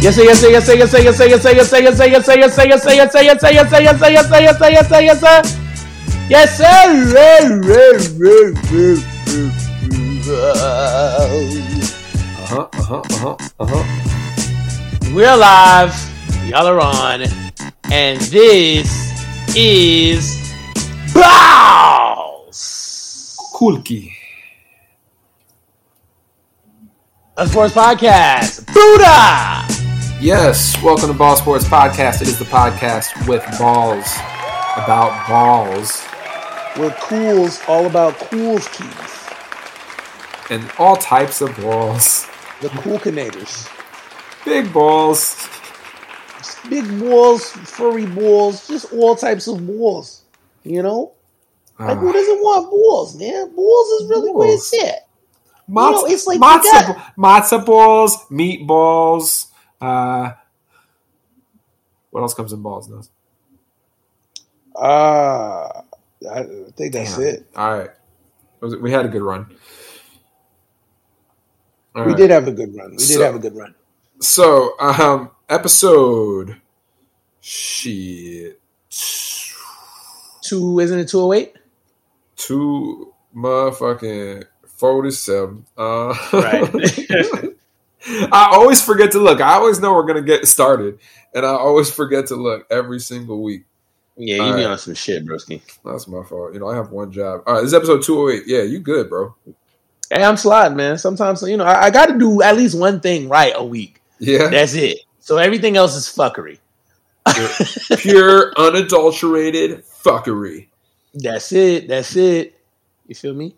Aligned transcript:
Yes, 0.00 0.14
sir, 0.14 0.22
yes, 0.22 0.40
sir, 0.40 0.48
yes, 0.50 0.64
sir, 0.64 0.74
yes, 0.74 0.90
sir, 0.90 0.98
yes, 0.98 1.16
sir, 1.16 1.26
yes, 1.26 1.42
sir, 1.42 1.52
yes, 1.52 1.68
sir, 1.68 1.80
yes, 1.82 1.96
sir, 1.98 2.06
yes, 2.06 2.24
sir, 2.24 2.36
yes, 2.38 2.54
sir, 2.54 2.64
yes, 2.66 2.82
sir, 2.82 2.92
yes, 2.94 3.10
sir, 3.10 3.22
yes, 3.22 3.40
sir, 3.40 3.50
yes, 3.50 3.70
sir, 3.70 3.80
yes, 3.82 3.98
sir, 3.98 4.10
yes, 4.10 4.28
sir, 4.28 4.40
yes, 4.40 4.58
sir, 4.58 4.70
yes, 4.70 4.88
sir, 4.88 5.00
yes, 5.00 5.20
sir. 5.20 5.42
Yes, 6.28 6.58
sir. 6.58 6.88
Uh-huh, 12.38 12.68
uh-huh, 12.78 13.00
uh-huh, 13.00 13.36
uh-huh. 13.60 13.84
We're 15.14 15.36
live. 15.36 15.94
Y'all 16.44 16.66
are 16.66 16.80
on. 16.80 17.22
And 17.90 18.20
this 18.20 18.88
is 19.56 20.54
Balls. 21.14 22.60
Kulki. 23.54 24.12
A 27.38 27.46
sports 27.46 27.74
podcast. 27.74 28.66
Buddha. 28.72 29.77
Yes, 30.20 30.80
welcome 30.82 31.08
to 31.08 31.14
Ball 31.14 31.36
Sports 31.36 31.64
Podcast. 31.64 32.20
It 32.22 32.28
is 32.28 32.38
the 32.38 32.44
podcast 32.44 33.28
with 33.28 33.44
balls 33.58 34.04
about 34.76 35.28
balls 35.28 36.04
We're 36.76 36.90
cools, 37.00 37.60
all 37.68 37.86
about 37.86 38.16
cools 38.18 38.66
keys. 38.68 39.28
and 40.50 40.68
all 40.78 40.96
types 40.96 41.40
of 41.40 41.56
balls. 41.60 42.26
The 42.60 42.68
cool 42.70 42.98
canators. 42.98 43.68
Big 44.44 44.72
balls. 44.72 45.48
Big 46.68 46.84
balls, 47.00 47.50
furry 47.50 48.06
balls, 48.06 48.66
just 48.66 48.92
all 48.92 49.14
types 49.14 49.46
of 49.46 49.64
balls. 49.66 50.22
You 50.64 50.82
know? 50.82 51.12
Like 51.78 51.98
who 51.98 52.08
Uh, 52.08 52.12
doesn't 52.12 52.38
want 52.42 52.70
balls, 52.70 53.16
man? 53.18 53.54
Balls 53.54 53.88
is 54.02 54.10
really 54.10 54.30
where 54.32 54.48
it's 54.52 54.70
Balls. 54.70 54.82
at. 54.84 55.08
matzo, 55.70 55.90
know, 55.92 56.06
it's 56.06 56.26
like 56.26 56.34
you 56.36 56.40
matzo, 56.40 56.86
got- 56.96 57.12
matzo 57.16 57.64
balls, 57.64 58.16
meatballs. 58.30 59.46
Uh, 59.80 60.32
what 62.10 62.20
else 62.22 62.34
comes 62.34 62.52
in 62.52 62.62
balls? 62.62 62.88
Nose? 62.88 63.10
Ah, 64.76 65.82
I 66.30 66.42
think 66.76 66.92
that's 66.92 67.16
Damn. 67.16 67.26
it. 67.26 67.46
All 67.56 67.78
right. 67.78 67.90
We 68.80 68.90
had 68.90 69.04
a 69.06 69.08
good 69.08 69.22
run. 69.22 69.46
All 71.94 72.04
we 72.04 72.10
right. 72.12 72.16
did 72.16 72.30
have 72.30 72.48
a 72.48 72.52
good 72.52 72.74
run. 72.76 72.92
We 72.96 73.06
did 73.06 73.20
have 73.20 73.34
a 73.34 73.38
good 73.38 73.54
run. 73.56 73.74
So, 74.20 74.78
um, 74.80 75.30
episode 75.48 76.60
shit 77.40 78.60
Two, 80.42 80.80
isn't 80.80 80.98
it 80.98 81.08
208? 81.08 81.54
two 82.36 83.12
motherfucking 83.36 84.44
forty 84.66 85.10
seven. 85.10 85.66
Uh, 85.76 86.14
Right. 86.32 86.70
I 88.32 88.50
always 88.52 88.82
forget 88.84 89.12
to 89.12 89.18
look. 89.18 89.40
I 89.40 89.54
always 89.54 89.80
know 89.80 89.92
we're 89.94 90.06
gonna 90.06 90.22
get 90.22 90.46
started, 90.46 90.98
and 91.34 91.44
I 91.44 91.50
always 91.50 91.90
forget 91.90 92.26
to 92.28 92.36
look 92.36 92.66
every 92.70 93.00
single 93.00 93.42
week. 93.42 93.64
Yeah, 94.16 94.36
you 94.36 94.42
All 94.42 94.48
be 94.54 94.64
right. 94.64 94.70
on 94.72 94.78
some 94.78 94.94
shit, 94.94 95.24
broski. 95.24 95.60
That's 95.84 96.08
my 96.08 96.22
fault. 96.24 96.52
You 96.54 96.60
know, 96.60 96.68
I 96.68 96.74
have 96.76 96.90
one 96.90 97.12
job. 97.12 97.42
All 97.46 97.54
right, 97.54 97.60
this 97.60 97.68
is 97.68 97.74
episode 97.74 98.02
two 98.02 98.16
hundred 98.16 98.42
eight. 98.42 98.42
Yeah, 98.46 98.62
you 98.62 98.80
good, 98.80 99.08
bro? 99.08 99.34
Hey, 100.10 100.24
I'm 100.24 100.36
sliding, 100.36 100.76
man. 100.76 100.96
Sometimes, 100.98 101.42
you 101.42 101.56
know, 101.58 101.64
I, 101.64 101.84
I 101.84 101.90
got 101.90 102.06
to 102.06 102.18
do 102.18 102.40
at 102.42 102.56
least 102.56 102.78
one 102.78 102.98
thing 103.00 103.28
right 103.28 103.52
a 103.54 103.62
week. 103.64 104.00
Yeah, 104.18 104.48
That's 104.48 104.74
it. 104.74 105.00
So 105.20 105.36
everything 105.36 105.76
else 105.76 105.94
is 105.94 106.06
fuckery. 106.06 106.58
pure 107.98 108.52
unadulterated 108.56 109.84
fuckery. 109.84 110.68
That's 111.14 111.52
it. 111.52 111.88
That's 111.88 112.16
it. 112.16 112.58
You 113.06 113.14
feel 113.14 113.34
me? 113.34 113.54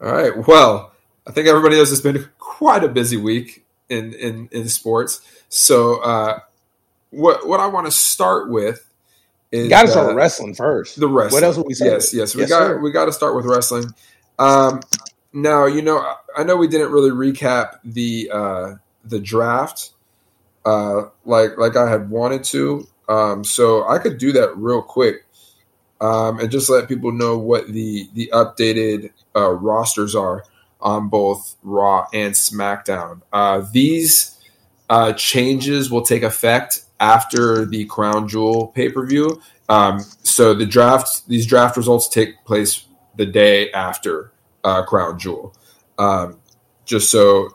All 0.00 0.12
right. 0.12 0.46
Well, 0.46 0.92
I 1.28 1.32
think 1.32 1.46
everybody 1.46 1.76
knows 1.76 1.92
it's 1.92 2.00
been 2.00 2.26
quite 2.38 2.82
a 2.84 2.88
busy 2.88 3.16
week 3.18 3.64
in 3.88 4.14
in, 4.14 4.48
in 4.50 4.68
sports. 4.68 5.20
So, 5.50 6.00
uh, 6.02 6.40
what 7.10 7.46
what 7.46 7.60
I 7.60 7.66
want 7.66 7.86
to 7.86 7.92
start 7.92 8.50
with 8.50 8.84
is 9.52 9.70
Got 9.70 9.82
to 9.82 9.88
uh, 9.88 9.90
start 9.92 10.16
wrestling 10.16 10.54
first. 10.54 10.98
the 10.98 11.08
wrestling. 11.08 11.42
What 11.42 11.46
else 11.46 11.56
would 11.58 11.66
we 11.66 11.74
say? 11.74 11.86
Yes, 11.86 12.14
yes. 12.14 12.34
We 12.34 12.40
Yes, 12.42 12.50
got 12.50 12.66
sir. 12.68 12.78
we 12.80 12.90
got 12.92 13.06
to 13.06 13.12
start 13.12 13.36
with 13.36 13.44
wrestling. 13.46 13.94
Um, 14.38 14.80
now, 15.32 15.66
you 15.66 15.82
know, 15.82 15.98
I- 15.98 16.16
I 16.38 16.44
know 16.44 16.56
we 16.56 16.68
didn't 16.68 16.92
really 16.92 17.10
recap 17.10 17.78
the 17.84 18.30
uh, 18.32 18.74
the 19.04 19.18
draft 19.18 19.90
uh, 20.64 21.04
like 21.24 21.58
like 21.58 21.76
I 21.76 21.88
had 21.90 22.10
wanted 22.10 22.44
to. 22.44 22.86
Um, 23.08 23.42
so 23.44 23.88
I 23.88 23.98
could 23.98 24.18
do 24.18 24.32
that 24.32 24.56
real 24.56 24.82
quick 24.82 25.24
um, 26.00 26.38
and 26.40 26.50
just 26.50 26.68
let 26.70 26.88
people 26.88 27.10
know 27.12 27.38
what 27.38 27.66
the 27.66 28.08
the 28.14 28.30
updated 28.32 29.10
uh, 29.34 29.50
rosters 29.50 30.14
are 30.14 30.44
on 30.80 31.08
both 31.08 31.56
Raw 31.62 32.06
and 32.12 32.34
SmackDown. 32.34 33.22
Uh, 33.32 33.64
these 33.72 34.38
uh, 34.88 35.12
changes 35.12 35.90
will 35.90 36.02
take 36.02 36.22
effect 36.22 36.84
after 37.00 37.64
the 37.64 37.84
Crown 37.86 38.28
Jewel 38.28 38.68
pay 38.68 38.90
per 38.90 39.06
view. 39.06 39.40
Um, 39.68 40.00
so 40.22 40.54
the 40.54 40.66
draft, 40.66 41.28
these 41.28 41.46
draft 41.46 41.76
results 41.76 42.08
take 42.08 42.44
place 42.44 42.86
the 43.16 43.26
day 43.26 43.70
after 43.72 44.32
uh, 44.64 44.82
Crown 44.84 45.18
Jewel. 45.18 45.54
Um, 45.98 46.38
just 46.84 47.10
so 47.10 47.50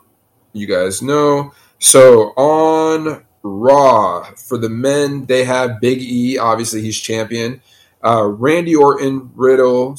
you 0.53 0.67
guys 0.67 1.01
know. 1.01 1.53
So 1.79 2.33
on 2.37 3.25
Raw 3.41 4.23
for 4.35 4.57
the 4.57 4.69
men, 4.69 5.25
they 5.25 5.43
have 5.43 5.81
Big 5.81 6.01
E. 6.01 6.37
Obviously, 6.37 6.81
he's 6.81 6.97
champion. 6.99 7.61
Uh, 8.03 8.25
Randy 8.25 8.75
Orton, 8.75 9.31
Riddle, 9.33 9.97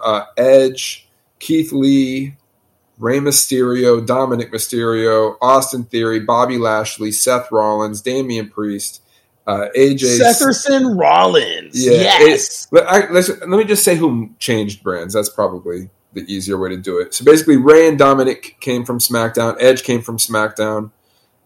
uh, 0.00 0.24
Edge, 0.36 1.08
Keith 1.38 1.72
Lee, 1.72 2.36
Rey 2.98 3.18
Mysterio, 3.18 4.04
Dominic 4.04 4.52
Mysterio, 4.52 5.36
Austin 5.40 5.84
Theory, 5.84 6.20
Bobby 6.20 6.58
Lashley, 6.58 7.10
Seth 7.12 7.50
Rollins, 7.50 8.00
Damian 8.00 8.48
Priest, 8.48 9.02
uh, 9.46 9.66
AJ. 9.76 10.18
Sefferson 10.18 10.96
Rollins. 10.96 11.84
Yeah, 11.84 11.92
yes. 11.92 12.68
Let, 12.70 12.86
I, 12.88 13.10
let's, 13.10 13.28
let 13.28 13.48
me 13.48 13.64
just 13.64 13.84
say 13.84 13.96
who 13.96 14.30
changed 14.38 14.82
brands. 14.82 15.14
That's 15.14 15.28
probably 15.28 15.90
the 16.12 16.22
easier 16.32 16.58
way 16.58 16.70
to 16.70 16.76
do 16.76 16.98
it. 16.98 17.14
So 17.14 17.24
basically, 17.24 17.56
Rey 17.56 17.88
and 17.88 17.98
Dominic 17.98 18.56
came 18.60 18.84
from 18.84 18.98
SmackDown. 18.98 19.56
Edge 19.60 19.82
came 19.82 20.00
from 20.00 20.16
SmackDown. 20.16 20.92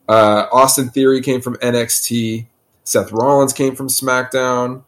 Uh, 0.08 0.46
Austin 0.52 0.90
Theory 0.90 1.20
came 1.22 1.40
from 1.40 1.56
NXT. 1.56 2.46
Seth 2.84 3.12
Rollins 3.12 3.52
came 3.52 3.74
from 3.74 3.88
SmackDown. 3.88 4.84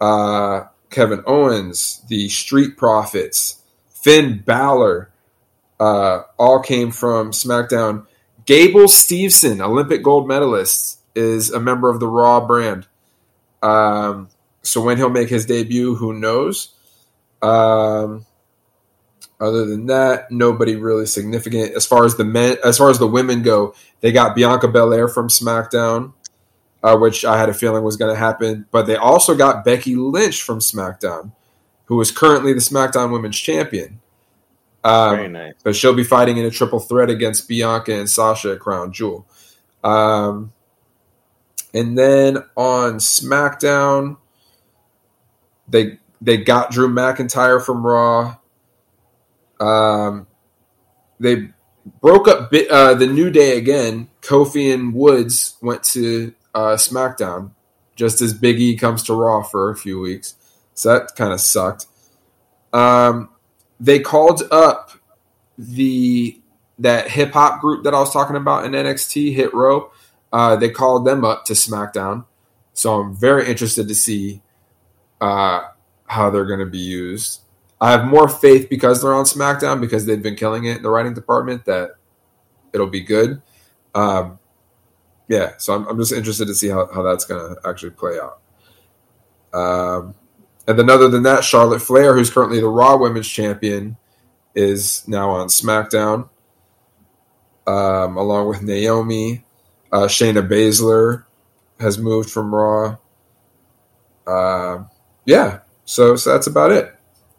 Uh, 0.00 0.64
Kevin 0.90 1.22
Owens, 1.26 2.02
the 2.08 2.28
Street 2.28 2.76
Profits, 2.76 3.62
Finn 3.88 4.42
Balor, 4.44 5.10
uh, 5.80 6.22
all 6.38 6.60
came 6.60 6.90
from 6.90 7.32
SmackDown. 7.32 8.06
Gable 8.46 8.82
Steveson, 8.82 9.60
Olympic 9.60 10.02
gold 10.02 10.28
medalist, 10.28 11.00
is 11.14 11.50
a 11.50 11.60
member 11.60 11.90
of 11.90 12.00
the 12.00 12.08
Raw 12.08 12.46
brand. 12.46 12.86
Um, 13.62 14.28
so 14.62 14.82
when 14.82 14.96
he'll 14.96 15.08
make 15.10 15.28
his 15.28 15.46
debut, 15.46 15.94
who 15.94 16.12
knows? 16.12 16.74
Um, 17.40 18.26
other 19.40 19.66
than 19.66 19.86
that, 19.86 20.30
nobody 20.30 20.76
really 20.76 21.06
significant 21.06 21.74
as 21.74 21.86
far 21.86 22.04
as 22.04 22.16
the 22.16 22.24
men. 22.24 22.56
As 22.64 22.78
far 22.78 22.90
as 22.90 22.98
the 22.98 23.06
women 23.06 23.42
go, 23.42 23.74
they 24.00 24.12
got 24.12 24.34
Bianca 24.34 24.68
Belair 24.68 25.08
from 25.08 25.28
SmackDown, 25.28 26.12
uh, 26.82 26.96
which 26.96 27.24
I 27.24 27.38
had 27.38 27.48
a 27.48 27.54
feeling 27.54 27.84
was 27.84 27.96
going 27.96 28.12
to 28.12 28.18
happen. 28.18 28.66
But 28.70 28.86
they 28.86 28.96
also 28.96 29.34
got 29.34 29.64
Becky 29.64 29.96
Lynch 29.96 30.42
from 30.42 30.60
SmackDown, 30.60 31.32
who 31.86 32.00
is 32.00 32.10
currently 32.10 32.52
the 32.52 32.60
SmackDown 32.60 33.12
Women's 33.12 33.38
Champion. 33.38 34.00
Um, 34.84 35.16
Very 35.16 35.28
nice. 35.28 35.54
but 35.64 35.74
she'll 35.74 35.94
be 35.94 36.04
fighting 36.04 36.36
in 36.36 36.44
a 36.44 36.50
triple 36.50 36.78
threat 36.78 37.08
against 37.08 37.48
Bianca 37.48 37.94
and 37.94 38.08
Sasha 38.08 38.52
at 38.52 38.60
Crown 38.60 38.92
Jewel. 38.92 39.26
Um, 39.82 40.52
and 41.72 41.96
then 41.98 42.38
on 42.56 42.94
SmackDown, 42.96 44.18
they 45.66 45.98
they 46.20 46.36
got 46.36 46.70
Drew 46.70 46.88
McIntyre 46.88 47.64
from 47.64 47.84
Raw. 47.84 48.36
Um, 49.58 50.26
they 51.18 51.48
broke 52.00 52.28
up 52.28 52.52
uh, 52.70 52.94
the 52.94 53.06
New 53.06 53.30
Day 53.30 53.56
again. 53.56 54.08
Kofi 54.20 54.72
and 54.72 54.94
Woods 54.94 55.56
went 55.60 55.82
to 55.84 56.34
uh, 56.54 56.76
SmackDown 56.76 57.50
just 57.96 58.20
as 58.20 58.34
Big 58.34 58.60
E 58.60 58.76
comes 58.76 59.02
to 59.04 59.14
Raw 59.14 59.42
for 59.42 59.70
a 59.70 59.76
few 59.76 60.00
weeks. 60.00 60.34
So 60.74 60.92
that 60.92 61.14
kind 61.16 61.32
of 61.32 61.40
sucked. 61.40 61.86
Um, 62.72 63.28
they 63.80 63.98
called 63.98 64.42
up 64.50 64.90
the 65.58 66.40
that 66.78 67.10
hip 67.10 67.32
hop 67.32 67.60
group 67.60 67.84
that 67.84 67.94
I 67.94 68.00
was 68.00 68.12
talking 68.12 68.36
about 68.36 68.64
in 68.64 68.72
NXT, 68.72 69.34
Hit 69.34 69.54
Row. 69.54 69.90
Uh, 70.32 70.56
they 70.56 70.70
called 70.70 71.06
them 71.06 71.24
up 71.24 71.44
to 71.44 71.52
SmackDown, 71.52 72.24
so 72.72 73.00
I'm 73.00 73.14
very 73.14 73.46
interested 73.48 73.86
to 73.86 73.94
see 73.94 74.42
uh, 75.20 75.68
how 76.06 76.30
they're 76.30 76.46
going 76.46 76.60
to 76.60 76.66
be 76.66 76.78
used. 76.78 77.42
I 77.80 77.90
have 77.90 78.04
more 78.04 78.28
faith 78.28 78.68
because 78.68 79.02
they're 79.02 79.14
on 79.14 79.24
SmackDown 79.24 79.80
because 79.80 80.06
they've 80.06 80.22
been 80.22 80.36
killing 80.36 80.64
it 80.64 80.78
in 80.78 80.82
the 80.82 80.90
writing 80.90 81.14
department 81.14 81.64
that 81.66 81.90
it'll 82.72 82.88
be 82.88 83.00
good. 83.00 83.42
Um, 83.94 84.38
yeah, 85.28 85.54
so 85.58 85.74
I'm, 85.74 85.86
I'm 85.86 85.98
just 85.98 86.12
interested 86.12 86.46
to 86.46 86.54
see 86.54 86.68
how, 86.68 86.88
how 86.92 87.02
that's 87.02 87.24
going 87.24 87.54
to 87.54 87.68
actually 87.68 87.90
play 87.90 88.18
out. 88.18 88.40
Um, 89.52 90.14
and 90.66 90.78
then, 90.78 90.88
other 90.88 91.08
than 91.08 91.24
that, 91.24 91.44
Charlotte 91.44 91.80
Flair, 91.80 92.14
who's 92.14 92.30
currently 92.30 92.60
the 92.60 92.68
Raw 92.68 92.96
Women's 92.96 93.28
Champion, 93.28 93.96
is 94.54 95.06
now 95.06 95.30
on 95.30 95.48
SmackDown, 95.48 96.28
um, 97.66 98.16
along 98.16 98.48
with 98.48 98.62
Naomi. 98.62 99.44
Uh, 99.92 100.06
Shayna 100.06 100.46
Baszler 100.46 101.24
has 101.80 101.98
moved 101.98 102.30
from 102.30 102.54
Raw. 102.54 102.96
Uh, 104.26 104.84
yeah, 105.24 105.60
so 105.84 106.16
so 106.16 106.32
that's 106.32 106.46
about 106.46 106.72
it. 106.72 106.94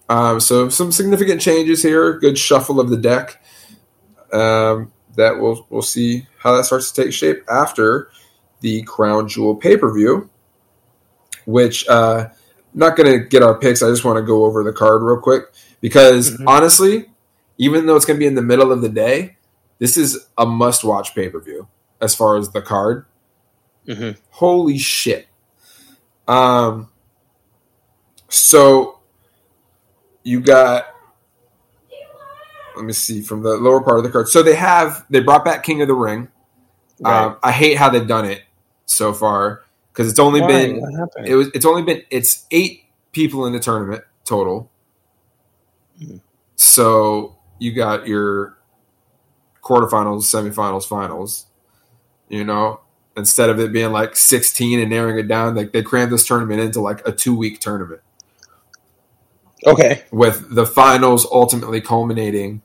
Um, 0.08 0.40
so 0.40 0.70
some 0.70 0.92
significant 0.92 1.42
changes 1.42 1.82
here. 1.82 2.20
Good 2.20 2.38
shuffle 2.38 2.80
of 2.80 2.90
the 2.90 2.98
deck. 2.98 3.42
Um, 4.32 4.92
that 5.16 5.40
we'll 5.40 5.66
we'll 5.70 5.82
see 5.82 6.28
how 6.38 6.56
that 6.56 6.66
starts 6.66 6.92
to 6.92 7.04
take 7.04 7.14
shape 7.14 7.44
after 7.50 8.10
the 8.62 8.84
Crown 8.84 9.28
Jewel 9.28 9.56
pay 9.56 9.78
per 9.78 9.94
view. 9.94 10.30
Which 11.46 11.88
uh, 11.88 12.30
not 12.76 12.96
going 12.96 13.12
to 13.12 13.26
get 13.28 13.42
our 13.42 13.58
picks. 13.58 13.82
I 13.82 13.90
just 13.90 14.04
want 14.04 14.18
to 14.18 14.22
go 14.24 14.46
over 14.46 14.64
the 14.64 14.74
card 14.74 15.02
real 15.02 15.18
quick 15.20 15.46
because 15.82 16.32
Mhm. 16.32 16.44
honestly, 16.48 17.10
even 17.58 17.86
though 17.86 17.96
it's 17.96 18.06
going 18.06 18.18
to 18.18 18.20
be 18.20 18.28
in 18.28 18.36
the 18.36 18.42
middle 18.42 18.72
of 18.72 18.82
the 18.82 18.90
day, 18.90 19.38
this 19.80 19.98
is 19.98 20.28
a 20.38 20.46
must 20.46 20.84
watch 20.84 21.16
pay 21.16 21.30
per 21.30 21.40
view 21.40 21.68
as 22.02 22.14
far 22.14 22.38
as 22.38 22.50
the 22.50 22.62
card. 22.62 23.06
Mhm. 23.88 24.18
Holy 24.32 24.78
shit! 24.78 25.28
Um, 26.28 26.90
so 28.30 29.00
you 30.24 30.42
got 30.42 30.88
let 32.76 32.84
me 32.84 32.92
see 32.92 33.22
from 33.22 33.42
the 33.42 33.56
lower 33.56 33.80
part 33.82 34.00
of 34.00 34.04
the 34.04 34.10
card. 34.10 34.28
So 34.28 34.44
they 34.44 34.56
have 34.56 35.06
they 35.10 35.22
brought 35.22 35.46
back 35.46 35.64
King 35.64 35.82
of 35.82 35.88
the 35.88 35.94
Ring. 35.94 36.28
Right. 37.00 37.26
Um, 37.26 37.38
I 37.42 37.52
hate 37.52 37.78
how 37.78 37.90
they've 37.90 38.08
done 38.08 38.26
it 38.26 38.42
so 38.86 39.14
far 39.14 39.62
because 39.96 40.12
it's 40.12 40.20
only 40.20 40.42
Why? 40.42 40.48
been 40.48 41.08
it 41.26 41.36
was 41.36 41.48
it's 41.54 41.66
only 41.66 41.84
been 41.84 42.04
it's 42.10 42.46
eight 42.52 42.84
people 43.14 43.46
in 43.46 43.54
the 43.54 43.60
tournament 43.60 44.04
total. 44.26 44.70
Mhm. 46.02 46.20
So 46.56 47.38
you 47.60 47.72
got 47.72 48.08
your 48.08 48.58
quarterfinals, 49.64 50.24
semifinals, 50.24 50.86
finals. 50.86 51.46
You 52.28 52.44
know, 52.44 52.82
instead 53.16 53.50
of 53.50 53.60
it 53.60 53.72
being 53.72 53.92
like 53.92 54.16
sixteen 54.16 54.80
and 54.80 54.90
narrowing 54.90 55.18
it 55.18 55.28
down, 55.28 55.56
like 55.56 55.72
they 55.72 55.82
crammed 55.82 56.12
this 56.12 56.26
tournament 56.26 56.60
into 56.60 56.82
like 56.82 57.08
a 57.08 57.12
two 57.12 57.36
week 57.36 57.60
tournament 57.60 58.02
okay. 59.66 60.04
with 60.12 60.54
the 60.54 60.66
finals 60.66 61.26
ultimately 61.32 61.82
culminating 61.82 62.62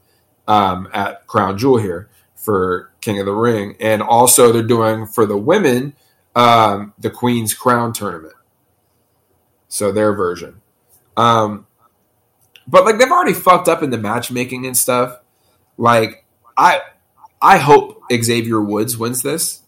um, 0.46 0.88
at 0.92 1.26
Crown 1.26 1.58
Jewel 1.58 1.78
here 1.78 2.08
for 2.34 2.90
King 3.00 3.20
of 3.20 3.26
the 3.26 3.34
Ring, 3.34 3.76
and 3.80 4.02
also 4.02 4.52
they're 4.52 4.62
doing 4.62 5.06
for 5.06 5.26
the 5.26 5.36
women 5.36 5.94
um, 6.34 6.94
the 6.98 7.10
Queen's 7.10 7.54
Crown 7.54 7.92
tournament. 7.92 8.34
So 9.68 9.92
their 9.92 10.12
version, 10.12 10.60
um, 11.16 11.66
but 12.66 12.84
like 12.84 12.98
they've 12.98 13.10
already 13.10 13.34
fucked 13.34 13.68
up 13.68 13.84
in 13.84 13.90
the 13.90 13.98
matchmaking 13.98 14.66
and 14.66 14.76
stuff. 14.76 15.20
Like 15.76 16.24
I, 16.56 16.80
I 17.40 17.58
hope 17.58 18.02
Xavier 18.12 18.60
Woods 18.60 18.98
wins 18.98 19.22
this 19.22 19.62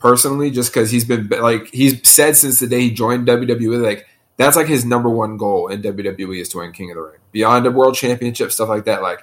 personally, 0.00 0.50
just 0.50 0.72
because 0.72 0.90
he's 0.90 1.04
been 1.04 1.28
like 1.28 1.68
he's 1.68 2.08
said 2.08 2.36
since 2.36 2.58
the 2.58 2.66
day 2.66 2.80
he 2.80 2.90
joined 2.90 3.28
WWE, 3.28 3.80
like 3.80 4.06
that's 4.36 4.56
like 4.56 4.66
his 4.66 4.84
number 4.84 5.08
one 5.08 5.36
goal 5.36 5.68
in 5.68 5.82
WWE 5.82 6.40
is 6.40 6.48
to 6.48 6.58
win 6.58 6.72
King 6.72 6.90
of 6.90 6.96
the 6.96 7.02
Ring. 7.02 7.20
Beyond 7.30 7.66
a 7.66 7.70
world 7.70 7.94
championship, 7.94 8.50
stuff 8.50 8.68
like 8.68 8.86
that, 8.86 9.02
like 9.02 9.20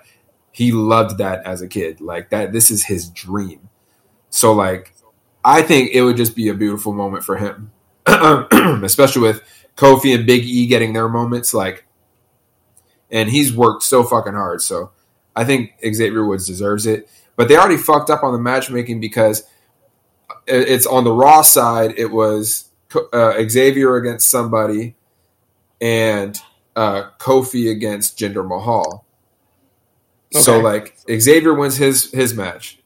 he 0.52 0.72
loved 0.72 1.18
that 1.18 1.46
as 1.46 1.62
a 1.62 1.68
kid. 1.68 2.00
Like 2.00 2.30
that 2.30 2.54
this 2.54 2.72
is 2.72 2.86
his 2.86 3.10
dream. 3.10 3.70
So 4.30 4.54
like 4.54 4.94
I 5.48 5.62
think 5.62 5.92
it 5.94 6.02
would 6.02 6.18
just 6.18 6.36
be 6.36 6.50
a 6.50 6.54
beautiful 6.54 6.92
moment 6.92 7.24
for 7.24 7.38
him. 7.38 7.72
Especially 8.06 9.22
with 9.22 9.42
Kofi 9.78 10.14
and 10.14 10.26
Big 10.26 10.44
E 10.44 10.68
getting 10.68 10.92
their 10.92 11.08
moments, 11.08 11.54
like 11.54 11.86
and 13.10 13.30
he's 13.30 13.56
worked 13.56 13.84
so 13.84 14.04
fucking 14.04 14.34
hard. 14.34 14.62
So 14.62 14.92
I 15.36 15.46
think 15.46 15.72
Xavier 15.82 16.26
Woods 16.26 16.46
deserves 16.46 16.86
it. 16.86 17.10
But 17.38 17.48
they 17.48 17.56
already 17.56 17.78
fucked 17.78 18.10
up 18.10 18.24
on 18.24 18.34
the 18.34 18.40
matchmaking 18.40 19.00
because 19.00 19.44
it's 20.48 20.86
on 20.86 21.06
the 21.06 21.14
Raw 21.14 21.44
side. 21.44 21.94
It 21.98 22.12
was 22.12 22.70
uh, 23.14 23.42
Xavier 23.48 23.96
against 23.96 24.30
somebody, 24.30 24.96
and 25.80 26.38
uh, 26.76 27.12
Kofi 27.20 27.72
against 27.72 28.18
Jinder 28.18 28.46
Mahal. 28.46 29.06
So 30.34 30.60
like 30.60 30.98
Xavier 31.10 31.54
wins 31.54 31.78
his 31.78 32.12
his 32.12 32.34
match. 32.34 32.80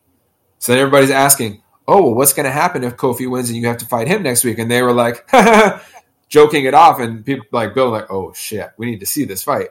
So 0.59 0.73
then 0.73 0.79
everybody's 0.79 1.09
asking, 1.09 1.63
"Oh, 1.87 2.01
well, 2.03 2.15
what's 2.15 2.33
going 2.33 2.45
to 2.45 2.51
happen 2.51 2.83
if 2.83 2.95
Kofi 2.95 3.29
wins 3.29 3.49
and 3.49 3.57
you 3.57 3.67
have 3.67 3.77
to 3.77 3.85
fight 3.85 4.07
him 4.07 4.23
next 4.23 4.43
week?" 4.43 4.59
And 4.59 4.69
they 4.69 4.81
were 4.81 4.93
like, 4.93 5.29
joking 6.29 6.65
it 6.65 6.73
off, 6.73 6.99
and 6.99 7.25
people 7.25 7.45
like 7.51 7.75
Bill 7.75 7.89
like, 7.89 8.09
"Oh 8.09 8.33
shit, 8.33 8.71
we 8.77 8.87
need 8.87 9.01
to 9.01 9.05
see 9.05 9.25
this 9.25 9.43
fight." 9.43 9.69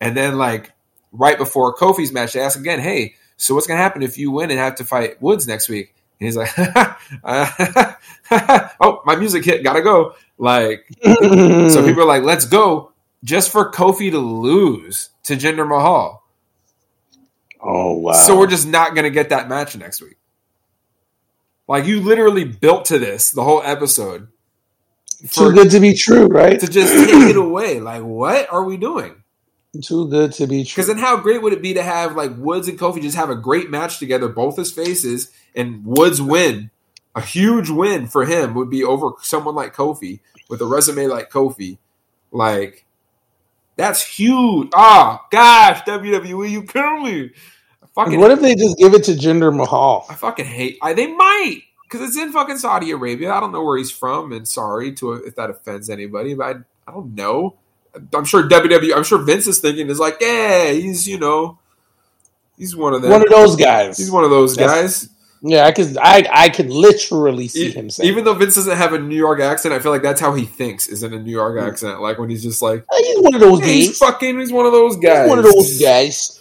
And 0.00 0.16
then 0.16 0.38
like 0.38 0.72
right 1.12 1.38
before 1.38 1.74
Kofi's 1.74 2.12
match, 2.12 2.34
they 2.34 2.40
ask 2.40 2.58
again, 2.58 2.80
"Hey, 2.80 3.16
so 3.36 3.54
what's 3.54 3.66
going 3.66 3.78
to 3.78 3.82
happen 3.82 4.02
if 4.02 4.18
you 4.18 4.30
win 4.30 4.50
and 4.50 4.60
have 4.60 4.76
to 4.76 4.84
fight 4.84 5.20
Woods 5.20 5.48
next 5.48 5.68
week?" 5.68 5.94
And 6.20 6.26
he's 6.26 6.36
like, 6.36 6.50
uh, 7.24 7.92
"Oh, 8.80 9.02
my 9.04 9.16
music 9.16 9.44
hit, 9.44 9.64
gotta 9.64 9.82
go." 9.82 10.14
Like 10.38 10.86
so 11.02 11.86
people 11.86 12.02
are 12.02 12.06
like, 12.06 12.24
let's 12.24 12.46
go 12.46 12.92
just 13.24 13.50
for 13.50 13.70
Kofi 13.70 14.10
to 14.10 14.18
lose 14.18 15.10
to 15.24 15.36
Jinder 15.36 15.68
Mahal. 15.68 16.24
oh 17.60 17.92
wow. 17.98 18.12
So 18.12 18.36
we're 18.36 18.48
just 18.48 18.66
not 18.66 18.94
going 18.94 19.04
to 19.04 19.10
get 19.10 19.28
that 19.28 19.48
match 19.48 19.76
next 19.76 20.02
week. 20.02 20.16
Like 21.68 21.86
you 21.86 22.00
literally 22.00 22.44
built 22.44 22.86
to 22.86 22.98
this 22.98 23.30
the 23.30 23.44
whole 23.44 23.62
episode 23.62 24.28
too 25.20 25.28
for, 25.28 25.52
good 25.52 25.70
to 25.70 25.80
be 25.80 25.94
true, 25.94 26.26
right? 26.26 26.58
to 26.58 26.66
just 26.66 26.92
take 26.92 27.30
it 27.30 27.36
away. 27.36 27.80
Like 27.80 28.02
what 28.02 28.52
are 28.52 28.64
we 28.64 28.76
doing? 28.76 29.22
Too 29.80 30.08
good 30.08 30.32
to 30.32 30.46
be 30.46 30.64
true. 30.64 30.82
Because 30.82 30.88
then 30.88 30.98
how 30.98 31.16
great 31.16 31.40
would 31.40 31.54
it 31.54 31.62
be 31.62 31.74
to 31.74 31.82
have 31.82 32.14
like 32.14 32.36
Woods 32.36 32.68
and 32.68 32.78
Kofi 32.78 33.00
just 33.00 33.16
have 33.16 33.30
a 33.30 33.36
great 33.36 33.70
match 33.70 33.98
together, 33.98 34.28
both 34.28 34.56
his 34.56 34.70
faces, 34.70 35.30
and 35.54 35.84
Woods 35.84 36.20
win. 36.20 36.70
A 37.14 37.20
huge 37.20 37.70
win 37.70 38.06
for 38.06 38.24
him 38.24 38.54
would 38.54 38.70
be 38.70 38.84
over 38.84 39.10
someone 39.22 39.54
like 39.54 39.74
Kofi 39.74 40.20
with 40.48 40.60
a 40.60 40.66
resume 40.66 41.06
like 41.06 41.30
Kofi. 41.30 41.78
Like 42.30 42.84
that's 43.76 44.02
huge. 44.02 44.68
Ah, 44.74 45.26
gosh, 45.30 45.82
WWE, 45.82 46.50
you 46.50 46.62
kill 46.64 47.00
me. 47.00 47.30
Fucking, 47.94 48.18
what 48.20 48.30
if 48.30 48.40
they 48.40 48.54
just 48.54 48.78
give 48.78 48.94
it 48.94 49.04
to 49.04 49.12
Jinder 49.12 49.54
Mahal? 49.54 50.06
I 50.08 50.14
fucking 50.14 50.46
hate. 50.46 50.78
I, 50.80 50.94
they 50.94 51.08
might 51.12 51.62
because 51.84 52.08
it's 52.08 52.16
in 52.16 52.32
fucking 52.32 52.56
Saudi 52.58 52.90
Arabia. 52.90 53.32
I 53.32 53.40
don't 53.40 53.52
know 53.52 53.62
where 53.62 53.76
he's 53.76 53.90
from, 53.90 54.32
and 54.32 54.48
sorry 54.48 54.92
to 54.94 55.12
if 55.12 55.36
that 55.36 55.50
offends 55.50 55.90
anybody, 55.90 56.34
but 56.34 56.44
I, 56.44 56.60
I 56.88 56.92
don't 56.92 57.14
know. 57.14 57.56
I'm 58.14 58.24
sure 58.24 58.48
WWE. 58.48 58.96
I'm 58.96 59.04
sure 59.04 59.18
Vince 59.18 59.46
is 59.46 59.58
thinking 59.58 59.90
is 59.90 59.98
like, 59.98 60.16
yeah, 60.22 60.70
he's 60.72 61.06
you 61.06 61.18
know, 61.18 61.58
he's 62.56 62.74
one 62.74 62.94
of 62.94 63.02
them. 63.02 63.10
One 63.10 63.20
of 63.22 63.28
those 63.28 63.56
guys. 63.56 63.98
He's 63.98 64.10
one 64.10 64.24
of 64.24 64.30
those 64.30 64.56
That's- 64.56 65.02
guys. 65.04 65.08
yeah, 65.42 65.66
I 65.66 65.72
could. 65.72 65.98
I 66.00 66.26
I 66.32 66.48
could 66.48 66.70
literally 66.70 67.48
see 67.48 67.66
E- 67.66 67.72
him 67.72 67.90
saying, 67.90 68.08
Even 68.08 68.24
though 68.24 68.32
Vince 68.32 68.54
doesn't 68.54 68.78
have 68.78 68.94
a 68.94 68.98
New 68.98 69.16
York 69.16 69.40
accent, 69.40 69.74
I 69.74 69.80
feel 69.80 69.92
like 69.92 70.00
that's 70.02 70.20
how 70.22 70.32
he 70.32 70.46
thinks 70.46 70.86
is 70.88 71.02
in 71.02 71.12
a 71.12 71.18
New 71.18 71.30
York 71.32 71.58
Hmm. 71.60 71.68
accent. 71.68 72.00
Like 72.00 72.18
when 72.18 72.30
he's 72.30 72.42
just 72.42 72.62
like, 72.62 72.86
he's 72.96 73.18
one 73.20 73.34
of 73.34 73.40
those 73.42 73.60
"Yeah, 73.60 73.66
he's 73.66 73.98
fucking, 73.98 74.38
he's 74.40 74.50
one 74.52 74.64
of 74.64 74.72
those 74.72 74.96
guys. 74.96 75.02
He's 75.02 75.12
guys. 75.18 75.28
one 75.28 75.38
of 75.40 75.44
those 75.44 75.78
guys." 75.82 76.38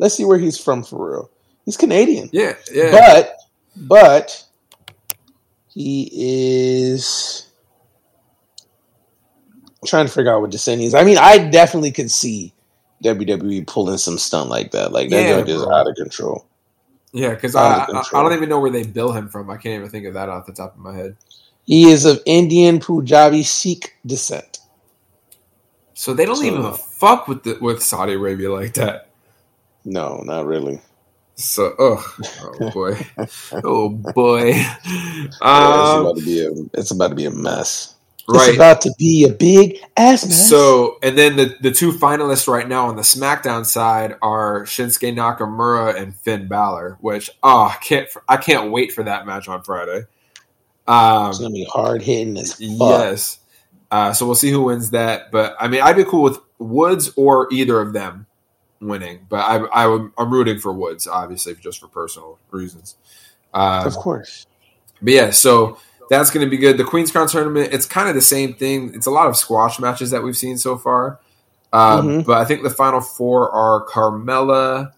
Let's 0.00 0.14
see 0.16 0.24
where 0.24 0.38
he's 0.38 0.58
from 0.58 0.82
for 0.82 1.10
real. 1.12 1.30
He's 1.66 1.76
Canadian, 1.76 2.30
Yeah, 2.32 2.54
yeah. 2.72 2.90
but 2.90 3.36
but 3.76 4.44
he 5.68 6.10
is 6.12 7.46
I'm 9.82 9.86
trying 9.86 10.06
to 10.06 10.12
figure 10.12 10.32
out 10.34 10.40
what 10.40 10.50
descent 10.50 10.80
he 10.80 10.86
is. 10.86 10.94
I 10.94 11.04
mean, 11.04 11.18
I 11.18 11.38
definitely 11.38 11.92
could 11.92 12.10
see 12.10 12.52
WWE 13.04 13.66
pulling 13.66 13.98
some 13.98 14.18
stunt 14.18 14.48
like 14.50 14.72
that. 14.72 14.90
Like 14.92 15.10
that 15.10 15.22
Yeah, 15.22 15.36
joint 15.36 15.48
is 15.50 15.62
out 15.62 15.88
of 15.88 15.94
control. 15.96 16.46
yeah, 17.12 17.30
because 17.30 17.54
I, 17.54 17.84
I, 17.84 18.02
I 18.14 18.22
don't 18.22 18.32
even 18.32 18.48
know 18.48 18.58
where 18.60 18.70
they 18.70 18.82
bill 18.84 19.12
him 19.12 19.28
from. 19.28 19.48
I 19.50 19.56
can't 19.58 19.74
even 19.76 19.88
think 19.90 20.06
of 20.06 20.14
that 20.14 20.28
off 20.30 20.46
the 20.46 20.52
top 20.52 20.74
of 20.74 20.80
my 20.80 20.94
head. 20.96 21.16
He 21.66 21.90
is 21.90 22.04
of 22.06 22.20
Indian, 22.26 22.80
Punjabi, 22.80 23.42
Sikh 23.42 23.94
descent. 24.04 24.58
So 25.94 26.14
they 26.14 26.24
don't 26.24 26.36
So- 26.36 26.44
even 26.44 26.72
fuck 26.72 27.28
with 27.28 27.42
the, 27.44 27.58
with 27.60 27.82
Saudi 27.82 28.14
Arabia 28.14 28.50
like 28.52 28.74
that. 28.74 29.09
No, 29.84 30.18
not 30.24 30.46
really. 30.46 30.80
So, 31.36 31.74
oh, 31.78 32.16
oh 32.42 32.70
boy, 32.72 33.06
oh 33.64 33.88
boy. 33.88 34.52
Yeah, 34.52 34.76
it's 35.26 35.40
Um, 35.40 36.00
about 36.02 36.16
to 36.18 36.24
be 36.24 36.44
a 36.44 36.50
it's 36.74 36.90
about 36.90 37.08
to 37.08 37.14
be 37.14 37.24
a 37.24 37.30
mess. 37.30 37.94
It's 38.28 38.54
about 38.54 38.82
to 38.82 38.92
be 38.98 39.24
a 39.24 39.32
big 39.32 39.78
ass 39.96 40.24
mess. 40.24 40.48
So, 40.48 40.98
and 41.02 41.16
then 41.18 41.36
the, 41.36 41.56
the 41.60 41.70
two 41.72 41.92
finalists 41.92 42.46
right 42.46 42.68
now 42.68 42.88
on 42.88 42.96
the 42.96 43.02
SmackDown 43.02 43.64
side 43.66 44.16
are 44.22 44.64
Shinsuke 44.64 45.14
Nakamura 45.14 45.96
and 45.96 46.14
Finn 46.14 46.46
Balor, 46.46 46.98
which 47.00 47.30
oh, 47.42 47.64
I 47.74 47.76
can't 47.80 48.08
I 48.28 48.36
can't 48.36 48.70
wait 48.70 48.92
for 48.92 49.02
that 49.04 49.26
match 49.26 49.48
on 49.48 49.62
Friday. 49.62 50.02
Um, 50.86 51.30
it's 51.30 51.38
gonna 51.38 51.50
be 51.54 51.64
hard 51.68 52.02
hitting 52.02 52.36
as 52.36 52.52
fuck. 52.54 52.60
yes, 52.78 53.38
uh, 53.90 54.12
so 54.12 54.26
we'll 54.26 54.34
see 54.34 54.50
who 54.50 54.62
wins 54.62 54.90
that. 54.90 55.32
But 55.32 55.56
I 55.58 55.68
mean, 55.68 55.80
I'd 55.80 55.96
be 55.96 56.04
cool 56.04 56.22
with 56.22 56.38
Woods 56.58 57.10
or 57.16 57.48
either 57.52 57.80
of 57.80 57.94
them 57.94 58.26
winning. 58.80 59.26
But 59.28 59.38
I, 59.40 59.56
I 59.86 60.08
I'm 60.18 60.32
rooting 60.32 60.58
for 60.58 60.72
Woods, 60.72 61.06
obviously, 61.06 61.54
just 61.56 61.80
for 61.80 61.88
personal 61.88 62.38
reasons. 62.50 62.96
Um, 63.52 63.86
Of 63.86 63.94
course. 63.94 64.46
but 65.02 65.12
yeah, 65.12 65.30
so 65.30 65.78
that's 66.08 66.30
going 66.30 66.44
to 66.46 66.50
be 66.50 66.56
good. 66.56 66.76
The 66.78 66.84
Queen's 66.84 67.10
Crown 67.12 67.28
tournament, 67.28 67.72
it's 67.72 67.86
kind 67.86 68.08
of 68.08 68.14
the 68.14 68.20
same 68.20 68.54
thing. 68.54 68.92
It's 68.94 69.06
a 69.06 69.10
lot 69.10 69.28
of 69.28 69.36
squash 69.36 69.78
matches 69.78 70.10
that 70.10 70.22
we've 70.22 70.36
seen 70.36 70.58
so 70.58 70.76
far. 70.78 71.20
Um, 71.72 72.06
Mhm. 72.08 72.26
But 72.26 72.38
I 72.38 72.44
think 72.44 72.62
the 72.62 72.70
final 72.70 73.00
four 73.00 73.50
are 73.50 73.84
Carmella, 73.86 74.92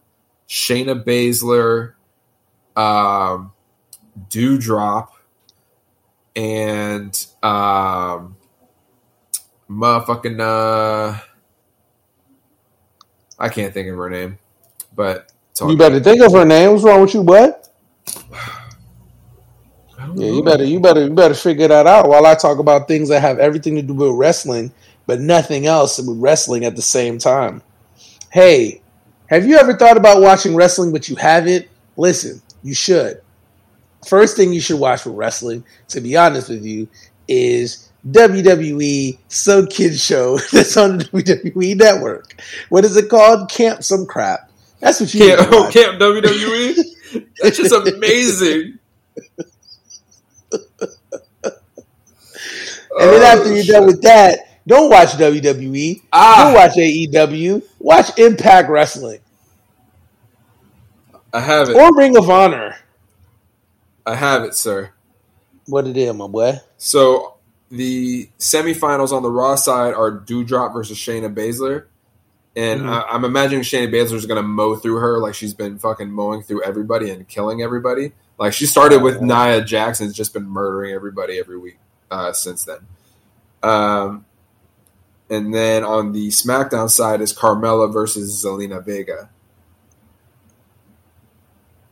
Shayna 0.49 1.03
Baszler, 1.05 1.93
um, 2.81 3.53
Doudrop 4.31 5.09
and 6.35 7.27
um, 7.43 8.37
motherfucking 9.71 10.41
uh, 10.41 11.19
I 13.43 13.49
can't 13.49 13.75
think 13.75 13.89
of 13.89 13.97
her 13.97 14.09
name, 14.09 14.39
but 14.95 15.33
you 15.61 15.77
better 15.77 15.99
think 15.99 16.23
of 16.23 16.33
her 16.33 16.45
name. 16.45 16.71
What's 16.71 16.85
wrong 16.85 17.01
with 17.03 17.15
you, 17.15 17.25
bud? 17.25 17.55
Yeah, 20.17 20.31
you 20.33 20.43
better 20.43 20.65
you 20.65 20.81
better 20.81 21.05
you 21.05 21.11
better 21.11 21.33
figure 21.33 21.69
that 21.69 21.87
out 21.87 22.09
while 22.09 22.27
I 22.27 22.35
talk 22.35 22.59
about 22.59 22.89
things 22.89 23.09
that 23.09 23.21
have 23.21 23.39
everything 23.39 23.77
to 23.77 23.83
do 23.83 23.95
with 23.95 24.11
wrestling, 24.11 24.73
but 25.07 25.21
nothing 25.21 25.65
else 25.65 25.97
with 25.97 26.19
wrestling 26.19 26.65
at 26.65 26.77
the 26.77 26.83
same 26.83 27.19
time. 27.19 27.63
Hey, 28.31 28.83
have 29.29 29.47
you 29.47 29.57
ever 29.57 29.75
thought 29.75 29.97
about 29.97 30.21
watching 30.21 30.57
wrestling 30.57 30.93
but 30.93 31.09
you 31.09 31.15
haven't? 31.15 31.67
Listen, 31.97 32.43
you 32.63 32.75
should. 32.75 33.23
First 34.07 34.37
thing 34.37 34.53
you 34.53 34.61
should 34.61 34.81
watch 34.81 35.03
for 35.03 35.13
wrestling, 35.13 35.65
to 35.89 36.01
be 36.01 36.17
honest 36.17 36.49
with 36.49 36.65
you, 36.65 36.89
is 37.29 37.92
WWE 38.09 39.19
Some 39.29 39.67
Kid 39.67 39.99
Show 39.99 40.39
that's 40.53 40.77
on 40.77 40.99
the 40.99 41.05
WWE 41.05 41.77
Network. 41.77 42.41
What 42.69 42.85
is 42.85 42.97
it 42.97 43.09
called? 43.09 43.51
Camp 43.51 43.85
Some 43.85 44.07
Crap. 44.07 44.51
That's 44.81 45.01
what 45.01 45.15
you 45.15 45.37
Camp, 45.37 45.49
oh, 45.53 45.71
Camp 45.73 46.01
WWE. 46.01 47.31
That's 47.41 47.57
just 47.57 47.73
amazing. 47.73 48.79
And 52.99 53.11
then 53.11 53.23
after 53.23 53.49
oh, 53.49 53.55
you're 53.55 53.65
shit. 53.65 53.75
done 53.75 53.87
with 53.87 54.03
that, 54.03 54.61
don't 54.67 54.91
watch 54.91 55.11
WWE. 55.13 56.03
Ah. 56.13 56.45
Don't 56.45 56.55
watch 56.55 56.77
AEW. 56.77 57.63
Watch 57.79 58.19
Impact 58.19 58.69
Wrestling. 58.69 59.21
I 61.33 61.41
have 61.41 61.71
it. 61.71 61.77
Or 61.77 61.97
Ring 61.97 62.17
of 62.17 62.29
Honor. 62.29 62.77
I 64.05 64.15
have 64.15 64.45
it, 64.45 64.55
sir. 64.55 64.91
What 65.67 65.87
it 65.87 65.97
is, 65.97 66.13
my 66.13 66.27
boy? 66.27 66.61
So 66.77 67.37
the 67.73 68.29
semifinals 68.39 69.13
on 69.13 69.23
the 69.23 69.31
Raw 69.31 69.57
side 69.57 69.95
are 69.95 70.13
Doudrop 70.13 70.75
versus 70.75 70.99
Shayna 70.99 71.35
Baszler. 71.35 71.87
And 72.55 72.83
mm-hmm. 72.83 73.11
I, 73.11 73.15
am 73.15 73.25
imagining 73.25 73.65
Shayna 73.65 73.91
Baszler 73.91 74.13
is 74.13 74.27
going 74.27 74.41
to 74.41 74.47
mow 74.47 74.77
through 74.77 74.97
her 74.97 75.19
like 75.19 75.35
she's 75.35 75.55
been 75.55 75.79
fucking 75.79 76.11
mowing 76.11 76.43
through 76.43 76.63
everybody 76.65 77.09
and 77.09 77.27
killing 77.27 77.63
everybody. 77.63 78.13
Like 78.39 78.53
she 78.53 78.67
started 78.67 79.03
with 79.03 79.23
Nia 79.23 79.65
Jackson, 79.65 80.07
has 80.07 80.15
just 80.15 80.35
been 80.35 80.47
murdering 80.47 80.93
everybody 80.93 81.39
every 81.39 81.59
week 81.59 81.79
uh, 82.11 82.35
since 82.35 82.65
then. 82.65 82.81
Um, 83.63 84.27
and 85.31 85.55
then 85.55 85.83
on 85.83 86.13
the 86.13 86.29
SmackDown 86.29 86.91
side 86.91 87.23
is 87.23 87.33
Carmella 87.33 87.91
versus 87.91 88.45
Zelina 88.45 88.85
Vega. 88.85 89.31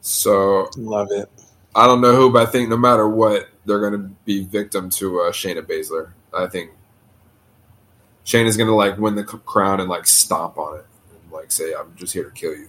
So 0.03 0.69
love 0.77 1.09
it. 1.11 1.31
I 1.75 1.87
don't 1.87 2.03
know 2.03 2.15
who, 2.15 2.31
but 2.31 2.47
I 2.47 2.51
think 2.51 2.69
no 2.69 2.77
matter 2.77 3.09
what, 3.09 3.49
they're 3.71 3.81
going 3.81 3.93
to 3.93 4.11
be 4.25 4.45
victim 4.45 4.91
to 4.91 5.21
uh, 5.21 5.31
Shayna 5.31 5.63
Baszler. 5.63 6.11
I 6.35 6.49
think 6.49 6.73
Shayna's 8.25 8.57
going 8.57 8.67
to 8.67 8.75
like 8.75 8.99
win 8.99 9.15
the 9.15 9.23
crown 9.23 9.79
and 9.79 9.89
like 9.89 10.09
stomp 10.09 10.59
on 10.59 10.79
it 10.79 10.87
and 11.11 11.33
like 11.33 11.53
say, 11.53 11.73
"I'm 11.73 11.95
just 11.97 12.13
here 12.13 12.25
to 12.25 12.31
kill 12.33 12.53
you." 12.53 12.69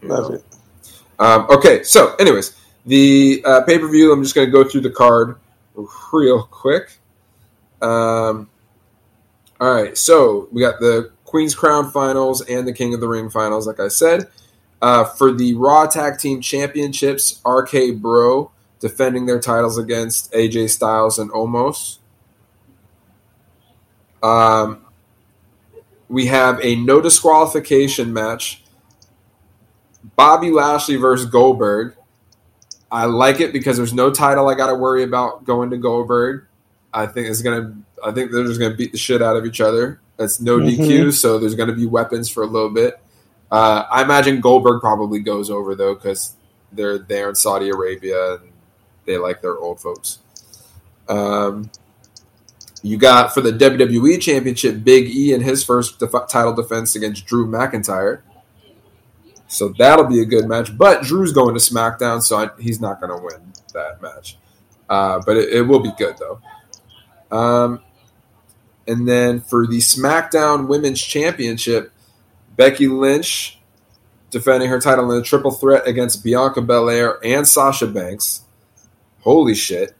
you 0.00 0.08
love 0.08 0.30
know? 0.30 0.36
it. 0.36 0.44
Um, 1.18 1.46
okay, 1.50 1.82
so 1.82 2.14
anyways, 2.16 2.58
the 2.86 3.42
uh, 3.44 3.60
pay 3.62 3.78
per 3.78 3.86
view. 3.86 4.12
I'm 4.12 4.22
just 4.22 4.34
going 4.34 4.46
to 4.46 4.52
go 4.52 4.64
through 4.66 4.80
the 4.80 4.90
card 4.90 5.36
real 6.10 6.44
quick. 6.44 6.98
Um, 7.82 8.48
all 9.60 9.74
right, 9.74 9.96
so 9.96 10.48
we 10.52 10.62
got 10.62 10.80
the 10.80 11.12
Queen's 11.26 11.54
Crown 11.54 11.90
finals 11.90 12.40
and 12.40 12.66
the 12.66 12.72
King 12.72 12.94
of 12.94 13.00
the 13.00 13.08
Ring 13.08 13.28
finals, 13.28 13.66
like 13.66 13.78
I 13.78 13.88
said. 13.88 14.28
Uh, 14.80 15.04
for 15.04 15.32
the 15.32 15.52
Raw 15.54 15.84
Tag 15.84 16.18
Team 16.18 16.40
Championships, 16.40 17.42
RK 17.44 17.96
Bro 17.96 18.50
defending 18.80 19.26
their 19.26 19.38
titles 19.38 19.78
against 19.78 20.32
AJ 20.32 20.70
Styles 20.70 21.18
and 21.18 21.30
Omos. 21.30 21.98
Um, 24.22 24.84
we 26.08 26.26
have 26.26 26.62
a 26.64 26.74
no 26.76 27.00
disqualification 27.00 28.12
match 28.12 28.62
Bobby 30.16 30.50
Lashley 30.50 30.96
versus 30.96 31.26
Goldberg. 31.30 31.94
I 32.90 33.04
like 33.04 33.40
it 33.40 33.52
because 33.52 33.76
there's 33.76 33.94
no 33.94 34.10
title 34.10 34.48
I 34.48 34.54
got 34.54 34.68
to 34.68 34.74
worry 34.74 35.02
about 35.02 35.44
going 35.44 35.70
to 35.70 35.76
Goldberg. 35.76 36.46
I 36.92 37.06
think 37.06 37.28
it's 37.28 37.42
gonna. 37.42 37.76
I 38.04 38.10
think 38.10 38.32
they're 38.32 38.44
just 38.44 38.58
gonna 38.58 38.74
beat 38.74 38.92
the 38.92 38.98
shit 38.98 39.22
out 39.22 39.36
of 39.36 39.46
each 39.46 39.60
other. 39.60 40.00
It's 40.18 40.40
no 40.40 40.58
mm-hmm. 40.58 40.82
DQ, 40.82 41.12
so 41.12 41.38
there's 41.38 41.54
gonna 41.54 41.74
be 41.74 41.86
weapons 41.86 42.28
for 42.28 42.42
a 42.42 42.46
little 42.46 42.70
bit. 42.70 43.00
Uh, 43.50 43.84
I 43.90 44.02
imagine 44.02 44.40
Goldberg 44.40 44.80
probably 44.80 45.20
goes 45.20 45.50
over 45.50 45.74
though 45.76 45.94
because 45.94 46.34
they're 46.72 46.98
there 46.98 47.28
in 47.28 47.34
Saudi 47.36 47.68
Arabia 47.68 48.34
and 48.34 48.49
they 49.06 49.16
like 49.18 49.42
their 49.42 49.56
old 49.56 49.80
folks. 49.80 50.18
Um, 51.08 51.70
you 52.82 52.96
got 52.96 53.34
for 53.34 53.40
the 53.40 53.52
WWE 53.52 54.20
Championship 54.20 54.82
Big 54.84 55.08
E 55.08 55.32
in 55.32 55.42
his 55.42 55.62
first 55.62 55.98
def- 55.98 56.28
title 56.28 56.54
defense 56.54 56.94
against 56.94 57.26
Drew 57.26 57.46
McIntyre. 57.46 58.22
So 59.48 59.74
that'll 59.76 60.06
be 60.06 60.20
a 60.20 60.24
good 60.24 60.46
match. 60.46 60.76
But 60.76 61.02
Drew's 61.02 61.32
going 61.32 61.54
to 61.54 61.60
SmackDown, 61.60 62.22
so 62.22 62.36
I, 62.36 62.50
he's 62.60 62.80
not 62.80 63.00
going 63.00 63.10
to 63.10 63.22
win 63.22 63.52
that 63.74 64.00
match. 64.00 64.38
Uh, 64.88 65.20
but 65.24 65.36
it, 65.36 65.52
it, 65.52 65.62
will 65.62 65.80
be 65.80 65.92
good, 65.98 66.16
though. 66.18 66.40
Um, 67.36 67.80
and 68.86 69.08
then 69.08 69.40
for 69.40 69.66
the 69.66 69.78
SmackDown 69.78 70.68
Women's 70.68 71.00
Championship, 71.00 71.92
Becky 72.56 72.88
Lynch 72.88 73.58
defending 74.30 74.68
her 74.68 74.80
title 74.80 75.10
in 75.12 75.20
a 75.20 75.24
triple 75.24 75.50
threat 75.50 75.86
against 75.86 76.24
Bianca 76.24 76.62
Belair 76.62 77.18
and 77.24 77.46
Sasha 77.46 77.86
Banks. 77.86 78.42
Holy 79.20 79.54
shit. 79.54 79.94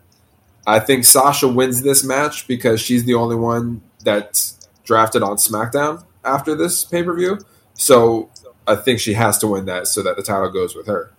I 0.67 0.79
think 0.81 1.05
Sasha 1.05 1.49
wins 1.49 1.83
this 1.83 2.05
match 2.05 2.47
because 2.47 2.81
she's 2.81 3.05
the 3.05 3.15
only 3.15 3.37
one 3.37 3.83
that's 4.05 4.69
drafted 4.85 5.23
on 5.23 5.37
SmackDown 5.37 6.05
after 6.25 6.55
this 6.55 6.85
pay 6.85 7.03
per 7.03 7.15
view. 7.15 7.39
So 7.75 8.31
I 8.67 8.77
think 8.77 9.01
she 9.01 9.15
has 9.15 9.39
to 9.39 9.47
win 9.47 9.67
that 9.67 9.87
so 9.87 10.03
that 10.03 10.17
the 10.17 10.23
title 10.23 10.51
goes 10.51 10.75
with 10.75 10.87
her. 10.87 11.13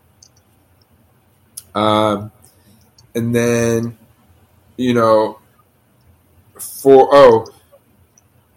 Um, 1.73 2.31
and 3.15 3.33
then, 3.33 3.97
you 4.77 4.93
know, 4.93 5.39
for 6.59 7.09
oh, 7.11 7.47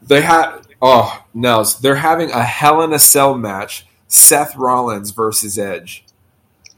they 0.03 0.21
had 0.21 0.61
oh 0.83 1.25
Nels, 1.33 1.81
they're 1.81 1.95
having 1.95 2.31
a 2.31 2.43
Hell 2.43 2.83
in 2.83 2.93
a 2.93 2.99
Cell 2.99 3.35
match: 3.35 3.87
Seth 4.09 4.57
Rollins 4.57 5.11
versus 5.11 5.59
Edge. 5.59 6.05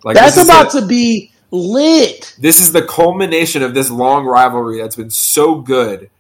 Like 0.05 0.15
that's 0.15 0.43
about 0.43 0.71
to 0.73 0.87
be 0.87 1.33
lit. 1.57 2.37
This 2.39 2.61
is 2.61 2.73
the 2.73 2.83
culmination 2.83 3.63
of 3.63 3.75
this 3.75 3.91
long 3.91 4.27
rivalry 4.27 4.81
that's 4.81 4.97
been 4.97 5.11
so 5.11 5.61
good 5.61 6.11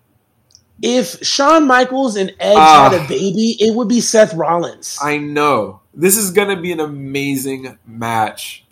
if 0.83 1.25
Shawn 1.25 1.67
Michaels 1.67 2.17
and 2.17 2.35
Edge 2.39 2.57
uh, 2.57 2.91
had 2.91 3.05
a 3.05 3.09
baby, 3.09 3.57
it 3.61 3.75
would 3.75 3.89
be 3.89 4.01
Seth 4.01 4.35
Rollins. 4.35 4.99
I 5.03 5.19
know. 5.19 5.81
This 5.95 6.17
is 6.17 6.31
going 6.31 6.55
to 6.55 6.61
be 6.61 6.73
an 6.73 6.81
amazing 6.81 7.79
match. 7.87 8.65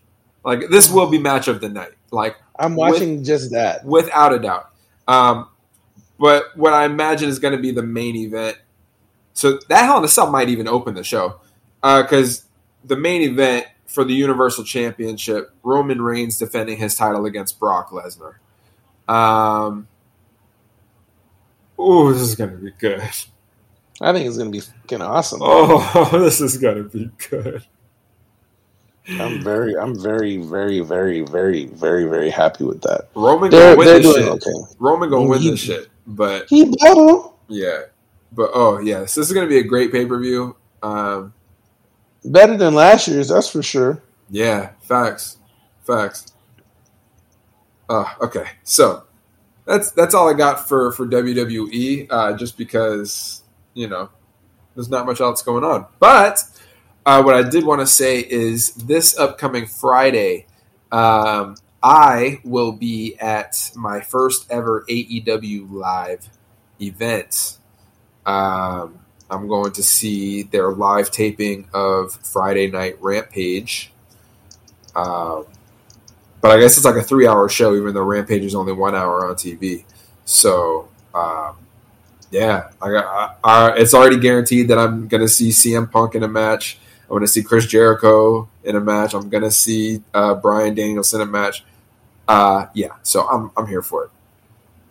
Like 0.45 0.69
this 0.71 0.91
will 0.91 1.09
be 1.09 1.19
match 1.19 1.49
of 1.49 1.61
the 1.61 1.69
night. 1.69 1.93
Like 2.11 2.37
I'm 2.59 2.77
watching 2.77 3.17
with, 3.17 3.27
just 3.27 3.53
that 3.53 3.85
without 3.85 4.35
a 4.35 4.39
doubt. 4.39 4.71
Um, 5.09 5.49
but 6.19 6.57
what 6.57 6.75
I 6.75 6.85
imagine 6.85 7.29
is 7.29 7.39
going 7.39 7.57
to 7.57 7.63
be 7.63 7.71
the 7.71 7.83
main 7.83 8.17
event. 8.17 8.59
So 9.33 9.59
that 9.69 9.85
Hell 9.85 9.99
in 9.99 10.05
a 10.05 10.09
Cell 10.09 10.31
might 10.31 10.51
even 10.51 10.69
open 10.69 10.95
the 10.95 11.03
show 11.03 11.41
because 11.83 12.41
uh, 12.41 12.45
the 12.85 12.97
main 12.97 13.23
event 13.23 13.67
for 13.87 14.05
the 14.05 14.15
Universal 14.15 14.65
Championship, 14.65 15.55
Roman 15.63 16.01
Reigns 16.03 16.39
defending 16.39 16.79
his 16.79 16.95
title 16.95 17.27
against 17.27 17.59
Brock 17.59 17.91
Lesnar. 17.91 18.37
Um, 19.13 19.89
oh, 21.79 22.13
this 22.13 22.23
is 22.23 22.35
going 22.35 22.51
to 22.51 22.57
be 22.57 22.73
good. 22.79 23.03
I 24.01 24.13
think 24.13 24.27
it's 24.27 24.37
going 24.37 24.51
to 24.51 24.59
be 24.59 24.61
fucking 24.61 25.03
awesome. 25.03 25.41
Oh, 25.43 26.09
this 26.13 26.41
is 26.41 26.59
going 26.59 26.77
to 26.77 26.89
be 26.89 27.11
good. 27.29 27.65
I'm 29.09 29.43
very, 29.43 29.77
I'm 29.77 30.01
very, 30.01 30.39
very, 30.39 30.81
very, 30.81 31.21
very, 31.23 31.67
very, 31.67 32.05
very 32.05 32.31
happy 32.31 32.65
with 32.65 32.81
that. 32.83 33.09
Roman 33.15 33.51
they're, 33.51 33.77
gonna 33.77 33.79
win 33.79 34.03
this 34.03 34.17
shit. 34.17 34.29
Okay. 34.29 34.75
Roman 34.79 35.11
gonna 35.11 35.29
win 35.29 35.41
he, 35.43 35.51
this 35.51 35.61
shit, 35.61 35.89
but 36.07 36.47
he 36.49 36.65
better. 36.65 37.19
Yeah, 37.49 37.83
but 38.33 38.51
oh 38.55 38.79
yes, 38.79 39.15
this 39.15 39.27
is 39.27 39.35
gonna 39.35 39.47
be 39.47 39.59
a 39.59 39.63
great 39.63 39.93
pay 39.93 40.07
per 40.07 40.19
view. 40.19 40.57
Um, 40.83 41.35
Better 42.25 42.57
than 42.57 42.75
last 42.75 43.07
year's, 43.07 43.29
that's 43.29 43.51
for 43.51 43.63
sure. 43.63 44.03
Yeah, 44.31 44.71
facts, 44.83 45.39
facts. 45.87 46.33
Uh, 47.89 48.07
okay, 48.23 48.47
so 48.63 49.05
that's 49.67 49.91
that's 49.93 50.15
all 50.15 50.29
I 50.29 50.33
got 50.35 50.67
for 50.67 50.93
for 50.93 51.07
WWE. 51.07 52.07
Uh, 52.09 52.37
just 52.37 52.57
because 52.57 53.43
you 53.75 53.89
know 53.89 54.09
there's 54.75 54.89
not 54.89 55.07
much 55.07 55.21
else 55.21 55.43
going 55.43 55.65
on. 55.65 55.87
But 56.01 56.43
uh, 57.05 57.23
what 57.23 57.35
I 57.35 57.49
did 57.49 57.65
want 57.65 57.81
to 57.81 57.87
say 57.87 58.21
is 58.21 58.75
this 58.75 59.19
upcoming 59.19 59.67
Friday, 59.67 60.47
um, 60.91 61.57
I 61.83 62.41
will 62.45 62.73
be 62.73 63.17
at 63.19 63.71
my 63.77 64.01
first 64.01 64.51
ever 64.51 64.85
AEW 64.89 65.71
live 65.71 66.29
event. 66.81 67.59
Um, 68.25 69.04
I'm 69.31 69.49
going 69.49 69.73
to 69.73 69.83
see 69.83 70.43
their 70.43 70.71
live 70.73 71.11
taping 71.11 71.69
of 71.73 72.13
Friday 72.13 72.71
Night 72.71 72.97
Rampage. 73.01 73.93
Um, 74.95 75.47
but 76.41 76.51
I 76.51 76.61
guess 76.61 76.77
it's 76.77 76.85
like 76.85 76.97
a 76.97 77.03
three 77.03 77.27
hour 77.27 77.49
show, 77.49 77.75
even 77.75 77.95
though 77.95 78.03
Rampage 78.03 78.45
is 78.45 78.55
only 78.55 78.73
one 78.73 78.95
hour 78.95 79.27
on 79.27 79.35
TV. 79.35 79.85
So, 80.25 80.89
um, 81.15 81.57
yeah, 82.31 82.71
I. 82.83 82.89
I, 82.89 83.35
I, 83.43 83.77
it's 83.77 83.95
already 83.95 84.19
guaranteed 84.19 84.69
that 84.69 84.79
I'm 84.79 85.09
going 85.09 85.21
to 85.21 85.29
see 85.29 85.51
CM 85.51 85.91
Punk 85.91 86.15
in 86.15 86.23
a 86.23 86.29
match. 86.29 86.79
I'm 87.03 87.11
going 87.11 87.23
to 87.23 87.29
see 87.29 87.43
Chris 87.43 87.67
Jericho 87.67 88.49
in 88.63 88.77
a 88.77 88.81
match. 88.81 89.15
I'm 89.15 89.29
going 89.29 89.45
to 89.45 89.51
see 89.51 90.03
uh, 90.13 90.35
Bryan 90.35 90.75
Danielson 90.75 91.21
in 91.21 91.29
a 91.29 91.31
match. 91.31 91.65
Uh, 92.27 92.67
yeah, 92.75 92.97
so 93.03 93.27
I'm 93.29 93.51
I'm 93.57 93.67
here 93.67 93.83
for 93.83 94.05
it. 94.05 94.11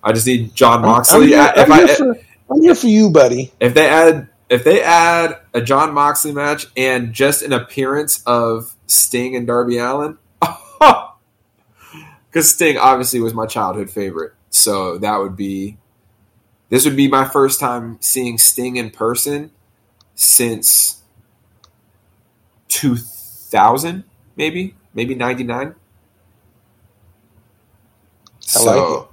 I 0.03 0.11
just 0.11 0.27
need 0.27 0.53
Jon 0.53 0.81
Moxley. 0.81 1.35
I'm, 1.35 1.53
if 1.57 1.65
I'm 1.65 1.71
I 1.71 1.77
here 1.85 1.95
for, 1.95 2.19
I'm 2.53 2.61
here 2.61 2.75
for 2.75 2.87
you, 2.87 3.09
buddy. 3.09 3.51
if 3.59 3.73
they 3.73 3.87
add 3.87 4.29
if 4.47 4.63
they 4.63 4.83
add 4.83 5.39
a 5.55 5.61
Jon 5.61 5.93
Moxley 5.93 6.31
match 6.31 6.67
and 6.77 7.11
just 7.11 7.41
an 7.41 7.51
appearance 7.51 8.21
of 8.27 8.75
Sting 8.85 9.35
and 9.35 9.47
Darby 9.47 9.79
Allin, 9.79 10.19
because 10.39 11.15
Sting 12.53 12.77
obviously 12.77 13.19
was 13.19 13.33
my 13.33 13.47
childhood 13.47 13.89
favorite, 13.89 14.33
so 14.51 14.99
that 14.99 15.17
would 15.17 15.35
be 15.35 15.77
this 16.69 16.85
would 16.85 16.95
be 16.95 17.07
my 17.07 17.27
first 17.27 17.59
time 17.59 17.97
seeing 18.01 18.37
Sting 18.37 18.75
in 18.75 18.91
person 18.91 19.49
since 20.13 21.01
two 22.67 22.97
thousand, 22.97 24.03
maybe 24.35 24.75
maybe 24.93 25.15
ninety 25.15 25.43
nine. 25.43 25.73
So, 28.41 28.99
like 28.99 29.07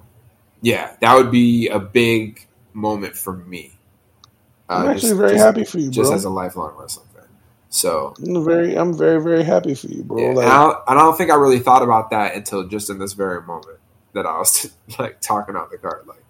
yeah, 0.61 0.97
that 1.01 1.15
would 1.15 1.31
be 1.31 1.69
a 1.69 1.79
big 1.79 2.47
moment 2.73 3.17
for 3.17 3.33
me. 3.35 3.79
I'm 4.69 4.87
Uh, 4.87 4.91
actually 4.93 5.09
just- 5.11 5.21
very 5.21 5.33
just- 5.33 5.45
happy 5.45 5.65
for 5.65 5.79
you, 5.79 5.91
just 5.91 6.09
bro. 6.11 6.17
as 6.17 6.25
a 6.25 6.31
lifelong 6.31 6.75
wrestling 6.79 7.07
fan. 7.15 7.25
So, 7.71 8.15
I'm 8.25 8.45
very, 8.45 8.77
I'm 8.77 8.97
very, 8.97 9.21
very 9.23 9.43
happy 9.43 9.75
for 9.75 9.87
you, 9.89 10.03
bro. 10.03 10.19
yeah, 10.19 10.29
Like, 10.35 10.45
and 10.45 10.53
I, 10.53 10.65
don't, 10.65 10.79
I 10.89 10.95
don't 10.95 11.17
think 11.17 11.31
I 11.31 11.35
really 11.37 11.59
thought 11.61 11.83
about 11.83 12.11
that 12.11 12.35
until 12.35 12.65
just 12.67 12.91
in 12.91 12.99
this 12.99 13.13
very 13.13 13.43
moment 13.43 13.79
that 14.13 14.27
I 14.27 14.39
was 14.39 14.71
like 14.99 15.21
talking 15.21 15.55
out 15.57 15.71
the 15.71 15.79
card. 15.79 16.05
Like, 16.07 16.23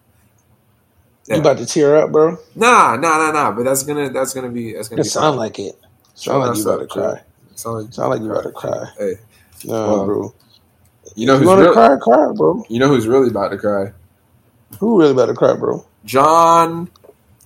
yeah. 1.26 1.36
you 1.36 1.40
about 1.40 1.58
to 1.58 1.66
tear 1.66 1.96
up, 1.96 2.12
bro? 2.12 2.36
nah, 2.54 2.96
nah, 2.96 3.18
nah, 3.18 3.30
nah. 3.32 3.52
But 3.52 3.64
that's 3.64 3.82
gonna 3.84 4.10
that's 4.10 4.34
gonna 4.34 4.48
be 4.50 4.72
that's 4.74 4.88
gonna 4.88 5.00
It 5.00 5.04
be 5.04 5.08
sound 5.08 5.32
fun. 5.32 5.36
like 5.38 5.58
it. 5.58 5.78
Chill 6.16 6.34
Sound 6.34 6.44
like 6.48 6.56
you 6.58 6.62
about 6.68 6.78
to 6.80 6.86
cry. 6.86 7.22
Sound 7.54 7.84
like, 7.84 7.92
Sound 7.94 8.10
like 8.10 8.20
you 8.20 8.30
about 8.30 8.42
to 8.44 8.52
cry. 8.52 8.86
Hey, 8.98 9.14
No, 9.64 9.72
Well, 9.86 10.04
bro. 10.06 10.34
you 11.14 11.26
know 11.26 11.32
You 11.34 11.38
who's 11.40 11.46
want 11.48 11.58
to 11.58 11.62
really, 11.64 11.74
cry? 11.74 11.96
Cry, 11.98 12.32
bro. 12.34 12.64
you 12.68 12.78
know 12.78 12.88
who's 12.88 13.06
really 13.06 13.28
about 13.28 13.48
to 13.48 13.56
cry? 13.58 13.92
Who 14.78 14.98
really 14.98 15.12
about 15.12 15.26
to 15.26 15.34
cry, 15.34 15.54
bro? 15.54 15.84
John 16.04 16.88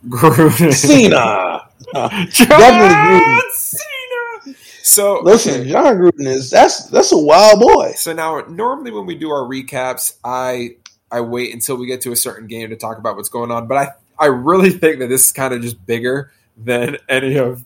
Gruden. 0.09 0.73
Cena. 0.73 1.69
John 1.95 2.27
Definitely 2.49 3.25
Gruden. 3.25 3.51
Cena. 3.53 4.57
So 4.83 5.21
Listen, 5.23 5.61
okay. 5.63 5.71
Jon 5.71 5.97
Gruden 5.97 6.27
is 6.27 6.51
that's 6.51 6.87
that's 6.89 7.11
a 7.13 7.19
wild 7.19 7.61
boy. 7.61 7.93
So 7.97 8.13
now, 8.13 8.41
normally 8.49 8.91
when 8.91 9.07
we 9.07 9.15
do 9.15 9.31
our 9.31 9.43
recaps, 9.49 10.17
I 10.23 10.77
I 11.11 11.21
wait 11.23 11.53
until 11.55 11.77
we 11.77 11.87
get 11.87 12.03
to 12.03 12.13
a 12.13 12.17
certain 12.17 12.47
game 12.47 12.69
to 12.71 12.77
talk 12.77 12.99
about 12.99 13.17
what's 13.17 13.31
going 13.31 13.51
on. 13.51 13.67
But 13.67 13.79
I 13.79 13.89
I 14.19 14.27
really 14.27 14.71
think 14.71 14.99
that 15.01 15.09
this 15.09 15.27
is 15.27 15.33
kind 15.33 15.55
of 15.55 15.63
just 15.63 15.85
bigger 15.87 16.33
than 16.57 16.99
any 17.09 17.37
of 17.39 17.65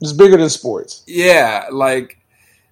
It's 0.00 0.12
bigger 0.12 0.36
than 0.38 0.48
sports. 0.48 1.04
yeah. 1.06 1.66
Like 1.70 2.08
Bigger 2.08 2.18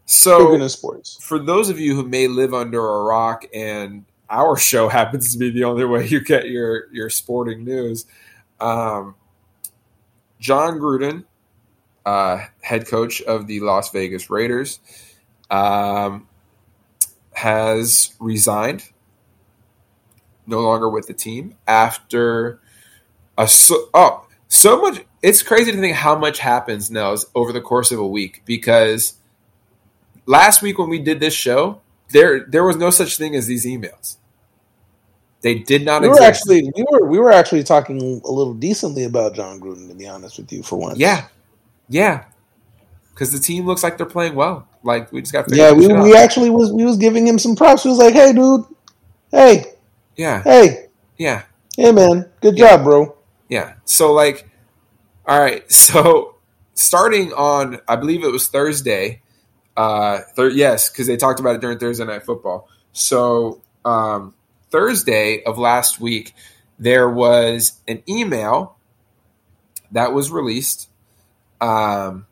so, 0.06 0.58
than 0.58 0.68
sports. 0.68 1.18
for 1.20 1.38
those 1.38 1.68
of 1.68 1.78
you 1.78 1.94
who 1.94 2.02
may 2.08 2.26
live 2.26 2.52
under 2.52 2.80
a 2.84 3.04
rock, 3.04 3.44
and 3.54 4.04
our 4.30 4.56
show 4.56 4.88
happens 4.88 5.32
to 5.32 5.38
be 5.38 5.50
the 5.50 5.64
only 5.64 5.84
way 5.84 6.06
you 6.06 6.20
get 6.20 6.48
your 6.48 6.90
your 6.92 7.10
sporting 7.10 7.64
news. 7.64 8.06
Um, 8.60 9.16
Jon 10.38 10.78
Gruden, 10.78 11.24
uh, 12.06 12.46
head 12.62 12.86
coach 12.86 13.20
of 13.22 13.46
the 13.46 13.60
Las 13.60 13.90
Vegas 13.90 14.30
Raiders, 14.30 14.80
um, 15.50 16.28
has 17.32 18.14
resigned. 18.20 18.84
No 20.46 20.60
longer 20.60 20.88
with 20.88 21.06
the 21.06 21.14
team 21.14 21.56
after 21.66 22.60
a 23.38 23.46
so, 23.46 23.88
oh 23.94 24.26
so 24.48 24.80
much. 24.80 25.04
It's 25.22 25.42
crazy 25.42 25.70
to 25.70 25.78
think 25.78 25.96
how 25.96 26.16
much 26.16 26.38
happens 26.38 26.90
now 26.90 27.14
over 27.34 27.52
the 27.52 27.60
course 27.60 27.92
of 27.92 27.98
a 27.98 28.06
week 28.06 28.42
because 28.46 29.14
last 30.26 30.62
week 30.62 30.78
when 30.78 30.88
we 30.88 30.98
did 30.98 31.20
this 31.20 31.34
show, 31.34 31.82
there 32.08 32.40
there 32.40 32.64
was 32.64 32.76
no 32.76 32.90
such 32.90 33.16
thing 33.16 33.36
as 33.36 33.46
these 33.46 33.64
emails. 33.64 34.16
They 35.42 35.54
did 35.60 35.84
not 35.84 36.02
We 36.02 36.08
were 36.08 36.14
exist. 36.16 36.42
actually 36.42 36.70
we 36.76 36.84
were 36.90 37.06
we 37.06 37.18
were 37.18 37.32
actually 37.32 37.62
talking 37.64 37.98
a 38.24 38.30
little 38.30 38.54
decently 38.54 39.04
about 39.04 39.34
Jon 39.34 39.58
Gruden, 39.60 39.88
to 39.88 39.94
be 39.94 40.06
honest 40.06 40.38
with 40.38 40.52
you, 40.52 40.62
for 40.62 40.76
once. 40.76 40.98
yeah, 40.98 41.28
yeah, 41.88 42.24
because 43.14 43.32
the 43.32 43.38
team 43.38 43.66
looks 43.66 43.82
like 43.82 43.96
they're 43.96 44.06
playing 44.06 44.34
well. 44.34 44.66
Like 44.82 45.10
we 45.12 45.20
just 45.20 45.32
got 45.32 45.48
to 45.48 45.56
yeah. 45.56 45.72
We, 45.72 45.86
we 45.88 46.14
actually 46.16 46.50
was 46.50 46.72
we 46.72 46.84
was 46.84 46.96
giving 46.98 47.26
him 47.26 47.38
some 47.38 47.56
props. 47.56 47.84
We 47.84 47.90
was 47.90 47.98
like, 47.98 48.14
hey, 48.14 48.32
dude, 48.32 48.64
hey, 49.30 49.64
yeah, 50.16 50.42
hey, 50.42 50.86
yeah, 51.16 51.42
hey, 51.76 51.92
man, 51.92 52.30
good 52.42 52.58
Yeah. 52.58 52.76
job, 52.76 52.84
bro. 52.84 53.16
yeah. 53.48 53.74
So 53.84 54.12
like, 54.12 54.48
all 55.26 55.38
right. 55.40 55.64
So 55.72 56.36
starting 56.74 57.32
on, 57.34 57.78
I 57.88 57.96
believe 57.96 58.24
it 58.24 58.30
was 58.32 58.48
Thursday. 58.48 59.20
Uh, 59.76 60.20
thir- 60.34 60.48
yes, 60.50 60.90
because 60.90 61.06
they 61.06 61.16
talked 61.16 61.40
about 61.40 61.54
it 61.54 61.60
during 61.60 61.78
Thursday 61.78 62.04
Night 62.04 62.24
Football. 62.24 62.68
So 62.92 63.62
um, 63.84 64.34
Thursday 64.70 65.42
of 65.44 65.58
last 65.58 66.00
week, 66.00 66.34
there 66.78 67.08
was 67.08 67.80
an 67.88 68.02
email 68.08 68.76
that 69.92 70.12
was 70.12 70.30
released 70.30 70.88
um, 71.60 72.26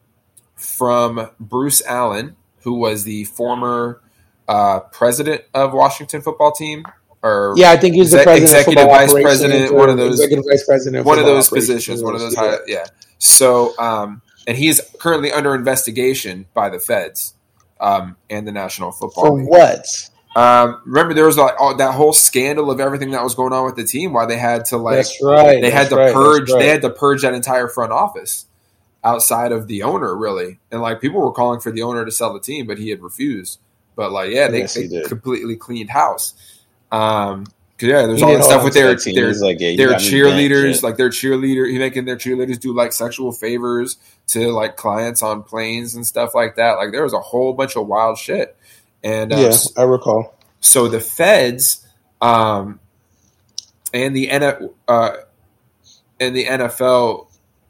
from 0.54 1.30
Bruce 1.38 1.82
Allen, 1.86 2.36
who 2.62 2.74
was 2.74 3.04
the 3.04 3.24
former 3.24 4.00
uh, 4.48 4.80
president 4.80 5.42
of 5.52 5.72
Washington 5.72 6.22
football 6.22 6.52
team, 6.52 6.84
or 7.22 7.54
Yeah, 7.56 7.70
I 7.70 7.76
think 7.76 7.94
he 7.94 8.00
was 8.00 8.12
the 8.12 8.22
president, 8.22 8.50
executive 8.52 8.86
vice 8.86 9.12
president, 9.12 9.74
one 9.74 9.90
of 9.90 9.96
those- 9.96 10.20
vice 10.20 10.64
president, 10.64 11.04
one 11.04 11.18
of 11.18 11.26
those 11.26 11.48
positions, 11.48 12.02
one 12.02 12.14
of 12.14 12.20
those, 12.20 12.34
yeah. 12.34 12.40
high, 12.40 12.56
yeah. 12.66 12.84
So, 13.18 13.76
um, 13.78 14.22
and 14.46 14.56
he 14.56 14.68
is 14.68 14.80
currently 14.98 15.30
under 15.32 15.54
investigation 15.54 16.46
by 16.54 16.70
the 16.70 16.78
feds 16.78 17.34
um, 17.80 18.16
and 18.30 18.46
the 18.46 18.52
National 18.52 18.92
Football 18.92 19.26
For 19.26 19.38
League. 19.38 19.48
what? 19.48 19.86
Um, 20.36 20.82
remember, 20.84 21.14
there 21.14 21.26
was 21.26 21.36
like 21.36 21.54
all, 21.58 21.76
that 21.76 21.94
whole 21.94 22.12
scandal 22.12 22.70
of 22.70 22.80
everything 22.80 23.10
that 23.12 23.24
was 23.24 23.34
going 23.34 23.52
on 23.52 23.64
with 23.64 23.76
the 23.76 23.84
team. 23.84 24.12
Why 24.12 24.26
they 24.26 24.38
had 24.38 24.66
to 24.66 24.76
like 24.76 24.96
that's 24.96 25.22
right. 25.22 25.60
they 25.60 25.70
had 25.70 25.88
to 25.88 25.96
right, 25.96 26.12
purge 26.12 26.50
right. 26.50 26.60
they 26.60 26.68
had 26.68 26.82
to 26.82 26.90
purge 26.90 27.22
that 27.22 27.34
entire 27.34 27.68
front 27.68 27.92
office 27.92 28.46
outside 29.04 29.52
of 29.52 29.68
the 29.68 29.82
owner 29.82 30.16
really 30.16 30.58
and 30.72 30.80
like 30.82 31.00
people 31.00 31.20
were 31.20 31.32
calling 31.32 31.60
for 31.60 31.70
the 31.70 31.82
owner 31.82 32.04
to 32.04 32.10
sell 32.10 32.32
the 32.34 32.40
team 32.40 32.66
but 32.66 32.78
he 32.78 32.90
had 32.90 33.00
refused 33.00 33.60
but 33.94 34.10
like 34.10 34.30
yeah 34.30 34.48
they, 34.48 34.60
Yes, 34.60 34.74
they 34.74 35.02
completely 35.02 35.56
cleaned 35.56 35.90
house 35.90 36.34
um 36.90 37.46
yeah 37.80 38.06
there's 38.06 38.18
He 38.18 38.24
all 38.24 38.34
that 38.34 38.42
stuff 38.42 38.64
with 38.64 38.74
their 38.74 38.94
their 38.96 39.32
like, 39.34 39.60
yeah, 39.60 39.76
their 39.76 39.90
got 39.90 40.00
me 40.00 40.10
bent, 40.10 40.12
cheerleaders, 40.12 40.82
like 40.82 40.96
their 40.96 41.10
cheerleader, 41.10 41.70
he 41.70 41.78
making 41.78 42.06
their 42.06 42.16
cheerleaders 42.16 42.58
do 42.58 42.74
like 42.74 42.92
sexual 42.92 43.30
favors 43.30 43.98
to 44.28 44.50
like 44.50 44.76
clients 44.76 45.22
on 45.22 45.44
planes 45.44 45.94
and 45.94 46.04
stuff 46.04 46.34
like 46.34 46.56
that. 46.56 46.72
Like 46.72 46.90
there 46.90 47.04
was 47.04 47.12
a 47.12 47.20
whole 47.20 47.52
bunch 47.52 47.76
of 47.76 47.86
wild 47.86 48.18
shit. 48.18 48.56
And 49.02 49.32
uh, 49.32 49.36
yeah, 49.36 49.56
I 49.76 49.82
recall. 49.84 50.34
so 50.60 50.88
the 50.88 51.00
feds 51.00 51.86
um, 52.20 52.80
and 53.94 54.14
the 54.14 54.30
N- 54.30 54.70
uh, 54.88 55.10
and 56.20 56.34
the 56.34 56.44
NFL, 56.46 57.28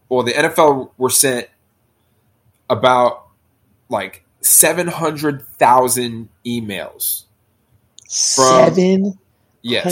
well, 0.09 0.23
the 0.23 0.33
NFL 0.33 0.91
were 0.97 1.11
sent 1.11 1.49
about 2.71 3.27
like 3.88 4.25
seven 4.41 4.87
hundred 4.88 5.43
thousand 5.59 6.29
emails. 6.47 7.25
From- 8.09 8.67
Seven 8.67 9.19
Yes, 9.62 9.83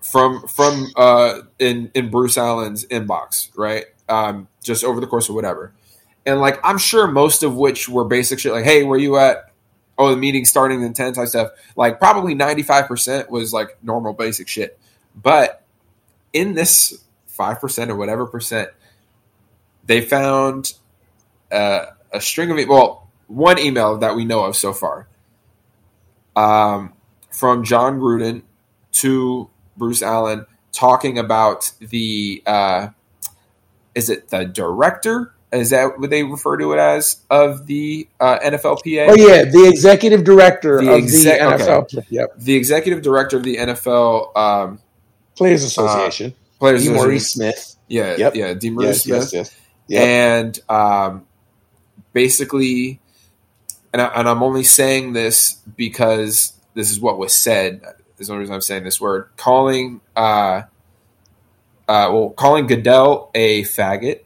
from 0.00 0.46
from 0.46 0.86
uh 0.94 1.40
in 1.58 1.90
in 1.94 2.10
Bruce 2.10 2.36
Allen's 2.36 2.84
inbox, 2.86 3.48
right? 3.56 3.86
Um, 4.08 4.48
just 4.62 4.84
over 4.84 5.00
the 5.00 5.06
course 5.06 5.28
of 5.28 5.34
whatever, 5.34 5.72
and 6.26 6.40
like 6.40 6.58
I'm 6.64 6.78
sure 6.78 7.06
most 7.06 7.42
of 7.42 7.56
which 7.56 7.88
were 7.88 8.04
basic 8.04 8.38
shit, 8.38 8.52
like, 8.52 8.64
"Hey, 8.64 8.82
where 8.82 8.98
you 8.98 9.16
at? 9.16 9.50
Oh, 9.98 10.10
the 10.10 10.16
meeting 10.16 10.44
starting 10.44 10.82
in 10.82 10.92
ten 10.92 11.12
type 11.12 11.28
stuff." 11.28 11.50
Like 11.76 11.98
probably 11.98 12.34
95 12.34 12.86
percent 12.86 13.30
was 13.30 13.52
like 13.52 13.78
normal 13.82 14.12
basic 14.12 14.48
shit, 14.48 14.78
but 15.14 15.62
in 16.32 16.54
this 16.54 17.04
five 17.26 17.60
percent 17.60 17.90
or 17.90 17.96
whatever 17.96 18.26
percent, 18.26 18.70
they 19.86 20.00
found 20.00 20.74
uh, 21.50 21.86
a 22.12 22.20
string 22.20 22.50
of 22.50 22.58
e- 22.58 22.66
well, 22.66 23.08
one 23.26 23.58
email 23.58 23.98
that 23.98 24.14
we 24.14 24.24
know 24.24 24.44
of 24.44 24.56
so 24.56 24.72
far, 24.72 25.08
um, 26.36 26.92
from 27.30 27.64
Jon 27.64 27.98
Gruden 27.98 28.42
to 28.92 29.48
Bruce 29.76 30.02
Allen 30.02 30.46
talking 30.72 31.18
about 31.18 31.72
the 31.80 32.42
uh, 32.46 32.88
is 33.94 34.10
it 34.10 34.28
the 34.28 34.44
director? 34.44 35.34
Is 35.52 35.70
that 35.70 35.98
what 35.98 36.10
they 36.10 36.22
refer 36.22 36.56
to 36.58 36.72
it 36.74 36.78
as 36.78 37.22
of 37.28 37.66
the 37.66 38.06
uh, 38.20 38.38
NFLPA? 38.38 39.08
Oh 39.10 39.14
yeah, 39.16 39.44
the 39.44 39.68
executive 39.68 40.22
director 40.22 40.80
The 40.80 40.92
of 40.94 41.02
the 41.02 41.24
NFL. 41.24 42.04
Yep, 42.08 42.34
The 42.38 42.54
executive 42.54 43.02
director 43.02 43.36
of 43.36 43.42
the 43.42 43.56
NFL 43.56 44.36
um, 44.36 44.78
Players 45.36 45.64
Association. 45.64 46.34
Players 46.60 46.82
D. 46.82 46.86
Association. 46.88 46.94
Maurice 47.04 47.32
Smith. 47.32 47.76
Yeah, 47.88 48.16
Yep. 48.16 48.34
yeah, 48.36 48.54
DeMaurice 48.54 48.84
Yes, 48.84 49.02
Smith. 49.02 49.16
yes, 49.22 49.32
yes. 49.32 49.56
Yep. 49.88 50.02
and 50.02 50.60
um, 50.68 51.26
basically 52.12 53.00
and, 53.92 54.00
I, 54.00 54.06
and 54.06 54.28
I'm 54.28 54.42
only 54.42 54.62
saying 54.62 55.12
this 55.14 55.54
because 55.76 56.52
this 56.74 56.90
is 56.90 57.00
what 57.00 57.18
was 57.18 57.34
said. 57.34 57.82
Is 58.18 58.28
the 58.28 58.32
only 58.34 58.42
reason 58.42 58.54
I'm 58.54 58.60
saying 58.60 58.84
this 58.84 59.00
word. 59.00 59.30
Calling, 59.36 60.00
uh, 60.14 60.62
uh, 61.88 62.08
well, 62.12 62.30
calling 62.30 62.66
Goodell 62.68 63.30
a 63.34 63.62
faggot. 63.62 64.20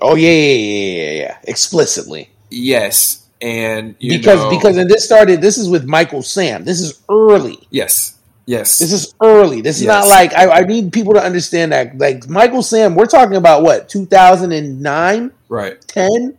Oh 0.00 0.14
yeah, 0.14 0.30
yeah, 0.30 0.54
yeah, 0.54 1.04
yeah, 1.04 1.10
yeah. 1.20 1.38
Explicitly. 1.44 2.30
Yes, 2.50 3.26
and 3.40 3.98
because 3.98 4.40
know, 4.40 4.50
because 4.50 4.76
and 4.76 4.88
this 4.88 5.04
started. 5.04 5.40
This 5.42 5.58
is 5.58 5.68
with 5.68 5.84
Michael 5.84 6.22
Sam. 6.22 6.64
This 6.64 6.80
is 6.80 7.00
early. 7.10 7.58
Yes, 7.70 8.16
yes. 8.46 8.78
This 8.78 8.92
is 8.92 9.14
early. 9.22 9.60
This 9.60 9.76
is 9.78 9.84
Yes. 9.84 9.88
not 10.04 10.08
like 10.08 10.32
I, 10.34 10.60
I 10.60 10.60
need 10.62 10.92
people 10.92 11.14
to 11.14 11.22
understand 11.22 11.72
that. 11.72 11.98
Like 11.98 12.28
Michael 12.28 12.62
Sam, 12.62 12.94
we're 12.94 13.06
talking 13.06 13.36
about 13.36 13.62
what 13.62 13.88
2009, 13.88 15.30
right. 15.48 15.80
10. 15.88 16.38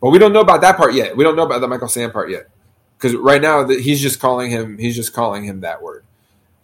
But 0.00 0.10
we 0.10 0.18
don't 0.18 0.32
know 0.32 0.40
about 0.40 0.60
that 0.62 0.76
part 0.76 0.94
yet. 0.94 1.16
We 1.16 1.24
don't 1.24 1.36
know 1.36 1.44
about 1.44 1.60
the 1.60 1.68
Michael 1.68 1.88
Sam 1.88 2.10
part 2.10 2.30
yet 2.30 2.48
because 2.98 3.14
right 3.14 3.40
now 3.40 3.64
the, 3.64 3.80
he's 3.80 4.00
just 4.00 4.20
calling 4.20 4.50
him. 4.50 4.78
He's 4.78 4.94
just 4.96 5.12
calling 5.12 5.44
him 5.44 5.60
that 5.60 5.82
word. 5.82 6.04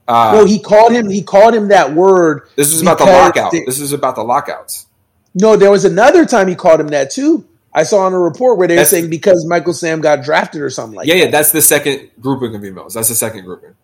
Uh, 0.08 0.32
no, 0.34 0.44
he 0.44 0.58
called 0.58 0.92
him. 0.92 1.08
He 1.08 1.22
called 1.22 1.54
him 1.54 1.68
that 1.68 1.94
word. 1.94 2.48
this 2.56 2.72
is 2.72 2.82
about 2.82 2.98
the 2.98 3.04
lockout. 3.04 3.52
they- 3.52 3.64
this 3.64 3.78
is 3.80 3.92
about 3.92 4.14
the 4.16 4.22
lockouts. 4.24 4.86
No, 5.34 5.56
there 5.56 5.70
was 5.70 5.84
another 5.84 6.24
time 6.26 6.48
he 6.48 6.54
called 6.54 6.80
him 6.80 6.88
that 6.88 7.10
too. 7.10 7.46
I 7.74 7.84
saw 7.84 8.04
on 8.04 8.12
a 8.12 8.18
report 8.18 8.58
where 8.58 8.68
they 8.68 8.76
were 8.76 8.84
saying 8.84 9.08
because 9.08 9.46
Michael 9.46 9.72
Sam 9.72 10.02
got 10.02 10.22
drafted 10.22 10.60
or 10.60 10.68
something 10.68 10.96
like 10.96 11.06
yeah, 11.08 11.14
that. 11.14 11.20
yeah. 11.20 11.30
That's 11.30 11.52
the 11.52 11.62
second 11.62 12.10
grouping 12.20 12.54
of 12.54 12.60
emails. 12.60 12.92
That's 12.92 13.08
the 13.08 13.14
second 13.14 13.44
grouping. 13.44 13.74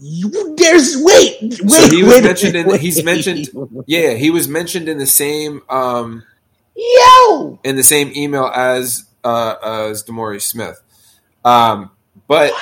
You, 0.00 0.54
there's 0.56 0.96
wait, 0.96 1.36
wait. 1.40 1.70
So 1.70 1.88
he 1.90 2.02
was 2.02 2.14
wait 2.14 2.24
mentioned 2.24 2.56
in- 2.56 2.78
he's 2.78 3.02
mentioned- 3.04 3.48
Yeah, 3.86 4.14
he 4.14 4.30
was 4.30 4.48
mentioned 4.48 4.88
in 4.88 4.98
the 4.98 5.06
same 5.06 5.62
um, 5.68 6.22
Yo, 6.76 7.60
in 7.64 7.76
the 7.76 7.84
same 7.84 8.12
email 8.16 8.46
as 8.46 9.04
uh, 9.22 9.54
as 9.62 10.02
Demore 10.04 10.40
Smith. 10.42 10.80
Um, 11.44 11.90
but 12.26 12.52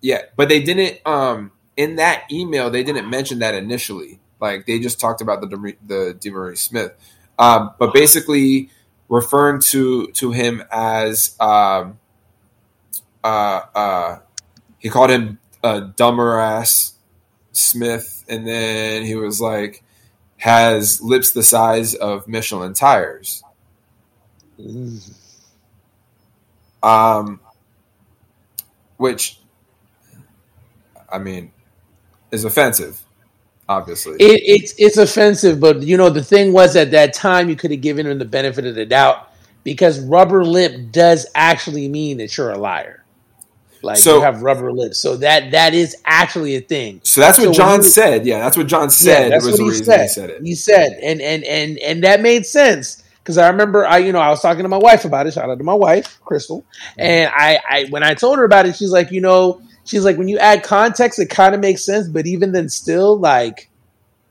yeah, 0.00 0.22
but 0.36 0.48
they 0.48 0.62
didn't 0.62 1.00
um, 1.06 1.50
in 1.76 1.96
that 1.96 2.24
email 2.30 2.70
they 2.70 2.84
didn't 2.84 3.10
mention 3.10 3.40
that 3.40 3.54
initially. 3.54 4.20
Like 4.40 4.66
they 4.66 4.78
just 4.78 5.00
talked 5.00 5.20
about 5.20 5.40
the 5.40 5.74
the 5.84 6.16
Demore 6.20 6.56
Smith. 6.56 6.94
Um, 7.38 7.70
but 7.78 7.94
basically 7.94 8.70
referring 9.08 9.60
to 9.60 10.08
to 10.08 10.32
him 10.32 10.62
as 10.70 11.36
um, 11.40 11.98
uh, 13.24 13.60
uh, 13.74 14.18
he 14.78 14.88
called 14.88 15.10
him 15.10 15.38
a 15.62 15.80
dumber 15.80 16.38
ass 16.38 16.94
Smith, 17.52 18.24
and 18.28 18.46
then 18.46 19.04
he 19.04 19.14
was 19.14 19.40
like 19.40 19.82
has 20.38 21.00
lips 21.02 21.32
the 21.32 21.42
size 21.42 21.94
of 21.94 22.28
Michelin 22.28 22.72
tires. 22.72 23.42
Um, 26.82 27.40
which, 28.96 29.40
I 31.10 31.18
mean, 31.18 31.50
is 32.30 32.44
offensive, 32.44 33.02
obviously. 33.68 34.16
It, 34.18 34.42
it's 34.44 34.74
it's 34.78 34.96
offensive, 34.96 35.60
but 35.60 35.82
you 35.82 35.96
know 35.96 36.10
the 36.10 36.22
thing 36.22 36.52
was 36.52 36.76
at 36.76 36.90
that 36.92 37.14
time 37.14 37.48
you 37.48 37.56
could 37.56 37.70
have 37.70 37.80
given 37.80 38.06
him 38.06 38.18
the 38.18 38.24
benefit 38.24 38.66
of 38.66 38.74
the 38.74 38.86
doubt 38.86 39.30
because 39.64 40.00
rubber 40.00 40.44
lip 40.44 40.90
does 40.90 41.26
actually 41.34 41.88
mean 41.88 42.18
that 42.18 42.36
you're 42.36 42.50
a 42.50 42.58
liar. 42.58 43.04
Like 43.82 43.98
So- 43.98 44.16
you 44.16 44.22
have 44.22 44.42
rubber 44.42 44.72
lips, 44.72 44.98
so 44.98 45.16
that 45.18 45.52
that 45.52 45.74
is 45.74 45.96
actually 46.04 46.56
a 46.56 46.60
thing. 46.60 47.00
so 47.04 47.20
that's 47.20 47.38
what 47.38 47.44
so 47.44 47.50
when 47.50 47.54
John 47.54 47.82
said. 47.82 48.26
Yeah, 48.26 48.40
that's 48.40 48.56
what 48.56 48.66
John 48.66 48.90
said 48.90 49.32
that's 49.32 49.44
was 49.44 49.52
what 49.52 49.58
the 49.58 49.64
he 49.64 49.70
reason 49.70 49.84
said. 49.84 50.00
he 50.02 50.08
said 50.08 50.30
it. 50.30 50.42
He 50.42 50.54
said, 50.54 50.98
and 51.02 51.20
and 51.20 51.44
and 51.44 51.78
and 51.78 52.04
that 52.04 52.20
made 52.20 52.44
sense 52.46 53.02
because 53.22 53.38
I 53.38 53.48
remember 53.48 53.86
I 53.86 53.98
you 53.98 54.12
know 54.12 54.20
I 54.20 54.30
was 54.30 54.40
talking 54.40 54.62
to 54.64 54.68
my 54.68 54.78
wife 54.78 55.04
about 55.04 55.26
it. 55.26 55.34
Shout 55.34 55.48
out 55.48 55.58
to 55.58 55.64
my 55.64 55.74
wife, 55.74 56.18
Crystal, 56.24 56.62
mm-hmm. 56.62 57.00
and 57.00 57.32
I 57.34 57.60
I 57.68 57.84
when 57.90 58.02
I 58.02 58.14
told 58.14 58.38
her 58.38 58.44
about 58.44 58.66
it, 58.66 58.74
she's 58.74 58.90
like, 58.90 59.12
you 59.12 59.20
know, 59.20 59.60
she's 59.88 60.04
like, 60.04 60.16
when 60.16 60.28
you 60.28 60.38
add 60.38 60.62
context, 60.62 61.18
it 61.18 61.30
kind 61.30 61.54
of 61.54 61.60
makes 61.60 61.84
sense, 61.84 62.08
but 62.08 62.26
even 62.26 62.52
then, 62.52 62.68
still 62.68 63.18
like. 63.18 63.70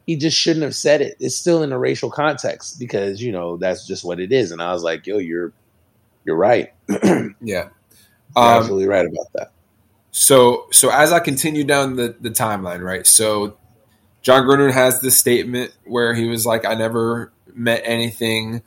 He 0.05 0.15
just 0.15 0.37
shouldn't 0.37 0.63
have 0.63 0.73
said 0.73 1.01
it. 1.01 1.17
It's 1.19 1.35
still 1.35 1.63
in 1.63 1.73
a 1.73 1.77
racial 1.77 2.09
context 2.09 2.79
because 2.79 3.21
you 3.21 3.33
know 3.33 3.57
that's 3.57 3.85
just 3.85 4.05
what 4.05 4.21
it 4.21 4.31
is. 4.31 4.51
And 4.51 4.61
I 4.61 4.71
was 4.71 4.81
like, 4.81 5.05
"Yo, 5.05 5.17
you're, 5.17 5.51
you're 6.23 6.37
right. 6.37 6.71
You're 6.87 7.35
Yeah. 7.41 7.69
Um, 8.33 8.43
absolutely 8.45 8.87
right 8.87 9.05
about 9.05 9.27
that." 9.33 9.51
So 10.11 10.67
so 10.71 10.89
as 10.91 11.11
I 11.11 11.19
continue 11.19 11.65
down 11.65 11.97
the, 11.97 12.15
the 12.21 12.29
timeline, 12.29 12.81
right? 12.81 13.05
So 13.05 13.57
Jon 14.27 14.43
Gruden 14.43 14.73
has 14.73 14.99
this 14.99 15.15
statement 15.15 15.71
where 15.85 16.13
he 16.13 16.27
was 16.27 16.45
like, 16.45 16.65
I 16.65 16.73
never 16.73 17.31
met 17.53 17.81
anything 17.85 18.61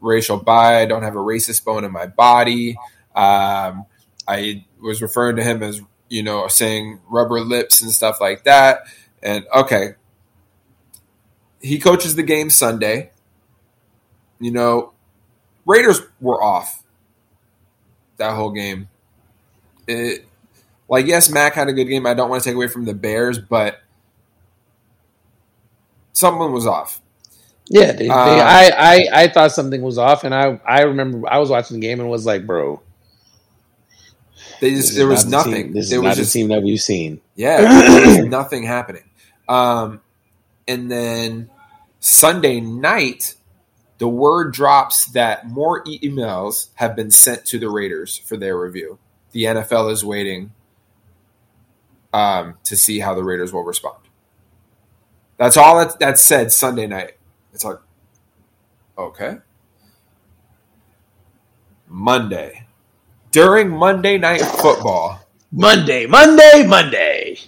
racial 0.00 0.36
by, 0.36 0.80
I 0.80 0.86
don't 0.86 1.02
have 1.02 1.16
a 1.16 1.20
racist 1.20 1.64
bone 1.64 1.84
in 1.84 1.90
my 1.90 2.06
body. 2.06 2.76
Um, 3.14 3.86
I 4.28 4.66
was 4.80 5.02
referring 5.02 5.34
to 5.34 5.42
him 5.42 5.64
as, 5.64 5.80
you 6.10 6.22
know, 6.22 6.48
saying 6.48 7.00
rubber 7.08 7.40
lips 7.40 7.80
and 7.80 7.90
stuff 7.90 8.20
like 8.20 8.44
that. 8.44 8.82
And 9.22 9.46
okay. 9.54 9.94
He 11.62 11.78
coaches 11.78 12.16
the 12.16 12.22
game 12.22 12.50
Sunday. 12.50 13.12
You 14.38 14.50
know, 14.50 14.92
Raiders 15.66 16.00
were 16.20 16.42
off 16.42 16.82
that 18.18 18.34
whole 18.34 18.50
game. 18.50 18.88
It 19.86 20.26
like 20.88 21.06
yes, 21.06 21.30
Mac 21.30 21.54
had 21.54 21.68
a 21.68 21.72
good 21.72 21.86
game. 21.86 22.06
I 22.06 22.14
don't 22.14 22.30
want 22.30 22.42
to 22.42 22.48
take 22.48 22.56
away 22.56 22.68
from 22.68 22.84
the 22.84 22.94
Bears, 22.94 23.38
but 23.38 23.80
someone 26.12 26.52
was 26.52 26.66
off. 26.66 27.00
Yeah, 27.68 27.92
they, 27.92 28.12
they, 28.24 28.40
Uh, 28.40 28.42
I, 28.42 28.72
I 28.76 29.22
I 29.22 29.28
thought 29.28 29.52
something 29.52 29.82
was 29.82 29.98
off, 29.98 30.24
and 30.24 30.34
I 30.34 30.60
I 30.66 30.82
remember 30.82 31.28
I 31.28 31.38
was 31.38 31.50
watching 31.50 31.80
the 31.80 31.86
game 31.86 32.00
and 32.00 32.10
was 32.10 32.26
like, 32.26 32.46
"Bro, 32.46 32.80
They 32.80 32.89
just 34.60 34.96
there 34.96 35.06
was 35.06 35.26
not 35.26 35.46
nothing. 35.46 35.66
Team, 35.66 35.72
this 35.72 35.84
is 35.86 35.90
there 35.90 36.02
not 36.02 36.08
was 36.08 36.16
the 36.16 36.22
just 36.22 36.32
team 36.32 36.48
that 36.48 36.62
we've 36.62 36.80
seen." 36.80 37.20
yeah, 37.34 38.22
nothing 38.24 38.64
happening. 38.64 39.04
Um, 39.48 40.00
and 40.68 40.90
then 40.90 41.50
Sunday 41.98 42.60
night, 42.60 43.34
the 43.98 44.08
word 44.08 44.52
drops 44.52 45.06
that 45.06 45.48
more 45.48 45.84
emails 45.84 46.68
have 46.74 46.96
been 46.96 47.10
sent 47.10 47.44
to 47.46 47.58
the 47.58 47.68
Raiders 47.68 48.16
for 48.18 48.36
their 48.36 48.58
review. 48.58 48.98
The 49.32 49.44
NFL 49.44 49.92
is 49.92 50.04
waiting 50.04 50.52
um, 52.12 52.56
to 52.64 52.76
see 52.76 53.00
how 53.00 53.14
the 53.14 53.22
Raiders 53.22 53.52
will 53.52 53.64
respond. 53.64 53.98
That's 55.36 55.56
all 55.56 55.78
that, 55.78 55.98
that's 55.98 56.22
said 56.22 56.52
Sunday 56.52 56.86
night. 56.86 57.12
It's 57.52 57.64
like, 57.64 57.78
okay. 58.96 59.38
Monday. 61.88 62.66
During 63.30 63.70
Monday 63.70 64.18
Night 64.18 64.40
Football, 64.40 65.20
Monday, 65.52 66.06
Monday, 66.06 66.64
Monday. 66.66 67.38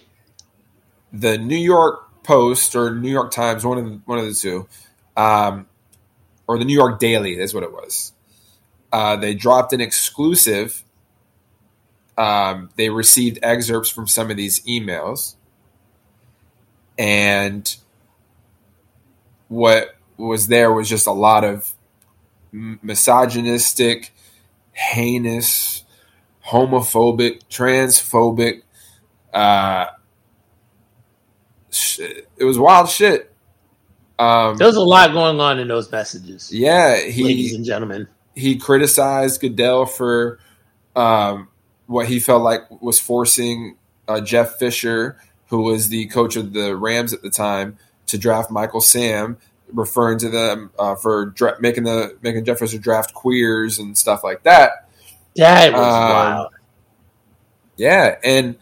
the 1.12 1.38
New 1.38 1.56
York 1.56 2.22
Post 2.22 2.76
or 2.76 2.94
New 2.94 3.10
York 3.10 3.32
Times, 3.32 3.64
one 3.64 3.78
of 3.78 3.84
the, 3.84 4.00
one 4.04 4.18
of 4.18 4.24
the 4.26 4.34
two, 4.34 4.68
um, 5.16 5.66
or 6.46 6.58
the 6.58 6.64
New 6.64 6.74
York 6.74 7.00
Daily 7.00 7.38
is 7.38 7.52
what 7.52 7.64
it 7.64 7.72
was. 7.72 8.12
Uh, 8.92 9.16
they 9.16 9.34
dropped 9.34 9.72
an 9.72 9.80
exclusive. 9.80 10.84
Um, 12.16 12.70
they 12.76 12.90
received 12.90 13.38
excerpts 13.42 13.88
from 13.88 14.06
some 14.06 14.30
of 14.30 14.36
these 14.36 14.60
emails, 14.60 15.34
and 16.98 17.74
what 19.48 19.96
was 20.16 20.46
there 20.46 20.72
was 20.72 20.88
just 20.88 21.06
a 21.06 21.12
lot 21.12 21.42
of 21.42 21.72
misogynistic, 22.52 24.12
heinous, 24.72 25.84
homophobic, 26.46 27.42
transphobic. 27.50 28.62
Uh, 29.32 29.86
shit. 31.70 32.28
It 32.36 32.44
was 32.44 32.58
wild 32.58 32.88
shit. 32.88 33.32
Um, 34.18 34.56
There's 34.56 34.76
a 34.76 34.80
lot 34.80 35.12
going 35.12 35.40
on 35.40 35.58
in 35.58 35.68
those 35.68 35.90
messages, 35.90 36.52
yeah, 36.52 37.00
ladies 37.02 37.50
he 37.50 37.56
and 37.56 37.64
gentlemen. 37.64 38.06
he 38.34 38.56
criticized 38.56 39.40
Goodell 39.40 39.86
for 39.86 40.38
um, 40.94 41.48
what 41.86 42.06
he 42.06 42.20
felt 42.20 42.42
like 42.42 42.60
was 42.82 43.00
forcing 43.00 43.76
uh, 44.06 44.20
Jeff 44.20 44.58
Fisher, 44.58 45.18
who 45.48 45.62
was 45.62 45.88
the 45.88 46.06
coach 46.06 46.36
of 46.36 46.52
the 46.52 46.76
Rams 46.76 47.12
at 47.12 47.22
the 47.22 47.30
time, 47.30 47.78
to 48.06 48.18
draft 48.18 48.50
Michael 48.50 48.80
Sam, 48.82 49.38
referring 49.72 50.18
to 50.18 50.28
them 50.28 50.70
uh, 50.78 50.94
for 50.94 51.26
dra- 51.26 51.60
making 51.60 51.84
the 51.84 52.16
making 52.22 52.44
Jeff 52.44 52.58
Fisher 52.58 52.78
draft 52.78 53.14
queers 53.14 53.78
and 53.78 53.96
stuff 53.96 54.22
like 54.24 54.42
that. 54.44 54.88
That 55.36 55.72
was 55.72 55.80
Um, 55.82 56.10
wild. 56.10 56.52
Yeah, 57.76 58.16
and 58.22 58.56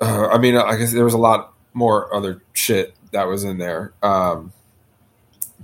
uh, 0.00 0.28
I 0.28 0.38
mean, 0.38 0.56
I 0.56 0.76
guess 0.76 0.92
there 0.92 1.04
was 1.04 1.14
a 1.14 1.18
lot 1.18 1.54
more 1.72 2.14
other 2.14 2.42
shit 2.52 2.94
that 3.12 3.24
was 3.26 3.44
in 3.44 3.58
there, 3.58 3.92
um, 4.02 4.52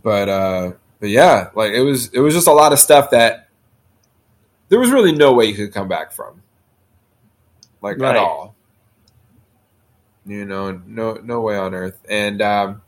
but 0.02 0.28
uh, 0.28 0.72
but 1.00 1.10
yeah, 1.10 1.50
like 1.54 1.72
it 1.72 1.82
was 1.82 2.08
it 2.08 2.20
was 2.20 2.34
just 2.34 2.46
a 2.46 2.52
lot 2.52 2.72
of 2.72 2.78
stuff 2.78 3.10
that 3.10 3.48
there 4.68 4.78
was 4.80 4.90
really 4.90 5.12
no 5.12 5.34
way 5.34 5.44
you 5.44 5.54
could 5.54 5.72
come 5.72 5.88
back 5.88 6.12
from, 6.12 6.42
like 7.82 7.98
Right. 7.98 8.16
at 8.16 8.16
all. 8.16 8.54
You 10.24 10.44
know, 10.44 10.80
no 10.86 11.14
no 11.14 11.40
way 11.40 11.56
on 11.56 11.74
earth, 11.74 11.98
and 12.08 12.40
um, 12.40 12.82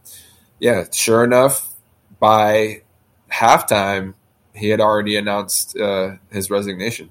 yeah, 0.61 0.85
sure 0.93 1.25
enough, 1.25 1.75
by 2.21 2.83
halftime, 3.31 4.15
he 4.55 4.69
had 4.69 4.81
already 4.81 5.17
announced 5.17 5.77
uh, 5.77 6.13
his 6.31 6.49
resignation. 6.49 7.11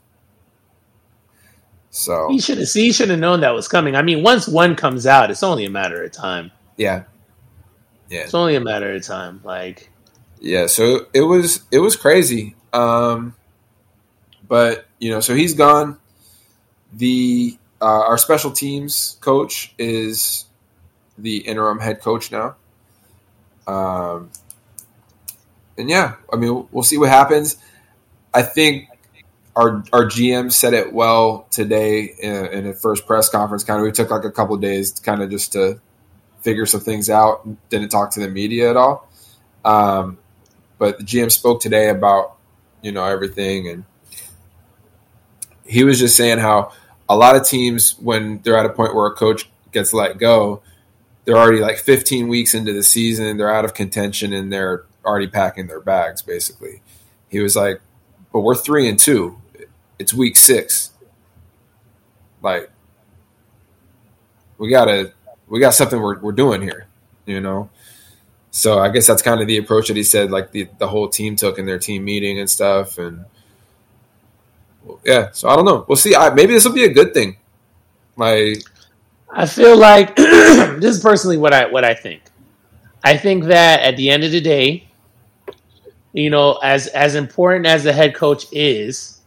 So 1.90 2.30
he 2.30 2.40
should 2.40 2.58
have. 2.58 2.70
He 2.72 2.92
should 2.92 3.10
have 3.10 3.20
known 3.20 3.42
that 3.42 3.54
was 3.54 3.68
coming. 3.68 3.96
I 3.96 4.02
mean, 4.02 4.24
once 4.24 4.48
one 4.48 4.76
comes 4.76 5.06
out, 5.06 5.30
it's 5.30 5.44
only 5.44 5.66
a 5.66 5.70
matter 5.70 6.04
of 6.04 6.12
time. 6.12 6.52
Yeah, 6.78 7.04
yeah, 8.10 8.22
it's 8.22 8.34
only 8.34 8.56
a 8.56 8.62
matter 8.62 8.94
of 8.94 9.04
time. 9.04 9.42
Like, 9.44 9.92
yeah. 10.40 10.66
So 10.66 11.08
it 11.14 11.22
was 11.22 11.64
it 11.70 11.80
was 11.80 11.96
crazy. 11.96 12.56
Um, 12.72 13.36
but 14.48 14.88
you 15.00 15.12
know, 15.12 15.20
so 15.20 15.36
he's 15.36 15.54
gone. 15.54 16.00
The 16.94 17.58
uh, 17.84 18.06
our 18.08 18.18
special 18.18 18.52
teams 18.52 19.18
coach 19.20 19.76
is 19.78 20.46
the 21.18 21.40
interim 21.40 21.80
head 21.80 22.00
coach 22.00 22.32
now. 22.32 22.56
Um, 23.68 24.32
and 25.78 25.90
yeah, 25.90 26.16
I 26.32 26.38
mean, 26.38 26.66
we'll 26.72 26.84
see 26.86 26.98
what 26.98 27.10
happens. 27.10 27.58
I 28.34 28.42
think 28.42 28.88
our 29.54 29.84
our 29.92 30.06
GM 30.06 30.50
said 30.52 30.74
it 30.74 30.94
well 30.94 31.46
today 31.52 32.04
in, 32.22 32.46
in 32.46 32.68
a 32.68 32.74
first 32.74 33.06
press 33.06 33.28
conference. 33.28 33.66
Kind 33.66 33.82
of, 33.82 33.84
we 33.84 33.92
took 33.92 34.10
like 34.10 34.24
a 34.24 34.32
couple 34.32 34.56
days, 34.56 34.92
kind 35.02 35.22
of 35.22 35.30
just 35.30 35.52
to 35.52 35.82
figure 36.42 36.66
some 36.66 36.80
things 36.80 37.10
out. 37.10 37.46
Didn't 37.70 37.90
talk 37.90 38.12
to 38.12 38.22
the 38.22 38.30
media 38.30 38.70
at 38.70 38.78
all. 38.78 39.10
Um, 39.66 40.20
but 40.78 41.00
the 41.00 41.04
GM 41.04 41.30
spoke 41.30 41.60
today 41.60 41.90
about 41.90 42.38
you 42.82 42.94
know 42.94 43.04
everything, 43.04 43.68
and 43.68 43.84
he 45.66 45.84
was 45.84 46.00
just 46.00 46.16
saying 46.16 46.40
how 46.40 46.72
a 47.10 47.16
lot 47.16 47.36
of 47.36 47.46
teams, 47.46 47.98
when 48.00 48.40
they're 48.44 48.58
at 48.58 48.66
a 48.66 48.70
point 48.70 48.96
where 48.96 49.08
a 49.08 49.14
coach 49.14 49.50
gets 49.72 49.94
let 49.94 50.18
go, 50.18 50.62
they're 51.26 51.38
already 51.38 51.60
like 51.60 51.78
15 51.78 52.28
weeks 52.28 52.54
into 52.54 52.74
the 52.74 52.84
season, 52.84 53.38
they're 53.38 53.54
out 53.54 53.66
of 53.66 53.74
contention, 53.74 54.34
and 54.34 54.52
they're 54.52 54.86
already 55.06 55.28
packing 55.28 55.68
their 55.68 55.80
bags. 55.80 56.22
Basically, 56.22 56.82
he 57.30 57.40
was 57.40 57.56
like, 57.56 57.82
"But 58.32 58.42
we're 58.42 58.56
three 58.56 58.88
and 58.88 59.00
two 59.00 59.38
it's 60.00 60.14
week 60.14 60.36
six. 60.36 60.92
Like 62.42 62.70
we 64.58 64.70
gotta 64.70 65.14
we 65.48 65.60
got 65.60 65.74
something 65.74 66.02
we're 66.02 66.20
we're 66.20 66.32
doing 66.34 66.62
here, 66.62 66.88
you 67.26 67.40
know. 67.40 67.70
So 68.52 68.80
I 68.80 68.90
guess 68.90 69.08
that's 69.08 69.22
kind 69.22 69.42
of 69.42 69.48
the 69.48 69.58
approach 69.58 69.88
that 69.88 69.98
he 69.98 70.04
said, 70.04 70.30
like 70.30 70.52
the 70.52 70.68
the 70.78 70.88
whole 70.88 71.08
team 71.08 71.36
took 71.36 71.58
in 71.58 71.66
their 71.66 71.80
team 71.80 72.04
meeting 72.04 72.40
and 72.40 72.50
stuff, 72.50 72.98
and 72.98 73.26
yeah. 75.04 75.30
So 75.32 75.50
I 75.50 75.56
don't 75.56 75.66
know. 75.66 75.86
We'll 75.88 75.96
see. 75.96 76.16
I, 76.16 76.34
maybe 76.34 76.54
this 76.54 76.66
will 76.66 76.74
be 76.74 76.86
a 76.86 76.94
good 76.94 77.14
thing. 77.14 77.38
Like 78.16 78.64
I 79.30 79.46
feel 79.46 79.78
like 79.78 80.16
this 80.16 80.96
is 80.98 81.02
personally 81.02 81.38
what 81.38 81.54
I 81.54 81.68
what 81.68 81.84
I 81.84 81.94
think. 81.94 82.22
I 83.04 83.18
think 83.18 83.46
that 83.46 83.82
at 83.82 83.98
the 83.98 84.10
end 84.10 84.24
of 84.24 84.32
the 84.32 84.42
day, 84.42 84.88
you 86.14 86.30
know, 86.30 86.54
as 86.64 86.88
as 86.88 87.16
important 87.16 87.66
as 87.66 87.84
the 87.84 87.94
head 87.94 88.16
coach 88.16 88.46
is, 88.52 89.22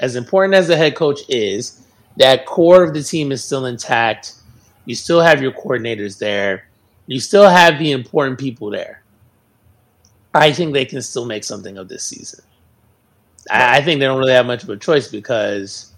as 0.00 0.16
important 0.16 0.54
as 0.54 0.68
the 0.68 0.76
head 0.76 0.94
coach 0.96 1.20
is, 1.28 1.86
that 2.16 2.46
core 2.46 2.82
of 2.82 2.94
the 2.94 3.02
team 3.02 3.32
is 3.32 3.42
still 3.42 3.66
intact. 3.66 4.34
You 4.84 4.94
still 4.94 5.20
have 5.20 5.40
your 5.40 5.52
coordinators 5.52 6.18
there. 6.18 6.68
You 7.06 7.20
still 7.20 7.48
have 7.48 7.78
the 7.78 7.92
important 7.92 8.38
people 8.38 8.70
there. 8.70 9.02
I 10.34 10.52
think 10.52 10.72
they 10.72 10.84
can 10.84 11.00
still 11.00 11.24
make 11.24 11.44
something 11.44 11.78
of 11.78 11.88
this 11.88 12.02
season. 12.02 12.44
I, 13.50 13.78
I 13.78 13.82
think 13.82 14.00
they 14.00 14.06
don't 14.06 14.18
really 14.18 14.32
have 14.32 14.46
much 14.46 14.62
of 14.62 14.70
a 14.70 14.76
choice 14.76 15.08
because, 15.08 15.92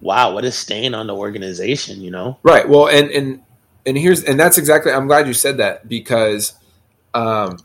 wow, 0.00 0.32
what 0.34 0.44
a 0.44 0.52
stain 0.52 0.94
on 0.94 1.06
the 1.06 1.14
organization, 1.14 2.00
you 2.00 2.10
know? 2.10 2.38
Right. 2.42 2.68
Well, 2.68 2.88
and 2.88 3.10
and 3.10 3.42
and 3.86 3.96
here's 3.96 4.24
and 4.24 4.38
that's 4.38 4.58
exactly. 4.58 4.92
I'm 4.92 5.06
glad 5.06 5.26
you 5.26 5.34
said 5.34 5.58
that 5.58 5.88
because, 5.88 6.54
um, 7.14 7.58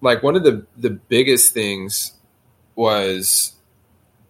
like 0.00 0.22
one 0.22 0.36
of 0.36 0.44
the 0.44 0.66
the 0.76 0.90
biggest 0.90 1.52
things 1.52 2.12
was 2.74 3.54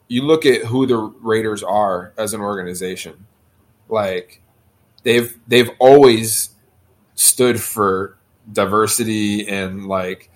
you 0.08 0.22
look 0.22 0.46
at 0.46 0.64
who 0.66 0.86
the 0.86 0.96
Raiders 0.96 1.62
are 1.62 2.12
as 2.16 2.34
an 2.34 2.40
organization, 2.40 3.26
like 3.88 4.40
they've 5.02 5.38
they've 5.46 5.70
always 5.78 6.50
stood 7.14 7.60
for 7.60 8.16
diversity 8.50 9.46
and 9.46 9.86
like 9.86 10.30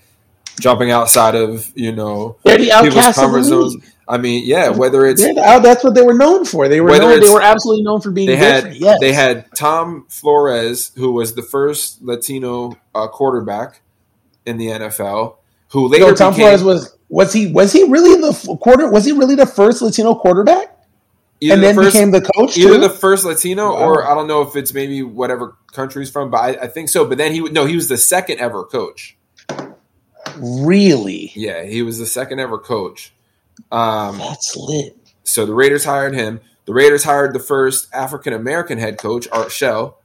jumping 0.60 0.90
outside 0.90 1.34
of 1.34 1.72
you 1.74 1.92
know 1.92 2.36
they're 2.44 2.58
the 2.58 2.72
outcasts 2.72 3.18
comfort 3.18 3.42
zones. 3.42 3.76
I 4.08 4.18
mean, 4.18 4.44
yeah, 4.44 4.68
whether 4.68 5.06
it's 5.06 5.22
that's 5.22 5.84
what 5.84 5.94
they 5.94 6.02
were 6.02 6.14
known 6.14 6.44
for. 6.44 6.68
They 6.68 6.80
were 6.80 6.98
known, 6.98 7.20
they 7.20 7.30
were 7.30 7.40
absolutely 7.40 7.84
known 7.84 8.00
for 8.00 8.10
being 8.10 8.26
they 8.26 8.36
different. 8.36 8.66
Had, 8.66 8.76
yes. 8.76 9.00
They 9.00 9.12
had 9.12 9.46
Tom 9.54 10.06
Flores, 10.08 10.92
who 10.96 11.12
was 11.12 11.34
the 11.34 11.42
first 11.42 12.02
Latino 12.02 12.76
uh, 12.94 13.08
quarterback 13.08 13.80
in 14.44 14.58
the 14.58 14.66
NFL, 14.66 15.36
who 15.68 15.88
later 15.88 16.06
no, 16.06 16.14
Tom 16.14 16.32
became, 16.32 16.58
Flores 16.58 16.62
was 16.62 16.98
was 17.08 17.32
he 17.32 17.46
was 17.46 17.72
he 17.72 17.84
really 17.84 18.20
the 18.20 18.56
quarter? 18.60 18.90
Was 18.90 19.04
he 19.04 19.12
really 19.12 19.34
the 19.34 19.46
first 19.46 19.80
Latino 19.82 20.14
quarterback? 20.14 20.76
Either 21.40 21.54
and 21.54 21.62
the 21.62 21.66
then 21.66 21.74
first, 21.74 21.92
became 21.94 22.10
the 22.10 22.20
coach. 22.20 22.56
Either 22.56 22.74
too? 22.74 22.80
the 22.80 22.90
first 22.90 23.24
Latino, 23.24 23.72
wow. 23.72 23.88
or 23.88 24.06
I 24.06 24.14
don't 24.14 24.28
know 24.28 24.42
if 24.42 24.54
it's 24.54 24.72
maybe 24.72 25.02
whatever 25.02 25.56
country 25.72 26.02
he's 26.02 26.10
from, 26.10 26.30
but 26.30 26.38
I, 26.38 26.48
I 26.64 26.66
think 26.68 26.88
so. 26.88 27.04
But 27.04 27.18
then 27.18 27.32
he 27.32 27.40
no, 27.40 27.66
he 27.66 27.74
was 27.74 27.88
the 27.88 27.96
second 27.96 28.38
ever 28.40 28.64
coach. 28.64 29.16
Really? 30.38 31.32
Yeah, 31.34 31.64
he 31.64 31.82
was 31.82 31.98
the 31.98 32.06
second 32.06 32.40
ever 32.40 32.58
coach. 32.58 33.12
Um, 33.70 34.18
That's 34.18 34.56
lit. 34.56 34.96
So 35.24 35.46
the 35.46 35.54
Raiders 35.54 35.84
hired 35.84 36.14
him. 36.14 36.40
The 36.64 36.72
Raiders 36.72 37.04
hired 37.04 37.34
the 37.34 37.40
first 37.40 37.92
African 37.92 38.32
American 38.32 38.78
head 38.78 38.98
coach, 38.98 39.28
Art 39.32 39.50
Shell. 39.50 39.98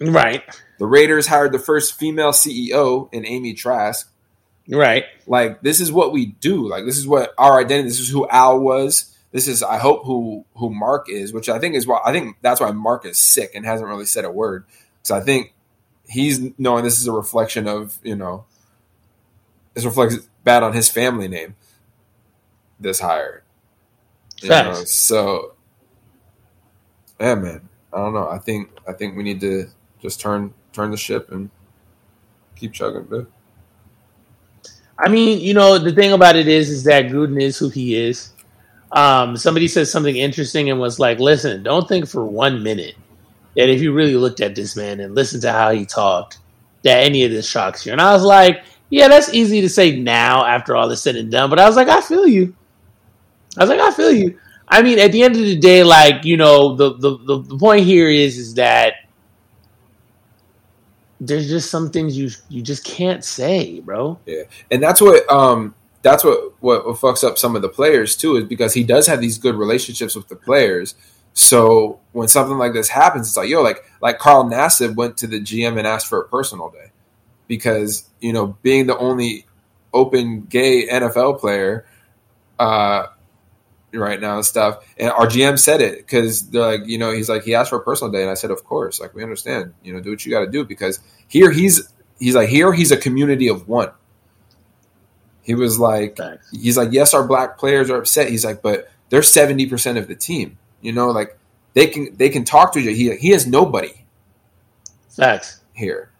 Right. 0.00 0.42
The 0.78 0.86
Raiders 0.86 1.26
hired 1.26 1.52
the 1.52 1.58
first 1.58 1.98
female 1.98 2.32
CEO 2.32 3.08
in 3.12 3.26
Amy 3.26 3.54
Trask. 3.54 4.10
Right. 4.68 5.04
Like 5.26 5.60
this 5.62 5.80
is 5.80 5.92
what 5.92 6.12
we 6.12 6.26
do. 6.26 6.68
Like 6.68 6.84
this 6.84 6.98
is 6.98 7.06
what 7.06 7.34
our 7.38 7.58
identity. 7.60 7.88
This 7.88 8.00
is 8.00 8.08
who 8.08 8.28
Al 8.28 8.60
was. 8.60 9.16
This 9.32 9.48
is 9.48 9.62
I 9.62 9.78
hope 9.78 10.04
who 10.04 10.44
who 10.56 10.70
Mark 10.70 11.08
is, 11.08 11.32
which 11.32 11.48
I 11.48 11.58
think 11.58 11.74
is 11.74 11.86
why 11.86 12.00
I 12.04 12.12
think 12.12 12.36
that's 12.40 12.60
why 12.60 12.70
Mark 12.70 13.04
is 13.04 13.18
sick 13.18 13.52
and 13.54 13.64
hasn't 13.64 13.88
really 13.88 14.06
said 14.06 14.24
a 14.24 14.30
word. 14.30 14.64
Because 15.02 15.10
I 15.10 15.20
think 15.20 15.52
he's 16.08 16.40
knowing 16.58 16.84
this 16.84 17.00
is 17.00 17.06
a 17.06 17.12
reflection 17.12 17.66
of 17.66 17.98
you 18.02 18.16
know 18.16 18.44
this 19.74 19.84
reflects 19.84 20.16
bad 20.44 20.62
on 20.62 20.72
his 20.72 20.88
family 20.88 21.28
name. 21.28 21.56
This 22.80 23.00
hire. 23.00 23.42
You 24.42 24.48
know? 24.48 24.74
So 24.84 25.54
yeah, 27.20 27.34
man. 27.34 27.68
I 27.92 27.98
don't 27.98 28.12
know. 28.12 28.28
I 28.28 28.38
think 28.38 28.70
I 28.88 28.92
think 28.92 29.16
we 29.16 29.22
need 29.22 29.40
to 29.40 29.68
just 30.00 30.20
turn 30.20 30.52
turn 30.72 30.90
the 30.90 30.96
ship 30.96 31.30
and 31.30 31.48
keep 32.56 32.72
chugging, 32.72 33.04
dude. 33.04 33.26
I 34.98 35.08
mean, 35.08 35.40
you 35.40 35.54
know, 35.54 35.78
the 35.78 35.92
thing 35.92 36.12
about 36.12 36.36
it 36.36 36.46
is, 36.46 36.70
is 36.70 36.84
that 36.84 37.06
Gruden 37.06 37.40
is 37.40 37.58
who 37.58 37.68
he 37.68 37.96
is. 37.96 38.32
Um, 38.92 39.36
somebody 39.36 39.66
said 39.66 39.88
something 39.88 40.16
interesting 40.16 40.70
and 40.70 40.78
was 40.78 40.98
like, 40.98 41.18
"Listen, 41.18 41.62
don't 41.62 41.88
think 41.88 42.08
for 42.08 42.24
one 42.24 42.62
minute 42.62 42.96
that 43.56 43.68
if 43.68 43.80
you 43.80 43.92
really 43.92 44.16
looked 44.16 44.40
at 44.40 44.54
this 44.54 44.76
man 44.76 45.00
and 45.00 45.14
listened 45.14 45.42
to 45.42 45.52
how 45.52 45.70
he 45.70 45.84
talked, 45.84 46.38
that 46.82 47.02
any 47.02 47.24
of 47.24 47.30
this 47.30 47.48
shocks 47.48 47.86
you." 47.86 47.92
And 47.92 48.00
I 48.00 48.12
was 48.12 48.24
like, 48.24 48.64
"Yeah, 48.94 49.08
that's 49.08 49.34
easy 49.34 49.60
to 49.60 49.68
say 49.68 49.98
now 49.98 50.44
after 50.44 50.76
all 50.76 50.88
is 50.90 51.02
said 51.02 51.16
and 51.16 51.30
done." 51.30 51.50
But 51.50 51.58
I 51.58 51.66
was 51.66 51.74
like, 51.74 51.88
"I 51.88 52.00
feel 52.00 52.28
you." 52.28 52.54
I 53.58 53.62
was 53.64 53.70
like, 53.70 53.80
"I 53.80 53.90
feel 53.90 54.12
you." 54.12 54.38
I 54.68 54.82
mean, 54.82 54.98
at 54.98 55.12
the 55.12 55.22
end 55.22 55.34
of 55.34 55.42
the 55.42 55.58
day, 55.58 55.82
like 55.82 56.24
you 56.24 56.36
know, 56.36 56.74
the 56.76 56.94
the 56.94 57.18
the, 57.42 57.58
point 57.58 57.84
here 57.84 58.08
is 58.08 58.38
is 58.38 58.54
that 58.54 58.94
there's 61.20 61.48
just 61.48 61.70
some 61.70 61.90
things 61.90 62.16
you 62.16 62.30
you 62.48 62.62
just 62.62 62.84
can't 62.84 63.24
say, 63.24 63.80
bro. 63.80 64.18
Yeah, 64.26 64.44
and 64.70 64.82
that's 64.82 65.00
what 65.00 65.28
um 65.30 65.74
that's 66.02 66.22
what, 66.22 66.54
what 66.60 66.86
what 66.86 66.96
fucks 66.96 67.24
up 67.24 67.36
some 67.36 67.56
of 67.56 67.62
the 67.62 67.68
players 67.68 68.16
too 68.16 68.36
is 68.36 68.44
because 68.44 68.74
he 68.74 68.84
does 68.84 69.06
have 69.06 69.20
these 69.20 69.38
good 69.38 69.56
relationships 69.56 70.14
with 70.14 70.28
the 70.28 70.36
players. 70.36 70.94
So 71.34 71.98
when 72.12 72.28
something 72.28 72.58
like 72.58 72.74
this 72.74 72.88
happens, 72.88 73.26
it's 73.26 73.36
like 73.36 73.48
yo, 73.48 73.60
like 73.60 73.84
like 74.00 74.18
Carl 74.18 74.44
Nassib 74.44 74.94
went 74.94 75.16
to 75.18 75.26
the 75.26 75.40
GM 75.40 75.78
and 75.78 75.86
asked 75.86 76.06
for 76.06 76.20
a 76.20 76.28
personal 76.28 76.70
day 76.70 76.90
because 77.46 78.08
you 78.20 78.32
know 78.32 78.56
being 78.62 78.86
the 78.86 78.96
only 78.96 79.46
open 79.92 80.42
gay 80.42 80.88
NFL 80.88 81.38
player, 81.40 81.86
uh, 82.58 83.06
right 83.98 84.20
now 84.20 84.36
and 84.36 84.44
stuff. 84.44 84.84
And 84.98 85.10
our 85.10 85.26
GM 85.26 85.58
said 85.58 85.80
it 85.80 85.98
because 85.98 86.50
they're 86.50 86.62
like, 86.62 86.86
you 86.86 86.98
know, 86.98 87.12
he's 87.12 87.28
like, 87.28 87.44
he 87.44 87.54
asked 87.54 87.70
for 87.70 87.76
a 87.76 87.82
personal 87.82 88.12
day, 88.12 88.22
and 88.22 88.30
I 88.30 88.34
said, 88.34 88.50
of 88.50 88.64
course, 88.64 89.00
like 89.00 89.14
we 89.14 89.22
understand, 89.22 89.74
you 89.82 89.92
know, 89.92 90.00
do 90.00 90.10
what 90.10 90.24
you 90.24 90.32
got 90.32 90.44
to 90.44 90.50
do 90.50 90.64
because 90.64 91.00
here 91.28 91.50
he's 91.50 91.92
he's 92.18 92.34
like 92.34 92.48
here 92.48 92.72
he's 92.72 92.90
a 92.90 92.96
community 92.96 93.48
of 93.48 93.68
one. 93.68 93.90
He 95.42 95.54
was 95.54 95.78
like, 95.78 96.16
Thanks. 96.16 96.50
he's 96.50 96.76
like, 96.76 96.88
yes, 96.92 97.12
our 97.12 97.26
black 97.26 97.58
players 97.58 97.90
are 97.90 97.98
upset. 97.98 98.30
He's 98.30 98.44
like, 98.44 98.62
but 98.62 98.90
they're 99.10 99.22
seventy 99.22 99.66
percent 99.66 99.98
of 99.98 100.08
the 100.08 100.14
team. 100.14 100.58
You 100.80 100.92
know, 100.92 101.10
like 101.10 101.38
they 101.74 101.86
can 101.86 102.16
they 102.16 102.28
can 102.28 102.44
talk 102.44 102.72
to 102.72 102.78
each 102.78 102.86
other. 102.86 102.96
He 102.96 103.14
he 103.16 103.30
has 103.30 103.46
nobody. 103.46 104.04
Facts 105.10 105.60
here. 105.74 106.10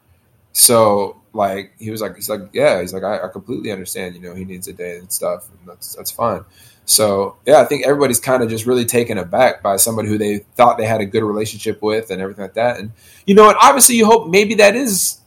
So 0.55 1.21
like 1.35 1.75
he 1.79 1.90
was 1.90 2.01
like 2.01 2.14
he's 2.14 2.31
like 2.31 2.40
yeah 2.53 2.81
he's 2.81 2.95
like 2.95 3.03
I, 3.03 3.25
I 3.25 3.29
completely 3.29 3.73
understand 3.73 4.14
you 4.14 4.23
know 4.23 4.35
he 4.35 4.45
needs 4.45 4.69
a 4.69 4.73
day 4.73 4.99
and 4.99 5.12
stuff 5.12 5.51
and 5.51 5.69
that's 5.69 5.97
that's 5.97 6.12
fine 6.12 6.45
so 6.87 7.37
yeah, 7.47 7.61
I 7.61 7.64
think 7.64 7.87
everybody's 7.87 8.21
kind 8.21 8.43
of 8.43 8.51
just 8.51 8.67
really 8.67 8.85
taken 8.85 9.17
aback 9.17 9.62
by 9.62 9.77
somebody 9.77 10.09
who 10.09 10.19
they 10.19 10.38
thought 10.57 10.77
they 10.77 10.87
had 10.87 11.01
a 11.01 11.07
good 11.07 11.23
relationship 11.23 11.81
with 11.81 12.11
and 12.11 12.21
everything 12.21 12.43
like 12.43 12.55
that. 12.55 12.79
And 12.79 12.93
you 13.27 13.35
know, 13.35 13.49
and 13.49 13.57
obviously 13.61 13.97
you 13.97 14.05
hope 14.07 14.29
maybe 14.29 14.55
that 14.57 14.77
is 14.77 15.19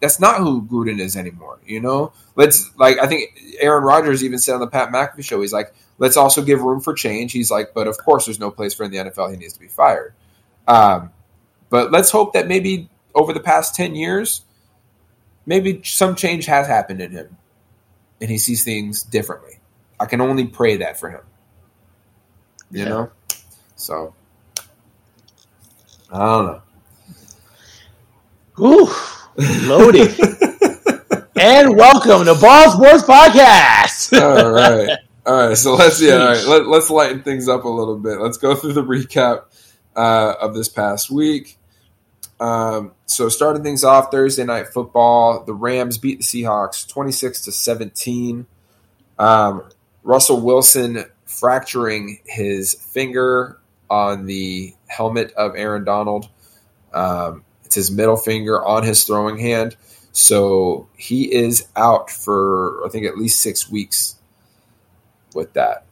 that's 0.00 0.20
not 0.20 0.38
who 0.38 0.62
Gruden 0.62 1.00
is 1.00 1.16
anymore. 1.16 1.58
You 1.66 1.80
know, 1.80 2.12
let's 2.36 2.70
like 2.76 2.98
I 2.98 3.06
think 3.06 3.36
Aaron 3.60 3.82
Rodgers 3.82 4.22
even 4.22 4.38
said 4.38 4.54
on 4.54 4.60
the 4.60 4.68
Pat 4.68 4.90
McAfee 4.90 5.24
show, 5.24 5.40
he's 5.40 5.52
like, 5.52 5.74
let's 5.98 6.16
also 6.16 6.42
give 6.42 6.62
room 6.62 6.80
for 6.80 6.94
change. 6.94 7.32
He's 7.32 7.50
like, 7.50 7.74
but 7.74 7.88
of 7.88 7.98
course, 7.98 8.26
there's 8.26 8.40
no 8.40 8.50
place 8.50 8.74
for 8.74 8.84
in 8.84 8.92
the 8.92 8.98
NFL. 8.98 9.32
He 9.32 9.36
needs 9.36 9.54
to 9.54 9.60
be 9.60 9.68
fired. 9.68 10.14
Um, 10.68 11.10
but 11.68 11.90
let's 11.90 12.10
hope 12.10 12.34
that 12.34 12.46
maybe 12.46 12.88
over 13.14 13.32
the 13.32 13.40
past 13.40 13.74
ten 13.74 13.96
years, 13.96 14.42
maybe 15.46 15.82
some 15.84 16.14
change 16.14 16.46
has 16.46 16.66
happened 16.66 17.00
in 17.00 17.10
him, 17.12 17.36
and 18.20 18.30
he 18.30 18.38
sees 18.38 18.64
things 18.64 19.02
differently. 19.02 19.58
I 20.00 20.06
can 20.06 20.20
only 20.20 20.46
pray 20.46 20.76
that 20.78 20.98
for 20.98 21.10
him. 21.10 21.22
You 22.70 22.82
Yeah. 22.82 22.88
know, 22.88 23.10
so 23.76 24.14
I 26.10 26.18
don't 26.18 26.46
know. 26.46 26.62
Ooh, 28.60 28.90
loaded. 29.66 30.10
and 31.36 31.76
welcome 31.76 32.24
to 32.26 32.34
Ball 32.34 32.70
Sports 32.70 33.02
Podcast. 33.04 34.20
all 34.22 34.50
right. 34.50 34.98
All 35.24 35.48
right. 35.48 35.56
So 35.56 35.74
let's 35.74 36.00
yeah, 36.00 36.14
all 36.14 36.26
right, 36.26 36.44
let, 36.46 36.66
let's 36.66 36.90
lighten 36.90 37.22
things 37.22 37.48
up 37.48 37.64
a 37.64 37.68
little 37.68 37.96
bit. 37.98 38.18
Let's 38.20 38.36
go 38.38 38.54
through 38.54 38.74
the 38.74 38.82
recap 38.84 39.44
uh, 39.96 40.34
of 40.40 40.54
this 40.54 40.68
past 40.68 41.10
week. 41.10 41.58
Um, 42.40 42.92
so 43.06 43.28
starting 43.28 43.62
things 43.62 43.84
off 43.84 44.10
Thursday 44.10 44.44
night 44.44 44.68
football, 44.68 45.44
the 45.44 45.54
Rams 45.54 45.98
beat 45.98 46.18
the 46.18 46.24
Seahawks 46.24 46.88
26 46.88 47.42
to 47.42 47.52
17. 47.52 48.46
Um, 49.18 49.62
Russell 50.02 50.40
Wilson 50.40 51.04
fracturing 51.24 52.18
his 52.24 52.74
finger 52.74 53.58
on 53.88 54.26
the 54.26 54.74
helmet 54.88 55.32
of 55.34 55.54
Aaron 55.56 55.84
Donald. 55.84 56.28
Um, 56.92 57.44
it's 57.64 57.74
his 57.74 57.90
middle 57.90 58.16
finger 58.16 58.62
on 58.64 58.82
his 58.82 59.04
throwing 59.04 59.38
hand. 59.38 59.76
So 60.12 60.88
he 60.96 61.32
is 61.32 61.66
out 61.74 62.10
for 62.10 62.84
I 62.84 62.90
think 62.90 63.06
at 63.06 63.16
least 63.16 63.40
six 63.40 63.70
weeks 63.70 64.16
with 65.34 65.54
that. 65.54 65.84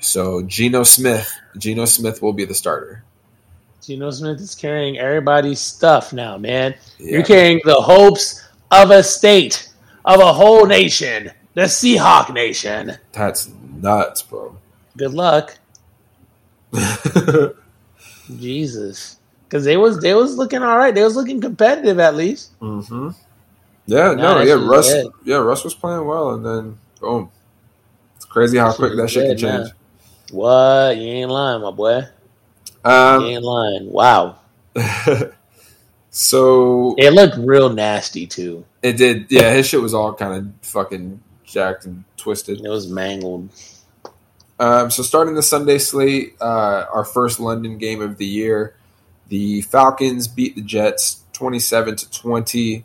So 0.00 0.42
Geno 0.42 0.82
Smith, 0.82 1.32
Geno 1.56 1.86
Smith 1.86 2.20
will 2.20 2.34
be 2.34 2.44
the 2.44 2.54
starter. 2.54 3.04
Geno 3.86 4.10
Smith 4.10 4.40
is 4.40 4.56
carrying 4.56 4.98
everybody's 4.98 5.60
stuff 5.60 6.12
now, 6.12 6.36
man. 6.36 6.74
Yeah. 6.98 7.12
You're 7.12 7.22
carrying 7.22 7.60
the 7.64 7.76
hopes 7.76 8.44
of 8.72 8.90
a 8.90 9.00
state, 9.00 9.72
of 10.04 10.18
a 10.18 10.32
whole 10.32 10.66
nation, 10.66 11.30
the 11.54 11.62
Seahawk 11.62 12.34
Nation. 12.34 12.98
That's 13.12 13.48
nuts, 13.80 14.22
bro. 14.22 14.58
Good 14.96 15.12
luck, 15.14 15.56
Jesus, 18.36 19.18
because 19.44 19.64
they 19.64 19.76
was 19.76 20.00
they 20.00 20.14
was 20.14 20.36
looking 20.36 20.64
all 20.64 20.78
right. 20.78 20.92
They 20.92 21.04
was 21.04 21.14
looking 21.14 21.40
competitive 21.40 22.00
at 22.00 22.16
least. 22.16 22.54
hmm 22.58 23.10
Yeah, 23.86 24.14
no, 24.14 24.40
yeah, 24.40 24.54
Russ, 24.54 24.88
good. 24.88 25.12
yeah, 25.24 25.36
Russ 25.36 25.62
was 25.62 25.74
playing 25.74 26.04
well, 26.06 26.30
and 26.32 26.44
then 26.44 26.78
boom, 27.00 27.30
it's 28.16 28.24
crazy 28.24 28.58
how 28.58 28.72
quick 28.72 28.96
that 28.96 29.10
shit 29.10 29.26
can 29.26 29.38
change. 29.38 29.68
What? 30.32 30.96
You 30.96 31.06
ain't 31.06 31.30
lying, 31.30 31.62
my 31.62 31.70
boy. 31.70 32.02
Um, 32.86 33.24
ain't 33.24 33.42
lying. 33.42 33.90
Wow, 33.90 34.36
so 36.10 36.94
it 36.98 37.12
looked 37.12 37.36
real 37.38 37.68
nasty 37.70 38.26
too. 38.26 38.64
it 38.82 38.96
did, 38.96 39.26
yeah. 39.30 39.52
His 39.52 39.66
shit 39.66 39.80
was 39.80 39.94
all 39.94 40.14
kind 40.14 40.34
of 40.34 40.66
fucking 40.66 41.20
jacked 41.44 41.84
and 41.86 42.04
twisted. 42.16 42.64
It 42.64 42.68
was 42.68 42.88
mangled. 42.88 43.50
Um, 44.58 44.90
so 44.90 45.02
starting 45.02 45.34
the 45.34 45.42
Sunday 45.42 45.78
slate, 45.78 46.34
uh, 46.40 46.86
our 46.92 47.04
first 47.04 47.38
London 47.40 47.76
game 47.76 48.00
of 48.00 48.16
the 48.16 48.24
year, 48.26 48.74
the 49.28 49.60
Falcons 49.62 50.28
beat 50.28 50.54
the 50.54 50.62
Jets 50.62 51.22
twenty-seven 51.32 51.96
to 51.96 52.10
twenty. 52.10 52.84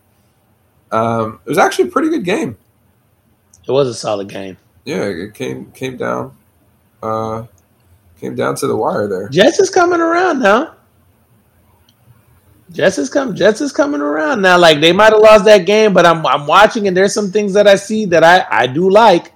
Um, 0.92 1.40
it 1.46 1.50
was 1.50 1.58
actually 1.58 1.88
a 1.88 1.92
pretty 1.92 2.10
good 2.10 2.26
game. 2.26 2.58
It 3.66 3.72
was 3.72 3.88
a 3.88 3.94
solid 3.94 4.28
game. 4.28 4.58
Yeah, 4.84 5.04
it 5.04 5.34
came 5.36 5.72
came 5.72 5.96
down, 5.96 6.36
uh, 7.02 7.44
came 8.22 8.36
down 8.36 8.56
to 8.58 8.68
the 8.68 8.76
wire 8.78 9.08
there. 9.10 9.30
Jets 9.30 9.60
is 9.60 9.70
coming 9.72 10.00
around 10.00 10.42
now. 10.42 10.76
Jets 12.72 12.98
is 13.00 13.10
come. 13.10 13.36
Jets 13.36 13.62
is 13.62 13.74
coming 13.74 14.02
around 14.02 14.42
now. 14.42 14.58
Like 14.58 14.80
they 14.80 14.94
might 14.94 15.12
have 15.14 15.22
lost 15.22 15.46
that 15.46 15.66
game, 15.66 15.94
but 15.94 16.06
I'm 16.06 16.26
I'm 16.26 16.48
watching 16.48 16.88
and 16.88 16.96
there's 16.96 17.14
some 17.14 17.32
things 17.32 17.54
that 17.54 17.68
I 17.68 17.76
see 17.76 18.06
that 18.06 18.24
I 18.24 18.46
I 18.50 18.68
do 18.68 18.90
like. 18.90 19.34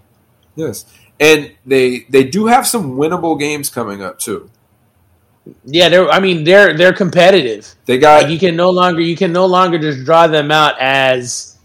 Yes, 0.56 0.86
and 1.19 1.54
they 1.65 2.06
they 2.10 2.24
do 2.24 2.48
have 2.48 2.65
some 2.67 2.95
winnable 2.95 3.38
games 3.39 3.69
coming 3.69 4.02
up 4.02 4.19
too. 4.19 4.50
Yeah, 5.65 5.89
they're. 5.89 6.10
I 6.10 6.19
mean, 6.21 6.43
they're 6.45 6.78
they're 6.78 6.93
competitive. 6.93 7.76
They 7.86 7.98
got 7.98 8.24
Like 8.24 8.32
you 8.32 8.39
can 8.39 8.56
no 8.56 8.69
longer 8.69 9.02
you 9.02 9.17
can 9.17 9.34
no 9.34 9.45
longer 9.48 9.78
just 9.80 10.06
draw 10.06 10.28
them 10.28 10.52
out 10.52 10.80
as 10.80 11.58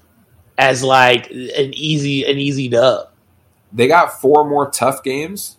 as 0.59 0.83
like 0.83 1.31
an 1.31 1.73
easy 1.75 2.25
an 2.25 2.39
easy 2.39 2.69
dub. 2.69 3.09
they 3.73 3.89
got 3.89 4.21
four 4.21 4.49
more 4.49 4.71
tough 4.71 5.03
games, 5.05 5.57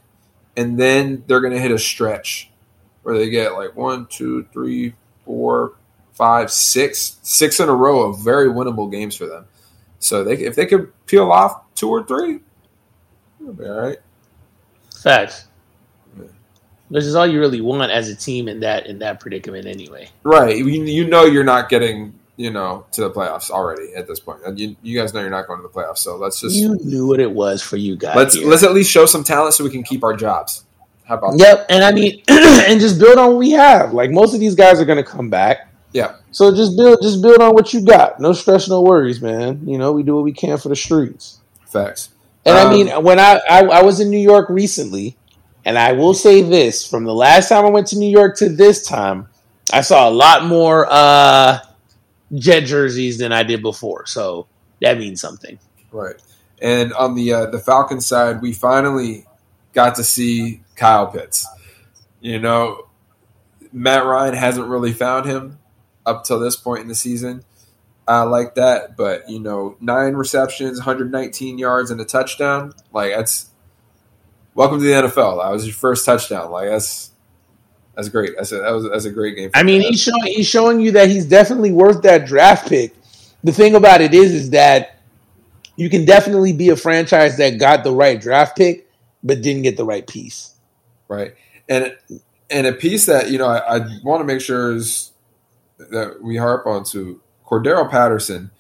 and 0.56 0.78
then 0.78 1.24
they're 1.28 1.42
gonna 1.42 1.60
hit 1.60 1.72
a 1.72 1.80
stretch 1.80 2.50
where 3.04 3.18
they 3.18 3.30
get 3.30 3.54
like 3.54 3.76
one, 3.76 4.06
two, 4.08 4.46
three, 4.54 4.94
four, 5.26 5.74
five, 6.14 6.52
six, 6.52 7.20
six 7.24 7.60
in 7.60 7.70
a 7.70 7.74
row 7.74 8.02
of 8.10 8.24
very 8.24 8.48
winnable 8.48 8.92
games 8.92 9.16
for 9.16 9.26
them. 9.26 9.46
So 10.00 10.24
they 10.24 10.34
if 10.34 10.56
they 10.56 10.66
could 10.66 10.92
peel 11.06 11.32
off 11.32 11.74
two 11.76 11.90
or 11.90 12.04
three, 12.04 12.40
it'll 13.40 13.54
be 13.54 13.66
all 13.66 13.80
right. 13.80 13.98
Facts. 15.02 15.48
Yeah. 16.18 16.26
Which 16.90 17.04
is 17.06 17.16
all 17.16 17.26
you 17.26 17.40
really 17.40 17.62
want 17.62 17.92
as 17.92 18.10
a 18.10 18.16
team 18.16 18.48
in 18.48 18.60
that 18.62 18.88
in 18.88 19.00
that 19.00 19.20
predicament 19.20 19.66
anyway. 19.66 20.10
Right. 20.24 20.58
You, 20.58 20.66
you 20.68 21.08
know 21.08 21.26
you're 21.26 21.44
not 21.44 21.70
getting 21.70 22.14
you 22.42 22.52
know 22.52 22.86
to 22.94 23.02
the 23.02 23.10
playoffs 23.12 23.50
already 23.50 23.94
at 23.96 24.08
this 24.08 24.20
point. 24.20 24.40
And 24.46 24.60
You, 24.60 24.76
you 24.82 25.00
guys 25.00 25.14
know 25.14 25.22
you're 25.22 25.30
not 25.30 25.48
going 25.48 25.60
to 25.60 25.64
the 25.64 25.74
playoffs. 25.74 26.00
So 26.00 26.16
let's 26.18 26.42
just 26.42 26.56
You 26.56 26.76
knew 26.84 27.06
what 27.08 27.20
it 27.20 27.32
was 27.32 27.62
for 27.62 27.78
you 27.78 27.96
guys. 27.96 28.16
let's 28.16 28.36
here. 28.36 28.48
let's 28.48 28.64
at 28.64 28.74
least 28.74 28.92
show 28.92 29.06
some 29.06 29.24
talent 29.24 29.54
so 29.54 29.64
we 29.64 29.70
can 29.70 29.84
keep 29.84 30.04
our 30.04 30.16
jobs. 30.16 30.66
How 31.04 31.16
about 31.18 31.32
that? 31.38 31.40
Yep, 31.40 31.66
and 31.70 31.84
I 31.84 31.92
mean, 31.92 32.22
and 32.30 32.80
just 32.80 33.00
build 33.00 33.18
on 33.18 33.30
what 33.32 33.38
we 33.38 33.52
have. 33.52 33.94
Like 33.94 34.12
most 34.12 34.34
of 34.34 34.40
these 34.40 34.56
guys 34.56 34.80
are 34.80 34.86
going 34.86 35.04
to 35.04 35.10
come 35.10 35.30
back, 35.30 35.68
Yeah. 35.94 36.16
so 36.32 36.56
just 36.56 36.78
build, 36.78 37.00
just 37.02 37.22
build 37.22 37.42
on 37.42 37.54
what 37.54 37.74
you 37.74 37.82
got. 37.86 38.20
No 38.20 38.32
stress, 38.34 38.68
no 38.70 38.82
worries, 38.82 39.22
man. 39.22 39.62
You 39.68 39.78
know, 39.78 39.92
we 39.92 40.04
do 40.04 40.16
what 40.16 40.24
we 40.24 40.32
can 40.32 40.58
for 40.58 40.70
the 40.70 40.76
streets. 40.76 41.40
Facts. 41.68 42.10
And 42.46 42.58
I 42.58 42.64
Um, 42.64 42.70
mean, 42.74 42.88
when 43.04 43.20
I, 43.20 43.40
I 43.50 43.60
I 43.66 43.82
was 43.84 44.00
in 44.00 44.10
New 44.10 44.20
York 44.34 44.50
recently, 44.50 45.18
and 45.66 45.78
I 45.78 45.92
will 45.92 46.14
say 46.14 46.42
this: 46.42 46.88
from 46.90 47.04
the 47.04 47.14
last 47.14 47.50
time 47.50 47.66
I 47.66 47.70
went 47.70 47.88
to 47.88 47.98
New 48.00 48.10
York 48.10 48.38
to 48.38 48.48
this 48.50 48.86
time, 48.88 49.28
I 49.74 49.82
saw 49.82 50.08
a 50.10 50.14
lot 50.14 50.46
more 50.46 50.88
uh, 50.90 51.60
jet 52.34 52.62
jerseys 52.62 53.18
than 53.18 53.32
I 53.32 53.44
did 53.44 53.62
before. 53.62 54.06
So 54.06 54.48
that 54.82 54.98
means 54.98 55.22
something. 55.22 55.60
Right. 55.92 56.16
And 56.62 56.94
on 56.94 57.16
the 57.16 57.34
uh, 57.34 57.46
the 57.48 57.60
Falcons 57.60 58.06
side, 58.06 58.42
we 58.42 58.54
finally 58.54 59.26
got 59.74 59.96
to 59.96 60.04
see 60.04 60.62
Kyle 60.76 61.08
Pitts. 61.08 61.48
You 62.20 62.40
know, 62.40 62.88
Matt 63.72 64.06
Ryan 64.06 64.36
hasn't 64.36 64.68
really 64.68 64.94
found 64.94 65.26
him 65.26 65.60
up 66.06 66.24
till 66.24 66.40
this 66.40 66.56
point 66.56 66.82
in 66.82 66.88
the 66.88 66.96
season. 66.96 67.44
I 68.08 68.24
like 68.24 68.56
that, 68.56 68.98
but 68.98 69.30
you 69.30 69.40
know, 69.40 69.78
nine 69.80 70.14
receptions, 70.14 70.80
119 70.80 71.58
yards, 71.58 71.92
and 71.92 72.02
a 72.02 72.06
touchdown. 72.06 72.74
Like 72.92 73.14
that's 73.16 73.50
welcome 74.54 74.80
to 74.80 74.86
the 74.86 74.92
NFL. 74.92 75.44
That 75.44 75.52
was 75.52 75.66
your 75.66 75.76
first 75.76 76.06
touchdown. 76.06 76.52
Like 76.52 76.70
that's 76.70 77.11
that's 77.96 78.10
great. 78.10 78.32
That's 78.38 78.52
a, 78.52 78.60
that 78.60 78.72
was 78.72 78.90
that's 78.90 79.06
a 79.06 79.12
great 79.12 79.36
game. 79.36 79.50
for 79.52 79.58
I 79.58 79.64
mean, 79.64 79.82
he's 79.82 80.02
showing 80.02 80.24
he's 80.24 80.48
showing 80.48 80.80
you 80.80 80.92
that 80.94 81.10
he's 81.10 81.26
definitely 81.26 81.72
worth 81.72 82.02
that 82.04 82.26
draft 82.26 82.70
pick. 82.70 82.94
The 83.44 83.52
thing 83.52 83.76
about 83.76 84.02
it 84.02 84.14
is, 84.14 84.32
is 84.34 84.50
that 84.52 84.98
you 85.76 85.90
can 85.90 86.06
definitely 86.06 86.54
be 86.54 86.70
a 86.70 86.76
franchise 86.76 87.38
that 87.38 87.58
got 87.60 87.84
the 87.84 87.92
right 87.94 88.20
draft 88.20 88.56
pick, 88.58 88.90
but 89.24 89.42
didn't 89.42 89.64
get 89.64 89.78
the 89.78 89.86
right 89.86 90.06
piece. 90.08 90.54
right 91.08 91.34
and 91.70 91.96
and 92.50 92.68
a 92.68 92.74
piece 92.74 93.06
that 93.08 93.30
you 93.30 93.38
know 93.38 93.48
I, 93.48 93.78
I 93.78 93.88
want 94.04 94.22
to 94.22 94.26
make 94.26 94.42
sure 94.42 94.74
is 94.76 95.12
that 95.78 96.22
we 96.22 96.38
harp 96.38 96.68
on 96.68 96.84
to 96.86 97.20
Cordarrelle 97.46 97.90
Patterson 97.90 98.52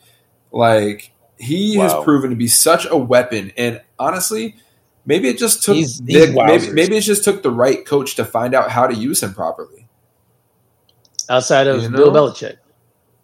like 0.51 1.11
he 1.38 1.77
Wow. 1.77 1.84
has 1.89 2.03
proven 2.03 2.29
to 2.29 2.36
be 2.36 2.47
such 2.47 2.86
a 2.89 2.95
weapon 2.97 3.51
and 3.57 3.82
honestly 3.99 4.55
maybe 5.05 5.27
it 5.29 5.37
just 5.37 5.63
took 5.63 5.75
He's- 5.75 5.99
the- 5.99 6.13
he's 6.13 6.33
maybe, 6.33 6.71
maybe 6.71 6.97
it 6.97 7.01
just 7.01 7.23
took 7.23 7.43
the 7.43 7.51
right 7.51 7.85
coach 7.85 8.15
to 8.15 8.25
find 8.25 8.53
out 8.53 8.69
how 8.71 8.87
to 8.87 8.93
use 8.95 9.21
him 9.23 9.33
properly 9.33 9.87
Outside 11.29 11.67
of 11.67 11.81
You 11.83 11.89
Bill? 11.89 12.11
Belichick, 12.11 12.57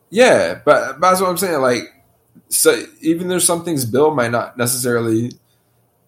yeah 0.09 0.59
but, 0.63 0.99
but 0.99 1.09
that's 1.09 1.21
what 1.21 1.29
I'm 1.29 1.37
saying 1.37 1.61
like 1.61 1.81
so 2.49 2.81
even 3.01 3.27
there's 3.27 3.45
some 3.45 3.65
things 3.65 3.85
Bill 3.85 4.13
might 4.13 4.31
not 4.31 4.57
necessarily 4.57 5.31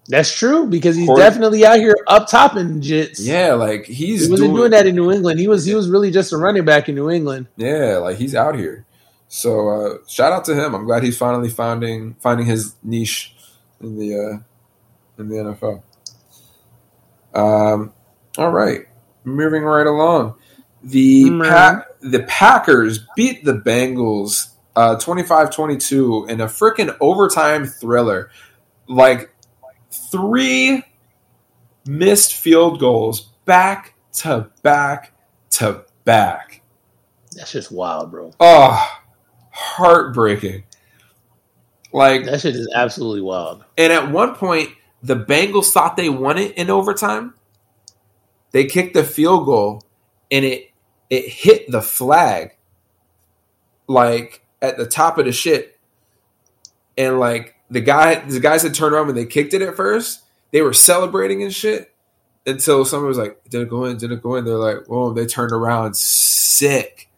that's 0.07 0.33
true 0.33 0.65
because 0.65 0.95
he's 0.95 1.07
Cord- 1.07 1.19
definitely 1.19 1.65
out 1.65 1.77
here 1.77 1.95
up 2.07 2.27
top 2.29 2.55
in 2.55 2.79
jits. 2.81 3.17
yeah 3.19 3.53
like 3.53 3.85
he's 3.85 4.25
he 4.25 4.31
wasn't 4.31 4.47
doing, 4.47 4.55
doing 4.55 4.71
that 4.71 4.87
in 4.87 4.95
New 4.95 5.11
England. 5.11 5.39
He 5.39 5.47
was 5.47 5.65
he 5.65 5.75
was 5.75 5.87
really 5.89 6.09
just 6.09 6.31
a 6.33 6.37
running 6.37 6.65
back 6.65 6.89
in 6.89 6.95
New 6.95 7.11
England. 7.11 7.45
Yeah, 7.57 7.97
like 7.97 8.17
he's 8.17 8.33
out 8.33 8.55
here. 8.57 8.85
So 9.27 9.69
uh, 9.69 9.97
shout 10.07 10.33
out 10.33 10.45
to 10.45 10.55
him. 10.55 10.73
I'm 10.73 10.85
glad 10.85 11.03
he's 11.03 11.15
finally 11.17 11.49
finding 11.49 12.15
finding 12.15 12.47
his 12.47 12.73
niche 12.81 13.35
in 13.81 13.99
the 13.99 14.15
uh, 14.15 14.37
in 15.19 15.29
the 15.29 15.35
NFL. 15.35 15.83
Um, 17.33 17.93
all 18.37 18.51
right, 18.51 18.81
moving 19.23 19.63
right 19.63 19.85
along. 19.87 20.35
The 20.83 21.25
Mm. 21.25 21.47
pa- 21.49 21.83
the 22.01 22.23
Packers 22.23 22.99
beat 23.15 23.43
the 23.43 23.53
Bengals 23.53 24.47
uh, 24.75 24.95
25-22 24.95 26.29
in 26.29 26.39
a 26.39 26.45
freaking 26.45 26.95
overtime 27.01 27.65
thriller. 27.65 28.29
Like 28.87 29.29
three 29.91 30.83
missed 31.85 32.35
field 32.35 32.79
goals 32.79 33.29
back 33.45 33.93
to 34.13 34.49
back 34.63 35.11
to 35.51 35.83
back. 36.05 36.61
That's 37.35 37.51
just 37.51 37.71
wild, 37.71 38.11
bro. 38.11 38.31
Oh, 38.39 38.87
heartbreaking. 39.51 40.63
Like 41.91 42.25
That 42.25 42.39
shit 42.41 42.55
is 42.55 42.69
absolutely 42.73 43.21
wild. 43.21 43.63
And 43.77 43.91
at 43.91 44.11
one 44.11 44.35
point, 44.35 44.69
the 45.01 45.15
Bengals 45.15 45.71
thought 45.71 45.97
they 45.97 46.09
won 46.09 46.37
it 46.37 46.57
in 46.57 46.69
overtime. 46.69 47.33
They 48.51 48.65
kicked 48.65 48.93
the 48.93 49.03
field 49.03 49.45
goal, 49.45 49.83
and 50.31 50.45
it 50.45 50.71
it 51.09 51.27
hit 51.27 51.71
the 51.71 51.81
flag, 51.81 52.55
like 53.87 54.43
at 54.61 54.77
the 54.77 54.85
top 54.85 55.17
of 55.17 55.25
the 55.25 55.31
shit. 55.31 55.77
And 56.97 57.19
like 57.19 57.55
the 57.69 57.81
guy, 57.81 58.15
the 58.15 58.39
guys 58.39 58.63
had 58.63 58.73
turned 58.73 58.93
around 58.93 59.07
when 59.07 59.15
they 59.15 59.25
kicked 59.25 59.53
it 59.53 59.61
at 59.61 59.75
first. 59.75 60.23
They 60.51 60.61
were 60.61 60.73
celebrating 60.73 61.43
and 61.43 61.53
shit 61.53 61.93
until 62.45 62.83
someone 62.85 63.07
was 63.07 63.17
like, 63.17 63.39
"Did 63.49 63.61
it 63.61 63.69
go 63.69 63.85
in? 63.85 63.97
Did 63.97 64.11
it 64.11 64.21
go 64.21 64.35
in?" 64.35 64.45
They're 64.45 64.55
like, 64.55 64.87
"Whoa!" 64.87 65.13
They 65.13 65.25
turned 65.25 65.51
around 65.51 65.95
sick 65.95 67.09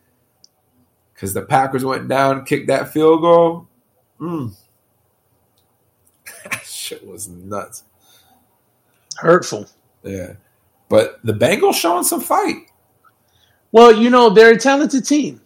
because 1.14 1.34
the 1.34 1.42
Packers 1.42 1.86
went 1.86 2.08
down, 2.08 2.46
kicked 2.46 2.68
that 2.68 2.92
field 2.92 3.22
goal. 3.22 3.68
Mm. 4.20 4.56
Was 7.28 7.44
nuts. 7.44 7.84
Hurtful. 9.18 9.68
Yeah. 10.04 10.34
But 10.90 11.20
the 11.24 11.34
Bengals 11.34 11.76
showing 11.76 12.04
some 12.04 12.22
fight. 12.22 12.68
Well, 13.72 13.92
you 13.96 14.10
know, 14.10 14.30
they're 14.30 14.54
a 14.54 14.58
talented 14.58 15.06
team. 15.06 15.42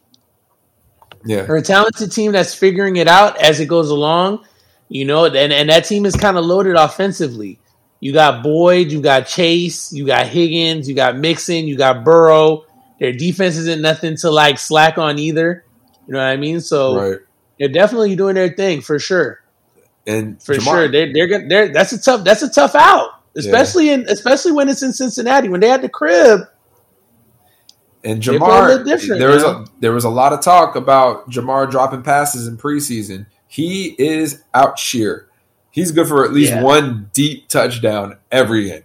Yeah. 1.25 1.43
They're 1.43 1.57
a 1.57 1.61
talented 1.61 2.11
team 2.11 2.31
that's 2.31 2.53
figuring 2.53 2.95
it 2.95 3.07
out 3.07 3.39
as 3.41 3.59
it 3.59 3.67
goes 3.67 3.89
along. 3.89 4.45
You 4.87 5.05
know, 5.05 5.25
and, 5.25 5.51
and 5.51 5.69
that 5.69 5.85
team 5.85 6.05
is 6.05 6.15
kind 6.15 6.37
of 6.37 6.45
loaded 6.45 6.75
offensively. 6.75 7.59
You 7.99 8.13
got 8.13 8.43
Boyd, 8.43 8.91
you 8.91 9.01
got 9.01 9.25
Chase, 9.25 9.91
you 9.91 10.05
got 10.05 10.27
Higgins, 10.27 10.87
you 10.87 10.93
got 10.93 11.17
Mixon, 11.17 11.65
you 11.67 11.75
got 11.75 12.03
Burrow. 12.03 12.65
Their 12.99 13.11
defense 13.11 13.57
isn't 13.57 13.81
nothing 13.81 14.15
to 14.17 14.29
like 14.29 14.59
slack 14.59 14.97
on 14.99 15.17
either. 15.17 15.65
You 16.07 16.13
know 16.13 16.19
what 16.19 16.27
I 16.27 16.37
mean? 16.37 16.61
So 16.61 16.95
Right. 17.11 17.19
they're 17.59 17.67
definitely 17.69 18.15
doing 18.15 18.35
their 18.35 18.49
thing 18.49 18.81
for 18.81 18.99
sure. 18.99 19.41
And 20.07 20.41
For 20.41 20.55
Ja'Marr- 20.55 20.63
sure. 20.63 20.87
They're 20.87 21.11
they're 21.13 21.27
gonna 21.27 21.47
they're 21.47 21.67
that's 21.73 21.91
a 21.93 22.01
tough 22.01 22.23
that's 22.23 22.41
a 22.43 22.49
tough 22.49 22.75
out. 22.75 23.09
Especially 23.35 23.89
in 23.89 24.05
especially 24.07 24.51
when 24.53 24.69
it's 24.69 24.81
in 24.83 24.93
Cincinnati. 24.93 25.49
When 25.49 25.59
they 25.59 25.67
had 25.67 25.81
the 25.81 25.89
crib, 25.89 26.41
And 28.03 28.21
They 28.23 28.37
Ja'Marr, 28.37 28.85
different, 28.85 29.19
there 29.19 29.29
was 29.31 29.43
man. 29.43 29.55
a 29.55 29.65
there 29.81 29.91
was 29.91 30.03
a 30.03 30.09
lot 30.09 30.31
of 30.31 30.41
talk 30.41 30.75
about 30.75 31.29
Ja'Marr 31.29 31.69
dropping 31.69 32.03
passes 32.03 32.47
in 32.47 32.57
preseason. 32.57 33.25
He 33.47 33.95
is 33.99 34.43
out 34.53 34.77
sheer. 34.79 35.27
He's 35.71 35.91
good 35.91 36.07
for 36.07 36.23
at 36.23 36.31
least 36.33 36.51
Yeah. 36.51 36.61
one 36.63 37.09
deep 37.13 37.47
touchdown 37.49 38.17
every 38.31 38.69
game. 38.69 38.83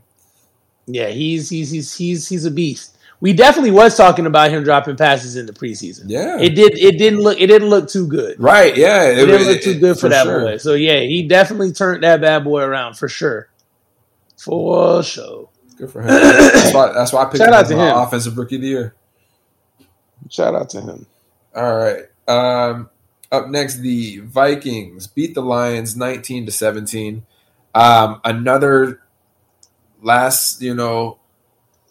yeah, 0.86 1.08
he's 1.08 1.48
he's 1.50 1.70
he's 1.70 1.94
he's 1.96 2.28
he's 2.28 2.44
a 2.44 2.50
beast. 2.50 2.96
We 3.22 3.34
definitely 3.34 3.70
was 3.72 3.96
talking 3.96 4.24
about 4.24 4.50
him 4.50 4.64
dropping 4.64 4.96
passes 4.96 5.36
in 5.36 5.44
the 5.44 5.52
preseason. 5.52 6.04
Yeah, 6.06 6.38
It 6.40 6.50
did 6.54 6.78
it 6.78 6.96
didn't 6.98 7.20
look 7.20 7.38
it 7.38 7.48
didn't 7.48 7.68
look 7.68 7.88
too 7.88 8.06
good. 8.06 8.40
right. 8.40 8.74
Yeah, 8.74 9.04
It, 9.10 9.26
didn't 9.26 9.46
look 9.46 9.56
it- 9.58 9.62
too 9.62 9.78
good 9.78 9.96
for, 9.96 10.02
for 10.02 10.08
that 10.08 10.24
sure. 10.24 10.40
boy. 10.40 10.56
So 10.56 10.72
yeah, 10.74 11.00
he 11.00 11.28
definitely 11.28 11.72
turned 11.72 12.02
that 12.02 12.20
bad 12.22 12.44
boy 12.44 12.62
around 12.62 12.94
for 12.96 13.08
sure. 13.08 13.50
For 14.38 15.02
sure. 15.02 15.50
Good 15.76 15.90
for 15.90 16.00
him. 16.00 16.08
that's, 16.08 16.72
why, 16.74 16.92
that's 16.92 17.12
why 17.12 17.22
I 17.22 17.24
picked 17.26 17.38
Shout 17.38 17.48
him 17.48 17.54
out 17.54 17.62
as 17.64 17.68
to 17.68 17.76
my 17.76 17.90
him. 17.90 17.96
offensive 17.98 18.38
rookie 18.38 18.56
of 18.56 18.62
the 18.62 18.68
year. 18.68 18.94
Shout 20.30 20.54
out 20.54 20.70
to 20.70 20.80
him. 20.80 21.06
All 21.54 21.76
right. 21.76 22.04
Um, 22.28 22.88
up 23.32 23.48
next, 23.48 23.76
the 23.80 24.20
Vikings 24.20 25.06
beat 25.06 25.34
the 25.34 25.42
Lions 25.42 25.94
19 25.96 26.46
to 26.46 26.52
17. 26.52 27.24
Um, 27.74 28.20
another 28.24 29.02
last, 30.02 30.60
you 30.62 30.74
know, 30.74 31.18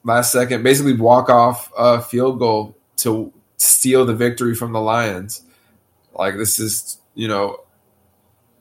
last 0.10 0.32
second, 0.32 0.64
basically 0.64 0.94
walk 0.94 1.30
off 1.30 1.72
uh, 1.78 2.02
field 2.02 2.40
goal 2.40 2.76
to 2.98 3.32
steal 3.58 4.06
the 4.06 4.14
victory 4.16 4.56
from 4.56 4.74
the 4.74 4.82
Lions. 4.82 5.42
Like 6.14 6.36
this 6.38 6.60
is, 6.60 6.98
you 7.16 7.28
know, 7.28 7.62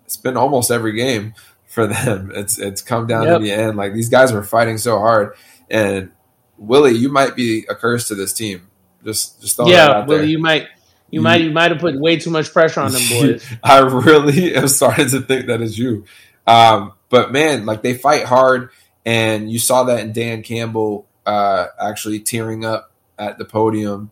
it's 0.05 0.17
been 0.17 0.37
almost 0.37 0.71
every 0.71 0.93
game 0.93 1.35
for 1.67 1.87
them. 1.87 2.31
It's 2.35 2.59
it's 2.59 2.83
come 2.83 3.07
down 3.07 3.25
Yep. 3.25 3.39
to 3.41 3.45
the 3.45 3.53
end. 3.53 3.77
Like 3.77 3.93
these 3.95 4.09
guys 4.09 4.33
were 4.33 4.45
fighting 4.45 4.79
so 4.79 4.99
hard, 4.99 5.35
and 5.69 6.11
Willie, 6.57 6.93
you 6.97 7.09
might 7.11 7.35
be 7.35 7.67
a 7.69 7.75
curse 7.75 8.09
to 8.09 8.15
this 8.15 8.33
team. 8.33 8.69
Just 9.05 9.41
just 9.41 9.59
yeah, 9.67 9.89
out 9.91 10.09
there. 10.09 10.23
you 10.25 10.39
might 10.39 10.63
you 11.11 11.19
You- 11.19 11.21
might 11.23 11.41
you 11.41 11.51
might 11.51 11.71
have 11.73 11.81
put 11.81 11.99
way 11.99 12.17
too 12.19 12.31
much 12.31 12.53
pressure 12.53 12.81
on 12.81 12.93
them 12.93 13.03
boys. 13.11 13.45
I 13.63 13.79
really 13.81 14.55
am 14.55 14.69
starting 14.69 15.09
to 15.09 15.21
think 15.21 15.47
that 15.47 15.61
is 15.63 15.79
you. 15.79 16.05
Um, 16.47 16.93
but 17.09 17.33
man, 17.33 17.67
like 17.67 17.83
they 17.83 17.95
fight 17.95 18.25
hard, 18.25 18.71
and 19.05 19.51
you 19.51 19.59
saw 19.59 19.85
that 19.85 20.01
in 20.01 20.13
Dan 20.13 20.43
Campbell 20.43 21.08
uh, 21.29 21.69
actually 21.81 22.21
tearing 22.21 22.65
up 22.65 22.93
at 23.19 23.37
the 23.39 23.45
podium 23.45 24.11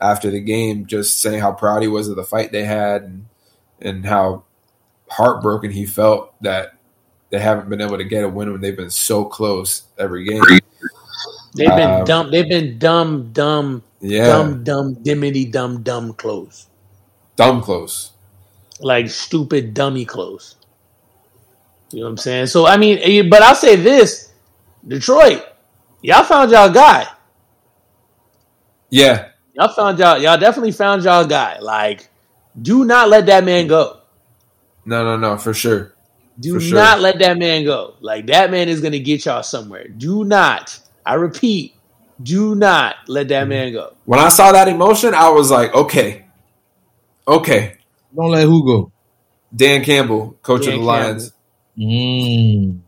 after 0.00 0.30
the 0.30 0.40
game, 0.40 0.84
just 0.86 1.20
saying 1.20 1.40
how 1.40 1.52
proud 1.52 1.80
he 1.82 1.88
was 1.88 2.08
of 2.08 2.16
the 2.16 2.24
fight 2.24 2.52
they 2.52 2.64
had, 2.64 3.02
and 3.02 3.26
and 3.80 4.04
how 4.06 4.44
heartbroken 5.10 5.70
he 5.72 5.86
felt 5.86 6.34
that 6.42 6.74
they 7.30 7.38
haven't 7.40 7.68
been 7.70 7.80
able 7.80 7.96
to 7.98 8.04
get 8.04 8.24
a 8.24 8.28
win 8.28 8.52
when 8.52 8.60
they've 8.60 8.76
been 8.76 8.90
so 8.90 9.24
close 9.24 9.84
every 9.98 10.24
game. 10.24 10.42
They've 11.54 11.68
been 11.68 11.90
Um, 12.00 12.04
dumb 12.04 12.30
they've 12.30 12.48
been 12.48 12.78
dumb, 12.78 13.32
dumb, 13.32 13.82
Yeah, 14.00 14.26
dumb, 14.26 14.64
dumb, 14.64 14.94
dimity, 15.02 15.44
dumb, 15.46 15.82
dumb 15.82 16.14
close. 16.14 16.66
dumb 17.36 17.62
close. 17.62 18.12
like 18.80 19.08
stupid 19.10 19.74
dummy 19.74 20.04
close. 20.04 20.56
You 21.92 22.00
know 22.00 22.06
what 22.06 22.10
I'm 22.12 22.16
saying? 22.18 22.46
So 22.46 22.66
I 22.66 22.76
mean, 22.78 22.98
eh, 23.02 23.22
but 23.28 23.42
I'll 23.42 23.54
say 23.54 23.76
this: 23.76 24.32
Detroit, 24.86 25.44
y'all 26.02 26.24
found 26.24 26.50
y'all 26.50 26.70
guy. 26.70 27.06
Yeah, 28.90 29.30
Y'all 29.54 29.68
found 29.68 29.98
y'all. 29.98 30.18
Y'all 30.18 30.38
definitely 30.38 30.72
found 30.72 31.04
y'all 31.04 31.26
guy. 31.26 31.58
Like, 31.58 32.08
do 32.60 32.84
not 32.84 33.08
let 33.08 33.26
that 33.26 33.44
man 33.44 33.66
go. 33.66 34.00
no, 34.84 35.04
no, 35.04 35.16
no, 35.16 35.36
for 35.36 35.52
sure. 35.52 35.92
Do 36.40 36.54
For 36.54 36.60
sure. 36.60 36.78
not 36.78 37.00
let 37.00 37.18
that 37.18 37.38
man 37.38 37.64
go. 37.64 37.94
Like 38.00 38.26
that 38.26 38.50
man 38.50 38.70
is 38.70 38.80
gonna 38.80 38.98
get 38.98 39.26
y'all 39.26 39.42
somewhere. 39.42 39.86
Do 39.88 40.24
not. 40.24 40.80
I 41.04 41.14
repeat, 41.14 41.74
do 42.22 42.54
not 42.54 42.96
let 43.06 43.28
that 43.28 43.46
man 43.48 43.72
go. 43.74 43.92
When 44.06 44.18
I 44.18 44.30
saw 44.30 44.50
that 44.52 44.66
emotion, 44.66 45.12
I 45.14 45.28
was 45.28 45.50
like, 45.50 45.74
okay, 45.74 46.24
okay. 47.28 47.76
Don't 48.16 48.30
let 48.30 48.44
who 48.44 48.64
go. 48.64 48.92
Dan 49.54 49.84
Campbell, 49.84 50.38
coach 50.42 50.64
Dan 50.64 50.74
of 50.74 50.80
the 50.80 50.86
Lions. 50.86 51.32
Mm. 51.78 52.80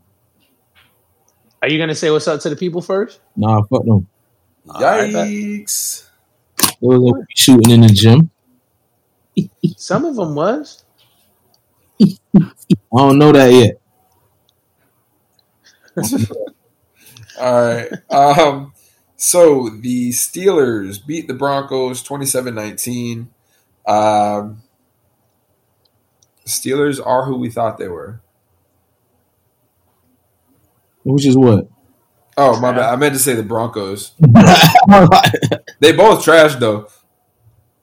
Are 1.65 1.67
you 1.67 1.79
gonna 1.79 1.95
say 1.95 2.11
what's 2.11 2.27
up 2.27 2.39
to 2.41 2.49
the 2.51 2.55
people 2.55 2.79
first? 2.79 3.19
Nah, 3.35 3.63
fuck 3.63 3.83
them. 3.85 4.07
All 4.69 4.81
right, 4.81 5.11
bet. 5.11 5.27
Yikes! 5.27 6.07
They 6.59 6.67
was 6.81 7.11
gonna 7.11 7.25
shooting 7.35 7.71
in 7.71 7.81
the 7.81 7.87
gym. 7.87 8.29
Some 9.75 10.05
of 10.05 10.15
them 10.15 10.35
was. 10.35 10.85
I 11.99 12.07
don't 12.93 13.17
know 13.17 13.31
that 13.31 13.51
yet. 13.51 13.81
All 17.41 17.63
right. 17.63 17.91
Um, 18.11 18.73
so 19.15 19.69
the 19.69 20.11
Steelers 20.11 21.03
beat 21.03 21.27
the 21.27 21.33
Broncos 21.33 22.03
27-19. 22.03 23.25
Um, 23.87 24.61
Steelers 26.45 27.03
are 27.03 27.25
who 27.25 27.37
we 27.37 27.49
thought 27.49 27.79
they 27.79 27.87
were. 27.87 28.21
Which 31.05 31.25
is 31.25 31.37
what? 31.37 31.67
Oh 32.37 32.59
my 32.59 32.71
bad. 32.71 32.91
I 32.91 32.95
meant 32.97 33.13
to 33.13 33.19
say 33.19 33.33
the 33.33 33.43
Broncos. 33.43 34.11
They 35.79 35.91
both 35.91 36.23
trash 36.23 36.55
though. 36.55 36.87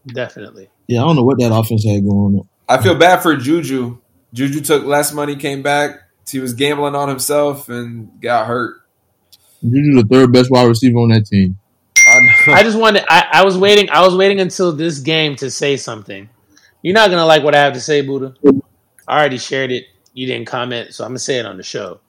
Definitely. 0.06 0.68
yeah, 0.88 1.00
I 1.02 1.04
don't 1.04 1.16
know 1.16 1.22
what 1.22 1.38
that 1.38 1.54
offense 1.54 1.84
had 1.84 2.02
going 2.04 2.38
on. 2.40 2.48
I 2.68 2.82
feel 2.82 2.94
bad 2.94 3.22
for 3.22 3.36
Juju. 3.36 3.98
Juju 4.32 4.60
took 4.62 4.84
less 4.84 5.12
money, 5.12 5.36
came 5.36 5.62
back. 5.62 5.96
He 6.28 6.40
was 6.40 6.54
gambling 6.54 6.94
on 6.94 7.08
himself 7.08 7.68
and 7.68 8.20
got 8.20 8.46
hurt. 8.46 8.76
Juju 9.62 10.02
the 10.02 10.08
third 10.10 10.32
best 10.32 10.50
wide 10.50 10.66
receiver 10.66 10.98
on 10.98 11.10
that 11.10 11.26
team. 11.26 11.58
I. 12.06 12.52
I 12.52 12.62
just 12.62 12.78
wanted. 12.78 13.04
I, 13.08 13.26
I 13.32 13.44
was 13.44 13.56
waiting. 13.56 13.88
I 13.90 14.04
was 14.04 14.16
waiting 14.16 14.40
until 14.40 14.72
this 14.72 14.98
game 14.98 15.36
to 15.36 15.50
say 15.50 15.76
something. 15.76 16.28
You're 16.82 16.94
not 16.94 17.10
gonna 17.10 17.26
like 17.26 17.44
what 17.44 17.54
I 17.54 17.60
have 17.62 17.74
to 17.74 17.80
say, 17.80 18.00
Buddha. 18.00 18.34
I 19.06 19.18
already 19.20 19.38
shared 19.38 19.70
it. 19.70 19.84
You 20.14 20.26
didn't 20.26 20.46
comment, 20.46 20.94
so 20.94 21.04
I'm 21.04 21.10
gonna 21.10 21.18
say 21.20 21.38
it 21.38 21.46
on 21.46 21.56
the 21.56 21.62
show. 21.62 22.00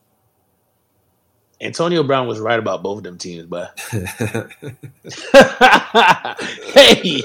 Antonio 1.64 2.03
Brown 2.03 2.28
was 2.28 2.39
right 2.39 2.59
about 2.59 2.84
both 2.84 2.97
of 2.97 3.03
them 3.03 3.18
teams, 3.18 3.45
but 3.45 3.80
hey, 6.74 7.22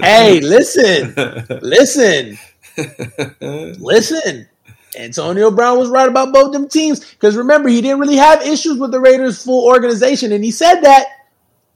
hey, 0.00 0.40
listen, 0.40 1.14
listen, 1.60 2.38
listen. 3.78 4.48
Antonio 4.98 5.50
Brown 5.50 5.78
was 5.78 5.88
right 5.88 6.08
about 6.08 6.32
both 6.32 6.52
them 6.52 6.68
teams 6.68 7.00
because 7.12 7.36
remember 7.36 7.68
he 7.68 7.80
didn't 7.80 8.00
really 8.00 8.16
have 8.16 8.42
issues 8.42 8.78
with 8.78 8.92
the 8.92 9.00
Raiders' 9.00 9.42
full 9.42 9.66
organization, 9.66 10.32
and 10.32 10.42
he 10.42 10.50
said 10.50 10.80
that. 10.80 11.06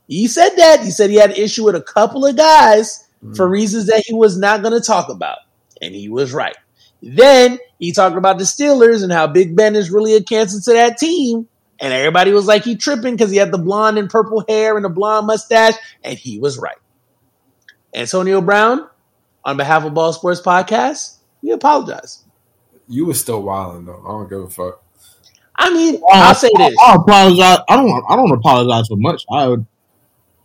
He 0.08 0.26
said 0.28 0.50
that. 0.56 0.80
He 0.82 0.90
said 0.90 1.10
he 1.10 1.16
had 1.16 1.30
an 1.30 1.36
issue 1.36 1.64
with 1.64 1.74
a 1.74 1.82
couple 1.82 2.24
of 2.24 2.36
guys 2.36 3.08
for 3.34 3.46
mm. 3.46 3.50
reasons 3.50 3.86
that 3.86 4.04
he 4.06 4.14
was 4.14 4.38
not 4.38 4.62
going 4.62 4.74
to 4.74 4.80
talk 4.80 5.08
about. 5.08 5.38
and 5.82 5.94
he 5.94 6.08
was 6.08 6.32
right. 6.32 6.56
Then 7.02 7.58
he 7.78 7.92
talked 7.92 8.16
about 8.16 8.38
the 8.38 8.44
Steelers 8.44 9.02
and 9.02 9.12
how 9.12 9.26
Big 9.26 9.54
Ben 9.54 9.76
is 9.76 9.90
really 9.90 10.14
a 10.14 10.22
cancer 10.22 10.60
to 10.60 10.72
that 10.72 10.96
team. 10.96 11.48
And 11.79 11.93
everybody 11.93 12.33
was 12.33 12.47
like, 12.47 12.64
he 12.64 12.77
tripping 12.77 13.14
because 13.14 13.31
he 13.31 13.37
had 13.37 13.53
the 13.53 13.59
blonde 13.59 13.99
and 13.99 14.09
purple 14.09 14.45
hair 14.49 14.77
and 14.77 14.85
the 14.85 14.89
blonde 14.89 15.27
mustache. 15.27 15.74
And 16.03 16.18
he 16.18 16.39
was 16.39 16.59
right. 16.59 16.79
Antonio 17.95 18.41
Brown, 18.41 18.89
on 19.45 19.57
behalf 19.57 19.85
of 19.85 19.95
Ball 19.95 20.12
Sports 20.12 20.41
Podcast, 20.41 21.16
we 21.43 21.51
apologize. 21.51 22.24
You 22.89 23.07
were 23.07 23.14
still 23.14 23.43
wilding 23.43 23.87
though. 23.87 24.03
I 24.05 24.11
don't 24.11 24.29
give 24.29 24.41
a 24.41 24.51
fuck. 24.51 24.83
I 25.59 25.72
mean, 25.72 26.01
oh, 26.03 26.07
I'll 26.11 26.35
say 26.35 26.51
this. 26.57 26.74
I, 26.81 26.93
I 26.93 26.95
apologize. 26.97 27.59
I 27.68 27.77
don't. 27.77 28.05
I 28.09 28.16
don't 28.16 28.31
apologize 28.31 28.89
for 28.89 28.97
much. 28.97 29.24
I 29.31 29.49
would. 29.49 29.66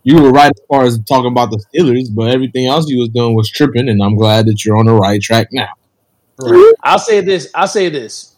You 0.04 0.20
were 0.20 0.30
right 0.32 0.50
as 0.50 0.60
far 0.68 0.84
as 0.84 0.98
talking 1.00 1.30
about 1.30 1.50
the 1.50 1.62
Steelers, 1.72 2.08
but 2.12 2.32
everything 2.32 2.66
else 2.66 2.88
you 2.88 2.98
was 2.98 3.10
doing 3.10 3.34
was 3.34 3.48
tripping, 3.50 3.88
and 3.88 4.02
I'm 4.02 4.16
glad 4.16 4.46
that 4.46 4.64
you're 4.64 4.76
on 4.76 4.86
the 4.86 4.94
right 4.94 5.20
track 5.20 5.48
now. 5.52 5.68
I'll 6.82 6.98
say 6.98 7.20
this. 7.20 7.50
I'll 7.54 7.68
say 7.68 7.88
this. 7.88 8.31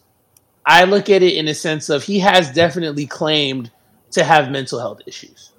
I 0.66 0.84
look 0.84 1.10
at 1.10 1.22
it 1.22 1.34
in 1.34 1.46
the 1.46 1.54
sense 1.54 1.88
of 1.88 2.04
he 2.04 2.18
has 2.20 2.50
definitely 2.50 3.06
claimed 3.06 3.70
to 4.12 4.24
have 4.24 4.50
mental 4.50 4.78
health 4.78 5.02
issues. 5.06 5.52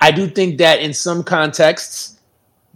I 0.00 0.10
do 0.10 0.28
think 0.28 0.58
that 0.58 0.80
in 0.80 0.92
some 0.92 1.24
contexts, 1.24 2.20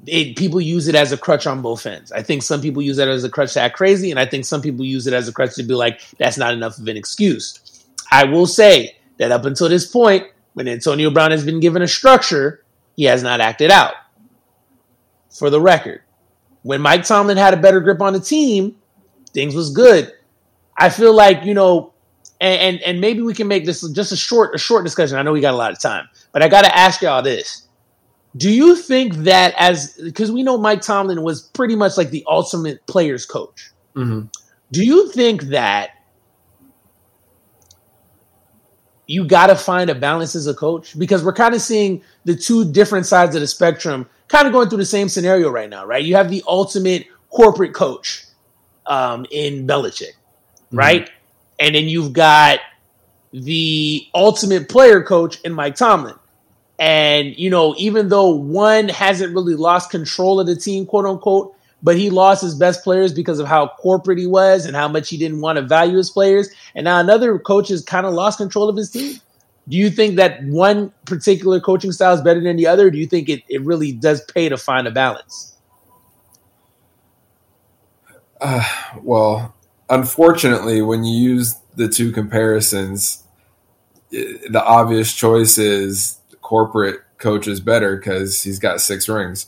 it, 0.07 0.36
people 0.36 0.61
use 0.61 0.88
it 0.88 0.94
as 0.94 1.12
a 1.12 1.18
crutch 1.18 1.46
on 1.46 1.61
both 1.61 1.84
ends. 1.86 2.12
I 2.12 2.22
think 2.22 2.42
some 2.42 2.61
people 2.61 2.82
use 2.82 2.99
it 2.99 3.09
as 3.09 3.24
a 3.24 3.28
crutch 3.28 3.55
to 3.55 3.61
act 3.61 3.76
crazy, 3.76 4.11
and 4.11 4.18
I 4.18 4.26
think 4.26 4.44
some 4.44 4.62
people 4.62 4.84
use 4.84 5.07
it 5.07 5.12
as 5.12 5.28
a 5.28 5.32
crutch 5.32 5.55
to 5.57 5.62
be 5.62 5.74
like, 5.74 6.01
that's 6.18 6.38
not 6.38 6.55
enough 6.55 6.78
of 6.78 6.88
an 6.88 6.96
excuse. 6.96 7.84
I 8.11 8.24
will 8.24 8.46
say 8.46 8.96
that 9.18 9.32
up 9.32 9.44
until 9.44 9.68
this 9.68 9.86
point, 9.86 10.26
when 10.55 10.68
Antonio 10.68 11.11
Brown 11.11 11.30
has 11.30 11.44
been 11.44 11.61
given 11.61 11.82
a 11.82 11.88
structure, 11.88 12.64
he 12.96 13.05
has 13.05 13.22
not 13.22 13.40
acted 13.40 13.70
out. 13.70 13.94
For 15.30 15.51
the 15.51 15.61
record, 15.61 16.03
when 16.62 16.80
Mike 16.80 17.05
Tomlin 17.05 17.36
had 17.36 17.55
a 17.55 17.59
better 17.59 17.80
grip 17.80 18.01
on 18.01 18.12
the 18.12 18.20
team, 18.20 18.76
things 19.32 19.55
was 19.55 19.70
good. 19.70 20.12
I 20.79 20.89
feel 20.89 21.14
like 21.14 21.45
you 21.45 21.55
know, 21.55 21.93
and, 22.41 22.61
and 22.61 22.83
and, 22.83 23.01
maybe 23.01 23.22
we 23.22 23.35
can 23.35 23.49
make 23.49 23.66
this 23.66 23.87
just 23.91 24.12
a 24.12 24.16
short 24.16 24.55
a 24.55 24.59
short 24.59 24.85
discussion. 24.85 25.16
I 25.16 25.22
know 25.22 25.33
we 25.33 25.41
got 25.41 25.55
a 25.55 25.57
lot 25.57 25.72
of 25.72 25.81
time, 25.81 26.09
but 26.33 26.43
I 26.43 26.49
got 26.49 26.64
to 26.64 26.76
ask 26.76 27.03
y'all 27.03 27.22
this: 27.22 27.66
Do 28.37 28.51
you 28.51 28.76
think 28.76 29.14
that 29.16 29.55
as 29.59 29.93
because 30.03 30.31
we 30.31 30.43
know 30.43 30.57
Mike 30.57 30.83
Tomlin 30.83 31.22
was 31.22 31.43
pretty 31.43 31.76
much 31.76 31.97
like 31.97 32.11
the 32.11 32.24
ultimate 32.29 32.87
players 32.87 33.26
coach? 33.26 33.70
Mm-hmm. 33.95 34.26
Do 34.70 34.85
you 34.85 35.11
think 35.11 35.45
that 35.45 35.91
you 39.09 39.24
got 39.26 39.47
to 39.47 39.57
find 39.57 39.91
a 39.91 39.95
balance 39.95 40.37
as 40.37 40.47
a 40.47 40.55
coach 40.55 40.97
because 40.97 41.24
we're 41.24 41.33
kind 41.33 41.55
of 41.55 41.62
seeing 41.62 42.03
the 42.24 42.37
two 42.37 42.70
different 42.70 43.07
sides 43.07 43.35
of 43.35 43.41
the 43.41 43.47
spectrum 43.47 44.07
kind 44.29 44.47
of 44.47 44.53
going 44.53 44.68
through 44.68 44.79
the 44.79 44.85
same 44.85 45.09
scenario 45.09 45.51
right 45.51 45.70
now, 45.70 45.85
right? 45.87 46.05
You 46.05 46.14
have 46.16 46.31
the 46.31 46.45
ultimate 46.47 47.07
corporate 47.31 47.72
coach 47.72 48.24
um, 48.87 49.26
in 49.31 49.66
Belichick, 49.66 50.12
right? 50.72 51.02
Mm-hmm. 51.02 51.14
And 51.60 51.74
then 51.74 51.84
you've 51.84 52.12
got 52.12 52.60
the 53.32 54.06
ultimate 54.14 54.68
player 54.68 55.02
coach 55.02 55.40
in 55.42 55.52
Mike 55.52 55.76
Tomlin. 55.76 56.14
And, 56.78 57.36
you 57.36 57.50
know, 57.50 57.74
even 57.76 58.08
though 58.08 58.30
one 58.30 58.88
hasn't 58.88 59.34
really 59.34 59.54
lost 59.54 59.90
control 59.90 60.38
of 60.38 60.46
the 60.46 60.54
team, 60.54 60.86
quote 60.86 61.06
unquote, 61.06 61.54
but 61.82 61.96
he 61.96 62.10
lost 62.10 62.42
his 62.42 62.54
best 62.54 62.84
players 62.84 63.12
because 63.12 63.38
of 63.38 63.46
how 63.46 63.68
corporate 63.78 64.18
he 64.18 64.26
was 64.26 64.66
and 64.66 64.76
how 64.76 64.88
much 64.88 65.08
he 65.08 65.16
didn't 65.16 65.40
want 65.40 65.56
to 65.56 65.62
value 65.62 65.96
his 65.96 66.10
players. 66.10 66.48
And 66.74 66.84
now 66.84 67.00
another 67.00 67.38
coach 67.38 67.68
has 67.68 67.82
kind 67.82 68.06
of 68.06 68.14
lost 68.14 68.38
control 68.38 68.68
of 68.68 68.76
his 68.76 68.90
team. 68.90 69.20
Do 69.68 69.76
you 69.76 69.90
think 69.90 70.16
that 70.16 70.42
one 70.44 70.92
particular 71.04 71.60
coaching 71.60 71.92
style 71.92 72.14
is 72.14 72.22
better 72.22 72.40
than 72.40 72.56
the 72.56 72.66
other? 72.66 72.90
do 72.90 72.98
you 72.98 73.06
think 73.06 73.28
it, 73.28 73.42
it 73.48 73.62
really 73.62 73.92
does 73.92 74.22
pay 74.22 74.48
to 74.48 74.56
find 74.56 74.86
a 74.86 74.90
balance? 74.90 75.56
Uh, 78.40 78.64
well, 79.02 79.54
unfortunately, 79.89 80.82
when 80.82 81.05
you 81.05 81.16
use 81.16 81.57
the 81.76 81.89
two 81.89 82.12
comparisons, 82.12 83.24
the 84.11 84.62
obvious 84.64 85.12
choice 85.12 85.59
is 85.59 86.18
corporate 86.41 87.01
coach 87.18 87.47
is 87.47 87.61
better 87.61 87.97
because 87.97 88.43
he's 88.43 88.59
got 88.59 88.80
six 88.80 89.09
rings. 89.09 89.47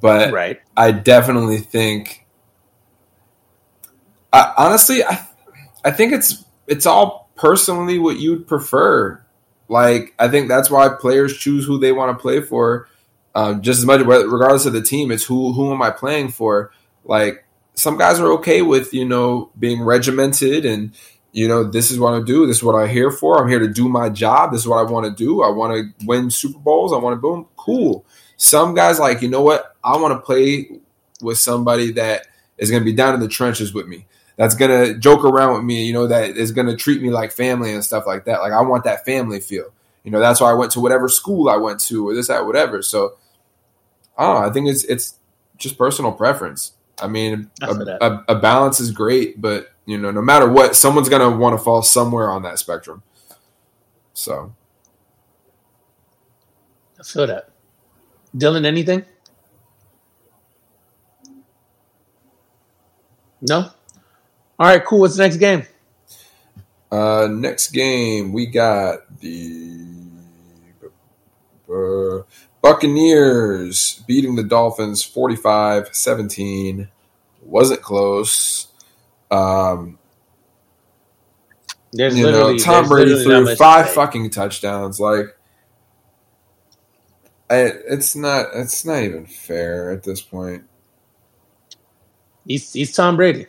But 0.00 0.32
right. 0.32 0.60
I 0.76 0.90
definitely 0.90 1.58
think, 1.58 2.26
I, 4.32 4.52
honestly, 4.56 5.04
I, 5.04 5.26
I 5.84 5.90
think 5.90 6.12
it's 6.12 6.44
it's 6.66 6.86
all 6.86 7.30
personally 7.36 7.98
what 7.98 8.18
you'd 8.18 8.46
prefer. 8.46 9.24
Like 9.68 10.14
I 10.18 10.28
think 10.28 10.48
that's 10.48 10.70
why 10.70 10.88
players 10.88 11.36
choose 11.36 11.64
who 11.66 11.78
they 11.78 11.92
want 11.92 12.16
to 12.16 12.20
play 12.20 12.40
for, 12.40 12.88
um, 13.34 13.62
just 13.62 13.78
as 13.80 13.86
much 13.86 14.00
regardless 14.00 14.66
of 14.66 14.72
the 14.72 14.82
team. 14.82 15.10
It's 15.10 15.24
who 15.24 15.52
who 15.52 15.72
am 15.72 15.82
I 15.82 15.90
playing 15.90 16.30
for? 16.30 16.72
Like 17.04 17.43
some 17.74 17.98
guys 17.98 18.20
are 18.20 18.32
okay 18.32 18.62
with 18.62 18.94
you 18.94 19.04
know 19.04 19.50
being 19.58 19.82
regimented 19.82 20.64
and 20.64 20.92
you 21.32 21.48
know 21.48 21.64
this 21.64 21.90
is 21.90 21.98
what 21.98 22.14
I 22.14 22.22
do. 22.22 22.46
This 22.46 22.58
is 22.58 22.62
what 22.62 22.74
I'm 22.74 22.88
here 22.88 23.10
for. 23.10 23.42
I'm 23.42 23.48
here 23.48 23.58
to 23.58 23.68
do 23.68 23.88
my 23.88 24.08
job. 24.08 24.52
This 24.52 24.62
is 24.62 24.68
what 24.68 24.78
I 24.78 24.90
want 24.90 25.06
to 25.06 25.24
do. 25.24 25.42
I 25.42 25.50
want 25.50 25.74
to 25.74 26.06
win 26.06 26.30
Super 26.30 26.58
Bowls. 26.58 26.92
I 26.92 26.96
want 26.96 27.16
to 27.16 27.20
boom. 27.20 27.46
Cool. 27.56 28.04
Some 28.36 28.74
guys 28.74 28.98
like, 28.98 29.22
you 29.22 29.28
know 29.28 29.42
what? 29.42 29.76
I 29.82 29.96
want 29.96 30.12
to 30.12 30.24
play 30.24 30.80
with 31.20 31.38
somebody 31.38 31.92
that 31.92 32.26
is 32.58 32.70
going 32.70 32.82
to 32.82 32.84
be 32.84 32.92
down 32.92 33.14
in 33.14 33.20
the 33.20 33.28
trenches 33.28 33.72
with 33.72 33.86
me. 33.86 34.06
That's 34.36 34.54
going 34.54 34.70
to 34.70 34.98
joke 34.98 35.24
around 35.24 35.54
with 35.54 35.64
me, 35.64 35.84
you 35.84 35.92
know, 35.92 36.08
that 36.08 36.36
is 36.36 36.50
going 36.50 36.66
to 36.66 36.76
treat 36.76 37.00
me 37.00 37.10
like 37.10 37.30
family 37.30 37.72
and 37.72 37.84
stuff 37.84 38.04
like 38.06 38.24
that. 38.24 38.40
Like 38.40 38.52
I 38.52 38.62
want 38.62 38.84
that 38.84 39.04
family 39.04 39.40
feel. 39.40 39.72
You 40.02 40.10
know, 40.10 40.18
that's 40.20 40.40
why 40.40 40.50
I 40.50 40.54
went 40.54 40.72
to 40.72 40.80
whatever 40.80 41.08
school 41.08 41.48
I 41.48 41.56
went 41.56 41.80
to 41.82 42.08
or 42.08 42.14
this, 42.14 42.28
that, 42.28 42.44
whatever. 42.44 42.82
So, 42.82 43.16
I 44.18 44.24
don't 44.24 44.42
know. 44.42 44.48
I 44.48 44.52
think 44.52 44.68
it's 44.68 44.84
it's 44.84 45.18
just 45.56 45.78
personal 45.78 46.12
preference. 46.12 46.72
I 47.04 47.08
mean, 47.08 47.50
a, 47.60 47.98
a, 48.00 48.24
a 48.28 48.34
balance 48.36 48.80
is 48.80 48.90
great, 48.90 49.40
but 49.40 49.68
you 49.84 49.98
know, 49.98 50.10
no 50.10 50.22
matter 50.22 50.48
what, 50.48 50.74
someone's 50.74 51.10
gonna 51.10 51.36
want 51.36 51.58
to 51.58 51.62
fall 51.62 51.82
somewhere 51.82 52.30
on 52.30 52.42
that 52.42 52.58
spectrum. 52.58 53.02
So, 54.14 54.54
I 56.98 57.02
feel 57.02 57.26
that. 57.26 57.50
Dylan, 58.34 58.64
anything? 58.64 59.04
No. 63.42 63.70
All 64.58 64.66
right, 64.66 64.84
cool. 64.84 65.00
What's 65.00 65.16
the 65.16 65.24
next 65.24 65.36
game? 65.36 65.64
Uh, 66.90 67.28
next 67.30 67.72
game 67.72 68.32
we 68.32 68.46
got 68.46 69.18
the 69.20 69.84
uh, 71.68 72.22
Buccaneers 72.62 74.02
beating 74.06 74.36
the 74.36 74.42
Dolphins 74.42 75.04
45-17. 75.04 76.88
Wasn't 77.44 77.82
close. 77.82 78.68
Um, 79.30 79.98
there's 81.92 82.18
you 82.18 82.30
know, 82.30 82.56
Tom 82.58 82.88
Brady 82.88 83.22
threw 83.22 83.54
five 83.54 83.90
fucking 83.90 84.30
touchdowns. 84.30 84.98
Like 84.98 85.36
I, 87.48 87.72
it's 87.88 88.16
not. 88.16 88.46
It's 88.54 88.84
not 88.84 89.02
even 89.02 89.26
fair 89.26 89.92
at 89.92 90.02
this 90.02 90.20
point. 90.20 90.64
He's 92.46 92.72
he's 92.72 92.92
Tom 92.92 93.16
Brady. 93.16 93.46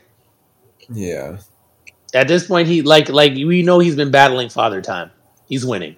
Yeah. 0.90 1.38
At 2.14 2.28
this 2.28 2.46
point, 2.48 2.68
he 2.68 2.82
like 2.82 3.10
like 3.10 3.34
we 3.34 3.64
know 3.64 3.80
he's 3.80 3.96
been 3.96 4.12
battling 4.12 4.50
father 4.50 4.82
time. 4.82 5.12
He's 5.48 5.66
winning. 5.66 5.96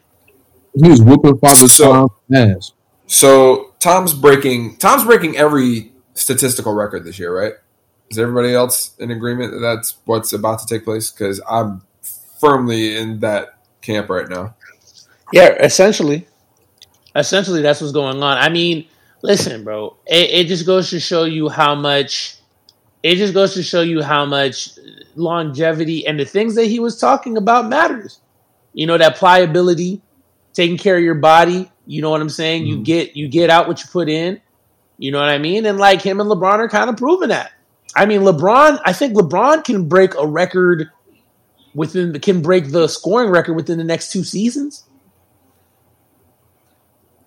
He's 0.73 1.01
whooping 1.01 1.39
father 1.39 1.67
so, 1.67 2.13
ass. 2.33 2.71
So 3.07 3.75
Tom's 3.79 4.13
breaking. 4.13 4.77
Tom's 4.77 5.03
breaking 5.03 5.37
every 5.37 5.91
statistical 6.13 6.73
record 6.73 7.03
this 7.03 7.19
year, 7.19 7.35
right? 7.35 7.53
Is 8.09 8.19
everybody 8.19 8.53
else 8.53 8.95
in 8.99 9.11
agreement 9.11 9.51
that 9.51 9.59
that's 9.59 9.97
what's 10.05 10.33
about 10.33 10.59
to 10.59 10.65
take 10.65 10.85
place? 10.85 11.11
Because 11.11 11.41
I'm 11.49 11.81
firmly 12.39 12.95
in 12.95 13.19
that 13.19 13.59
camp 13.81 14.09
right 14.09 14.29
now. 14.29 14.55
Yeah, 15.33 15.49
essentially 15.59 16.27
essentially 17.17 17.61
that's 17.61 17.81
what's 17.81 17.93
going 17.93 18.21
on. 18.21 18.37
I 18.37 18.49
mean, 18.49 18.87
listen, 19.21 19.63
bro, 19.63 19.97
it, 20.05 20.29
it 20.29 20.47
just 20.47 20.65
goes 20.65 20.89
to 20.91 20.99
show 20.99 21.25
you 21.25 21.49
how 21.49 21.75
much. 21.75 22.35
It 23.03 23.15
just 23.15 23.33
goes 23.33 23.53
to 23.53 23.63
show 23.63 23.81
you 23.81 24.01
how 24.01 24.25
much 24.25 24.71
longevity 25.15 26.05
and 26.05 26.19
the 26.19 26.25
things 26.25 26.55
that 26.55 26.65
he 26.65 26.79
was 26.79 26.99
talking 26.99 27.37
about 27.37 27.69
matters. 27.69 28.19
You 28.73 28.87
know 28.87 28.97
that 28.97 29.15
pliability, 29.15 30.01
taking 30.53 30.77
care 30.77 30.97
of 30.97 31.03
your 31.03 31.15
body. 31.15 31.71
You 31.85 32.01
know 32.01 32.09
what 32.09 32.21
I'm 32.21 32.29
saying? 32.29 32.63
Mm-hmm. 32.63 32.71
You 32.71 32.83
get 32.83 33.15
you 33.15 33.27
get 33.27 33.49
out 33.49 33.67
what 33.67 33.81
you 33.81 33.89
put 33.91 34.09
in. 34.09 34.41
You 34.97 35.11
know 35.11 35.19
what 35.19 35.29
I 35.29 35.37
mean? 35.37 35.65
And 35.65 35.77
like 35.77 36.01
him 36.01 36.19
and 36.19 36.29
LeBron 36.29 36.57
are 36.57 36.69
kind 36.69 36.89
of 36.89 36.97
proving 36.97 37.29
that. 37.29 37.51
I 37.97 38.05
mean, 38.05 38.21
LeBron. 38.21 38.79
I 38.85 38.93
think 38.93 39.15
LeBron 39.15 39.63
can 39.63 39.89
break 39.89 40.13
a 40.15 40.25
record 40.25 40.91
within 41.73 42.19
can 42.19 42.41
break 42.41 42.71
the 42.71 42.87
scoring 42.87 43.29
record 43.31 43.55
within 43.55 43.77
the 43.77 43.83
next 43.83 44.11
two 44.11 44.23
seasons. 44.23 44.83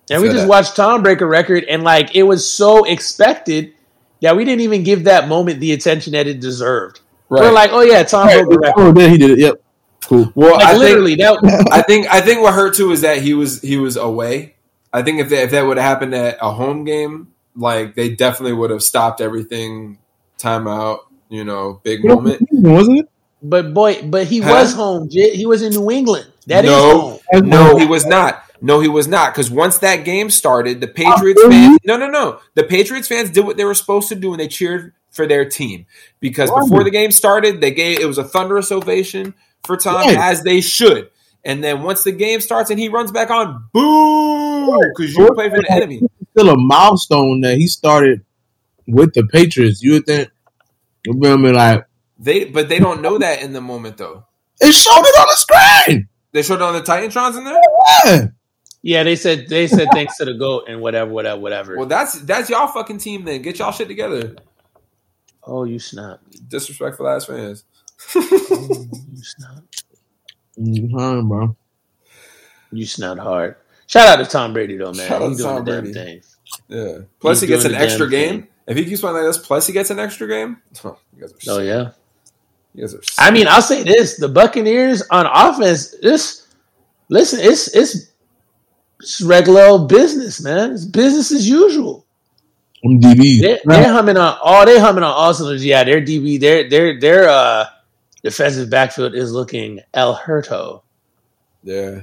And 0.09 0.21
we 0.21 0.29
just 0.29 0.41
that. 0.41 0.49
watched 0.49 0.75
Tom 0.75 1.03
break 1.03 1.21
a 1.21 1.25
record, 1.25 1.65
and 1.65 1.83
like 1.83 2.15
it 2.15 2.23
was 2.23 2.49
so 2.49 2.85
expected 2.85 3.73
that 4.21 4.35
we 4.35 4.45
didn't 4.45 4.61
even 4.61 4.83
give 4.83 5.05
that 5.05 5.27
moment 5.27 5.59
the 5.59 5.73
attention 5.73 6.13
that 6.13 6.27
it 6.27 6.39
deserved. 6.39 7.01
Right. 7.29 7.43
We're 7.43 7.51
like, 7.51 7.71
oh 7.73 7.81
yeah, 7.81 8.03
Tom 8.03 8.27
right. 8.27 8.43
broke 8.43 8.53
a 8.53 8.59
record. 8.59 8.81
Oh, 8.81 8.91
then 8.93 9.09
he 9.09 9.17
did 9.17 9.31
it. 9.31 9.39
Yep. 9.39 9.63
Cool. 10.05 10.31
Well, 10.35 10.55
like, 10.55 10.65
I 10.65 10.77
literally, 10.77 11.15
think, 11.15 11.41
that, 11.41 11.67
I 11.71 11.81
think 11.81 12.07
I 12.07 12.21
think 12.21 12.41
what 12.41 12.53
hurt 12.53 12.75
too 12.75 12.91
is 12.91 13.01
that 13.01 13.21
he 13.21 13.33
was 13.33 13.61
he 13.61 13.77
was 13.77 13.97
away. 13.97 14.55
I 14.93 15.01
think 15.01 15.19
if 15.19 15.29
that, 15.29 15.43
if 15.43 15.51
that 15.51 15.65
would 15.65 15.77
have 15.77 15.85
happened 15.85 16.13
at 16.13 16.37
a 16.41 16.51
home 16.51 16.83
game, 16.83 17.33
like 17.55 17.95
they 17.95 18.09
definitely 18.09 18.53
would 18.53 18.69
have 18.69 18.83
stopped 18.83 19.21
everything 19.21 19.99
timeout, 20.41 20.99
you 21.29 21.43
know, 21.43 21.79
big 21.83 22.03
moment. 22.03 22.47
wasn't 22.51 22.99
it? 22.99 23.09
But 23.43 23.73
boy, 23.73 24.01
but 24.03 24.27
he 24.27 24.39
Huh? 24.39 24.51
was 24.51 24.73
home. 24.73 25.09
Jit. 25.09 25.33
He 25.33 25.45
was 25.45 25.61
in 25.63 25.73
New 25.73 25.89
England. 25.91 26.27
That 26.47 26.65
is 26.65 26.71
No. 26.71 27.19
home. 27.33 27.49
No, 27.49 27.77
he 27.77 27.85
was 27.85 28.05
not. 28.05 28.43
No, 28.61 28.79
he 28.79 28.87
was 28.87 29.07
not. 29.07 29.33
Because 29.33 29.49
once 29.49 29.79
that 29.79 30.05
game 30.05 30.29
started, 30.29 30.81
the 30.81 30.87
oh, 30.89 30.93
Patriots 30.93 31.41
Oh, 31.43 31.49
fans. 31.49 31.79
No, 31.83 31.97
no, 31.97 32.07
no. 32.07 32.39
The 32.53 32.63
Patriots 32.63 33.07
fans 33.07 33.31
did 33.31 33.45
what 33.45 33.57
they 33.57 33.65
were 33.65 33.73
supposed 33.73 34.09
to 34.09 34.15
do, 34.15 34.31
and 34.33 34.39
they 34.39 34.47
cheered 34.47 34.93
for 35.09 35.25
their 35.25 35.45
team. 35.45 35.87
Because 36.19 36.51
Right. 36.51 36.61
before 36.61 36.83
the 36.83 36.91
game 36.91 37.09
started, 37.11 37.59
they 37.61 37.71
gave 37.71 37.99
it 37.99 38.05
was 38.05 38.19
a 38.19 38.23
thunderous 38.23 38.71
ovation 38.71 39.33
for 39.63 39.77
Tom, 39.77 39.95
Right. 39.95 40.17
as 40.17 40.43
they 40.43 40.61
should. 40.61 41.09
And 41.43 41.63
then 41.63 41.81
once 41.81 42.03
the 42.03 42.11
game 42.11 42.39
starts 42.41 42.69
and 42.69 42.79
he 42.79 42.87
runs 42.89 43.11
back 43.11 43.31
on, 43.31 43.63
boo! 43.73 44.77
Because 44.95 45.15
you 45.15 45.27
play 45.33 45.49
for 45.49 45.57
the 45.57 45.71
enemy. 45.71 46.01
Still 46.37 46.49
a 46.49 46.57
milestone 46.57 47.41
that 47.41 47.57
he 47.57 47.65
started 47.65 48.21
with 48.91 49.13
the 49.13 49.23
Patriots. 49.25 49.81
You 49.81 49.93
would 49.93 50.05
think, 50.05 50.29
you 51.05 51.19
feel 51.21 51.37
me? 51.37 51.51
Like 51.51 51.85
They, 52.19 52.45
but 52.45 52.69
they 52.69 52.79
don't 52.79 53.01
know 53.01 53.17
that 53.17 53.41
in 53.41 53.53
the 53.53 53.61
moment 53.61 53.97
though. 53.97 54.25
it 54.59 54.71
showed 54.73 55.01
it 55.03 55.19
on 55.19 55.27
the 55.27 55.35
screen. 55.85 56.07
They 56.33 56.43
showed 56.43 56.55
it 56.55 56.61
on 56.61 56.73
the 56.73 56.81
Titantrons 56.81 57.37
in 57.37 57.43
there. 57.43 57.59
Yeah. 58.05 58.27
Yeah, 58.83 59.03
they 59.03 59.15
said 59.15 59.47
they 59.47 59.67
said 59.67 59.89
thanks 59.93 60.17
to 60.17 60.25
the 60.25 60.33
goat 60.33 60.63
and 60.67 60.81
whatever, 60.81 61.11
whatever, 61.11 61.39
whatever. 61.39 61.77
Well, 61.77 61.85
that's 61.85 62.19
that's 62.21 62.49
y'all 62.49 62.65
fucking 62.67 62.97
team. 62.97 63.25
Then 63.25 63.41
get 63.43 63.59
y'all 63.59 63.71
shit 63.71 63.87
together. 63.87 64.35
oh, 65.43 65.65
you 65.65 65.77
snap. 65.77 66.19
Disrespectful 66.47 67.07
ass 67.07 67.25
fans. 67.25 67.63
Oh, 68.15 68.87
you 69.13 69.23
snap. 69.23 69.63
Mhm, 70.59 71.27
bro. 71.27 71.55
You 72.71 72.85
snap 72.87 73.17
hard. 73.19 73.55
Shout 73.87 74.07
out 74.07 74.23
to 74.23 74.29
Tom 74.29 74.53
Brady 74.53 74.77
though, 74.77 74.93
man. 74.93 75.07
Shout 75.07 75.21
out 75.21 75.27
He's 75.29 75.37
to 75.37 75.43
doing 75.43 75.55
Tom 75.57 75.65
the 75.65 75.71
damn 75.71 75.83
Brady. 75.83 75.93
thing. 75.93 76.21
Yeah. 76.69 76.97
Plus, 77.19 77.39
He's 77.41 77.49
he 77.49 77.55
gets 77.55 77.65
an 77.65 77.75
extra 77.75 78.09
damn 78.09 78.29
game. 78.39 78.47
If 78.71 78.77
he 78.77 78.85
keeps 78.85 79.01
playing 79.01 79.17
like 79.17 79.25
this, 79.25 79.37
plus 79.37 79.67
he 79.67 79.73
gets 79.73 79.89
an 79.89 79.99
extra 79.99 80.27
game. 80.27 80.61
Oh, 80.83 80.97
you 81.15 81.21
guys 81.21 81.31
are 81.31 81.37
Oh 81.47 81.59
yeah. 81.59 81.91
You 82.73 82.81
guys 82.81 82.95
are 82.95 83.03
sick. 83.03 83.15
I 83.17 83.31
mean, 83.31 83.47
I'll 83.47 83.61
say 83.61 83.83
this: 83.83 84.17
the 84.17 84.29
Buccaneers 84.29 85.03
on 85.11 85.25
offense. 85.25 85.95
This, 86.01 86.47
listen, 87.09 87.39
it's 87.41 87.75
it's, 87.75 88.11
it's 88.99 89.21
regular 89.21 89.63
old 89.63 89.89
business, 89.89 90.41
man. 90.41 90.71
It's 90.71 90.85
business 90.85 91.31
as 91.31 91.47
usual. 91.47 92.05
I'm 92.83 92.99
DB. 92.99 93.41
They're, 93.41 93.59
they're 93.65 93.91
humming 93.91 94.17
on 94.17 94.37
all. 94.41 94.65
They're 94.65 94.79
humming 94.79 95.03
on 95.03 95.11
all 95.11 95.33
cylinders. 95.33 95.65
Yeah, 95.65 95.83
their 95.83 96.01
DB, 96.01 96.39
their 96.39 96.67
their 96.69 96.99
their 96.99 97.29
uh, 97.29 97.65
defensive 98.23 98.69
backfield 98.69 99.13
is 99.13 99.31
looking 99.31 99.81
El 99.93 100.15
Hurto. 100.15 100.83
yeah. 101.63 102.01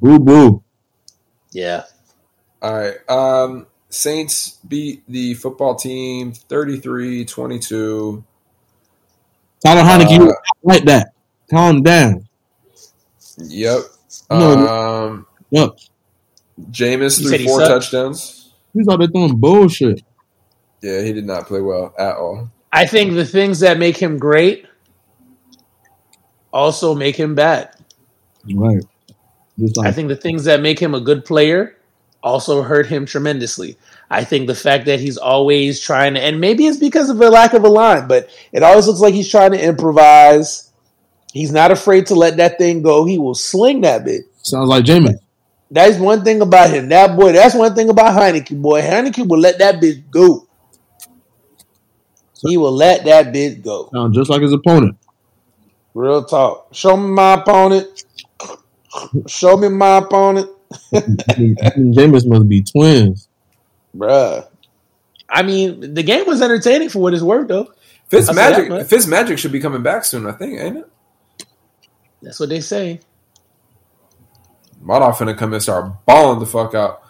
Boo 0.00 0.18
boo. 0.18 0.62
Yeah, 1.52 1.84
All 2.60 2.74
right. 2.74 2.96
Um, 3.08 3.66
Saints 3.92 4.58
beat 4.66 5.02
the 5.06 5.34
football 5.34 5.74
team 5.74 6.32
33-22. 6.32 8.24
Tyler 9.62 9.82
Heinicke 9.82 10.18
Uh, 10.18 10.24
you 10.24 10.34
like 10.62 10.84
that. 10.84 11.12
Calm 11.50 11.82
down. 11.82 12.26
Yep. 13.36 13.80
No. 14.30 14.66
Um, 14.66 15.26
Yep. 15.50 15.76
Jameis 16.70 17.20
You 17.20 17.28
threw 17.28 17.30
said 17.30 17.40
he 17.40 17.46
four 17.46 17.60
touchdowns. 17.60 18.52
He's 18.72 18.88
out 18.88 18.98
there 18.98 19.08
throwing 19.08 19.36
bullshit. 19.36 20.02
Yeah, 20.80 21.02
he 21.02 21.12
did 21.12 21.26
not 21.26 21.46
play 21.46 21.60
well 21.60 21.94
at 21.98 22.16
all. 22.16 22.50
I 22.72 22.86
think 22.86 23.12
the 23.12 23.26
things 23.26 23.60
that 23.60 23.78
make 23.78 23.98
him 23.98 24.18
great 24.18 24.64
also 26.50 26.94
make 26.94 27.16
him 27.16 27.34
bad. 27.34 27.74
Right. 28.54 28.82
Just 29.58 29.78
I 29.78 29.92
think 29.92 30.08
the 30.08 30.16
things 30.16 30.44
that 30.44 30.62
make 30.62 30.78
him 30.78 30.94
a 30.94 31.00
good 31.00 31.26
player 31.26 31.76
also 32.22 32.62
hurt 32.62 32.86
him 32.86 33.06
tremendously. 33.06 33.76
I 34.10 34.24
think 34.24 34.46
the 34.46 34.54
fact 34.54 34.86
that 34.86 35.00
he's 35.00 35.16
always 35.16 35.80
trying 35.80 36.14
to, 36.14 36.20
and 36.20 36.40
maybe 36.40 36.66
it's 36.66 36.78
because 36.78 37.10
of 37.10 37.20
a 37.20 37.28
lack 37.28 37.54
of 37.54 37.64
a 37.64 37.68
line, 37.68 38.06
but 38.06 38.28
it 38.52 38.62
always 38.62 38.86
looks 38.86 39.00
like 39.00 39.14
he's 39.14 39.30
trying 39.30 39.52
to 39.52 39.64
improvise. 39.64 40.70
He's 41.32 41.52
not 41.52 41.70
afraid 41.70 42.06
to 42.06 42.14
let 42.14 42.36
that 42.36 42.58
thing 42.58 42.82
go. 42.82 43.04
He 43.04 43.18
will 43.18 43.34
sling 43.34 43.80
that 43.82 44.04
bit. 44.04 44.22
sounds 44.42 44.68
like 44.68 44.84
Jamie. 44.84 45.14
That's 45.70 45.98
one 45.98 46.22
thing 46.22 46.42
about 46.42 46.68
him. 46.68 46.90
That 46.90 47.16
boy, 47.16 47.32
that's 47.32 47.54
one 47.54 47.74
thing 47.74 47.88
about 47.88 48.12
Heinicke, 48.12 48.60
boy. 48.60 48.82
Heinicke 48.82 49.26
will 49.26 49.38
let 49.38 49.58
that 49.58 49.80
bit 49.80 50.10
go. 50.10 50.46
He 52.46 52.56
will 52.58 52.72
let 52.72 53.04
that 53.04 53.32
bit 53.32 53.62
go. 53.62 53.88
Sounds 53.94 54.14
just 54.14 54.28
like 54.28 54.42
his 54.42 54.52
opponent. 54.52 54.98
Real 55.94 56.24
talk. 56.24 56.68
Show 56.72 56.96
me 56.96 57.08
my 57.08 57.34
opponent. 57.34 58.04
Show 59.26 59.56
me 59.56 59.68
my 59.68 59.98
opponent. 59.98 60.50
Jameis 60.92 62.26
must 62.26 62.48
be 62.48 62.62
twins. 62.62 63.28
Bruh. 63.96 64.48
I 65.28 65.42
mean, 65.42 65.94
the 65.94 66.02
game 66.02 66.26
was 66.26 66.42
entertaining 66.42 66.90
for 66.90 67.00
what 67.00 67.14
it's 67.14 67.22
worth, 67.22 67.48
though. 67.48 67.72
Fitz 68.08 68.28
I'll 68.28 68.34
say 68.34 68.40
that 68.42 68.50
Magic, 68.50 68.68
much. 68.68 68.86
Fitz 68.86 69.06
Magic 69.06 69.38
should 69.38 69.52
be 69.52 69.60
coming 69.60 69.82
back 69.82 70.04
soon, 70.04 70.26
I 70.26 70.32
think, 70.32 70.60
ain't 70.60 70.76
it? 70.78 70.90
That's 72.20 72.38
what 72.38 72.50
they 72.50 72.60
say. 72.60 73.00
Madoff 74.84 75.14
finna 75.14 75.36
come 75.36 75.54
and 75.54 75.62
start 75.62 76.04
balling 76.04 76.40
the 76.40 76.46
fuck 76.46 76.74
out. 76.74 77.02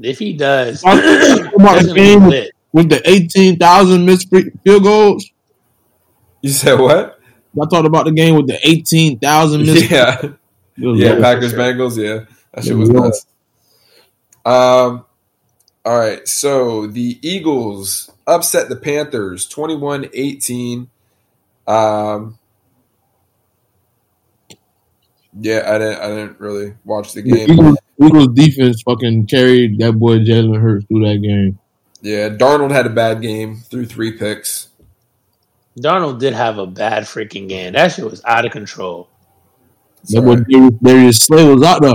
If 0.00 0.18
he 0.18 0.34
does, 0.34 0.82
I'm 0.84 0.98
it's 1.02 1.40
talking 1.40 1.60
about 1.60 1.80
the 1.80 1.86
gonna 1.88 1.94
game 1.94 2.26
with, 2.26 2.50
with 2.72 2.88
the 2.88 3.08
18,000 3.08 4.04
missed 4.04 4.28
field 4.30 4.82
goals. 4.82 5.30
You 6.40 6.50
said 6.50 6.78
what? 6.78 7.18
I 7.60 7.66
talked 7.66 7.86
about 7.86 8.06
the 8.06 8.12
game 8.12 8.34
with 8.34 8.48
the 8.48 8.58
18,000 8.66 9.66
missed 9.66 9.90
Yeah, 9.90 10.16
field 10.16 10.38
yeah. 10.82 11.20
Packers 11.20 11.50
sure. 11.50 11.58
Bengals. 11.60 11.96
Yeah, 11.96 12.24
that 12.52 12.64
shit 12.64 12.76
was 12.76 12.90
yeah. 12.90 13.00
nuts. 13.00 13.26
Um. 14.44 15.04
All 15.84 15.98
right, 15.98 16.26
so 16.28 16.86
the 16.86 17.18
Eagles 17.22 18.08
upset 18.24 18.68
the 18.68 18.76
Panthers 18.76 19.48
21-18. 19.48 20.86
Um. 21.66 22.38
Yeah, 25.40 25.62
I 25.66 25.78
didn't. 25.78 26.00
I 26.00 26.08
didn't 26.08 26.40
really 26.40 26.74
watch 26.84 27.12
the 27.14 27.22
The 27.22 27.30
game. 27.30 27.50
Eagles, 27.50 27.76
Eagles 28.00 28.28
defense 28.28 28.82
fucking 28.82 29.26
carried 29.26 29.78
that 29.78 29.92
boy 29.94 30.18
Jalen 30.18 30.60
Hurts 30.60 30.86
through 30.86 31.06
that 31.06 31.22
game. 31.22 31.58
Yeah, 32.02 32.28
Darnold 32.30 32.72
had 32.72 32.86
a 32.86 32.90
bad 32.90 33.22
game, 33.22 33.56
threw 33.56 33.86
three 33.86 34.12
picks. 34.12 34.68
Darnold 35.78 36.18
did 36.18 36.34
have 36.34 36.58
a 36.58 36.66
bad 36.66 37.04
freaking 37.04 37.48
game. 37.48 37.72
That 37.72 37.92
shit 37.92 38.04
was 38.04 38.22
out 38.24 38.44
of 38.44 38.52
control. 38.52 39.08
It's 40.02 40.12
That 40.12 40.18
all 40.18 40.24
boy 40.24 40.34
right. 40.36 40.46
Darius, 40.48 40.74
Darius 40.82 41.16
Slay 41.18 41.44
was 41.54 41.62
out 41.62 41.82
there. 41.82 41.94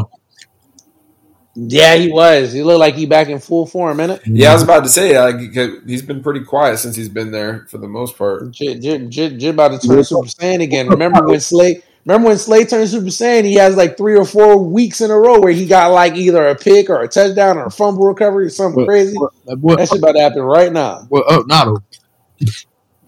Yeah, 1.60 1.96
he 1.96 2.12
was. 2.12 2.54
He 2.54 2.62
looked 2.62 2.80
like 2.80 2.94
he 2.94 3.08
back 3.08 3.30
in 3.30 3.40
full 3.40 3.66
form, 3.66 3.98
innit? 3.98 4.22
Yeah, 4.26 4.52
I 4.52 4.54
was 4.54 4.62
about 4.62 4.84
to 4.84 4.90
say 4.90 5.18
like 5.20 5.40
he- 5.40 5.80
he's 5.88 6.04
been 6.04 6.22
pretty 6.22 6.42
quiet 6.46 6.78
since 6.78 6.96
he's 6.96 7.10
been 7.10 7.32
there 7.32 7.66
for 7.70 7.80
the 7.80 7.88
most 7.88 8.16
part. 8.16 8.52
Jit, 8.52 8.82
Jit, 8.82 9.10
Jit, 9.10 9.38
Jit 9.40 9.54
about 9.56 9.80
to 9.82 9.88
turn 9.88 10.04
Super 10.04 10.28
Saiyan 10.28 10.62
again. 10.62 10.88
Remember 10.88 11.26
when 11.26 11.40
Slay? 11.40 11.82
Remember 12.06 12.28
when 12.30 12.38
Slay 12.38 12.64
turned 12.64 12.88
Super 12.90 13.08
Saiyan? 13.08 13.44
He 13.44 13.56
has 13.56 13.76
like 13.76 13.98
three 13.98 14.16
or 14.16 14.24
four 14.24 14.58
weeks 14.64 15.02
in 15.02 15.10
a 15.10 15.18
row 15.18 15.40
where 15.40 15.52
he 15.52 15.66
got 15.66 15.92
like 15.92 16.16
either 16.16 16.48
a 16.48 16.56
pick 16.56 16.92
or 16.92 17.02
a 17.02 17.08
touchdown 17.08 17.58
or 17.58 17.66
a 17.66 17.72
fumble 17.72 18.06
recovery 18.06 18.46
or 18.46 18.50
something 18.50 18.84
But- 18.84 18.90
crazy. 18.92 19.18
That 19.48 19.56
boy, 19.58 19.76
That 19.78 19.90
shit 19.90 19.98
about 19.98 20.12
to 20.14 20.22
happen 20.22 20.44
right 20.44 20.72
now. 20.72 21.08
boy 21.10 21.20
up 21.22 21.48
now 21.48 21.66
though. 21.66 21.82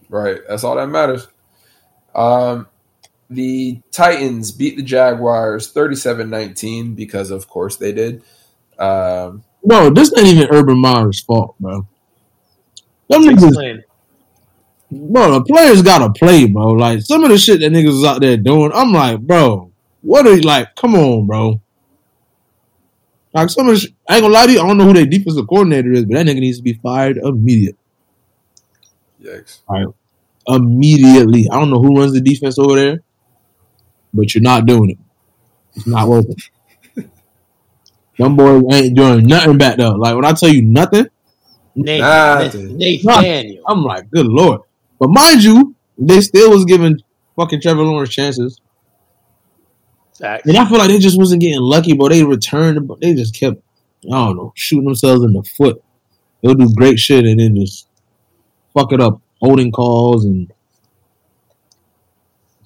Right, 0.09 0.39
that's 0.49 0.63
all 0.63 0.75
that 0.75 0.87
matters. 0.89 1.27
Um, 2.15 2.65
the 3.29 3.81
Titans 3.91 4.51
beat 4.51 4.77
the 4.77 4.83
Jaguars 4.83 5.71
37-19 5.73 6.95
because 6.95 7.31
of 7.31 7.47
course 7.47 7.75
they 7.77 7.91
did. 7.91 8.23
Um, 8.77 9.43
Bro, 9.63 9.91
this 9.91 10.11
ain't 10.17 10.27
even 10.27 10.47
Urban 10.51 10.77
Meyer's 10.79 11.21
fault, 11.21 11.55
bro. 11.59 11.85
Them 13.09 13.23
niggas, 13.23 13.83
bro, 14.91 15.31
the 15.31 15.43
players 15.43 15.81
gotta 15.81 16.11
play, 16.11 16.45
bro. 16.45 16.67
Like 16.69 17.01
some 17.01 17.23
of 17.23 17.29
the 17.29 17.37
shit 17.37 17.59
that 17.59 17.71
niggas 17.71 17.87
was 17.87 18.05
out 18.05 18.21
there 18.21 18.37
doing, 18.37 18.71
I'm 18.73 18.93
like, 18.93 19.19
bro, 19.19 19.71
what 20.01 20.25
are 20.27 20.35
you 20.35 20.41
like? 20.41 20.75
Come 20.75 20.95
on, 20.95 21.27
bro. 21.27 21.61
Like 23.33 23.49
some 23.49 23.67
of 23.67 23.75
the 23.75 23.79
sh- 23.81 23.91
I 24.07 24.15
ain't 24.15 24.23
gonna 24.23 24.33
lie 24.33 24.45
to 24.47 24.51
you, 24.53 24.59
I 24.61 24.67
don't 24.67 24.77
know 24.77 24.85
who 24.85 24.93
their 24.93 25.05
defensive 25.05 25.47
coordinator 25.47 25.91
is, 25.91 26.05
but 26.05 26.15
that 26.15 26.25
nigga 26.25 26.39
needs 26.39 26.57
to 26.57 26.63
be 26.63 26.73
fired 26.73 27.17
immediately. 27.17 27.79
yikes. 29.21 29.59
Immediately. 30.47 31.47
I 31.51 31.59
don't 31.59 31.69
know 31.69 31.81
who 31.81 31.97
runs 31.97 32.13
the 32.13 32.21
defense 32.21 32.57
over 32.57 32.75
there, 32.75 32.99
but 34.13 34.33
you're 34.33 34.41
not 34.41 34.65
doing 34.65 34.91
it. 34.91 34.97
It's 35.75 35.87
not 35.87 36.07
working. 36.07 36.35
Them 38.17 38.35
boys 38.35 38.63
ain't 38.73 38.95
doing 38.95 39.25
nothing 39.25 39.57
back 39.57 39.77
there. 39.77 39.91
Like 39.91 40.15
when 40.15 40.25
I 40.25 40.33
tell 40.33 40.49
you 40.49 40.61
nothing, 40.61 41.07
Nate, 41.75 42.01
Nah, 42.01 42.49
Nate, 42.75 43.01
dude. 43.01 43.59
I'm 43.67 43.83
like, 43.83 44.09
good 44.11 44.25
lord. 44.27 44.61
But 44.99 45.09
mind 45.09 45.43
you, 45.43 45.75
they 45.97 46.19
still 46.19 46.49
was 46.51 46.65
giving 46.65 46.99
fucking 47.37 47.61
Trevor 47.61 47.83
Lawrence 47.83 48.09
chances. 48.09 48.59
Facts. 50.19 50.45
And 50.45 50.57
I 50.57 50.67
feel 50.67 50.77
like 50.77 50.89
they 50.89 50.99
just 50.99 51.17
wasn't 51.17 51.41
getting 51.41 51.61
lucky, 51.61 51.93
but 51.93 52.09
they 52.09 52.23
returned, 52.23 52.85
but 52.87 52.99
they 52.99 53.13
just 53.13 53.33
kept, 53.33 53.61
I 54.05 54.25
don't 54.25 54.35
know, 54.35 54.51
shooting 54.55 54.85
themselves 54.85 55.23
in 55.23 55.31
the 55.31 55.43
foot. 55.43 55.81
They'll 56.41 56.55
do 56.55 56.73
great 56.75 56.99
shit 56.99 57.25
and 57.25 57.39
then 57.39 57.55
just 57.55 57.87
fuck 58.73 58.91
it 58.91 58.99
up, 58.99 59.21
holding 59.39 59.71
calls 59.71 60.25
and 60.25 60.51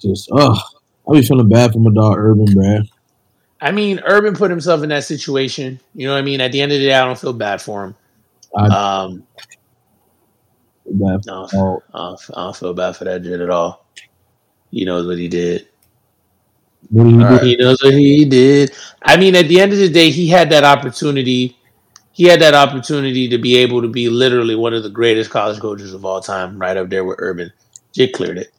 just, 0.00 0.28
ugh. 0.32 0.58
I 1.08 1.12
be 1.12 1.22
feeling 1.22 1.48
bad 1.48 1.72
for 1.72 1.78
my 1.78 1.90
dog 1.92 2.16
Urban, 2.16 2.46
bruh. 2.46 2.88
I 3.60 3.70
mean, 3.70 4.00
Urban 4.04 4.34
put 4.34 4.50
himself 4.50 4.82
in 4.82 4.88
that 4.90 5.04
situation. 5.04 5.80
You 5.94 6.06
know 6.06 6.12
what 6.14 6.18
I 6.18 6.22
mean? 6.22 6.40
At 6.40 6.52
the 6.52 6.60
end 6.60 6.72
of 6.72 6.78
the 6.78 6.86
day, 6.86 6.94
I 6.94 7.04
don't 7.04 7.18
feel 7.18 7.32
bad 7.32 7.60
for 7.62 7.84
him. 7.84 7.94
I- 8.56 9.02
Um, 9.04 9.26
Bad 10.86 11.24
No, 11.26 11.46
fault. 11.46 11.82
I 11.94 11.98
don't, 11.98 12.20
I 12.34 12.40
don't 12.44 12.56
feel 12.56 12.74
bad 12.74 12.94
for 12.96 13.04
that 13.04 13.22
dude 13.22 13.40
at 13.40 13.48
all. 13.50 13.86
He 14.70 14.84
knows 14.84 15.06
what 15.06 15.18
he 15.18 15.28
did. 15.28 15.66
What 16.90 17.06
he 17.06 17.16
right. 17.16 17.42
He 17.42 17.56
knows 17.56 17.82
what 17.82 17.94
he 17.94 18.24
did. 18.26 18.70
I 19.02 19.16
mean, 19.16 19.34
at 19.34 19.48
the 19.48 19.60
end 19.60 19.72
of 19.72 19.78
the 19.78 19.88
day, 19.88 20.10
he 20.10 20.28
had 20.28 20.50
that 20.50 20.62
opportunity. 20.62 21.56
He 22.12 22.24
had 22.24 22.40
that 22.42 22.54
opportunity 22.54 23.28
to 23.28 23.38
be 23.38 23.56
able 23.56 23.80
to 23.82 23.88
be 23.88 24.08
literally 24.10 24.54
one 24.54 24.74
of 24.74 24.82
the 24.82 24.90
greatest 24.90 25.30
college 25.30 25.58
coaches 25.58 25.94
of 25.94 26.04
all 26.04 26.20
time, 26.20 26.58
right 26.58 26.76
up 26.76 26.90
there 26.90 27.04
with 27.04 27.16
Urban. 27.18 27.50
Jit 27.92 28.12
cleared 28.12 28.38
it. 28.38 28.52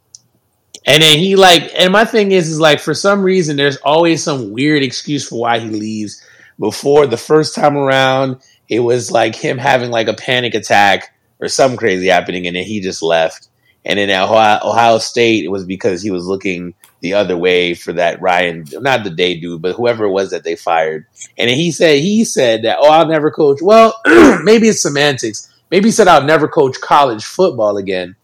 And 0.85 1.01
then 1.01 1.17
he 1.17 1.35
like, 1.35 1.71
and 1.75 1.91
my 1.91 2.05
thing 2.05 2.31
is, 2.31 2.49
is 2.49 2.59
like 2.59 2.79
for 2.79 2.93
some 2.93 3.23
reason, 3.23 3.57
there's 3.57 3.77
always 3.77 4.23
some 4.23 4.51
weird 4.51 4.83
excuse 4.83 5.27
for 5.27 5.39
why 5.39 5.59
he 5.59 5.69
leaves. 5.69 6.23
Before 6.59 7.07
the 7.07 7.17
first 7.17 7.55
time 7.55 7.75
around, 7.75 8.37
it 8.69 8.79
was 8.79 9.11
like 9.11 9.35
him 9.35 9.57
having 9.57 9.91
like 9.91 10.07
a 10.07 10.13
panic 10.13 10.53
attack 10.53 11.13
or 11.39 11.47
something 11.47 11.77
crazy 11.77 12.07
happening, 12.07 12.47
and 12.47 12.55
then 12.55 12.63
he 12.63 12.79
just 12.79 13.01
left. 13.01 13.49
And 13.83 13.99
then 13.99 14.09
at 14.09 14.23
Ohio, 14.23 14.59
Ohio 14.63 14.97
State, 14.99 15.43
it 15.43 15.49
was 15.49 15.65
because 15.65 16.01
he 16.01 16.11
was 16.11 16.25
looking 16.25 16.73
the 17.01 17.13
other 17.13 17.37
way 17.37 17.75
for 17.75 17.93
that 17.93 18.21
Ryan, 18.21 18.65
not 18.73 19.03
the 19.03 19.11
day 19.11 19.39
dude, 19.39 19.61
but 19.61 19.75
whoever 19.75 20.05
it 20.05 20.11
was 20.11 20.31
that 20.31 20.43
they 20.43 20.55
fired. 20.55 21.05
And 21.37 21.49
he 21.49 21.71
said 21.71 21.99
he 21.99 22.23
said 22.23 22.63
that, 22.63 22.77
oh, 22.79 22.89
I'll 22.89 23.07
never 23.07 23.29
coach. 23.31 23.61
Well, 23.61 23.99
maybe 24.43 24.67
it's 24.67 24.81
semantics. 24.81 25.51
Maybe 25.69 25.89
he 25.89 25.91
said 25.91 26.07
I'll 26.07 26.23
never 26.23 26.47
coach 26.47 26.79
college 26.81 27.25
football 27.25 27.77
again. 27.77 28.15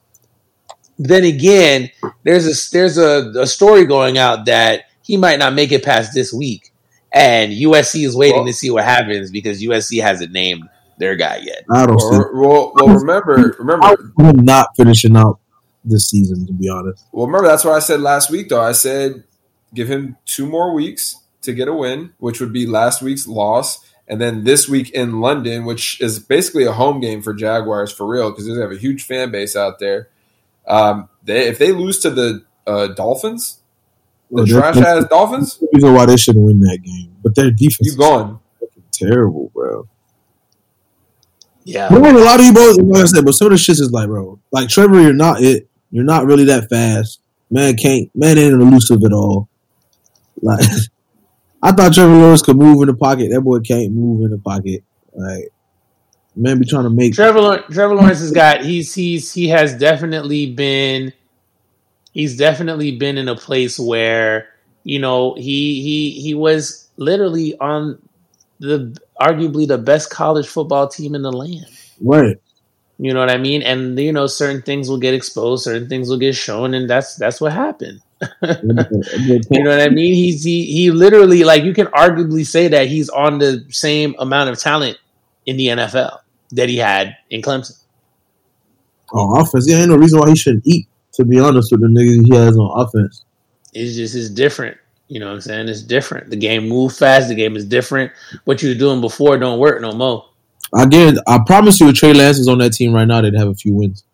Then 1.04 1.24
again, 1.24 1.90
there's 2.24 2.46
a 2.46 2.72
there's 2.72 2.98
a, 2.98 3.32
a 3.40 3.48
story 3.48 3.86
going 3.86 4.20
out 4.20 4.46
that 4.46 4.84
he 5.02 5.18
might 5.18 5.40
not 5.40 5.54
make 5.54 5.72
it 5.72 5.84
past 5.84 6.14
this 6.14 6.32
week, 6.32 6.72
and 7.12 7.52
USC 7.52 8.06
is 8.06 8.16
waiting 8.16 8.38
Well- 8.38 8.46
to 8.46 8.54
see 8.54 8.70
what 8.70 8.84
happens 8.84 9.32
because 9.32 9.62
USC 9.64 10.02
hasn't 10.02 10.32
named 10.32 10.70
their 11.00 11.16
guy 11.16 11.38
yet. 11.38 11.66
I 11.72 11.88
don't 11.88 12.00
see 12.00 12.18
Well, 12.18 12.30
well, 12.34 12.74
well, 12.76 12.96
remember, 12.96 13.56
remember, 13.58 14.14
him 14.20 14.46
not 14.46 14.68
finishing 14.78 15.18
out 15.18 15.40
this 15.84 16.08
season. 16.08 16.46
To 16.46 16.54
be 16.54 16.70
honest, 16.70 17.04
well, 17.12 17.26
remember. 17.26 17.48
That's 17.48 17.66
what 17.66 17.74
I 17.74 17.80
said 17.80 18.02
last 18.02 18.30
week. 18.30 18.50
Though 18.50 18.62
I 18.62 18.74
said 18.74 19.24
give 19.74 19.88
him 19.88 20.18
two 20.26 20.46
more 20.46 20.72
weeks 20.74 21.16
to 21.42 21.54
get 21.54 21.68
a 21.68 21.74
win, 21.74 22.14
which 22.20 22.40
would 22.40 22.54
be 22.54 22.68
last 22.68 23.02
week's 23.02 23.28
loss, 23.28 23.84
and 24.08 24.22
then 24.22 24.44
this 24.44 24.70
week 24.70 24.92
in 24.92 25.20
London, 25.20 25.66
which 25.66 26.00
is 26.00 26.20
basically 26.20 26.66
a 26.66 26.74
home 26.74 27.00
game 27.00 27.24
for 27.24 27.34
Jaguars 27.34 27.92
for 27.92 28.06
real 28.06 28.30
because 28.30 28.46
they 28.46 28.54
have 28.62 28.72
a 28.72 28.78
huge 28.78 29.04
fan 29.04 29.32
base 29.32 29.56
out 29.56 29.80
there. 29.80 30.10
Um, 30.68 31.10
they 31.24 31.48
if 31.48 31.58
they 31.58 31.72
lose 31.72 32.00
to 32.00 32.10
the 32.10 32.46
uh, 32.68 32.88
Dolphins, 32.88 33.62
the 34.30 34.38
Well, 34.38 34.48
trash 34.48 34.78
ass 34.78 35.06
Dolphins, 35.10 35.58
the 35.58 35.68
reason 35.74 35.94
why 35.94 36.06
they 36.06 36.18
shouldn't 36.18 36.44
win 36.46 36.60
that 36.62 36.80
game. 36.84 37.16
But 37.24 37.36
their 37.36 37.52
defense 37.52 37.80
you 37.82 37.92
is 37.92 37.96
gone. 37.98 38.40
fucking 38.60 38.84
terrible, 38.92 39.52
bro. 39.54 39.88
Yeah, 41.64 41.90
But 41.90 42.02
like, 42.02 42.16
a 42.16 42.18
lot 42.18 42.40
of 42.40 42.46
you 42.46 42.54
boys, 42.54 42.78
like 42.80 43.04
I 43.04 43.06
said, 43.06 43.24
but 43.24 43.34
some 43.34 43.48
of 43.48 43.52
the 43.52 43.58
shit 43.58 43.80
is 43.80 43.92
like, 43.92 44.08
bro, 44.08 44.40
like 44.52 44.68
Trevor, 44.70 45.00
you're 45.02 45.14
not 45.14 45.42
it. 45.42 45.68
You're 45.92 46.04
not 46.06 46.26
really 46.26 46.46
that 46.46 46.70
fast. 46.70 47.20
Man 47.52 47.76
can't. 47.76 48.10
Man 48.16 48.38
ain't 48.38 48.54
elusive 48.54 49.04
at 49.04 49.14
all. 49.14 49.48
Like, 50.42 50.66
I 51.62 51.72
thought 51.72 51.94
Trevor 51.94 52.16
Lawrence 52.16 52.42
could 52.42 52.58
move 52.58 52.82
in 52.82 52.88
the 52.88 52.96
pocket. 52.96 53.30
That 53.32 53.42
boy 53.42 53.60
can't 53.60 53.92
move 53.94 54.24
in 54.24 54.32
the 54.32 54.40
pocket. 54.40 54.84
Like, 55.14 55.50
man, 56.36 56.60
be 56.60 56.66
trying 56.66 56.84
to 56.84 56.90
make. 56.90 57.14
Trevor 57.14 57.64
Trevor 57.72 57.96
Lawrence 57.96 58.20
has 58.20 58.32
got 58.32 58.62
he's 58.62 58.94
he's 58.94 59.34
he 59.34 59.48
has 59.50 59.78
definitely 59.78 60.54
been 60.54 61.14
he's 62.14 62.38
definitely 62.38 62.98
been 62.98 63.18
in 63.18 63.28
a 63.28 63.36
place 63.36 63.80
where 63.80 64.50
you 64.84 65.00
know 65.00 65.36
he 65.36 65.82
he 65.82 66.22
he 66.22 66.34
was 66.34 66.90
literally 66.98 67.58
on 67.60 68.02
the 68.60 68.98
arguably 69.20 69.68
the 69.68 69.78
best 69.78 70.10
college 70.10 70.48
football 70.48 70.88
team 70.88 71.16
in 71.16 71.22
the 71.22 71.32
land. 71.32 71.66
Right. 72.00 72.38
You 72.98 73.14
know 73.14 73.20
what 73.20 73.32
I 73.32 73.38
mean? 73.38 73.64
And 73.64 73.98
you 74.00 74.14
know 74.14 74.28
certain 74.28 74.62
things 74.62 74.88
will 74.88 75.00
get 75.00 75.14
exposed, 75.14 75.64
certain 75.64 75.90
things 75.90 76.10
will 76.10 76.20
get 76.20 76.36
shown, 76.36 76.74
and 76.74 76.90
that's 76.90 77.16
that's 77.16 77.42
what 77.42 77.52
happened. 77.52 78.02
You 78.44 79.64
know 79.64 79.72
what 79.72 79.82
I 79.82 79.90
mean? 79.90 80.14
He's 80.14 80.44
he 80.44 80.66
he 80.66 80.92
literally 80.92 81.44
like 81.44 81.64
you 81.64 81.74
can 81.74 81.88
arguably 81.88 82.46
say 82.46 82.68
that 82.68 82.88
he's 82.88 83.10
on 83.10 83.40
the 83.40 83.66
same 83.70 84.14
amount 84.20 84.52
of 84.52 84.60
talent 84.60 85.00
in 85.52 85.58
the 85.58 85.68
NFL 85.68 86.20
that 86.52 86.70
he 86.70 86.78
had 86.78 87.16
in 87.30 87.42
Clemson. 87.42 87.84
on 89.14 89.42
offense, 89.42 89.66
yeah, 89.70 89.78
ain't 89.78 89.90
no 89.90 89.98
reason 89.98 90.20
why 90.20 90.30
he 90.30 90.36
shouldn't 90.36 90.66
eat. 90.66 90.88
To 91.16 91.26
be 91.26 91.40
honest 91.40 91.72
with 91.72 91.82
the 91.82 91.88
niggas 91.88 92.26
he 92.26 92.36
has 92.36 92.58
on 92.58 92.72
offense. 92.80 93.26
It's 93.74 93.96
just 93.96 94.16
it's 94.16 94.30
different. 94.30 94.78
You 95.10 95.20
know 95.20 95.28
what 95.28 95.34
I'm 95.34 95.42
saying? 95.42 95.68
It's 95.68 95.82
different. 95.82 96.30
The 96.30 96.38
game 96.38 96.70
moves 96.70 96.98
fast. 96.98 97.28
The 97.28 97.36
game 97.36 97.58
is 97.58 97.66
different. 97.66 98.14
What 98.46 98.64
you 98.64 98.70
were 98.70 98.76
doing 98.76 99.02
before 99.02 99.38
don't 99.38 99.60
work 99.60 99.82
no 99.82 99.92
more. 99.92 100.30
Again, 100.74 101.18
I 101.28 101.40
promise 101.46 101.82
you, 101.82 101.90
if 101.90 101.96
Trey 101.96 102.14
Lance 102.14 102.40
is 102.40 102.48
on 102.48 102.60
that 102.60 102.72
team 102.72 102.94
right 102.94 103.06
now, 103.06 103.20
they'd 103.20 103.36
have 103.36 103.50
a 103.50 103.54
few 103.54 103.74
wins. 103.74 104.06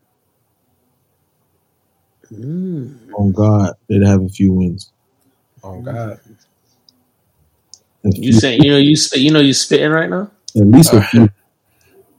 Mm. 2.34 2.98
Oh 3.16 3.30
God, 3.30 3.76
they'd 3.88 4.02
have 4.02 4.24
a 4.24 4.30
few 4.30 4.54
wins. 4.54 4.92
Oh 5.64 5.82
God. 5.82 6.20
You 8.04 8.34
saying 8.34 8.64
you 8.64 8.72
know 8.72 8.78
you 8.78 8.96
you 9.14 9.32
know 9.32 9.40
you 9.40 9.54
spitting 9.54 9.92
right 9.92 10.10
now? 10.10 10.32
At 10.58 10.68
least 10.68 10.94
a 10.94 11.02
few. 11.02 11.30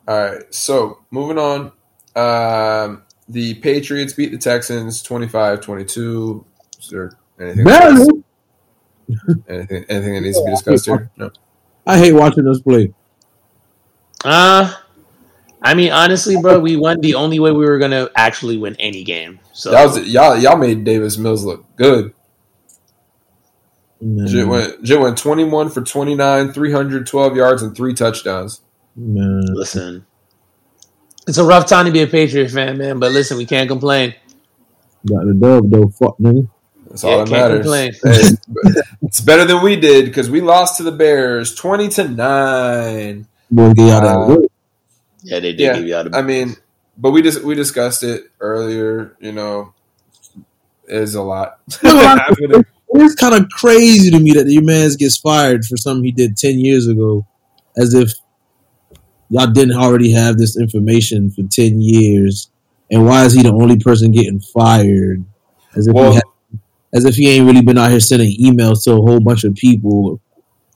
All 0.07 0.17
right. 0.17 0.55
So 0.55 1.01
moving 1.11 1.39
on. 1.39 1.73
Um, 2.17 3.03
the 3.29 3.55
Patriots 3.55 4.13
beat 4.15 4.33
the 4.33 4.39
Texans 4.39 5.03
25-22. 5.03 6.45
Is 6.81 6.89
there 6.89 7.13
anything? 7.39 7.65
Barely. 7.65 8.25
Anything, 9.49 9.85
anything 9.89 10.15
that 10.15 10.21
needs 10.21 10.39
to 10.39 10.45
be 10.45 10.51
discussed 10.51 10.87
here? 10.87 11.11
No. 11.17 11.31
I 11.87 11.99
hate 11.99 12.13
watching 12.13 12.47
us 12.47 12.61
play. 12.61 12.93
Uh 14.25 14.75
I 15.63 15.75
mean 15.75 15.93
honestly, 15.93 16.37
bro, 16.37 16.59
we 16.59 16.77
won 16.77 17.01
the 17.01 17.15
only 17.15 17.39
way 17.39 17.53
we 17.53 17.65
were 17.65 17.79
gonna 17.79 18.11
actually 18.15 18.59
win 18.59 18.77
any 18.79 19.05
game. 19.05 19.41
So 19.53 19.71
That 19.71 19.87
was 19.87 20.07
y'all. 20.07 20.37
Y'all 20.37 20.59
made 20.59 20.85
Davis 20.85 21.17
Mills 21.17 21.45
look 21.45 21.65
good. 21.77 22.13
Man, 24.01 24.27
Jit 24.29 24.47
went, 24.47 24.83
Jit 24.85 25.01
went 25.01 25.19
21 25.19 25.71
for 25.71 25.83
29, 25.83 26.53
312 26.53 27.37
yards, 27.37 27.63
and 27.63 27.77
three 27.77 27.95
touchdowns. 27.95 28.61
man. 28.97 29.43
listen. 29.55 30.07
It's 31.27 31.39
a 31.39 31.45
rough 31.45 31.67
time 31.67 31.87
to 31.87 31.93
be 31.93 32.03
a 32.03 32.07
Patriot 32.07 32.51
fan, 32.51 32.79
man. 32.79 32.99
But 33.01 33.13
listen, 33.13 33.37
we 33.37 33.45
can't 33.47 33.69
complain. 33.69 34.15
Got 35.07 35.27
the 35.27 35.35
dub 35.35 35.71
though. 35.71 35.89
Fuck 35.89 36.19
nigga. 36.19 36.49
That's 36.89 37.05
Yeah, 37.05 37.11
all 37.11 37.19
that 37.19 37.29
can't 37.29 37.49
matters. 37.49 37.61
complain. 37.61 37.93
Hey, 38.03 38.37
it's 39.03 39.21
better 39.21 39.45
than 39.45 39.63
we 39.63 39.77
did 39.77 40.07
because 40.07 40.31
we 40.31 40.41
lost 40.41 40.79
to 40.79 40.83
the 40.83 40.93
Bears 40.93 41.55
20 41.55 41.89
to 41.91 42.09
9. 42.09 43.27
Boy, 43.51 43.73
get 43.75 43.91
out 43.91 44.05
Uh, 44.05 44.07
that 44.07 44.29
work. 44.29 44.51
Yeah, 45.23 45.41
they 45.41 45.53
did 45.53 45.61
Yeah, 45.61 45.75
give 45.75 45.85
you 45.87 45.97
out 45.97 46.15
I 46.15 46.23
mean, 46.23 46.57
but 46.97 47.11
we 47.11 47.23
just 47.23 47.43
we 47.43 47.55
discussed 47.55 48.03
it 48.03 48.31
earlier. 48.41 49.17
You 49.21 49.33
know, 49.33 49.75
is 50.87 51.15
a 51.15 51.23
lot. 51.23 51.59
It's 52.95 53.15
kind 53.15 53.35
of 53.35 53.49
crazy 53.51 54.11
to 54.11 54.19
me 54.19 54.33
that 54.33 54.47
your 54.49 54.63
man's 54.65 54.97
gets 54.97 55.17
fired 55.19 55.65
for 55.65 55.77
something 55.77 56.05
he 56.05 56.13
did 56.13 56.37
ten 56.37 56.59
years 56.59 56.87
ago, 56.89 57.27
as 57.77 57.95
if 57.95 58.13
y'all 59.29 59.47
didn't 59.47 59.77
already 59.77 60.11
have 60.13 60.39
this 60.39 60.59
information 60.59 61.31
for 61.31 61.43
ten 61.43 61.81
years. 61.81 62.51
And 62.91 63.05
why 63.05 63.25
is 63.25 63.35
he 63.35 63.43
the 63.43 63.53
only 63.53 63.79
person 63.79 64.11
getting 64.13 64.41
fired? 64.41 65.23
As 65.77 65.87
if 65.87 65.95
well, 65.95 66.11
he 66.11 66.15
had, 66.17 66.25
as 66.95 67.05
if 67.05 67.17
he 67.17 67.29
ain't 67.29 67.47
really 67.47 67.61
been 67.63 67.77
out 67.79 67.91
here 67.91 68.01
sending 68.01 68.35
emails 68.41 68.83
to 68.85 68.93
a 68.93 68.97
whole 68.97 69.21
bunch 69.21 69.45
of 69.45 69.55
people 69.55 70.21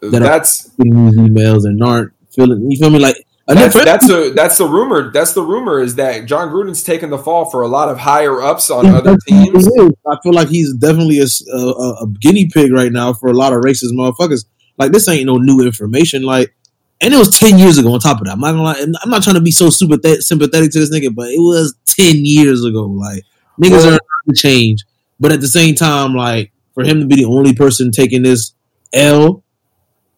that 0.03 0.21
are- 0.21 0.27
that's 0.27 0.65
these 0.79 0.93
emails 0.93 1.65
and 1.65 1.83
aren't 1.83 2.13
feeling. 2.31 2.71
You 2.71 2.77
feel 2.79 2.91
me? 2.91 2.99
Like 2.99 3.17
that's 3.49 3.75
that's 3.75 4.09
a 4.09 4.31
that's 4.31 4.59
the 4.59 4.67
rumor. 4.67 5.11
That's 5.11 5.33
the 5.35 5.43
rumor 5.43 5.81
is 5.81 5.97
that 5.97 6.27
Jon 6.27 6.49
Gruden's 6.49 6.83
taking 6.83 7.11
the 7.11 7.19
fall 7.19 7.51
for 7.51 7.63
a 7.63 7.69
lot 7.69 7.89
of 7.89 7.99
higher 7.99 8.41
ups 8.41 8.71
on 8.71 8.87
other 8.87 9.17
teams. 9.29 9.67
I 10.07 10.17
feel 10.23 10.33
like 10.33 10.49
he's 10.49 10.73
definitely 10.75 11.19
a 11.21 11.27
a 11.57 12.07
guinea 12.21 12.49
pig 12.49 12.73
right 12.73 12.93
now 12.93 13.13
for 13.13 13.29
a 13.29 13.33
lot 13.35 13.53
of 13.53 13.61
racist 13.63 13.93
motherfuckers. 13.93 14.45
Like 14.79 14.93
this 14.93 15.09
ain't 15.09 15.27
no 15.27 15.37
new 15.37 15.61
information. 15.65 16.23
Like, 16.23 16.55
and 17.01 17.13
it 17.13 17.17
was 17.17 17.37
ten 17.39 17.59
years 17.59 17.79
ago. 17.79 17.93
On 17.93 17.99
top 18.01 18.21
of 18.21 18.27
that, 18.27 18.33
I'm 18.35 18.41
not 18.41 18.53
gonna 18.53 18.63
lie. 18.63 18.79
and 18.81 18.95
I'm 19.03 19.11
not 19.11 19.23
trying 19.23 19.37
to 19.37 19.43
be 19.43 19.51
so 19.51 19.71
super 19.71 19.99
sympathetic 20.21 20.71
to 20.73 20.79
this 20.79 20.91
nigga, 20.91 21.15
but 21.15 21.29
it 21.29 21.41
was 21.41 21.75
ten 21.87 22.25
years 22.25 22.65
ago. 22.65 22.85
Like 22.85 23.25
niggas 23.61 23.71
Well- 23.85 23.95
are 23.95 23.99
to 24.29 24.35
change, 24.35 24.85
but 25.19 25.33
at 25.33 25.41
the 25.41 25.49
same 25.49 25.75
time, 25.75 26.15
like 26.15 26.53
for 26.75 26.85
him 26.85 27.01
to 27.01 27.07
be 27.07 27.17
the 27.17 27.25
only 27.25 27.55
person 27.55 27.91
taking 27.91 28.23
this 28.23 28.55
L 28.93 29.43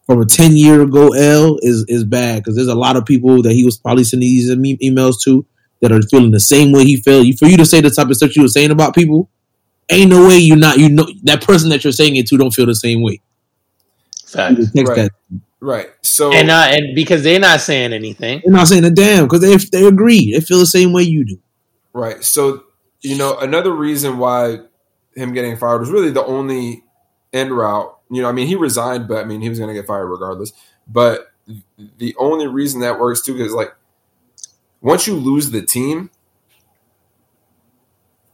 from 0.05 0.21
a 0.21 0.25
ten 0.25 0.55
year 0.55 0.81
ago 0.81 1.13
L 1.13 1.57
is 1.61 1.85
is 1.87 2.03
bad 2.03 2.43
because 2.43 2.55
there's 2.55 2.67
a 2.67 2.75
lot 2.75 2.95
of 2.95 3.05
people 3.05 3.41
that 3.43 3.53
he 3.53 3.63
was 3.65 3.77
probably 3.77 4.03
sending 4.03 4.27
these 4.29 4.49
em- 4.51 4.63
emails 4.63 5.15
to 5.23 5.45
that 5.81 5.91
are 5.91 6.01
feeling 6.03 6.31
the 6.31 6.39
same 6.39 6.71
way 6.71 6.83
he 6.85 6.97
felt. 6.97 7.27
For 7.37 7.45
you 7.47 7.57
to 7.57 7.65
say 7.65 7.81
the 7.81 7.89
type 7.89 8.09
of 8.09 8.15
stuff 8.15 8.35
you 8.35 8.41
were 8.43 8.47
saying 8.47 8.71
about 8.71 8.95
people, 8.95 9.29
ain't 9.89 10.09
no 10.09 10.27
way 10.27 10.37
you're 10.37 10.57
not 10.57 10.77
you 10.77 10.89
know 10.89 11.07
that 11.23 11.43
person 11.43 11.69
that 11.69 11.83
you're 11.83 11.93
saying 11.93 12.15
it 12.15 12.27
to 12.27 12.37
don't 12.37 12.51
feel 12.53 12.65
the 12.65 12.75
same 12.75 13.01
way. 13.01 13.21
Facts. 14.25 14.59
You 14.59 14.65
text 14.67 14.89
Right. 14.89 14.95
that. 14.95 15.11
Right. 15.61 15.87
So 16.03 16.31
And 16.31 16.51
uh, 16.51 16.67
and 16.69 16.95
because 16.95 17.23
they're 17.23 17.39
not 17.39 17.61
saying 17.61 17.93
anything. 17.93 18.41
They're 18.43 18.53
not 18.53 18.67
saying 18.67 18.85
a 18.85 18.91
damn 18.91 19.25
because 19.25 19.41
they 19.41 19.55
they 19.77 19.87
agree. 19.87 20.33
They 20.33 20.41
feel 20.41 20.59
the 20.59 20.65
same 20.65 20.93
way 20.93 21.03
you 21.03 21.25
do. 21.25 21.39
Right. 21.93 22.23
So, 22.23 22.63
you 23.01 23.17
know, 23.17 23.37
another 23.37 23.71
reason 23.71 24.17
why 24.17 24.59
him 25.15 25.33
getting 25.33 25.57
fired 25.57 25.79
was 25.79 25.89
really 25.89 26.11
the 26.11 26.25
only 26.25 26.83
end 27.33 27.51
route. 27.51 27.94
You 28.09 28.21
know, 28.21 28.29
I 28.29 28.31
mean, 28.31 28.47
he 28.47 28.55
resigned, 28.55 29.07
but 29.07 29.23
I 29.23 29.25
mean, 29.25 29.41
he 29.41 29.49
was 29.49 29.59
going 29.59 29.73
to 29.73 29.79
get 29.79 29.87
fired 29.87 30.07
regardless. 30.07 30.53
But 30.87 31.31
the 31.97 32.15
only 32.17 32.47
reason 32.47 32.81
that 32.81 32.99
works 32.99 33.21
too 33.21 33.37
is 33.37 33.53
like 33.53 33.73
once 34.81 35.07
you 35.07 35.15
lose 35.15 35.51
the 35.51 35.61
team, 35.61 36.11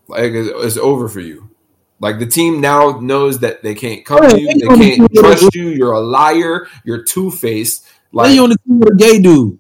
like 0.08 0.32
it's, 0.34 0.50
it's 0.54 0.78
over 0.78 1.08
for 1.08 1.22
you. 1.22 1.50
Like 2.00 2.20
the 2.20 2.26
team 2.26 2.62
now 2.62 3.00
knows 3.00 3.40
that 3.40 3.64
they 3.64 3.76
can't 3.76 4.04
come 4.04 4.28
to 4.28 4.40
you, 4.40 4.48
they 4.48 4.96
can't 4.98 5.14
trust 5.14 5.56
you. 5.56 5.70
You're 5.70 5.94
a 5.94 6.00
liar. 6.00 6.68
You're 6.84 7.04
two 7.04 7.32
faced. 7.32 7.88
Like, 8.12 8.34
you 8.34 8.44
on 8.44 8.50
the 8.50 8.58
team 8.68 8.80
with 8.80 8.94
a 8.94 8.96
gay 8.96 9.22
dude. 9.22 9.60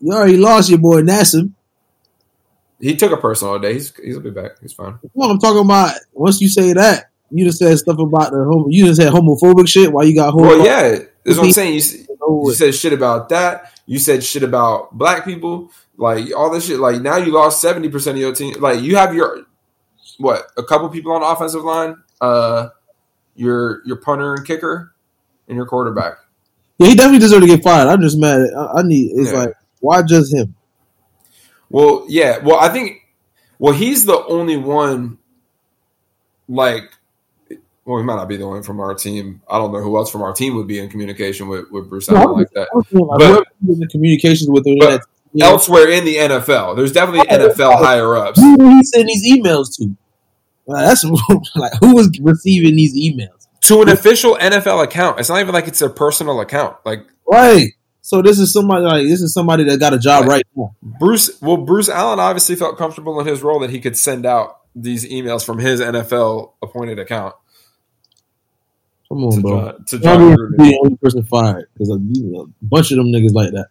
You 0.00 0.12
already 0.12 0.38
lost 0.38 0.70
your 0.70 0.78
boy 0.78 1.02
Nassib. 1.02 1.52
he 2.80 2.96
took 2.96 3.12
a 3.12 3.16
personal 3.16 3.58
day. 3.58 3.74
He's 3.74 3.90
gonna 3.90 4.20
be 4.20 4.30
back. 4.30 4.58
He's 4.60 4.72
fine. 4.72 4.98
Well, 5.14 5.30
I'm 5.30 5.38
talking 5.38 5.64
about 5.64 5.94
once 6.12 6.40
you 6.40 6.48
say 6.48 6.72
that, 6.72 7.11
you 7.32 7.44
just 7.44 7.58
said 7.58 7.76
stuff 7.78 7.98
about 7.98 8.30
the 8.32 8.44
homo. 8.44 8.68
You 8.68 8.86
just 8.86 9.00
said 9.00 9.12
homophobic 9.12 9.68
shit. 9.68 9.92
While 9.92 10.04
you 10.06 10.14
got 10.14 10.32
homo. 10.32 10.44
Well, 10.48 10.64
yeah, 10.64 10.98
that's 11.24 11.38
what 11.38 11.46
I'm 11.46 11.52
saying. 11.52 11.74
You, 11.74 12.06
you 12.46 12.52
said 12.54 12.74
shit 12.74 12.92
about 12.92 13.28
that. 13.30 13.72
You 13.86 13.98
said 13.98 14.22
shit 14.22 14.42
about 14.42 14.96
black 14.96 15.24
people. 15.24 15.70
Like 15.96 16.34
all 16.36 16.50
this 16.50 16.66
shit. 16.66 16.78
Like 16.78 17.00
now 17.02 17.16
you 17.16 17.32
lost 17.32 17.60
seventy 17.60 17.88
percent 17.88 18.16
of 18.16 18.20
your 18.20 18.34
team. 18.34 18.54
Like 18.60 18.80
you 18.80 18.96
have 18.96 19.14
your 19.14 19.44
what? 20.18 20.46
A 20.56 20.62
couple 20.62 20.88
people 20.88 21.12
on 21.12 21.20
the 21.20 21.26
offensive 21.26 21.62
line. 21.64 21.96
Uh, 22.20 22.68
your 23.34 23.82
your 23.86 23.96
punter 23.96 24.34
and 24.34 24.46
kicker, 24.46 24.94
and 25.48 25.56
your 25.56 25.66
quarterback. 25.66 26.14
Yeah, 26.78 26.88
he 26.88 26.94
definitely 26.94 27.20
deserved 27.20 27.42
to 27.42 27.48
get 27.48 27.62
fired. 27.62 27.88
I'm 27.88 28.00
just 28.00 28.18
mad. 28.18 28.40
I, 28.56 28.78
I 28.78 28.82
need. 28.82 29.12
It's 29.14 29.30
Yeah. 29.32 29.38
like 29.38 29.54
why 29.80 30.02
just 30.02 30.34
him? 30.34 30.54
Well, 31.70 32.04
yeah. 32.08 32.38
Well, 32.38 32.58
I 32.58 32.68
think. 32.68 32.98
Well, 33.58 33.72
he's 33.74 34.04
the 34.04 34.24
only 34.26 34.56
one. 34.56 35.18
Like, 36.48 36.90
well, 37.84 37.98
he 37.98 38.04
might 38.04 38.16
not 38.16 38.28
be 38.28 38.36
the 38.36 38.44
only 38.44 38.62
from 38.62 38.80
our 38.80 38.94
team. 38.94 39.42
I 39.48 39.58
don't 39.58 39.72
know 39.72 39.80
who 39.82 39.96
else 39.96 40.10
from 40.10 40.22
our 40.22 40.32
team 40.32 40.54
would 40.56 40.66
be 40.68 40.78
in 40.78 40.88
communication 40.88 41.48
with, 41.48 41.70
with 41.70 41.88
Bruce 41.88 42.08
No, 42.10 42.16
Allen 42.16 42.38
like 42.38 42.50
that. 42.52 42.68
I 42.72 42.76
was 42.76 42.86
saying, 42.88 43.06
like, 43.06 43.18
But- 43.18 43.46
in 43.82 43.88
communications 43.88 44.48
with 44.50 44.66
him. 44.66 44.76
But 44.78 45.02
yeah, 45.32 45.46
Elsewhere 45.46 45.88
in 45.88 46.04
the 46.04 46.16
NFL, 46.16 46.76
there's 46.76 46.92
definitely 46.92 47.26
NFL 47.26 47.78
higher 47.78 48.14
ups. 48.16 48.38
who 48.40 48.56
did 48.56 48.68
he 48.70 48.82
send 48.84 49.08
these 49.08 49.32
emails 49.32 49.74
to? 49.76 49.96
Like, 50.66 50.84
that's 50.86 51.04
like 51.56 51.72
who 51.80 51.94
was 51.94 52.10
receiving 52.20 52.76
these 52.76 52.94
emails? 52.94 53.46
to 53.62 53.80
an 53.80 53.88
official 53.88 54.36
NFL 54.40 54.82
account. 54.82 55.20
It's 55.20 55.28
not 55.28 55.40
even 55.40 55.54
like 55.54 55.68
it's 55.68 55.80
a 55.82 55.88
personal 55.88 56.40
account. 56.40 56.76
Like 56.84 57.06
Right. 57.26 57.68
So 58.00 58.20
this 58.20 58.38
is 58.40 58.52
somebody 58.52 58.84
like 58.84 59.06
this 59.06 59.22
is 59.22 59.32
somebody 59.32 59.62
that 59.64 59.78
got 59.78 59.94
a 59.94 59.98
job 59.98 60.26
right 60.26 60.44
now. 60.56 60.74
Bruce, 60.82 61.40
well, 61.40 61.56
Bruce 61.56 61.88
Allen 61.88 62.18
obviously 62.18 62.56
felt 62.56 62.76
comfortable 62.76 63.18
in 63.20 63.26
his 63.26 63.42
role 63.42 63.60
that 63.60 63.70
he 63.70 63.78
could 63.80 63.96
send 63.96 64.26
out 64.26 64.58
these 64.74 65.08
emails 65.08 65.44
from 65.44 65.58
his 65.58 65.80
NFL 65.80 66.52
appointed 66.62 66.98
account 66.98 67.34
Come 69.12 69.20
to 69.20 69.26
on, 69.36 69.42
bro. 69.42 69.72
Jon, 69.72 69.84
to 69.84 69.98
Jon 69.98 70.20
Gruden 70.36 70.56
be 70.58 70.64
the 70.70 70.80
only 70.84 70.96
person 70.96 71.22
fired 71.24 71.68
because 71.74 71.90
a 71.90 71.98
bunch 72.62 72.90
of 72.92 72.96
them 72.96 73.08
niggas 73.08 73.34
like 73.34 73.52
that. 73.52 73.68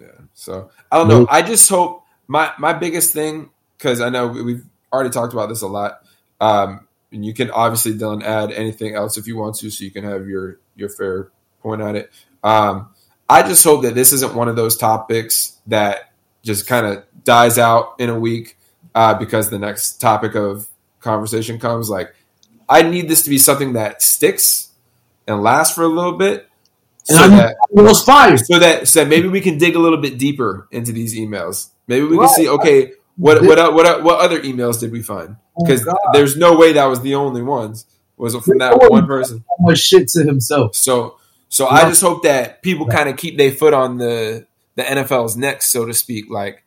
Yeah. 0.00 0.06
So 0.34 0.70
I 0.90 0.98
don't 0.98 1.08
know. 1.08 1.26
I 1.30 1.42
just 1.42 1.68
hope 1.68 2.04
my 2.26 2.52
my 2.58 2.72
biggest 2.72 3.12
thing 3.12 3.50
because 3.76 4.00
I 4.00 4.08
know 4.08 4.28
we- 4.28 4.42
we've 4.42 4.64
already 4.92 5.10
talked 5.10 5.32
about 5.32 5.48
this 5.48 5.62
a 5.62 5.66
lot. 5.66 6.02
Um, 6.40 6.86
and 7.12 7.24
you 7.24 7.34
can 7.34 7.50
obviously 7.50 7.92
Dylan 7.92 8.22
add 8.22 8.50
anything 8.52 8.94
else 8.94 9.18
if 9.18 9.26
you 9.26 9.36
want 9.36 9.56
to, 9.56 9.70
so 9.70 9.84
you 9.84 9.90
can 9.90 10.04
have 10.04 10.26
your 10.26 10.58
your 10.76 10.88
fair 10.88 11.30
point 11.62 11.82
on 11.82 11.96
it. 11.96 12.10
Um, 12.42 12.90
I 13.28 13.42
just 13.42 13.62
hope 13.62 13.82
that 13.82 13.94
this 13.94 14.12
isn't 14.12 14.34
one 14.34 14.48
of 14.48 14.56
those 14.56 14.76
topics 14.76 15.58
that 15.66 16.12
just 16.42 16.66
kind 16.66 16.86
of 16.86 17.04
dies 17.24 17.58
out 17.58 17.96
in 17.98 18.08
a 18.08 18.18
week 18.18 18.56
uh, 18.94 19.14
because 19.14 19.50
the 19.50 19.58
next 19.58 20.00
topic 20.00 20.34
of 20.34 20.66
conversation 21.00 21.58
comes. 21.58 21.90
Like, 21.90 22.14
I 22.70 22.82
need 22.82 23.08
this 23.08 23.22
to 23.24 23.30
be 23.30 23.38
something 23.38 23.72
that 23.74 24.00
sticks 24.02 24.68
and 25.26 25.42
lasts 25.42 25.74
for 25.74 25.82
a 25.82 25.88
little 25.88 26.12
bit, 26.16 26.46
And 27.08 27.18
so 27.18 27.24
I 27.24 27.28
need- 27.28 27.36
that 27.38 27.56
was 27.72 28.02
fired. 28.04 28.40
so 28.46 28.58
that 28.58 28.86
so 28.88 29.04
maybe 29.04 29.28
we 29.28 29.40
can 29.40 29.58
dig 29.58 29.74
a 29.76 29.78
little 29.78 29.98
bit 29.98 30.16
deeper 30.18 30.68
into 30.70 30.92
these 30.92 31.14
emails. 31.16 31.68
Maybe 31.88 32.06
we 32.06 32.16
can 32.16 32.28
see 32.28 32.48
okay, 32.48 32.92
what 33.16 33.42
what 33.42 33.58
o- 33.58 33.70
what 33.72 33.86
uh, 33.86 34.00
what 34.00 34.20
other 34.20 34.40
emails 34.40 34.78
did 34.80 34.92
we 34.92 35.02
find? 35.02 35.36
Because 35.58 35.86
Oh, 35.86 35.94
there's 36.12 36.36
no 36.36 36.56
way 36.56 36.72
that 36.74 36.86
was 36.86 37.00
the 37.00 37.14
only 37.16 37.42
ones. 37.42 37.84
Was 38.16 38.34
it 38.34 38.42
from 38.44 38.58
that 38.58 38.74
Oh, 38.80 38.88
one 38.88 39.06
person? 39.06 39.38
So 39.38 39.62
much 39.64 39.78
shit 39.78 40.08
to 40.08 40.22
himself. 40.22 40.76
So 40.76 41.16
so 41.48 41.66
I 41.66 41.88
just 41.88 42.00
hope 42.00 42.22
that 42.22 42.62
people 42.62 42.86
kind 42.86 43.08
of 43.08 43.16
keep 43.16 43.36
their 43.36 43.50
foot 43.50 43.74
on 43.74 43.98
the 43.98 44.46
the 44.76 44.82
NFL's 44.84 45.36
neck, 45.36 45.62
so 45.62 45.84
to 45.84 45.92
speak. 45.92 46.26
Like, 46.30 46.62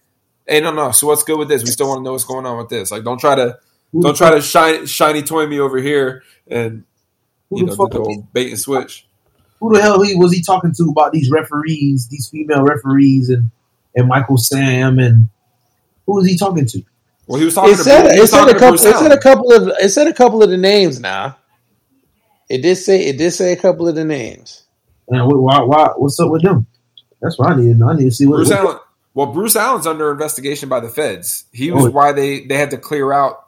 hey, 0.46 0.60
no, 0.60 0.72
no. 0.72 0.92
So 0.92 1.08
what's 1.08 1.24
good 1.24 1.40
with 1.40 1.48
this? 1.48 1.64
We 1.64 1.70
still 1.72 1.88
want 1.88 2.00
to 2.00 2.04
know 2.04 2.12
what's 2.12 2.26
going 2.26 2.46
on 2.46 2.58
with 2.58 2.68
this. 2.70 2.92
Like, 2.92 3.04
don't 3.06 3.18
try 3.20 3.36
to 3.36 3.58
don't 4.02 4.16
try 4.18 4.32
to 4.32 4.42
shine 4.42 4.86
shiny 4.86 5.22
toy 5.24 5.46
me 5.48 5.60
over 5.60 5.78
here 5.78 6.24
and 6.48 6.84
Who 7.50 7.60
you 7.60 7.66
the 7.68 7.76
know 7.76 7.88
the 7.88 8.02
is 8.02 8.08
old 8.08 8.34
bait 8.34 8.50
and 8.50 8.60
switch. 8.60 9.08
who 9.60 9.74
the 9.74 9.82
hell 9.82 10.02
he 10.02 10.16
was 10.16 10.32
he 10.34 10.42
talking 10.42 10.74
to 10.74 10.84
about 10.90 11.12
these 11.12 11.30
referees, 11.32 12.08
these 12.08 12.30
female 12.30 12.64
referees, 12.64 13.30
and 13.30 13.52
and 13.96 14.08
Michael 14.08 14.38
Sam, 14.38 15.00
and 15.00 15.30
who 16.06 16.16
was 16.16 16.28
he 16.28 16.38
talking 16.38 16.66
to? 16.66 16.82
Well, 17.28 17.40
he 17.40 17.46
was 17.46 17.54
talking 17.56 17.74
It 17.74 17.78
to 17.78 17.84
said 17.84 18.02
Bruce- 18.04 18.20
it 18.20 18.28
said 18.28 18.38
talking 18.40 18.56
a 18.56 18.60
couple. 18.60 18.74
It 18.76 18.80
said 18.80 19.12
a 19.12 19.20
couple 19.20 19.54
of. 19.54 19.68
It 19.80 19.90
said 19.90 20.08
a 20.08 20.14
couple 20.14 20.44
of 20.44 20.50
the 20.50 20.58
names. 20.58 21.00
Now, 21.00 21.38
it 22.50 22.62
did 22.62 22.76
say 22.76 23.06
it 23.06 23.18
did 23.18 23.32
say 23.32 23.54
a 23.54 23.56
couple 23.56 23.88
of 23.88 23.96
the 23.96 24.04
names. 24.04 24.64
And 25.08 25.26
why, 25.28 25.62
why, 25.62 25.90
what's 25.98 26.20
up 26.20 26.30
with 26.32 26.42
them? 26.44 26.66
That's 27.22 27.38
what 27.38 27.52
I 27.52 27.56
need 27.56 27.74
to 27.74 27.78
know. 27.78 27.90
I 27.90 27.96
need 27.96 28.06
to 28.06 28.12
see 28.12 28.26
what. 28.26 28.38
Bruce 28.38 28.52
Allen. 28.52 28.78
Well, 29.14 29.28
Bruce 29.28 29.56
Allen's 29.56 29.86
under 29.86 30.12
investigation 30.12 30.68
by 30.70 30.80
the 30.80 30.90
feds. 30.90 31.46
He 31.54 31.72
oh, 31.72 31.76
was 31.76 31.86
Oh. 31.86 31.92
why 31.92 32.12
they 32.14 32.46
they 32.46 32.58
had 32.58 32.72
to 32.72 32.78
clear 32.78 33.12
out 33.14 33.43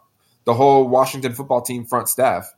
the 0.46 0.54
whole 0.54 0.88
Washington 0.88 1.34
football 1.34 1.60
team 1.60 1.84
front 1.84 2.08
staff. 2.08 2.50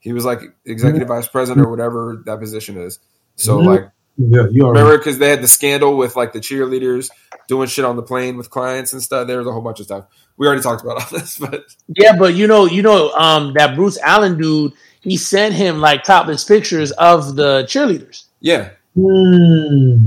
He 0.00 0.12
was 0.12 0.24
like 0.24 0.40
executive 0.64 1.06
vice 1.08 1.28
president 1.28 1.64
or 1.64 1.70
whatever 1.70 2.20
that 2.26 2.40
position 2.40 2.76
is. 2.76 2.98
So 3.36 3.58
Mhm. 3.58 3.66
like, 3.66 3.90
Yeah, 4.18 4.42
you 4.50 4.62
already. 4.64 4.80
remember 4.82 4.98
because 4.98 5.18
they 5.18 5.28
had 5.30 5.42
the 5.42 5.48
scandal 5.48 5.96
with 5.96 6.16
like 6.16 6.32
the 6.32 6.40
cheerleaders 6.40 7.08
doing 7.48 7.68
shit 7.68 7.84
on 7.84 7.96
the 7.96 8.02
plane 8.02 8.36
with 8.36 8.50
clients 8.50 8.92
and 8.92 9.00
stuff. 9.02 9.26
There 9.26 9.38
was 9.38 9.46
a 9.46 9.52
whole 9.52 9.62
bunch 9.62 9.78
of 9.80 9.86
stuff. 9.86 10.06
We 10.36 10.46
already 10.46 10.62
talked 10.62 10.82
about 10.82 11.00
all 11.02 11.08
this, 11.18 11.38
but 11.38 11.64
Yeah, 11.88 12.16
but 12.18 12.34
you 12.34 12.46
know, 12.46 12.64
you 12.66 12.82
know, 12.82 13.12
um, 13.12 13.52
that 13.54 13.76
Bruce 13.76 13.98
Allen 13.98 14.38
dude, 14.38 14.72
he 15.00 15.16
sent 15.16 15.54
him 15.54 15.80
like 15.80 16.04
topless 16.04 16.44
pictures 16.44 16.90
of 16.92 17.36
the 17.36 17.62
cheerleaders. 17.64 18.24
yeah, 18.40 18.70
Hmm. 18.94 20.06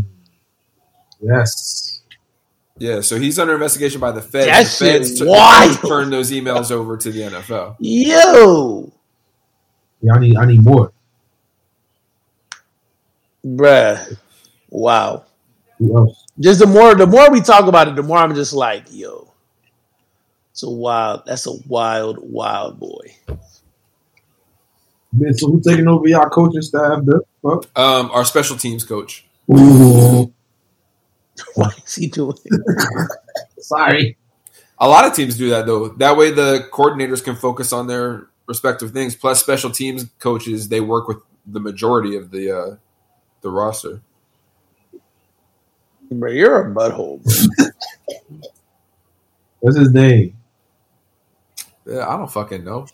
Yes. 1.21 1.84
Yeah. 2.77 3.01
So 3.01 3.17
he's 3.19 3.37
under 3.39 3.53
investigation 3.53 3.99
by 3.99 4.11
the 4.11 4.21
Fed. 4.21 4.47
That 4.47 4.63
the 4.65 4.69
feds 4.69 5.09
shit 5.09 5.17
took- 5.19 5.27
wild. 5.29 5.79
turned 5.87 6.11
those 6.13 6.31
emails 6.31 6.71
over 6.71 6.97
to 6.97 7.11
the 7.11 7.21
NFL. 7.21 7.75
Yo, 7.79 8.91
Yeah, 10.01 10.13
I 10.13 10.19
need. 10.19 10.35
I 10.37 10.45
need 10.45 10.63
more. 10.63 10.91
bruh, 13.45 14.17
wow. 14.69 15.25
Who 15.79 15.97
else? 15.97 16.23
Just 16.39 16.59
the 16.59 16.67
more, 16.67 16.95
the 16.95 17.07
more 17.07 17.29
we 17.31 17.41
talk 17.41 17.67
about 17.67 17.87
it, 17.87 17.95
the 17.95 18.03
more 18.03 18.17
I'm 18.17 18.35
just 18.35 18.53
like, 18.53 18.85
yo, 18.91 19.31
it's 20.51 20.63
a 20.63 20.69
wild. 20.69 21.23
That's 21.25 21.45
a 21.47 21.53
wild, 21.67 22.17
wild 22.21 22.79
boy. 22.79 23.15
Man, 25.13 25.33
so 25.33 25.47
who 25.47 25.61
taking 25.61 25.87
over 25.87 26.07
y'all 26.07 26.29
coaching 26.29 26.61
staff? 26.61 27.05
The 27.05 27.21
fuck? 27.41 27.65
Um, 27.77 28.11
our 28.11 28.25
special 28.25 28.57
teams 28.57 28.83
coach. 28.83 29.25
Ooh. 29.49 30.33
What 31.55 31.77
is 31.85 31.95
he 31.95 32.07
doing? 32.07 32.37
Sorry. 33.59 34.17
A 34.79 34.87
lot 34.87 35.05
of 35.05 35.13
teams 35.13 35.37
do 35.37 35.49
that 35.49 35.65
though. 35.65 35.89
That 35.89 36.17
way 36.17 36.31
the 36.31 36.67
coordinators 36.71 37.23
can 37.23 37.35
focus 37.35 37.73
on 37.73 37.87
their 37.87 38.27
respective 38.47 38.91
things. 38.91 39.15
Plus 39.15 39.39
special 39.39 39.69
teams 39.69 40.05
coaches, 40.19 40.69
they 40.69 40.81
work 40.81 41.07
with 41.07 41.17
the 41.45 41.59
majority 41.59 42.15
of 42.15 42.31
the 42.31 42.57
uh 42.57 42.75
the 43.41 43.49
roster. 43.49 44.01
bro, 46.11 46.31
you're 46.31 46.67
a 46.67 46.73
butthole. 46.73 47.21
What's 49.59 49.77
his 49.77 49.93
name? 49.93 50.37
Yeah, 51.85 52.07
I 52.07 52.17
don't 52.17 52.31
fucking 52.31 52.63
know. 52.63 52.87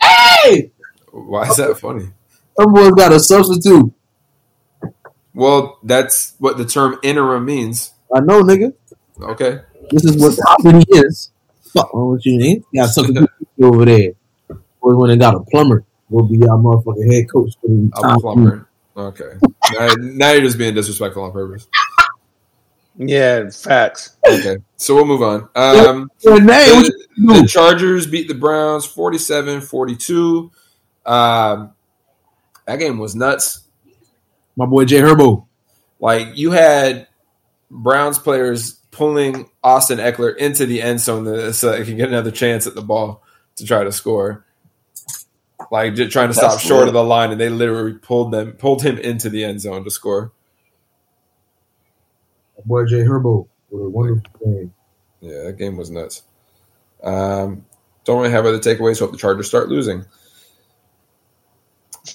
Hey, 0.00 0.70
Why 1.10 1.48
is 1.48 1.56
that 1.56 1.78
funny? 1.78 2.10
Some 2.58 2.72
boys 2.72 2.92
got 2.92 3.12
a 3.12 3.20
substitute. 3.20 3.92
Well, 5.34 5.78
that's 5.82 6.34
what 6.38 6.56
the 6.56 6.64
term 6.64 6.98
interim 7.02 7.44
means. 7.44 7.92
I 8.14 8.20
know, 8.20 8.42
nigga. 8.42 8.74
Okay. 9.20 9.60
This 9.90 10.04
is 10.04 10.16
what 10.16 10.38
property 10.38 10.84
is. 10.90 11.30
Fuck 11.72 11.92
wrong 11.92 12.12
with 12.12 12.24
you, 12.26 12.38
nigga? 12.38 12.62
Got 12.74 12.90
something 12.90 13.26
over 13.62 13.84
there. 13.84 14.12
Boy, 14.48 14.94
when 14.94 15.10
they 15.10 15.16
got 15.16 15.34
a 15.34 15.40
plumber, 15.40 15.84
we'll 16.08 16.26
be 16.26 16.40
our 16.42 16.56
motherfucking 16.56 17.12
head 17.12 17.30
coach 17.30 17.54
for 17.60 17.68
the 17.68 17.90
I'm 17.96 18.16
a 18.16 18.20
plumber. 18.20 18.68
Okay. 18.96 19.32
now, 19.72 19.94
now 19.98 20.32
you're 20.32 20.42
just 20.42 20.58
being 20.58 20.74
disrespectful 20.74 21.24
on 21.24 21.32
purpose. 21.32 21.66
Yeah, 22.96 23.50
facts. 23.50 24.16
Okay. 24.26 24.58
So 24.76 24.94
we'll 24.94 25.06
move 25.06 25.22
on. 25.22 25.48
Um 25.56 26.10
Your 26.22 26.40
name? 26.40 26.82
The, 26.82 27.06
the? 27.16 27.48
Chargers 27.48 28.06
beat 28.06 28.28
the 28.28 28.34
Browns 28.34 28.86
47-42. 28.86 30.50
Um 31.04 31.73
that 32.66 32.76
game 32.78 32.98
was 32.98 33.14
nuts. 33.14 33.60
My 34.56 34.66
boy 34.66 34.84
Jay 34.84 35.00
Herbo. 35.00 35.46
Like 36.00 36.36
you 36.36 36.50
had 36.52 37.08
Browns 37.70 38.18
players 38.18 38.72
pulling 38.90 39.48
Austin 39.62 39.98
Ekeler 39.98 40.36
into 40.36 40.66
the 40.66 40.80
end 40.82 41.00
zone 41.00 41.24
to- 41.24 41.52
so 41.52 41.76
he 41.76 41.84
can 41.84 41.96
get 41.96 42.08
another 42.08 42.30
chance 42.30 42.66
at 42.66 42.74
the 42.74 42.82
ball 42.82 43.22
to 43.56 43.64
try 43.66 43.82
to 43.84 43.90
score. 43.92 44.44
Like 45.70 45.94
just 45.94 46.12
trying 46.12 46.28
to 46.28 46.34
stop 46.34 46.60
short 46.60 46.80
lit. 46.80 46.88
of 46.88 46.94
the 46.94 47.02
line, 47.04 47.32
and 47.32 47.40
they 47.40 47.48
literally 47.48 47.94
pulled 47.94 48.32
them 48.32 48.52
pulled 48.52 48.82
him 48.82 48.98
into 48.98 49.30
the 49.30 49.44
end 49.44 49.60
zone 49.60 49.82
to 49.84 49.90
score. 49.90 50.32
My 52.58 52.62
boy 52.64 52.84
Jay 52.86 53.00
Herbo. 53.02 53.48
What 53.70 53.80
a 53.80 53.88
wonderful 53.90 54.22
game. 54.44 54.74
Yeah, 55.20 55.44
that 55.44 55.58
game 55.58 55.76
was 55.76 55.90
nuts. 55.90 56.22
Um, 57.02 57.64
don't 58.04 58.18
really 58.20 58.30
have 58.32 58.46
other 58.46 58.58
takeaways. 58.58 59.00
Hope 59.00 59.10
the 59.12 59.16
Chargers 59.18 59.46
start 59.48 59.68
losing. 59.68 60.04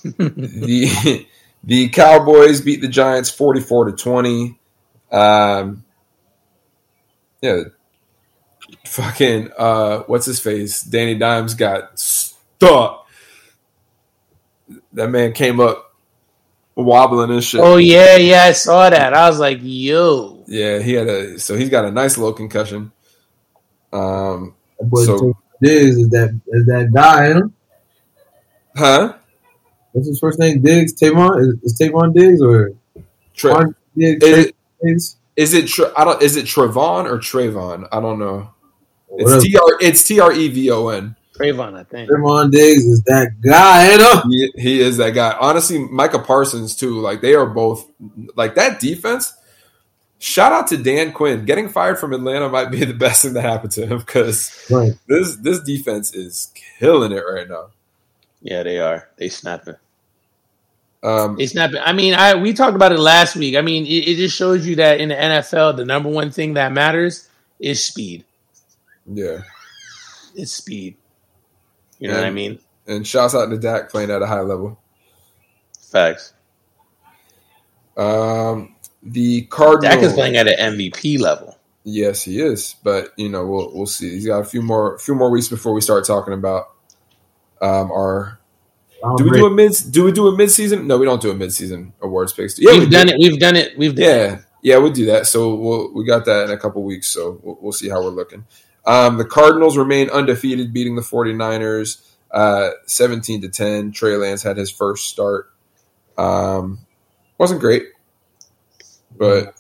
The 0.04 1.26
the 1.64 1.90
Cowboys 1.90 2.62
beat 2.62 2.82
the 2.82 2.88
Giants 2.88 3.30
forty 3.30 3.60
four 3.62 3.86
to 3.86 3.92
twenty. 3.92 4.60
Um, 5.12 5.84
yeah, 7.42 7.64
fucking 8.86 9.50
uh, 9.58 10.00
what's 10.08 10.26
his 10.26 10.40
face? 10.40 10.84
Danny 10.84 11.16
Dimes 11.16 11.54
got 11.56 12.00
stuck. 12.00 13.08
That 14.94 15.10
man 15.10 15.34
came 15.34 15.60
up 15.60 15.96
wobbling 16.76 17.32
and 17.32 17.44
shit. 17.44 17.60
Oh 17.62 17.78
yeah, 17.78 18.16
yeah, 18.18 18.44
I 18.44 18.52
saw 18.52 18.90
that. 18.90 19.14
I 19.14 19.30
was 19.30 19.40
like, 19.40 19.60
yo. 19.62 20.44
Yeah, 20.48 20.80
he 20.80 20.94
had 20.94 21.08
a 21.08 21.40
so 21.40 21.56
he's 21.56 21.70
got 21.70 21.86
a 21.86 21.92
nice 21.92 22.18
little 22.18 22.34
concussion. 22.34 22.92
Um, 23.92 24.56
That 24.80 24.86
boy 24.90 25.04
So- 25.06 25.18
Tavon 25.18 25.34
is 25.62 26.10
that 26.10 26.40
is 26.48 26.66
that 26.68 26.92
guy, 26.94 27.28
ain't 27.28 27.38
him? 27.38 27.54
huh? 28.76 29.14
What's 29.92 30.08
his 30.08 30.20
first 30.20 30.40
name? 30.40 30.62
Diggs? 30.62 30.94
Tavon? 30.94 31.40
Is, 31.42 31.48
is 31.74 31.80
Tavon 31.80 32.14
Diggs 32.14 32.42
or 32.42 32.72
Tre- 33.36 33.52
Tavon 33.54 33.76
Diggs? 33.98 34.24
is 34.26 34.46
it 34.46 34.56
Diggs? 34.84 35.16
is 35.36 35.54
it 35.54 35.68
Tre- 35.68 35.92
I 35.98 36.04
don't 36.06 36.22
is 36.22 36.36
it 36.36 36.46
Trevon 36.46 37.06
or 37.06 37.18
Trayvon? 37.18 37.88
I 37.92 38.00
don't 38.00 38.20
know. 38.20 38.52
It's 39.12 39.44
T 39.44 39.56
R 39.58 39.78
it's 39.82 40.04
T 40.04 40.20
R 40.20 40.32
E 40.32 40.48
V 40.50 40.70
O 40.72 40.90
N. 40.90 41.16
Trayvon, 41.36 41.74
I 41.80 41.84
think. 41.84 42.10
Tavon 42.10 42.52
Diggs 42.52 42.84
is 42.86 43.02
that 43.04 43.32
guy, 43.42 43.92
ain't 43.92 44.02
him? 44.02 44.30
He, 44.30 44.52
he 44.58 44.80
is 44.82 44.98
that 44.98 45.12
guy. 45.12 45.36
Honestly, 45.40 45.80
Micah 45.80 46.20
Parsons 46.20 46.76
too. 46.76 47.00
Like 47.00 47.22
they 47.22 47.34
are 47.34 47.46
both 47.48 47.90
like 48.36 48.56
that 48.56 48.80
defense. 48.80 49.34
Shout 50.22 50.52
out 50.52 50.68
to 50.68 50.78
Dan 50.78 51.14
Quinn. 51.14 51.46
Getting 51.46 51.70
fired 51.70 51.98
from 51.98 52.12
Atlanta 52.12 52.50
might 52.50 52.72
be 52.72 52.84
the 52.84 52.94
best 52.94 53.22
thing 53.22 53.34
that 53.36 53.42
happened 53.44 53.72
to 53.72 53.88
him 53.88 54.00
because 54.00 54.52
Right. 54.70 54.92
this 55.08 55.38
this 55.38 55.62
defense 55.62 56.14
is 56.14 56.52
killing 56.80 57.14
it 57.14 57.22
right 57.22 57.48
now. 57.48 57.68
Yeah, 58.42 58.64
they 58.64 58.80
are. 58.80 59.10
They 59.18 59.30
snapping. 59.30 59.76
Um, 61.04 61.36
They 61.38 61.46
snapping. 61.46 61.80
I 61.84 61.94
mean, 61.94 62.14
I 62.14 62.36
we 62.36 62.54
talked 62.54 62.76
about 62.76 62.92
it 62.92 63.00
last 63.00 63.36
week. 63.36 63.56
I 63.56 63.62
mean, 63.62 63.86
it, 63.86 64.08
it 64.08 64.16
just 64.18 64.36
shows 64.36 64.66
you 64.68 64.76
that 64.78 65.00
in 65.00 65.10
the 65.10 65.16
NFL, 65.16 65.78
the 65.78 65.86
number 65.86 66.10
one 66.10 66.32
thing 66.32 66.54
that 66.56 66.72
matters 66.72 67.30
is 67.60 67.84
speed. 67.84 68.26
yeah, 69.06 69.40
It's 70.36 70.52
speed. 70.52 70.96
You 72.00 72.08
know 72.08 72.16
what 72.16 72.24
I 72.26 72.32
mean? 72.32 72.60
and 72.88 73.06
shouts 73.06 73.36
out 73.36 73.50
to 73.50 73.58
Dak 73.58 73.90
playing 73.90 74.10
at 74.10 74.22
a 74.22 74.26
high 74.26 74.42
level. 74.42 74.80
Facts. 75.80 76.34
Um, 77.96 78.76
the 79.04 79.44
Cardinals. 79.44 79.96
Dak 79.96 80.04
is 80.04 80.14
playing 80.14 80.38
at 80.38 80.48
an 80.48 80.78
MVP 80.78 81.20
level. 81.20 81.58
Yes, 81.84 82.24
he 82.24 82.40
is. 82.42 82.76
But 82.84 83.14
you 83.18 83.30
know, 83.30 83.46
we'll 83.46 83.72
we'll 83.74 83.86
see. 83.86 84.12
He's 84.12 84.26
got 84.26 84.40
a 84.40 84.46
few 84.46 84.62
more 84.62 84.98
few 85.00 85.16
more 85.16 85.30
weeks 85.30 85.48
before 85.50 85.74
we 85.74 85.82
start 85.82 86.06
talking 86.06 86.34
about 86.34 86.72
um 87.62 87.92
our. 87.92 88.40
Tom 89.02 89.16
Do 89.16 89.24
we 89.24 89.30
Brady. 89.30 89.42
do 89.44 89.48
a 89.48 89.52
mid? 89.52 89.74
Do 89.92 90.04
we 90.04 90.12
do 90.12 90.28
a 90.28 90.36
mid 90.36 90.52
season? 90.52 90.86
No, 90.88 90.98
we 90.98 91.06
don't 91.06 91.22
do 91.22 91.32
a 91.32 91.36
mid 91.36 91.54
season 91.54 91.94
awards 92.02 92.34
picks. 92.34 92.60
Yeah, 92.60 92.72
we've 92.72 92.80
we 92.82 92.86
do. 92.88 92.92
done 92.92 93.10
it. 93.10 93.16
We've 93.18 93.40
done 93.40 93.56
it. 93.56 93.78
We've 93.78 93.96
done 93.96 94.04
it. 94.06 94.08
Yeah, 94.10 94.42
yeah, 94.62 94.78
we'll 94.78 94.92
do 94.92 95.06
that. 95.06 95.26
So 95.28 95.56
we'll 95.56 95.94
we 95.94 96.04
got 96.06 96.26
that 96.26 96.46
in 96.46 96.52
a 96.52 96.58
couple 96.58 96.84
weeks. 96.84 97.08
So 97.08 97.40
we'll, 97.42 97.58
we'll 97.62 97.72
see 97.72 97.88
how 97.90 98.04
we're 98.04 98.10
looking. 98.10 98.46
Um, 98.86 99.18
the 99.18 99.24
Cardinals 99.26 99.78
remain 99.78 100.10
undefeated, 100.10 100.74
beating 100.74 100.96
the 100.96 101.02
49ers 101.02 102.06
uh, 102.32 102.72
17 102.88 103.42
to 103.42 103.50
10. 103.50 103.92
Trey 103.92 104.16
Lance 104.18 104.42
had 104.44 104.58
his 104.58 104.70
first 104.72 105.08
start. 105.10 105.52
Um, 106.18 106.80
wasn't 107.38 107.62
great, 107.62 107.84
but 109.18 109.54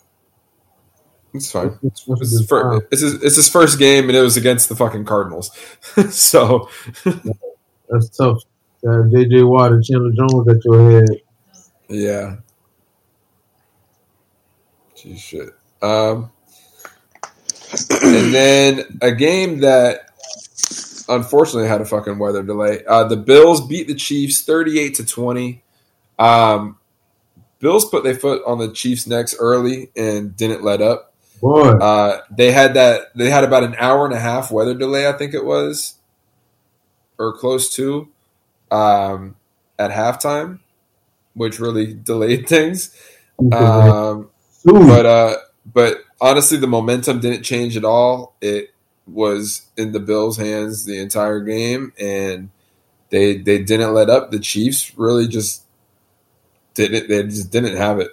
it's 1.33 1.51
fine. 1.51 1.77
What's- 1.81 2.05
what's 2.07 2.21
It's 2.23 2.31
his 2.31 2.39
his, 2.41 2.49
fir- 2.49 2.63
time? 2.79 2.87
it's, 2.91 3.01
his, 3.01 3.13
it's 3.23 3.35
his 3.37 3.49
first 3.49 3.79
game, 3.79 4.09
and 4.09 4.17
it 4.17 4.21
was 4.21 4.35
against 4.35 4.67
the 4.67 4.75
fucking 4.75 5.05
Cardinals. 5.05 5.51
so 6.11 6.69
That's 7.89 8.09
tough. 8.09 8.43
Uh, 8.85 9.03
JJ 9.09 9.47
Watt 9.47 9.71
and 9.73 9.83
Chandler 9.83 10.11
Jones 10.11 10.47
at 10.47 10.63
your 10.63 10.91
head. 10.91 11.09
yeah, 11.89 12.35
Gee, 14.95 15.17
shit. 15.17 15.49
Um, 15.81 16.31
and 18.01 18.33
then 18.33 18.99
a 19.01 19.11
game 19.11 19.59
that 19.59 20.09
unfortunately 21.07 21.67
had 21.67 21.81
a 21.81 21.85
fucking 21.85 22.19
weather 22.19 22.43
delay. 22.43 22.83
Uh, 22.85 23.03
the 23.05 23.17
Bills 23.17 23.65
beat 23.67 23.87
the 23.87 23.95
Chiefs 23.95 24.41
thirty-eight 24.43 24.95
to 24.95 25.05
twenty. 25.05 25.63
Um, 26.17 26.77
Bills 27.59 27.89
put 27.89 28.03
their 28.03 28.15
foot 28.15 28.41
on 28.45 28.57
the 28.59 28.71
Chiefs' 28.71 29.07
necks 29.07 29.35
early 29.39 29.89
and 29.95 30.35
didn't 30.35 30.63
let 30.63 30.81
up. 30.81 31.13
Boy, 31.41 31.69
Uh, 31.69 32.21
they 32.35 32.51
had 32.51 32.73
that. 32.73 33.15
They 33.15 33.29
had 33.29 33.43
about 33.43 33.63
an 33.63 33.75
hour 33.77 34.05
and 34.05 34.13
a 34.13 34.19
half 34.19 34.51
weather 34.51 34.73
delay, 34.73 35.07
I 35.07 35.13
think 35.13 35.33
it 35.33 35.45
was, 35.45 35.95
or 37.19 37.33
close 37.33 37.73
to, 37.75 38.07
um, 38.71 39.35
at 39.77 39.91
halftime, 39.91 40.59
which 41.33 41.59
really 41.59 41.93
delayed 42.03 42.47
things. 42.47 42.95
Um, 43.51 44.29
but 44.63 45.05
uh, 45.05 45.35
but 45.71 46.03
honestly, 46.19 46.57
the 46.57 46.67
momentum 46.67 47.19
didn't 47.19 47.43
change 47.43 47.77
at 47.77 47.85
all. 47.85 48.35
It 48.41 48.73
was 49.07 49.67
in 49.77 49.91
the 49.91 49.99
Bills' 49.99 50.37
hands 50.37 50.85
the 50.85 50.99
entire 50.99 51.39
game, 51.39 51.93
and 51.99 52.49
they 53.09 53.37
they 53.37 53.61
didn't 53.61 53.93
let 53.93 54.09
up. 54.09 54.31
The 54.31 54.39
Chiefs 54.39 54.97
really 54.97 55.27
just 55.27 55.63
didn't. 56.73 57.07
They 57.07 57.23
just 57.23 57.51
didn't 57.51 57.77
have 57.77 57.99
it. 57.99 58.11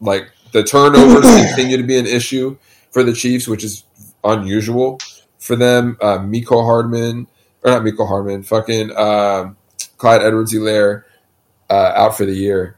Like 0.00 0.30
the 0.52 0.64
turnovers 0.64 1.24
continue 1.46 1.76
to 1.76 1.82
be 1.82 1.98
an 1.98 2.06
issue 2.06 2.56
for 2.90 3.02
the 3.02 3.12
Chiefs, 3.12 3.46
which 3.46 3.64
is 3.64 3.84
unusual 4.24 4.98
for 5.38 5.56
them. 5.56 5.96
Uh, 6.00 6.18
Mecole 6.18 6.64
Hardman, 6.64 7.26
or 7.62 7.70
not 7.72 7.84
Miko 7.84 8.06
Harmon, 8.06 8.42
fucking 8.42 8.96
um, 8.96 9.56
Clyde 9.98 10.22
Edwards-Helaire 10.22 11.04
uh, 11.68 11.92
out 11.94 12.16
for 12.16 12.24
the 12.24 12.32
year. 12.34 12.76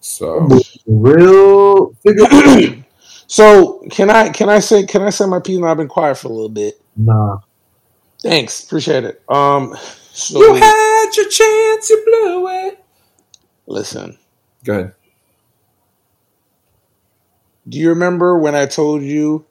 So 0.00 0.48
real 0.86 1.94
figure. 2.06 2.82
So 3.26 3.82
can 3.90 4.10
I 4.10 4.28
can 4.28 4.48
I 4.50 4.58
say 4.60 4.84
can 4.84 5.00
I 5.02 5.08
say 5.10 5.24
my 5.26 5.40
piece? 5.40 5.58
Now 5.58 5.68
I've 5.68 5.78
been 5.78 5.88
quiet 5.88 6.18
for 6.18 6.28
a 6.28 6.30
little 6.30 6.50
bit. 6.50 6.78
nah, 6.94 7.38
Thanks, 8.22 8.62
appreciate 8.62 9.02
it. 9.04 9.22
Um, 9.28 9.74
so 10.12 10.38
you 10.38 10.54
had 10.54 11.10
your 11.16 11.28
chance, 11.28 11.88
you 11.90 12.02
blew 12.04 12.48
it. 12.68 12.84
listen. 13.66 14.18
Go 14.62 14.74
ahead. 14.74 14.94
Do 17.68 17.78
you 17.78 17.88
remember 17.88 18.38
when 18.38 18.54
I 18.54 18.66
told 18.66 19.02
you 19.02 19.46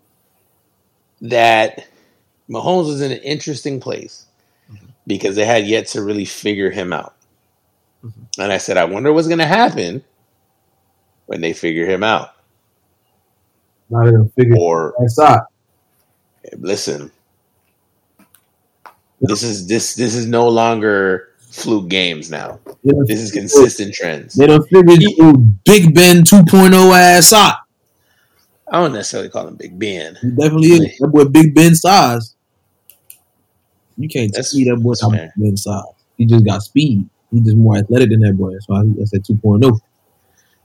that 1.21 1.85
Mahomes 2.53 2.87
was 2.87 3.01
in 3.01 3.11
an 3.11 3.19
interesting 3.19 3.79
place 3.79 4.25
mm-hmm. 4.71 4.85
because 5.07 5.35
they 5.35 5.45
had 5.45 5.65
yet 5.65 5.87
to 5.87 6.03
really 6.03 6.25
figure 6.25 6.69
him 6.69 6.93
out? 6.93 7.15
Mm-hmm. 8.03 8.41
And 8.41 8.51
I 8.51 8.57
said, 8.57 8.77
I 8.77 8.85
wonder 8.85 9.11
what's 9.11 9.27
going 9.27 9.39
to 9.39 9.45
happen 9.45 10.03
when 11.25 11.41
they 11.41 11.53
figure 11.53 11.85
him 11.85 12.03
out. 12.03 12.35
not 13.89 14.07
even 14.07 14.29
figure 14.29 14.55
Or 14.57 14.93
that's 14.99 15.19
out. 15.19 15.47
listen, 16.57 17.11
this 19.21 19.41
is 19.41 19.67
this 19.67 19.95
this 19.95 20.15
is 20.15 20.27
no 20.27 20.49
longer 20.49 21.29
fluke 21.39 21.87
games 21.87 22.29
now. 22.29 22.59
This 22.83 23.21
is 23.21 23.31
consistent 23.31 23.93
trends. 23.93 24.33
they 24.33 24.47
done 24.47 24.63
figured 24.63 25.01
you 25.01 25.37
Big 25.65 25.95
Ben 25.95 26.23
2.0 26.23 26.91
ass 26.93 27.31
out. 27.31 27.55
I 28.67 28.81
don't 28.81 28.93
necessarily 28.93 29.29
call 29.29 29.47
him 29.47 29.55
Big 29.55 29.77
Ben. 29.77 30.17
He 30.21 30.29
definitely 30.31 30.69
is. 30.69 30.97
That 30.97 31.09
boy 31.09 31.25
Big 31.25 31.53
Ben 31.53 31.75
size. 31.75 32.35
You 33.97 34.09
can't 34.09 34.31
That's- 34.31 34.51
see 34.51 34.63
that 34.69 34.77
boy 34.77 34.91
that's 34.91 35.01
got 35.01 35.11
fair. 35.11 35.33
Big 35.37 35.45
Ben 35.45 35.57
size. 35.57 35.83
He 36.17 36.25
just 36.25 36.45
got 36.45 36.61
speed. 36.61 37.07
He 37.31 37.39
just 37.41 37.55
more 37.57 37.77
athletic 37.77 38.09
than 38.09 38.19
that 38.21 38.33
boy. 38.37 38.57
So 38.59 38.75
I, 38.75 38.83
he- 38.83 38.93
that's 38.97 39.13
at 39.13 39.23
2.0. 39.23 39.79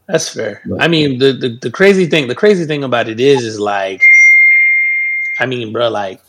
That's 0.06 0.28
fair. 0.28 0.62
Right. 0.66 0.82
I 0.82 0.88
mean, 0.88 1.18
the, 1.18 1.32
the 1.34 1.58
the 1.60 1.70
crazy 1.70 2.06
thing, 2.06 2.28
the 2.28 2.34
crazy 2.34 2.64
thing 2.64 2.82
about 2.82 3.08
it 3.08 3.20
is, 3.20 3.44
is 3.44 3.60
like, 3.60 4.02
I 5.38 5.44
mean, 5.46 5.70
bro, 5.72 5.90
like, 5.90 6.20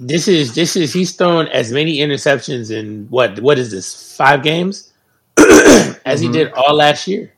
this 0.00 0.28
is 0.28 0.54
this 0.54 0.76
is 0.76 0.92
he's 0.92 1.16
thrown 1.16 1.48
as 1.48 1.72
many 1.72 1.96
interceptions 1.98 2.70
in 2.70 3.08
what 3.10 3.40
what 3.40 3.58
is 3.58 3.72
this 3.72 4.16
five 4.16 4.44
games 4.44 4.92
as 6.06 6.20
he 6.20 6.28
Mhm. 6.28 6.32
did 6.32 6.52
all 6.52 6.76
last 6.76 7.08
year. 7.08 7.32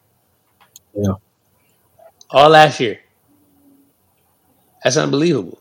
Yeah. 0.95 1.15
all 2.31 2.51
last 2.51 2.79
year. 2.81 2.99
That's 4.85 4.97
unbelievable. 4.99 5.60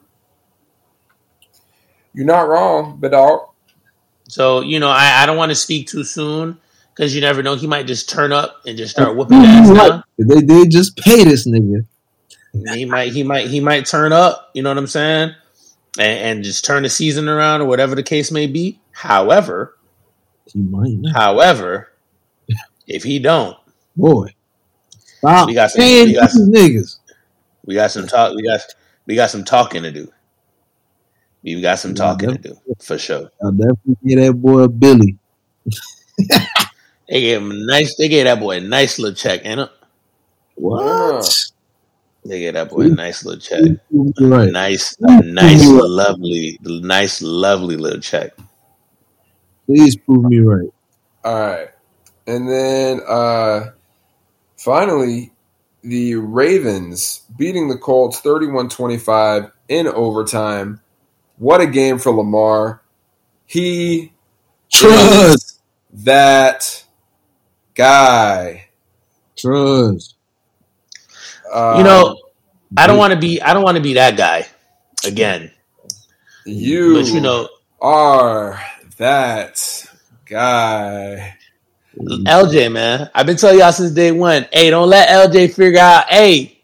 You're 2.14 2.26
not 2.26 2.47
wrong, 2.47 2.97
but 2.99 3.12
dog. 3.12 3.49
So 4.28 4.62
you 4.62 4.80
know, 4.80 4.89
I, 4.89 5.24
I 5.24 5.26
don't 5.26 5.38
want 5.38 5.51
to 5.51 5.55
speak 5.55 5.88
too 5.88 6.03
soon 6.03 6.57
because 6.93 7.14
you 7.16 7.22
never 7.22 7.41
know. 7.43 7.55
He 7.55 7.68
might 7.68 7.88
just 7.88 8.10
turn 8.10 8.32
up 8.32 8.62
and 8.66 8.78
just 8.78 8.91
start 8.91 9.16
whooping 9.16 9.38
ass 9.38 9.70
now. 9.70 10.03
They 10.18 10.41
did 10.41 10.70
just 10.72 10.97
pay 10.97 11.24
this 11.24 11.47
nigga. 11.47 11.86
he 12.74 12.86
might 12.86 13.12
he 13.14 13.24
might 13.24 13.47
he 13.47 13.60
might 13.60 13.86
turn 13.86 14.12
up 14.12 14.49
you 14.55 14.64
know 14.64 14.72
what 14.72 14.78
i'm 14.80 14.88
saying 14.88 15.34
and, 15.99 16.20
and 16.38 16.43
just 16.43 16.66
turn 16.66 16.82
the 16.82 16.89
season 16.89 17.30
around 17.30 17.62
or 17.62 17.66
whatever 17.66 17.93
the 17.93 18.01
case 18.01 18.32
may 18.32 18.47
be 18.47 18.80
however 18.91 19.78
He 20.51 20.60
might 20.60 20.93
not. 20.97 21.16
however 21.16 21.89
if 22.88 23.03
he 23.03 23.20
don't 23.20 23.55
Boy. 23.95 24.34
Stop 25.20 25.47
We 25.47 25.53
got 25.53 25.70
some- 25.70 25.84
we 25.86 26.14
got 26.14 26.32
these 26.32 26.49
niggas. 26.49 26.97
We 27.66 27.76
got 27.76 27.91
some 27.91 28.07
talk. 28.07 28.36
We 28.36 28.41
got 28.43 28.62
we 29.05 29.16
got 29.16 29.30
some 29.30 29.43
talking 29.43 29.84
to 29.84 29.91
do. 29.91 30.12
We 31.43 31.61
got 31.61 31.79
some 31.79 31.95
talking 31.95 32.29
to 32.31 32.37
do 32.37 32.57
for 32.81 32.97
sure. 32.97 33.29
I'll 33.43 33.51
definitely 33.51 33.97
get 34.05 34.15
that 34.17 34.33
boy 34.33 34.67
Billy. 34.67 35.17
They 37.09 37.21
gave 37.21 37.41
him 37.41 37.51
a 37.51 37.55
nice. 37.55 37.95
They 37.97 38.07
gave 38.09 38.25
that 38.25 38.39
boy 38.39 38.57
a 38.57 38.61
nice 38.61 38.99
little 38.99 39.15
check, 39.15 39.41
and 39.43 39.69
What? 40.55 41.25
they 42.25 42.39
gave 42.39 42.53
that 42.53 42.69
boy 42.69 42.81
a 42.81 42.89
nice 42.89 43.25
little 43.25 43.39
check. 43.39 43.61
You're 43.89 44.29
right. 44.29 44.51
Nice, 44.51 44.95
a 45.01 45.21
nice, 45.23 45.65
lovely, 45.65 46.59
nice, 46.61 47.21
lovely 47.21 47.77
little 47.77 48.01
check. 48.01 48.33
Please 49.65 49.95
prove 49.95 50.25
me 50.25 50.39
right. 50.39 50.69
All 51.23 51.39
right. 51.39 51.69
And 52.27 52.49
then 52.49 53.01
uh 53.07 53.71
finally, 54.57 55.31
the 55.83 56.15
Ravens 56.15 57.23
beating 57.37 57.69
the 57.69 57.77
Colts 57.77 58.19
31 58.19 58.69
25 58.69 59.51
in 59.69 59.87
overtime. 59.87 60.81
What 61.39 61.61
a 61.61 61.67
game 61.67 61.97
for 61.97 62.11
Lamar. 62.11 62.81
He, 63.45 64.11
Trust. 64.69 65.61
that 65.93 66.83
guy. 67.73 68.67
Trust. 69.37 70.15
Um, 71.51 71.77
You 71.77 71.83
know, 71.85 72.17
I 72.77 72.87
don't 72.87 72.97
want 72.97 73.13
to 73.13 73.19
be. 73.19 73.41
I 73.41 73.53
don't 73.53 73.63
want 73.63 73.77
to 73.77 73.83
be 73.83 73.93
that 73.93 74.17
guy 74.17 74.45
again. 75.05 75.51
you, 76.45 76.93
But 76.93 77.07
you 77.07 77.21
know, 77.21 77.47
are 77.81 78.61
that 78.97 79.85
guy. 80.25 81.37
LJ, 81.97 82.71
man, 82.71 83.09
I've 83.15 83.25
been 83.25 83.37
telling 83.37 83.59
y'all 83.59 83.71
since 83.71 83.91
day 83.91 84.11
one. 84.11 84.45
Hey, 84.51 84.69
don't 84.69 84.89
let 84.89 85.07
LJ 85.07 85.53
figure 85.53 85.79
out. 85.79 86.09
Hey, 86.09 86.61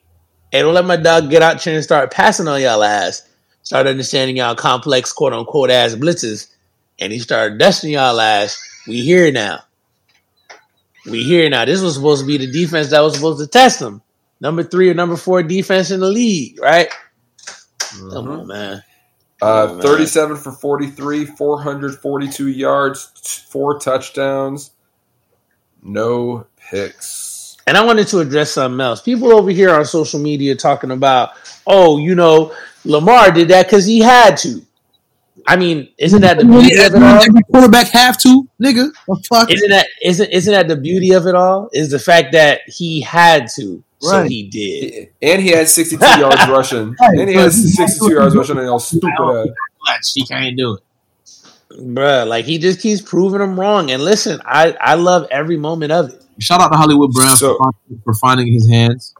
hey, 0.51 0.61
don't 0.61 0.73
let 0.73 0.85
my 0.85 0.97
dog 0.97 1.29
get 1.29 1.41
out 1.41 1.61
here 1.61 1.75
and 1.75 1.83
start 1.83 2.11
passing 2.11 2.47
on 2.49 2.61
y'all 2.61 2.83
ass. 2.83 3.23
Start 3.65 3.87
understanding 3.87 4.37
y'all 4.37 4.55
complex, 4.55 5.11
quote 5.11 5.33
unquote, 5.33 5.71
ass 5.71 5.95
blitzes, 5.95 6.47
and 6.99 7.11
he 7.11 7.17
started 7.19 7.57
dusting 7.57 7.91
y'all 7.91 8.19
ass. 8.19 8.57
We 8.87 9.01
here 9.01 9.31
now. 9.31 9.61
We 11.05 11.23
here 11.23 11.49
now. 11.49 11.65
This 11.65 11.81
was 11.81 11.95
supposed 11.95 12.21
to 12.21 12.27
be 12.27 12.37
the 12.37 12.51
defense 12.51 12.91
that 12.91 13.01
was 13.01 13.15
supposed 13.15 13.39
to 13.39 13.47
test 13.47 13.79
them. 13.79 14.01
Number 14.39 14.63
three 14.63 14.89
or 14.89 14.93
number 14.93 15.15
four 15.17 15.41
defense 15.43 15.89
in 15.91 15.99
the 15.99 16.09
league, 16.09 16.59
right? 16.61 16.89
Come 17.89 18.25
Mhm. 18.27 18.39
on, 18.41 18.47
man. 18.47 18.83
Uh, 19.41 19.67
Oh, 19.69 19.73
man. 19.73 19.81
37 19.81 20.37
for 20.37 20.51
43, 20.51 21.25
442 21.25 22.47
yards, 22.47 23.45
four 23.49 23.79
touchdowns, 23.79 24.71
no 25.83 26.45
picks. 26.69 27.57
And 27.67 27.77
I 27.77 27.83
wanted 27.83 28.07
to 28.09 28.19
address 28.19 28.51
something 28.51 28.79
else. 28.79 29.01
People 29.01 29.33
over 29.33 29.49
here 29.49 29.71
on 29.73 29.85
social 29.85 30.19
media 30.19 30.55
talking 30.55 30.91
about, 30.91 31.31
oh, 31.65 31.97
you 31.97 32.13
know, 32.15 32.53
Lamar 32.85 33.31
did 33.31 33.47
that 33.49 33.65
because 33.65 33.85
he 33.85 33.99
had 33.99 34.37
to. 34.37 34.61
I 35.47 35.57
mean, 35.57 35.89
isn't 35.97 36.21
that 36.21 36.37
the 36.39 36.45
beauty 36.45 36.75
of 36.79 36.95
it 36.95 37.03
all? 37.03 37.21
Every 37.23 37.41
quarterback 37.51 37.87
have 37.89 38.17
to, 38.19 38.47
nigga. 38.61 38.91
Fuck? 39.27 39.51
Isn't 39.51 39.69
that 39.69 39.87
isn't 40.01 40.29
isn't 40.31 40.51
that 40.53 40.67
the 40.67 40.75
beauty 40.75 41.11
of 41.11 41.27
it 41.27 41.35
all? 41.35 41.69
Is 41.71 41.91
the 41.91 41.99
fact 41.99 42.31
that 42.31 42.61
he 42.67 43.01
had 43.01 43.47
to, 43.57 43.83
so 43.99 44.23
he 44.23 44.47
did. 44.47 45.09
And 45.21 45.41
he 45.41 45.49
had 45.49 45.67
62 45.69 46.03
yards 46.19 46.47
rushing. 46.47 46.95
Right. 46.99 47.19
And 47.19 47.29
he 47.29 47.35
had 47.35 47.51
62 47.53 48.11
yards 48.11 48.35
rushing 48.35 48.57
and 48.57 48.67
all 48.69 48.79
stupid 48.79 49.09
ass. 49.09 49.47
Clutch. 49.79 50.11
He 50.15 50.25
can't 50.25 50.57
do 50.57 50.75
it. 50.77 50.83
Bruh, 51.77 52.25
like 52.25 52.45
he 52.45 52.57
just 52.57 52.79
keeps 52.79 53.01
proving 53.01 53.39
them 53.39 53.59
wrong. 53.59 53.91
And 53.91 54.03
listen, 54.03 54.41
I 54.45 54.75
I 54.79 54.95
love 54.95 55.27
every 55.29 55.57
moment 55.57 55.91
of 55.91 56.09
it. 56.09 56.23
Shout 56.39 56.59
out 56.59 56.69
to 56.69 56.77
Hollywood 56.77 57.11
Brown 57.11 57.37
So- 57.37 57.57
for, 57.57 57.71
for 58.03 58.13
finding 58.15 58.51
his 58.51 58.67
hands. 58.67 59.13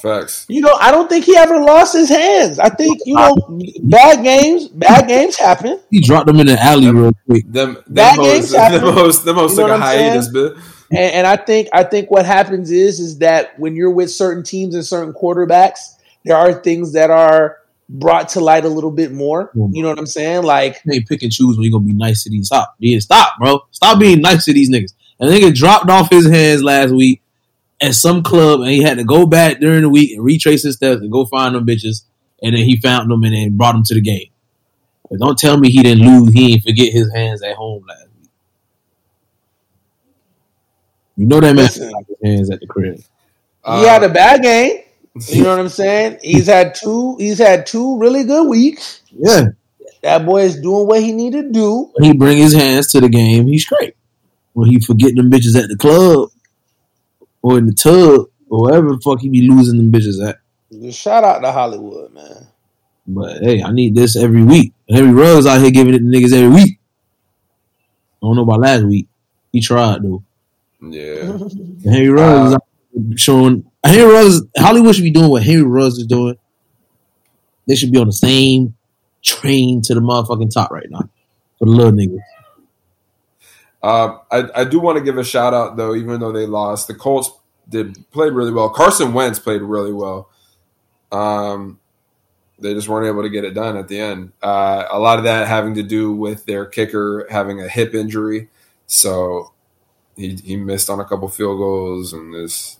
Facts. 0.00 0.46
You 0.48 0.60
know, 0.62 0.74
I 0.80 0.90
don't 0.90 1.08
think 1.08 1.24
he 1.24 1.36
ever 1.36 1.58
lost 1.60 1.94
his 1.94 2.08
hands. 2.08 2.58
I 2.58 2.68
think 2.68 3.00
you 3.04 3.14
know, 3.14 3.36
bad 3.82 4.22
games, 4.24 4.68
bad 4.68 5.08
games 5.08 5.36
happen. 5.36 5.80
He 5.90 6.00
dropped 6.00 6.26
them 6.26 6.40
in 6.40 6.46
the 6.46 6.60
alley 6.60 6.90
real 6.90 7.12
quick. 7.26 7.44
Them, 7.46 7.74
them 7.74 7.84
That 7.88 8.16
hoes, 8.16 8.26
game's 8.26 8.50
them 8.52 8.60
happening. 8.60 8.92
hoes, 8.94 9.24
them 9.24 9.36
hoes 9.36 9.50
You 9.52 9.56
know 9.58 9.62
took 9.68 9.70
a 9.70 9.78
what 9.78 9.82
I'm 9.82 9.88
saying? 9.92 10.10
hiatus, 10.12 10.28
bit. 10.28 10.52
And, 10.92 11.12
and 11.14 11.26
I 11.26 11.36
think 11.36 11.68
I 11.72 11.84
think 11.84 12.10
what 12.10 12.26
happens 12.26 12.70
is 12.70 12.98
is 13.00 13.18
that 13.18 13.58
when 13.58 13.76
you're 13.76 13.90
with 13.92 14.10
certain 14.10 14.42
teams 14.42 14.74
and 14.74 14.84
certain 14.84 15.12
quarterbacks, 15.14 15.78
there 16.24 16.36
are 16.36 16.52
things 16.52 16.92
that 16.94 17.10
are 17.10 17.58
brought 17.88 18.28
to 18.30 18.40
light 18.40 18.64
a 18.64 18.68
little 18.68 18.90
bit 18.90 19.12
more. 19.12 19.50
Mm. 19.54 19.70
You 19.72 19.82
know 19.82 19.88
what 19.88 19.98
I'm 19.98 20.06
saying? 20.06 20.42
Like, 20.44 20.80
You 20.84 20.92
ain't 20.94 21.08
pick 21.08 21.22
and 21.22 21.32
choose 21.32 21.56
when 21.56 21.64
you're 21.64 21.72
gonna 21.72 21.84
be 21.86 21.92
nice 21.92 22.22
to 22.24 22.30
these. 22.30 22.46
Stop. 22.46 22.74
Yeah, 22.78 22.98
stop, 23.00 23.32
bro. 23.40 23.60
Stop 23.70 23.98
being 23.98 24.20
nice 24.20 24.44
to 24.46 24.52
these 24.52 24.70
niggas. 24.70 24.92
And 25.18 25.30
they 25.30 25.40
nigga 25.40 25.54
dropped 25.54 25.90
off 25.90 26.10
his 26.10 26.26
hands 26.28 26.62
last 26.62 26.92
week 26.92 27.20
at 27.80 27.94
some 27.94 28.22
club, 28.22 28.60
and 28.60 28.70
he 28.70 28.82
had 28.82 28.98
to 28.98 29.04
go 29.04 29.26
back 29.26 29.58
during 29.60 29.82
the 29.82 29.88
week 29.88 30.12
and 30.12 30.24
retrace 30.24 30.62
his 30.62 30.76
steps 30.76 31.00
and 31.00 31.10
go 31.10 31.24
find 31.26 31.54
them 31.54 31.66
bitches. 31.66 32.02
And 32.42 32.54
then 32.56 32.64
he 32.64 32.76
found 32.80 33.10
them 33.10 33.22
and 33.24 33.34
then 33.34 33.56
brought 33.56 33.72
them 33.72 33.82
to 33.84 33.94
the 33.94 34.00
game. 34.00 34.28
But 35.10 35.18
don't 35.20 35.38
tell 35.38 35.58
me 35.58 35.70
he 35.70 35.82
didn't 35.82 36.06
lose. 36.06 36.32
He 36.32 36.52
didn't 36.52 36.62
forget 36.64 36.92
his 36.92 37.12
hands 37.12 37.42
at 37.42 37.54
home 37.56 37.84
last 37.86 38.06
week. 38.20 38.30
You 41.16 41.26
know 41.26 41.40
that 41.40 41.54
man 41.54 41.64
Listen. 41.64 41.88
forgot 41.88 42.04
his 42.08 42.16
hands 42.30 42.50
at 42.50 42.60
the 42.60 42.66
crib. 42.66 42.96
he 42.96 43.04
Uh, 43.64 43.84
had 43.84 44.02
a 44.02 44.08
bad 44.08 44.42
game. 44.42 44.78
You 45.28 45.42
know 45.42 45.50
what 45.50 45.58
I'm 45.58 45.68
saying? 45.68 46.18
He's 46.22 46.46
had 46.46 46.74
two. 46.74 47.16
He's 47.18 47.38
had 47.38 47.66
two 47.66 47.98
really 47.98 48.24
good 48.24 48.48
weeks. 48.48 49.02
Yeah, 49.10 49.48
That 50.02 50.24
boy 50.24 50.42
is 50.42 50.60
doing 50.60 50.86
what 50.86 51.02
he 51.02 51.12
need 51.12 51.32
to 51.32 51.42
do. 51.50 51.90
when 51.94 52.04
he 52.04 52.16
bring 52.16 52.38
his 52.38 52.54
hands 52.54 52.86
to 52.92 53.00
the 53.00 53.08
game, 53.08 53.46
he's 53.48 53.64
great. 53.66 53.96
When 54.52 54.70
he 54.70 54.78
forget 54.80 55.14
them 55.16 55.30
bitches 55.30 55.60
at 55.60 55.68
the 55.68 55.76
club 55.76 56.30
or 57.42 57.58
in 57.58 57.66
the 57.66 57.72
tub 57.74 58.26
or 58.48 58.62
wherever 58.64 58.90
the 58.90 59.00
fuck 59.00 59.20
he 59.20 59.28
be 59.28 59.48
losing 59.48 59.76
them 59.76 59.92
bitches 59.92 60.26
at. 60.26 60.38
Just 60.72 61.00
shout 61.00 61.24
out 61.24 61.40
to 61.40 61.52
Hollywood, 61.52 62.12
man. 62.12 62.46
But 63.06 63.42
hey, 63.42 63.62
I 63.62 63.72
need 63.72 63.94
this 63.94 64.16
every 64.16 64.42
week. 64.44 64.72
And 64.88 64.98
Henry 64.98 65.12
Ruggs 65.12 65.46
out 65.46 65.60
here 65.60 65.70
giving 65.70 65.94
it 65.94 65.98
to 65.98 66.04
niggas 66.04 66.32
every 66.32 66.48
week. 66.54 66.78
I 68.22 68.26
don't 68.26 68.36
know 68.36 68.42
about 68.42 68.60
last 68.60 68.84
week. 68.84 69.08
He 69.52 69.60
tried 69.60 70.02
though. 70.02 70.22
yeah. 70.80 71.22
And 71.82 71.82
Henry 71.84 72.08
Ruggs 72.10 72.50
is 72.50 72.54
out 72.54 72.64
here 72.92 73.16
showing 73.16 73.70
Henry 73.84 74.12
Ruggs 74.12 74.42
Hollywood 74.56 74.94
should 74.94 75.04
be 75.04 75.10
doing 75.10 75.30
what 75.30 75.42
Henry 75.42 75.62
Ruggs 75.62 75.98
is 75.98 76.06
doing. 76.06 76.36
They 77.66 77.74
should 77.74 77.92
be 77.92 77.98
on 77.98 78.06
the 78.06 78.12
same 78.12 78.74
train 79.22 79.80
to 79.82 79.94
the 79.94 80.00
motherfucking 80.00 80.52
top 80.52 80.70
right 80.70 80.86
now. 80.90 81.08
For 81.58 81.64
the 81.66 81.70
little 81.72 81.92
niggas. 81.92 82.18
Uh, 83.82 84.18
I, 84.30 84.48
I 84.54 84.64
do 84.64 84.78
want 84.78 84.98
to 84.98 85.04
give 85.04 85.16
a 85.16 85.24
shout 85.24 85.54
out 85.54 85.76
though, 85.76 85.94
even 85.94 86.20
though 86.20 86.32
they 86.32 86.46
lost. 86.46 86.86
The 86.88 86.94
Colts 86.94 87.30
did 87.68 88.10
played 88.10 88.32
really 88.32 88.52
well. 88.52 88.68
Carson 88.68 89.14
Wentz 89.14 89.38
played 89.38 89.62
really 89.62 89.92
well. 89.92 90.28
Um, 91.10 91.78
they 92.58 92.74
just 92.74 92.88
weren't 92.88 93.06
able 93.06 93.22
to 93.22 93.30
get 93.30 93.44
it 93.44 93.54
done 93.54 93.76
at 93.76 93.88
the 93.88 93.98
end. 93.98 94.32
Uh, 94.42 94.84
a 94.90 94.98
lot 94.98 95.18
of 95.18 95.24
that 95.24 95.48
having 95.48 95.74
to 95.74 95.82
do 95.82 96.12
with 96.12 96.44
their 96.44 96.66
kicker 96.66 97.26
having 97.30 97.60
a 97.60 97.68
hip 97.68 97.94
injury, 97.94 98.48
so 98.86 99.52
he 100.14 100.36
he 100.36 100.56
missed 100.56 100.90
on 100.90 101.00
a 101.00 101.04
couple 101.04 101.28
field 101.28 101.58
goals, 101.58 102.12
and 102.12 102.34
this, 102.34 102.76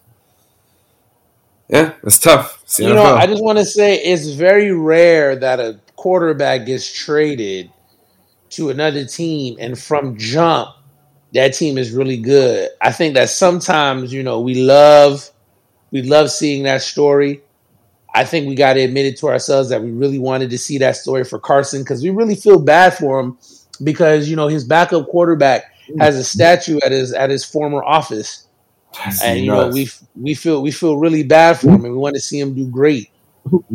yeah, 1.68 1.94
it's 2.02 2.18
tough. 2.18 2.60
It's 2.64 2.78
You 2.78 2.92
know, 2.92 3.14
I 3.14 3.26
just 3.26 3.42
want 3.42 3.58
to 3.58 3.64
say 3.64 3.96
it's 3.96 4.28
very 4.28 4.70
rare 4.70 5.34
that 5.36 5.60
a 5.60 5.80
quarterback 5.96 6.66
gets 6.66 6.92
traded 6.92 7.70
to 8.50 8.68
another 8.68 9.06
team 9.06 9.56
and 9.58 9.78
from 9.78 10.18
jump 10.18 10.70
that 11.34 11.54
team 11.54 11.78
is 11.78 11.92
really 11.92 12.16
good. 12.16 12.70
I 12.80 12.92
think 12.92 13.14
that 13.14 13.28
sometimes, 13.30 14.12
you 14.12 14.22
know, 14.22 14.40
we 14.40 14.62
love 14.62 15.30
we 15.90 16.02
love 16.02 16.30
seeing 16.30 16.64
that 16.64 16.82
story. 16.82 17.42
I 18.14 18.24
think 18.24 18.48
we 18.48 18.54
got 18.54 18.74
to 18.74 18.80
admit 18.80 19.06
it 19.06 19.18
to 19.18 19.28
ourselves 19.28 19.68
that 19.68 19.82
we 19.82 19.92
really 19.92 20.18
wanted 20.18 20.50
to 20.50 20.58
see 20.58 20.78
that 20.78 20.96
story 20.96 21.24
for 21.24 21.38
Carson 21.38 21.82
because 21.82 22.02
we 22.02 22.10
really 22.10 22.34
feel 22.34 22.58
bad 22.58 22.94
for 22.94 23.20
him 23.20 23.38
because 23.82 24.28
you 24.28 24.36
know 24.36 24.48
his 24.48 24.64
backup 24.64 25.08
quarterback 25.08 25.72
has 25.98 26.16
a 26.16 26.24
statue 26.24 26.78
at 26.84 26.92
his 26.92 27.12
at 27.12 27.30
his 27.30 27.44
former 27.44 27.82
office 27.82 28.46
That's 28.98 29.22
and 29.22 29.40
you 29.40 29.46
know 29.46 29.68
we 29.68 29.88
we 30.16 30.34
feel 30.34 30.62
we 30.62 30.70
feel 30.70 30.96
really 30.96 31.22
bad 31.22 31.58
for 31.58 31.68
him 31.68 31.84
and 31.84 31.92
we 31.92 31.98
want 31.98 32.14
to 32.14 32.20
see 32.20 32.38
him 32.38 32.54
do 32.54 32.68
great. 32.68 33.10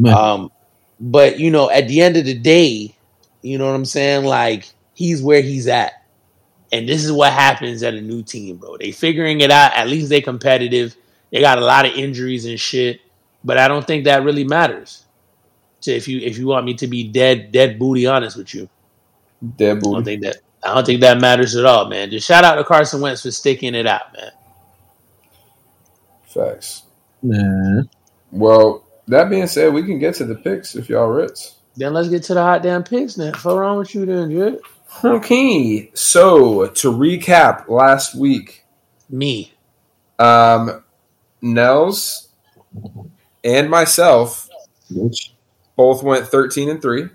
Um, 0.06 0.52
but 1.00 1.40
you 1.40 1.52
know, 1.52 1.70
at 1.70 1.88
the 1.88 2.02
end 2.02 2.18
of 2.18 2.26
the 2.26 2.38
day, 2.38 2.96
you 3.42 3.58
know 3.58 3.66
what 3.66 3.76
I'm 3.76 3.86
saying? 3.86 4.26
Like 4.26 4.70
he's 4.94 5.22
where 5.22 5.42
he's 5.42 5.68
at, 5.68 5.94
and 6.72 6.88
this 6.88 7.04
is 7.04 7.12
what 7.12 7.32
happens 7.34 7.84
at 7.84 7.94
a 7.94 8.02
new 8.02 8.24
team, 8.24 8.58
bro. 8.58 8.78
They 8.78 8.92
figuring 8.92 9.42
it 9.42 9.52
out. 9.52 9.74
At 9.74 9.88
least 9.88 10.10
they 10.10 10.22
competitive. 10.22 10.96
They 11.32 11.42
got 11.42 11.58
a 11.58 11.66
lot 11.66 11.86
of 11.86 11.94
injuries 11.94 12.46
and 12.46 12.60
shit, 12.60 13.02
but 13.44 13.58
I 13.58 13.68
don't 13.68 13.86
think 13.86 14.06
that 14.06 14.24
really 14.24 14.44
matters. 14.44 15.06
To 15.82 15.92
if 15.92 16.08
you 16.08 16.20
if 16.20 16.38
you 16.38 16.48
want 16.48 16.66
me 16.66 16.74
to 16.76 16.88
be 16.88 17.08
dead 17.08 17.52
dead 17.52 17.78
booty 17.78 18.08
honest 18.08 18.38
with 18.38 18.54
you, 18.54 18.70
dead 19.58 19.80
booty. 19.80 19.90
I 19.90 19.94
don't 19.94 20.04
think 20.04 20.22
that 20.24 20.38
I 20.64 20.74
don't 20.74 20.86
think 20.86 21.02
that 21.02 21.22
matters 21.22 21.56
at 21.56 21.66
all, 21.66 21.88
man. 21.88 22.10
Just 22.10 22.28
shout 22.28 22.44
out 22.44 22.56
to 22.56 22.64
Carson 22.64 23.02
Wentz 23.02 23.22
for 23.22 23.32
sticking 23.32 23.76
it 23.76 23.86
out, 23.86 24.14
man. 24.14 24.32
Facts. 26.28 26.84
man. 27.22 27.90
Well, 28.32 28.86
that 29.08 29.30
being 29.30 29.48
said, 29.48 29.74
we 29.74 29.84
can 29.84 30.00
get 30.00 30.16
to 30.16 30.26
the 30.26 30.36
picks 30.36 30.76
if 30.76 30.90
y'all 30.90 31.08
Ritz. 31.08 31.56
Then 31.76 31.94
let's 31.94 32.10
get 32.10 32.24
to 32.24 32.34
the 32.34 32.42
hot 32.42 32.64
damn 32.64 32.84
picks 32.84 33.18
now. 33.18 33.32
What's 33.32 33.46
wrong 33.46 33.78
with 33.78 33.94
you 33.94 34.06
then, 34.06 34.32
Jed? 34.32 34.60
Okay, 35.04 35.92
so 35.94 36.68
to 36.68 36.92
recap 36.92 37.68
last 37.68 38.16
week, 38.16 38.66
Me. 39.10 39.54
um, 40.20 40.84
Nels 41.42 42.30
and 43.44 43.70
myself 43.70 44.50
Bitch. 44.92 45.32
Both 45.76 46.04
went 46.04 46.28
13 46.28 46.70
and 46.70 46.82
3. 46.82 47.10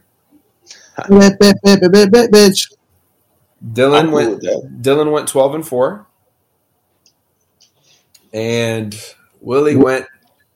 Bet, 1.09 1.39
bet, 1.39 1.57
bet, 1.63 1.81
bet, 1.81 1.93
bet, 1.93 2.11
bet, 2.13 2.31
bitch. 2.31 2.73
Dylan 3.73 3.99
I'm 4.01 4.07
cool 4.07 4.15
went. 4.15 4.43
Dylan 4.83 5.13
went 5.13 5.29
12 5.29 5.55
and 5.55 5.67
4. 5.67 6.07
And 8.33 8.95
Willie 9.41 9.77
went 9.77 10.07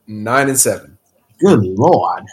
9 0.07 0.49
and 0.49 0.59
7. 0.59 0.99
Good 1.41 1.61
lord. 1.63 2.25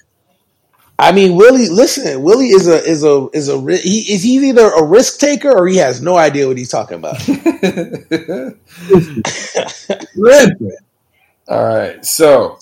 I 1.02 1.12
mean, 1.14 1.36
Willie. 1.36 1.68
Listen, 1.68 2.22
Willie 2.22 2.50
is 2.50 2.68
a 2.68 2.76
is 2.84 3.04
a 3.04 3.28
is 3.34 3.50
a 3.50 3.60
he 3.78 4.14
is 4.14 4.22
he 4.22 4.36
either 4.50 4.70
a 4.70 4.84
risk 4.84 5.20
taker 5.20 5.52
or 5.52 5.68
he 5.68 5.78
has 5.78 6.00
no 6.00 6.16
idea 6.16 6.48
what 6.48 6.58
he's 6.60 6.70
talking 6.70 6.98
about. 7.00 7.18
All 11.48 11.66
right. 11.66 12.06
So, 12.06 12.60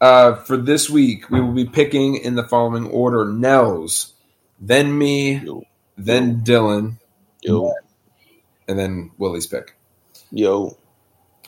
uh, 0.00 0.36
for 0.36 0.56
this 0.56 0.88
week, 0.88 1.28
we 1.28 1.42
will 1.42 1.52
be 1.52 1.66
picking 1.66 2.16
in 2.16 2.36
the 2.36 2.48
following 2.48 2.86
order 2.86 3.26
Nels, 3.26 4.14
then 4.58 4.96
me, 4.96 5.34
Yo. 5.40 5.62
then 5.98 6.40
Dylan, 6.40 6.96
Yo, 7.42 7.70
and 8.66 8.78
then 8.78 9.10
Willie's 9.18 9.46
pick. 9.46 9.76
yo, 10.30 10.78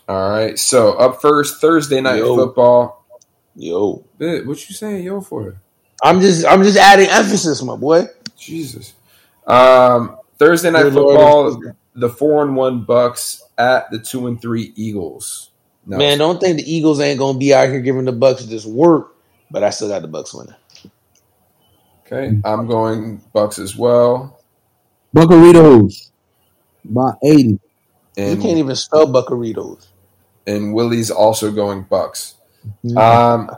All 0.06 0.30
right. 0.30 0.58
So, 0.58 0.92
up 0.92 1.22
first, 1.22 1.62
Thursday 1.62 2.02
night 2.02 2.18
Yo. 2.18 2.36
football. 2.36 3.06
yo. 3.54 4.04
What 4.18 4.68
you 4.68 4.74
saying, 4.74 5.02
yo, 5.02 5.22
for? 5.22 5.62
I'm 6.02 6.20
just 6.20 6.44
I'm 6.47 6.62
just 6.62 6.78
adding 6.78 7.09
emphasis, 7.09 7.62
my 7.62 7.77
boy. 7.77 8.06
Jesus. 8.36 8.94
Um, 9.47 10.18
Thursday 10.39 10.70
night 10.70 10.82
Good 10.85 10.94
Lord. 10.94 11.52
football. 11.55 11.73
The 11.94 12.09
four 12.10 12.43
and 12.43 12.55
one 12.56 12.85
Bucks 12.85 13.43
at 13.56 13.90
the 13.90 13.98
two 13.98 14.27
and 14.27 14.40
three 14.40 14.73
Eagles. 14.77 15.51
No. 15.86 15.97
Man, 15.97 16.18
don't 16.18 16.39
think 16.40 16.59
the 16.59 16.70
Eagles 16.70 17.01
ain't 17.01 17.18
gonna 17.18 17.39
be 17.39 17.55
out 17.55 17.68
here 17.68 17.81
giving 17.81 18.05
the 18.05 18.12
Bucks 18.12 18.44
this 18.44 18.66
work, 18.66 19.14
but 19.51 19.62
I 19.64 19.70
still 19.70 19.89
got 19.89 20.02
the 20.02 20.09
Bucks 20.09 20.35
winning. 20.35 20.55
Okay, 22.05 22.39
I'm 22.44 22.66
going 22.66 23.20
Bucks 23.32 23.59
as 23.59 23.77
well. 23.77 24.40
Buccaritos. 25.14 26.10
About 26.89 27.16
80. 27.24 27.59
you 28.16 28.36
can't 28.36 28.44
even 28.59 28.77
spell 28.77 29.06
Buccaritos. 29.06 29.86
and 30.47 30.73
Willie's 30.74 31.10
also 31.10 31.51
going 31.51 31.82
Bucks. 31.82 32.35
Mhm. 32.85 32.97
Um, 32.97 33.51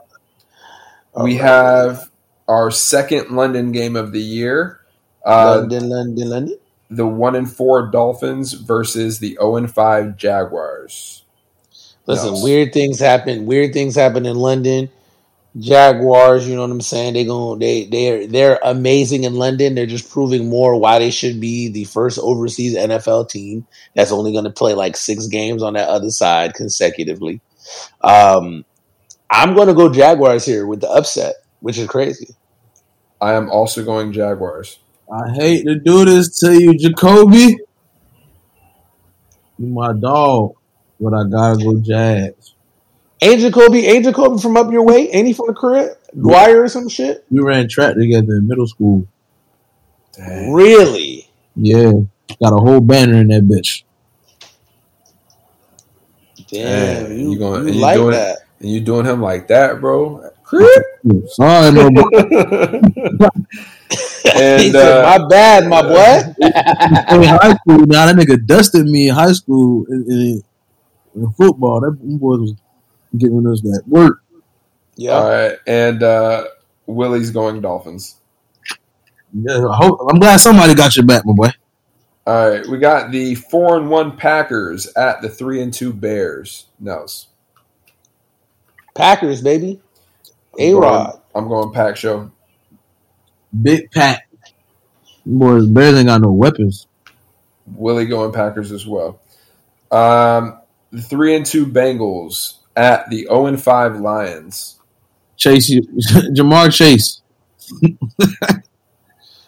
we 1.22 1.38
Alright. 1.38 1.40
have 1.40 2.10
our 2.48 2.70
second 2.70 3.30
London 3.36 3.72
game 3.72 3.96
of 3.96 4.12
the 4.12 4.22
year. 4.22 4.80
Uh, 5.24 5.58
London, 5.60 5.88
London, 5.90 6.30
London. 6.30 6.58
the 6.90 7.06
one 7.06 7.36
and 7.36 7.50
four 7.50 7.90
Dolphins 7.90 8.54
versus 8.54 9.18
the 9.20 9.34
zero 9.34 9.56
and 9.56 9.72
five 9.72 10.16
Jaguars. 10.16 11.24
Listen, 12.06 12.34
No. 12.34 12.42
weird 12.42 12.72
things 12.72 12.98
happen. 12.98 13.46
Weird 13.46 13.72
things 13.74 13.94
happen 13.94 14.26
in 14.26 14.36
London. 14.36 14.88
Jaguars, 15.58 16.46
you 16.48 16.54
know 16.54 16.62
what 16.62 16.70
I'm 16.70 16.80
saying? 16.80 17.14
They 17.14 17.24
going 17.24 17.58
they 17.58 17.84
they're 17.86 18.26
they're 18.26 18.58
amazing 18.62 19.24
in 19.24 19.34
London. 19.34 19.74
They're 19.74 19.86
just 19.86 20.10
proving 20.10 20.48
more 20.48 20.76
why 20.78 20.98
they 21.00 21.10
should 21.10 21.40
be 21.40 21.68
the 21.68 21.84
first 21.84 22.18
overseas 22.18 22.76
NFL 22.76 23.28
team 23.30 23.66
that's 23.94 24.12
only 24.12 24.32
going 24.32 24.44
to 24.44 24.50
play 24.50 24.74
like 24.74 24.96
six 24.96 25.26
games 25.26 25.62
on 25.62 25.74
that 25.74 25.88
other 25.88 26.10
side 26.10 26.54
consecutively. 26.54 27.40
Um, 28.02 28.64
I'm 29.30 29.54
going 29.54 29.68
to 29.68 29.74
go 29.74 29.92
Jaguars 29.92 30.44
here 30.44 30.66
with 30.66 30.80
the 30.80 30.88
upset, 30.90 31.36
which 31.60 31.78
is 31.78 31.88
crazy. 31.88 32.34
I 33.20 33.32
am 33.34 33.50
also 33.50 33.84
going 33.84 34.12
Jaguars. 34.12 34.78
I 35.12 35.30
hate 35.32 35.64
to 35.64 35.74
do 35.76 36.04
this 36.04 36.38
to 36.40 36.52
you, 36.52 36.76
Jacoby. 36.78 37.58
You 39.58 39.66
my 39.66 39.92
dog, 39.92 40.54
but 41.00 41.14
I 41.14 41.24
gotta 41.28 41.62
go 41.62 41.78
Jags. 41.80 42.54
Ain't 43.20 43.40
Jacoby, 43.40 43.86
ain't 43.86 44.04
Jacoby 44.04 44.40
from 44.40 44.56
up 44.56 44.70
your 44.70 44.84
way? 44.84 45.10
Ain't 45.10 45.26
he 45.26 45.32
from 45.32 45.48
the 45.48 45.54
crib? 45.54 45.90
Dwyer 46.16 46.62
or 46.62 46.68
some 46.68 46.88
shit? 46.88 47.24
We 47.30 47.40
ran 47.40 47.68
track 47.68 47.94
together 47.96 48.36
in 48.36 48.46
middle 48.46 48.66
school. 48.68 49.06
Dang. 50.12 50.52
Really? 50.52 51.28
Yeah, 51.56 51.92
got 52.40 52.52
a 52.52 52.56
whole 52.58 52.80
banner 52.80 53.14
in 53.20 53.28
that 53.28 53.42
bitch. 53.42 53.82
Damn, 56.48 57.04
Dang, 57.06 57.18
you, 57.18 57.30
you 57.32 57.38
going- 57.38 57.66
you 57.68 57.74
you 57.74 57.80
like 57.80 57.96
doing- 57.96 58.12
that. 58.12 58.38
And 58.60 58.70
you 58.70 58.80
doing 58.80 59.06
him 59.06 59.20
like 59.22 59.48
that, 59.48 59.80
bro? 59.80 60.30
Sorry, 60.48 61.72
no, 61.72 61.90
but 61.90 63.32
he 63.88 64.40
and 64.40 64.72
said, 64.72 64.74
uh, 64.76 65.18
"My 65.18 65.28
bad, 65.28 65.68
my 65.68 65.82
boy." 65.82 66.34
in 66.40 67.22
high 67.22 67.54
school, 67.54 67.86
now 67.86 68.06
that 68.06 68.16
nigga 68.16 68.44
dusted 68.46 68.86
me 68.86 69.08
in 69.08 69.14
high 69.14 69.32
school 69.32 69.84
in, 69.90 70.04
in, 70.08 70.42
in 71.16 71.32
football. 71.32 71.80
That 71.80 71.98
boy 72.00 72.36
was 72.36 72.54
giving 73.16 73.46
us 73.46 73.60
that 73.62 73.82
work. 73.86 74.22
yeah, 74.96 75.12
all 75.12 75.28
right, 75.28 75.58
and 75.66 76.02
uh, 76.02 76.44
Willie's 76.86 77.30
going 77.30 77.60
Dolphins. 77.60 78.16
Yeah, 79.34 79.66
I 79.66 79.76
hope, 79.76 80.00
I'm 80.10 80.18
glad 80.18 80.38
somebody 80.38 80.74
got 80.74 80.96
your 80.96 81.04
back, 81.04 81.26
my 81.26 81.34
boy. 81.34 81.50
All 82.26 82.50
right, 82.50 82.66
we 82.66 82.78
got 82.78 83.10
the 83.10 83.34
four 83.34 83.76
and 83.76 83.90
one 83.90 84.16
Packers 84.16 84.86
at 84.94 85.20
the 85.20 85.28
three 85.28 85.60
and 85.62 85.72
two 85.72 85.92
Bears. 85.92 86.66
Nels. 86.80 87.28
Packers, 88.94 89.42
baby. 89.42 89.80
I'm 90.54 90.60
A 90.60 90.74
Rod. 90.74 91.20
I'm 91.34 91.48
going 91.48 91.72
Pack 91.72 91.96
Show. 91.96 92.30
Big 93.62 93.90
pack. 93.90 94.28
Boys, 95.24 95.66
Bears 95.66 95.96
ain't 95.96 96.06
got 96.08 96.20
no 96.20 96.32
weapons. 96.32 96.86
Willie 97.66 98.06
going 98.06 98.32
Packers 98.32 98.72
as 98.72 98.86
well. 98.86 99.20
Um, 99.90 100.58
the 100.90 101.02
three 101.02 101.36
and 101.36 101.44
two 101.44 101.66
Bengals 101.66 102.54
at 102.76 103.08
the 103.10 103.22
zero 103.24 103.46
and 103.46 103.62
five 103.62 104.00
Lions. 104.00 104.78
Chase, 105.36 105.68
you, 105.68 105.82
Ja'Marr 106.34 106.72
Chase. 106.72 107.20
Bruh, 107.82 108.62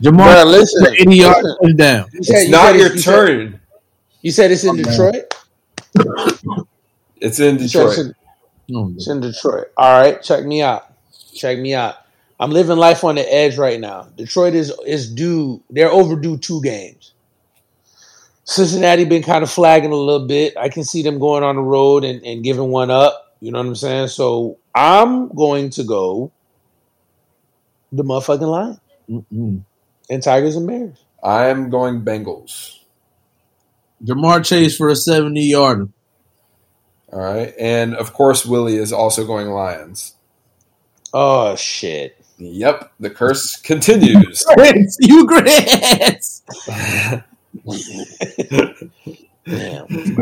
Ja'Marr, 0.03 0.47
listen, 0.47 0.87
80 0.99 1.17
yard 1.17 1.37
listen. 1.43 1.57
touchdown. 1.63 2.07
You 2.13 2.23
said- 2.23 2.35
It's 2.37 2.45
you 2.47 2.51
not 2.51 2.67
said 2.67 2.77
your 2.77 2.87
it's- 2.87 2.95
you 2.97 3.01
said- 3.03 3.27
turn. 3.27 3.61
You 4.23 4.31
said 4.33 4.51
it's 4.51 4.65
in 4.65 4.71
Oh. 4.71 4.77
Detroit. 4.77 5.35
It's 7.17 7.41
in 7.41 7.59
You 7.59 7.69
said 7.69 7.87
it's 7.87 7.97
Detroit. 7.97 7.99
in, 7.99 8.15
Oh, 8.77 8.93
it's 8.95 9.09
in 9.09 9.21
Detroit. 9.21 9.67
All 9.77 10.01
right, 10.01 10.23
check 10.23 10.45
me 10.45 10.63
out. 10.63 10.90
Check 11.35 11.59
me 11.59 11.75
out. 11.75 11.97
I'm 12.39 12.51
living 12.51 12.79
life 12.79 13.05
on 13.05 13.17
the 13.17 13.35
edge 13.35 13.59
right 13.59 13.79
now. 13.79 14.09
Detroit 14.17 14.55
is 14.55 14.73
is 14.87 15.13
due. 15.13 15.63
They're 15.69 15.91
overdue 15.91 16.39
two 16.39 16.63
games. 16.63 17.13
Cincinnati 18.45 19.05
been 19.05 19.23
kind 19.23 19.43
of 19.43 19.51
flagging 19.51 19.93
a 19.93 19.97
little 19.97 20.27
bit. 20.27 20.57
I 20.57 20.71
can 20.71 20.83
see 20.83 21.03
them 21.03 21.19
going 21.19 21.45
on 21.45 21.57
the 21.57 21.63
road 21.63 22.03
and, 22.03 22.25
and 22.25 22.43
giving 22.43 22.69
one 22.69 22.91
up. 22.91 23.37
You 23.41 23.53
know 23.53 23.59
what 23.59 23.67
I'm 23.67 23.75
saying? 23.77 24.09
So 24.09 24.59
I'm 24.75 25.29
going 25.29 25.71
to 25.71 25.85
go 25.85 26.33
the 27.93 28.03
motherfucking 28.03 28.41
Lions 28.41 28.81
mm-mm. 29.09 29.63
and 30.09 30.23
Tigers 30.23 30.57
and 30.57 30.67
Bears. 30.67 31.05
I'm 31.23 31.71
going 31.71 32.03
Bengals. 32.03 32.79
Ja'Marr 34.05 34.45
Chase 34.45 34.77
for 34.77 34.89
a 34.89 34.97
70 34.97 35.41
yarder. 35.43 35.89
All 37.13 37.19
right, 37.19 37.53
and 37.59 37.97
of 37.97 38.13
course 38.13 38.47
Willie 38.47 38.77
is 38.77 38.93
also 38.93 39.27
going 39.27 39.49
Lions. 39.49 40.15
Oh 41.13 41.57
shit! 41.57 42.17
Yep, 42.39 42.93
the 43.01 43.11
curse 43.11 43.57
continues. 43.57 44.45
you 45.01 45.27
Grants. 45.27 46.43
Damn. 49.47 49.97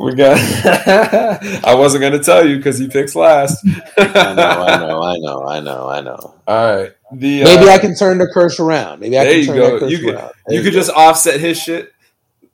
We 0.00 0.14
got. 0.14 0.38
I 1.64 1.74
wasn't 1.74 2.00
going 2.00 2.12
to 2.12 2.20
tell 2.22 2.46
you 2.46 2.56
because 2.56 2.78
he 2.78 2.88
picks 2.88 3.14
last. 3.14 3.58
I 3.98 4.32
know, 4.34 4.42
I 4.62 4.78
know, 4.78 5.02
I 5.02 5.18
know, 5.18 5.46
I 5.46 5.60
know, 5.60 5.88
I 5.88 6.00
know. 6.00 6.34
All 6.46 6.76
right, 6.76 6.92
the 7.12 7.44
Maybe 7.44 7.68
uh, 7.68 7.72
I 7.72 7.78
can 7.78 7.94
turn 7.94 8.18
the 8.18 8.28
curse 8.28 8.58
around. 8.60 9.00
Maybe 9.00 9.18
I 9.18 9.24
There 9.24 9.32
can 9.32 9.40
you 9.40 9.46
turn 9.46 9.56
go. 9.56 9.70
that 9.72 9.80
curse 9.80 9.90
You 9.92 9.98
could- 9.98 10.14
around. 10.14 10.32
There 10.46 10.56
you 10.56 10.62
could 10.62 10.72
go. 10.72 10.78
just 10.78 10.90
offset 10.92 11.40
his 11.40 11.58
shit. 11.60 11.92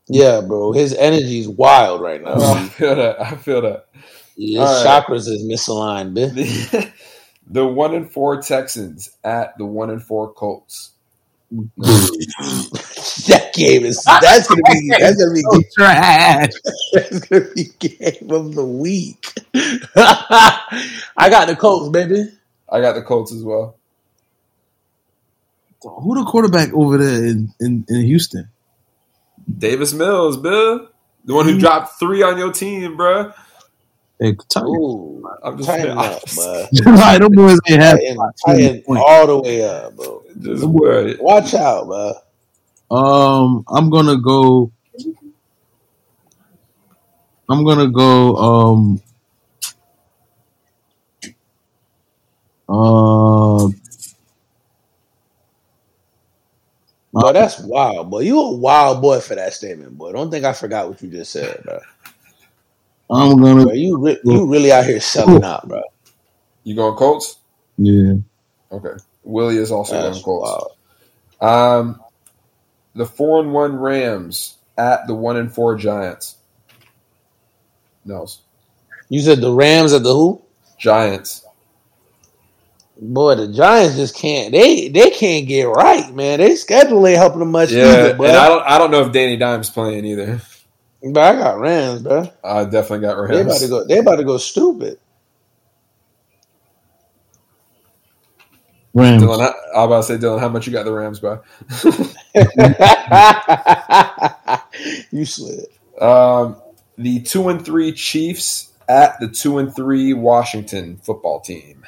yeah, 0.09 0.41
bro. 0.41 0.73
His 0.73 0.95
energy 0.95 1.41
is 1.41 1.49
wild 1.49 2.01
right 2.01 2.23
now. 2.23 2.35
I 2.41 2.69
feel 2.69 2.97
that. 2.97 3.21
I 3.21 3.37
feel 3.37 3.61
that. 3.63 3.87
His 4.37 4.59
all 4.59 4.85
right. 4.85 5.05
chakras 5.05 5.29
is 5.29 5.43
misaligned, 5.43 6.15
bitch. 6.15 6.35
The, 6.71 6.93
the 7.49 7.67
one 7.67 7.95
and 7.95 8.11
four 8.11 8.43
Texans 8.43 9.11
at 9.25 9.57
the 9.59 9.65
one 9.65 9.91
and 9.91 10.03
four 10.03 10.33
Colts. 10.33 10.93
that 11.77 13.53
game 13.55 13.85
is 13.85 14.03
that's 14.03 14.49
gonna 14.49 14.63
be 14.65 14.91
that's 14.99 15.17
gonna 15.17 15.33
be 15.33 15.43
So 15.43 15.63
trash. 15.79 16.51
that's 16.93 17.21
gonna 17.21 17.47
be 17.55 17.67
game 17.79 18.31
of 18.33 18.53
the 18.57 18.65
week. 18.65 19.33
I 19.55 21.29
got 21.31 21.47
the 21.47 21.55
Colts, 21.55 21.91
baby. 21.91 22.33
I 22.69 22.81
got 22.81 22.95
the 22.95 23.03
Colts 23.03 23.33
as 23.33 23.45
well. 23.45 23.77
Who 25.83 26.17
the 26.17 26.25
quarterback 26.29 26.75
over 26.75 26.99
there 26.99 27.27
in, 27.27 27.55
in, 27.61 27.85
in 27.89 28.07
Houston? 28.07 28.49
Davis 29.57 29.93
Mills, 29.93 30.37
Bill, 30.37 30.89
the 31.25 31.35
one 31.35 31.47
who 31.47 31.53
hmm. 31.53 31.59
dropped 31.61 32.01
three 32.01 32.23
on 32.23 32.39
your 32.39 32.53
team, 32.53 32.97
bruh. 32.97 33.33
Hey, 34.21 34.37
tell 34.51 34.69
you. 34.71 34.81
Ooh, 34.81 35.27
I'm 35.43 35.59
just, 35.59 35.69
tighten 35.69 35.99
I'm 35.99 36.01
up, 36.03 36.23
just, 36.27 36.35
bud. 36.35 36.71
Them 36.73 37.35
boys 37.35 37.59
ain't 37.69 37.83
have 37.83 38.01
Tighten, 38.01 38.19
tighten 38.47 38.85
all 38.95 39.27
the 39.27 39.39
way 39.41 39.65
up, 39.65 39.97
bro. 39.97 40.25
just 40.41 40.65
worried. 40.65 41.19
Watch 41.19 41.55
out, 41.55 41.87
bro. 41.87 42.15
Um, 42.91 43.65
I'm 43.69 43.91
gonna 43.91 44.19
go. 44.21 44.73
I'm 47.51 47.65
gonna 47.65 47.89
go. 47.91 48.37
Um, 48.37 49.03
Uh, 52.69 53.69
Boy, 57.13 57.33
that's 57.33 57.59
wild, 57.61 58.11
boy. 58.11 58.21
You 58.21 58.41
a 58.41 58.53
wild 58.57 59.03
boy 59.03 59.21
for 59.21 59.35
that 59.37 59.55
statement, 59.55 59.99
boy. 59.99 60.13
Don't 60.13 60.31
think 60.31 60.45
I 60.45 60.53
forgot 60.53 60.89
what 60.89 61.03
you 61.03 61.11
just 61.11 61.33
said, 61.33 61.63
bro. 61.65 61.81
I'm 63.11 63.37
gonna. 63.41 63.65
Bro, 63.65 63.75
you 63.75 63.99
re- 63.99 64.21
you 64.25 64.47
really 64.47 64.73
out 64.73 64.85
here 64.87 65.01
selling 65.01 65.45
out, 65.45 65.69
bro. 65.69 65.83
You 66.65 66.75
going 66.75 66.97
Colts? 66.97 67.37
Yeah. 67.79 68.15
Okay. 68.73 68.95
Willie 69.23 69.57
is 69.59 69.71
also 69.71 69.95
That's 69.95 70.23
going 70.23 70.25
Colts. 70.25 70.77
wild. 71.41 71.85
Um, 71.89 72.01
the 72.95 73.07
four 73.07 73.41
and 73.41 73.53
one 73.53 73.77
Rams 73.77 74.57
at 74.77 75.07
the 75.07 75.15
one 75.15 75.37
and 75.37 75.53
four 75.53 75.77
Giants. 75.77 76.37
No, 78.05 78.27
You 79.09 79.21
said 79.21 79.41
the 79.41 79.53
Rams 79.53 79.93
at 79.93 80.03
the 80.03 80.13
who? 80.15 80.43
Giants. 80.79 81.45
Boy, 83.01 83.35
the 83.35 83.49
Giants 83.49 83.97
just 83.97 84.17
can't. 84.17 84.53
They 84.53 84.89
they 84.89 85.11
can't 85.11 85.47
get 85.47 85.65
right, 85.65 86.13
man. 86.15 86.39
They 86.39 86.57
schedule 86.57 87.07
ain't 87.07 87.19
helping 87.19 87.41
them 87.41 87.51
much 87.51 87.71
Yeah, 87.71 87.83
either, 87.85 88.11
and. 88.13 88.37
I 88.37 88.49
don't. 88.49 88.63
I 88.67 88.79
don't 88.79 88.91
know 88.91 89.03
if 89.03 89.13
Danny 89.13 89.37
Dimes 89.37 89.71
playing 89.71 90.05
either. 90.07 90.41
But 91.13 91.23
I 91.23 91.39
got 91.39 91.59
Rams, 91.59 92.03
bro. 92.03 92.31
I 92.43 92.65
definitely 92.65 93.01
got 93.07 93.19
Rams. 93.19 93.35
They 93.35 93.41
about 93.43 93.61
to 93.61 93.69
go. 93.69 93.85
They 93.85 93.99
about 93.99 94.17
to 94.17 94.25
go 94.25 94.37
stupid. 94.39 94.99
Rams. 98.95 99.23
Dylan, 99.23 99.41
how- 99.41 99.55
I 99.81 99.85
about 99.85 99.97
to 99.99 100.03
say, 100.05 100.17
Dylan, 100.17 100.41
how 100.41 100.49
much 100.49 100.67
you 100.67 100.73
got 100.73 100.85
the 100.87 100.93
Rams 100.93 101.21
by? 101.21 101.39
you 105.11 105.25
slid. 105.27 105.67
Um, 106.01 106.57
the 106.97 107.21
two 107.21 107.49
and 107.49 107.63
three 107.65 107.93
Chiefs 107.93 108.73
at 108.89 109.21
the 109.21 109.29
two 109.29 109.59
and 109.59 109.75
three 109.75 110.15
Washington 110.15 110.97
football 111.03 111.41
team. 111.41 111.85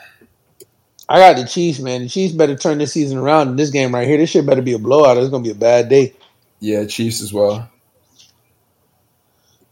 I 1.09 1.19
got 1.19 1.37
the 1.37 1.47
Chiefs, 1.47 1.81
man. 1.81 2.03
The 2.03 2.09
Chiefs 2.11 2.35
better 2.35 2.57
turn 2.57 2.77
this 2.77 2.93
season 2.93 3.17
around 3.17 3.49
in 3.49 3.57
this 3.57 3.71
game 3.71 3.95
right 3.95 4.07
here. 4.07 4.19
This 4.19 4.29
shit 4.31 4.45
better 4.45 4.61
be 4.61 4.75
a 4.75 4.79
blowout. 4.79 5.17
It's 5.17 5.31
gonna 5.31 5.43
be 5.43 5.51
a 5.51 5.55
bad 5.55 5.89
day. 5.89 6.13
Yeah, 6.61 6.85
Chiefs 6.85 7.23
as 7.23 7.33
well. 7.33 7.71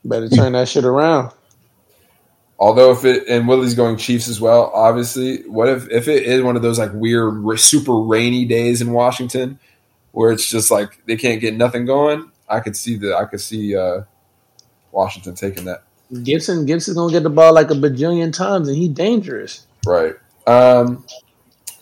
Better 0.09 0.29
turn 0.29 0.53
that 0.53 0.69
shit 0.69 0.85
around. 0.85 1.33
Although 2.59 2.93
if 2.93 3.05
it 3.05 3.29
and 3.29 3.47
Willie's 3.47 3.75
going 3.75 3.97
Chiefs 3.97 4.29
as 4.29 4.41
well, 4.41 4.71
obviously. 4.73 5.43
What 5.43 5.69
if 5.69 5.91
if 5.91 6.09
it 6.09 6.23
is 6.25 6.43
one 6.43 6.57
of 6.57 6.63
those 6.63 6.79
like 6.79 6.93
weird, 6.95 7.61
super 7.61 7.95
rainy 7.95 8.45
days 8.47 8.81
in 8.81 8.93
Washington, 8.93 9.59
where 10.13 10.31
it's 10.31 10.49
just 10.49 10.71
like 10.71 11.05
they 11.07 11.17
can't 11.17 11.41
get 11.41 11.55
nothing 11.55 11.85
going? 11.85 12.31
I 12.49 12.61
could 12.61 12.77
see 12.77 12.97
the 12.97 13.15
I 13.15 13.25
could 13.25 13.41
see 13.41 13.77
uh, 13.77 14.03
Washington 14.91 15.35
taking 15.35 15.67
that. 15.67 15.83
Gibson, 16.23 16.67
Gibson's 16.67 16.97
gonna 16.97 17.13
get 17.13 17.25
the 17.25 17.31
ball 17.31 17.53
like 17.53 17.71
a 17.71 17.75
bajillion 17.75 18.33
times, 18.33 18.69
and 18.69 18.77
he 18.77 18.89
dangerous. 18.89 19.67
Right. 19.85 20.15
Um, 20.47 21.05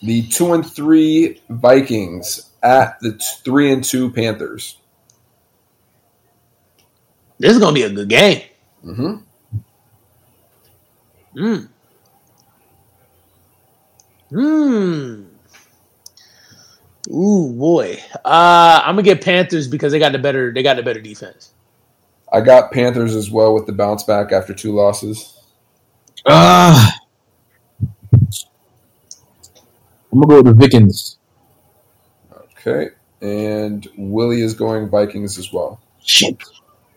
the 0.01 0.27
two 0.27 0.53
and 0.53 0.69
three 0.69 1.41
Vikings 1.49 2.49
at 2.61 2.99
the 2.99 3.19
three 3.43 3.71
and 3.71 3.83
two 3.83 4.11
Panthers. 4.11 4.77
This 7.39 7.51
is 7.51 7.59
gonna 7.59 7.73
be 7.73 7.83
a 7.83 7.89
good 7.89 8.09
game. 8.09 8.41
Mm-hmm. 8.83 9.15
Mm. 11.37 11.67
Mm. 14.31 15.25
Ooh 17.09 17.53
boy. 17.53 17.99
Uh 18.23 18.81
I'm 18.83 18.95
gonna 18.95 19.03
get 19.03 19.23
Panthers 19.23 19.67
because 19.67 19.91
they 19.91 19.99
got 19.99 20.11
the 20.11 20.19
better 20.19 20.53
they 20.53 20.63
got 20.63 20.75
the 20.77 20.83
better 20.83 21.01
defense. 21.01 21.53
I 22.31 22.41
got 22.41 22.71
Panthers 22.71 23.15
as 23.15 23.29
well 23.29 23.53
with 23.53 23.65
the 23.65 23.73
bounce 23.73 24.03
back 24.03 24.31
after 24.31 24.53
two 24.53 24.73
losses. 24.73 25.39
Ah. 26.27 26.97
I'm 30.11 30.21
gonna 30.21 30.27
go 30.27 30.41
with 30.41 30.45
the 30.45 30.53
Vikings. 30.53 31.17
Okay, 32.57 32.89
and 33.21 33.87
Willie 33.97 34.41
is 34.41 34.53
going 34.53 34.89
Vikings 34.89 35.37
as 35.37 35.53
well. 35.53 35.79
Shit. 36.03 36.41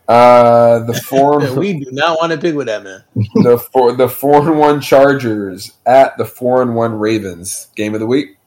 Uh, 0.08 0.78
the 0.86 0.94
four 1.06 1.38
we 1.54 1.84
do 1.84 1.90
not 1.92 2.18
want 2.18 2.32
to 2.32 2.38
pick 2.38 2.54
with 2.54 2.66
that 2.66 2.82
man. 2.82 3.04
the 3.44 3.58
four 3.58 3.92
the 3.92 4.08
four 4.08 4.48
and 4.48 4.58
one 4.58 4.80
Chargers 4.80 5.72
at 5.84 6.16
the 6.16 6.24
four 6.24 6.62
and 6.62 6.74
one 6.74 6.94
Ravens. 6.98 7.68
Game 7.76 7.92
of 7.94 8.00
the 8.00 8.06
week 8.06 8.38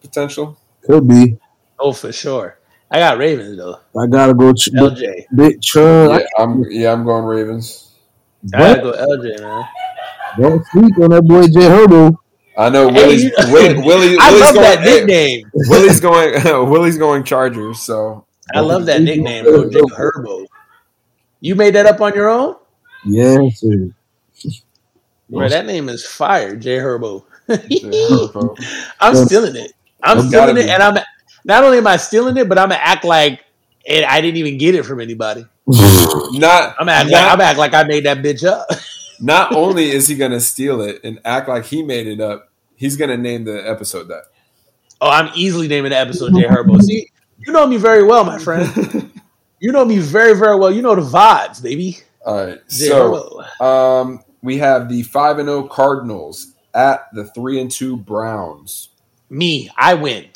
potential. 0.00 0.58
Could 0.82 1.06
be. 1.08 1.38
Oh, 1.78 1.92
for 1.92 2.12
sure. 2.12 2.58
I 2.90 2.98
got 2.98 3.18
Ravens 3.18 3.56
though. 3.56 3.78
I 3.98 4.06
gotta 4.08 4.34
go. 4.34 4.52
Ch- 4.52 4.70
LJ. 4.74 5.26
Big 5.36 5.60
Chud. 5.60 6.18
Yeah, 6.18 6.26
I'm 6.38 6.64
yeah 6.70 6.92
I'm 6.92 7.04
going 7.04 7.24
Ravens. 7.24 7.92
I 8.52 8.58
gotta 8.58 8.82
go 8.82 8.92
LJ, 8.92 9.40
man. 9.40 9.64
Don't 10.38 10.66
sleep 10.66 10.98
on 10.98 11.10
that 11.10 11.22
boy 11.22 11.42
Jay 11.46 11.68
Herbo. 11.68 12.16
I 12.58 12.70
know 12.70 12.88
Hey, 12.88 12.94
Willie's 13.06 13.22
you- 13.24 13.32
Willie, 13.52 13.74
Willie, 13.84 14.16
I 14.20 14.30
Willie's 14.32 14.40
love 14.42 14.54
going, 14.54 14.64
that 14.64 14.80
hey, 14.80 14.94
nickname. 15.00 15.50
Willie's 15.54 16.00
going 16.00 16.32
Willie's 16.70 16.98
going 16.98 17.22
Chargers. 17.24 17.80
So 17.80 18.26
I 18.52 18.60
love 18.60 18.86
that 18.86 19.00
nickname, 19.02 19.44
bro. 19.44 19.70
Jake 19.70 19.82
Herbo. 19.84 20.46
You 21.44 21.54
made 21.54 21.74
that 21.74 21.84
up 21.84 22.00
on 22.00 22.14
your 22.14 22.30
own? 22.30 22.56
Yes, 23.04 23.60
sir. 23.60 23.90
Bro, 25.28 25.50
that 25.50 25.66
name 25.66 25.90
is 25.90 26.06
fire, 26.06 26.56
Jay 26.56 26.78
Herbo. 26.78 27.22
Herbo. 27.46 28.56
I'm 29.00 29.14
stealing 29.14 29.54
it. 29.54 29.72
I'm 30.02 30.20
It's 30.20 30.28
stealing 30.28 30.56
it, 30.56 30.64
be. 30.64 30.70
and 30.70 30.82
I'm 30.82 30.96
not 31.44 31.62
only 31.64 31.76
am 31.76 31.86
I 31.86 31.98
stealing 31.98 32.38
it, 32.38 32.48
but 32.48 32.56
I'm 32.58 32.70
gonna 32.70 32.80
act 32.80 33.04
like 33.04 33.44
it, 33.84 34.04
I 34.04 34.22
didn't 34.22 34.38
even 34.38 34.56
get 34.56 34.74
it 34.74 34.84
from 34.84 35.00
anybody. 35.00 35.44
not 35.66 36.76
I'm 36.78 36.86
gonna 36.86 36.92
act 36.92 37.10
like 37.10 37.32
I'm 37.32 37.40
act 37.42 37.58
like 37.58 37.74
I 37.74 37.84
made 37.84 38.06
that 38.06 38.22
bitch 38.22 38.42
up. 38.42 38.66
not 39.20 39.54
only 39.54 39.90
is 39.90 40.08
he 40.08 40.16
going 40.16 40.32
to 40.32 40.40
steal 40.40 40.80
it 40.80 41.04
and 41.04 41.20
act 41.26 41.48
like 41.48 41.66
he 41.66 41.82
made 41.82 42.06
it 42.06 42.20
up, 42.22 42.50
he's 42.74 42.96
going 42.96 43.10
to 43.10 43.18
name 43.18 43.44
the 43.44 43.68
episode 43.68 44.08
that. 44.08 44.24
Oh, 45.00 45.10
I'm 45.10 45.30
easily 45.34 45.68
naming 45.68 45.90
the 45.90 45.98
episode 45.98 46.32
Jay 46.34 46.44
Herbo. 46.44 46.80
See, 46.80 47.10
you 47.38 47.52
know 47.52 47.66
me 47.66 47.76
very 47.76 48.02
well, 48.02 48.24
my 48.24 48.38
friend. 48.38 48.66
You 49.64 49.72
know 49.72 49.82
me 49.82 49.98
very, 49.98 50.36
very 50.36 50.56
well. 50.56 50.70
You 50.70 50.82
know 50.82 50.94
the 50.94 51.00
vibes, 51.00 51.62
baby. 51.62 51.96
All 52.26 52.48
right, 52.48 52.60
so 52.66 53.42
um, 53.60 54.22
we 54.42 54.58
have 54.58 54.90
the 54.90 55.02
five 55.04 55.38
and 55.38 55.48
zero 55.48 55.62
Cardinals 55.68 56.52
at 56.74 57.08
the 57.14 57.24
three 57.24 57.58
and 57.58 57.70
two 57.70 57.96
Browns. 57.96 58.90
Me, 59.30 59.70
I 59.74 59.94
win. 59.94 60.26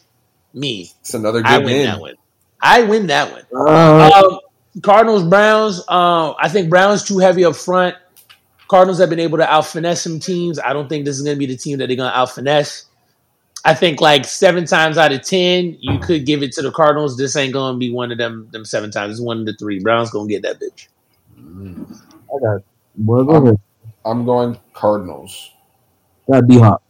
Me, 0.54 0.90
It's 1.00 1.12
another 1.12 1.42
I 1.44 1.58
good 1.58 1.66
win 1.66 1.74
game. 1.74 1.84
that 1.84 2.00
one. 2.00 2.14
I 2.58 2.82
win 2.84 3.08
that 3.08 3.30
one. 3.30 3.42
Uh, 3.54 4.10
Um, 4.14 4.38
Cardinals, 4.82 5.24
Browns. 5.24 5.80
Um, 5.80 6.34
I 6.40 6.48
think 6.48 6.70
Browns 6.70 7.04
too 7.04 7.18
heavy 7.18 7.44
up 7.44 7.54
front. 7.54 7.96
Cardinals 8.66 8.98
have 8.98 9.10
been 9.10 9.20
able 9.20 9.36
to 9.36 9.46
out 9.46 9.66
finesse 9.66 10.00
some 10.00 10.20
teams. 10.20 10.58
I 10.58 10.72
don't 10.72 10.88
think 10.88 11.04
this 11.04 11.18
is 11.18 11.22
going 11.22 11.36
to 11.36 11.38
be 11.38 11.44
the 11.44 11.58
team 11.58 11.76
that 11.78 11.88
they're 11.88 11.98
going 11.98 12.10
to 12.10 12.18
out 12.18 12.30
finesse. 12.30 12.86
I 13.68 13.74
think 13.74 14.00
like 14.00 14.24
seven 14.24 14.64
times 14.64 14.96
out 14.96 15.12
of 15.12 15.20
ten, 15.22 15.76
you 15.78 15.98
could 15.98 16.24
give 16.24 16.42
it 16.42 16.52
to 16.52 16.62
the 16.62 16.70
Cardinals. 16.70 17.18
This 17.18 17.36
ain't 17.36 17.52
going 17.52 17.74
to 17.74 17.78
be 17.78 17.92
one 17.92 18.10
of 18.10 18.16
them. 18.16 18.48
Them 18.50 18.64
seven 18.64 18.90
times. 18.90 19.12
It's 19.12 19.20
one 19.20 19.40
of 19.40 19.44
the 19.44 19.52
three. 19.52 19.78
Browns 19.78 20.10
going 20.10 20.26
to 20.26 20.32
get 20.34 20.42
that 20.42 20.58
bitch. 20.58 20.88
I 21.36 22.38
got. 22.40 22.62
Boy, 22.96 23.24
go 23.24 23.44
ahead. 23.44 23.60
I'm 24.06 24.24
going 24.24 24.58
Cardinals. 24.72 25.50
Got 26.30 26.46
D 26.46 26.58
Hop. 26.58 26.82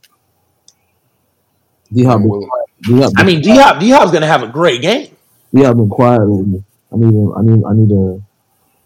D 1.92 2.04
Hop. 2.04 2.14
I'm 2.14 2.20
been 2.22 2.30
Will- 2.30 2.46
quiet. 2.46 2.66
D 2.82 3.00
Hop. 3.02 3.12
I 3.16 3.24
mean, 3.24 3.40
D 3.40 3.50
Hop. 3.56 3.80
D 3.80 3.90
Hop's 3.90 4.12
going 4.12 4.22
to 4.22 4.28
have 4.28 4.44
a 4.44 4.48
great 4.48 4.80
game. 4.80 5.16
D 5.52 5.64
Hop 5.64 5.76
been 5.78 5.88
quiet 5.88 6.20
lately. 6.20 6.62
I 6.92 6.96
need. 6.96 7.12
A, 7.12 7.32
I 7.36 7.42
need. 7.42 7.64
I 7.64 7.72
need 7.74 7.90
a. 7.90 8.22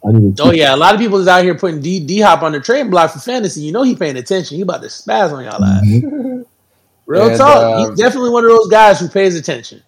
I 0.09 0.13
need 0.13 0.39
a. 0.41 0.43
Oh 0.43 0.51
yeah, 0.53 0.75
a 0.75 0.79
lot 0.79 0.95
of 0.95 1.01
people 1.01 1.19
is 1.19 1.29
out 1.29 1.45
here 1.45 1.59
putting 1.59 1.83
D 1.83 2.01
D 2.01 2.21
Hop 2.21 2.41
on 2.43 2.53
the 2.53 2.61
trade 2.61 2.91
block 2.91 3.13
for 3.13 3.19
fantasy. 3.19 3.61
You 3.61 3.73
know 3.73 3.83
he 3.83 3.95
paying 3.97 4.17
attention. 4.17 4.57
He 4.57 4.63
about 4.63 4.81
to 4.81 4.89
spaz 4.89 5.31
on 5.31 5.45
y'all 5.45 5.63
ass. 5.63 5.85
Mhm. 5.85 6.31
Real 7.07 7.29
And, 7.29 7.37
talk. 7.39 7.63
um, 7.63 7.91
He's 7.91 7.99
definitely 7.99 8.31
one 8.31 8.45
of 8.45 8.51
those 8.51 8.69
guys 8.69 9.01
who 9.01 9.09
pays 9.09 9.35
attention. 9.35 9.83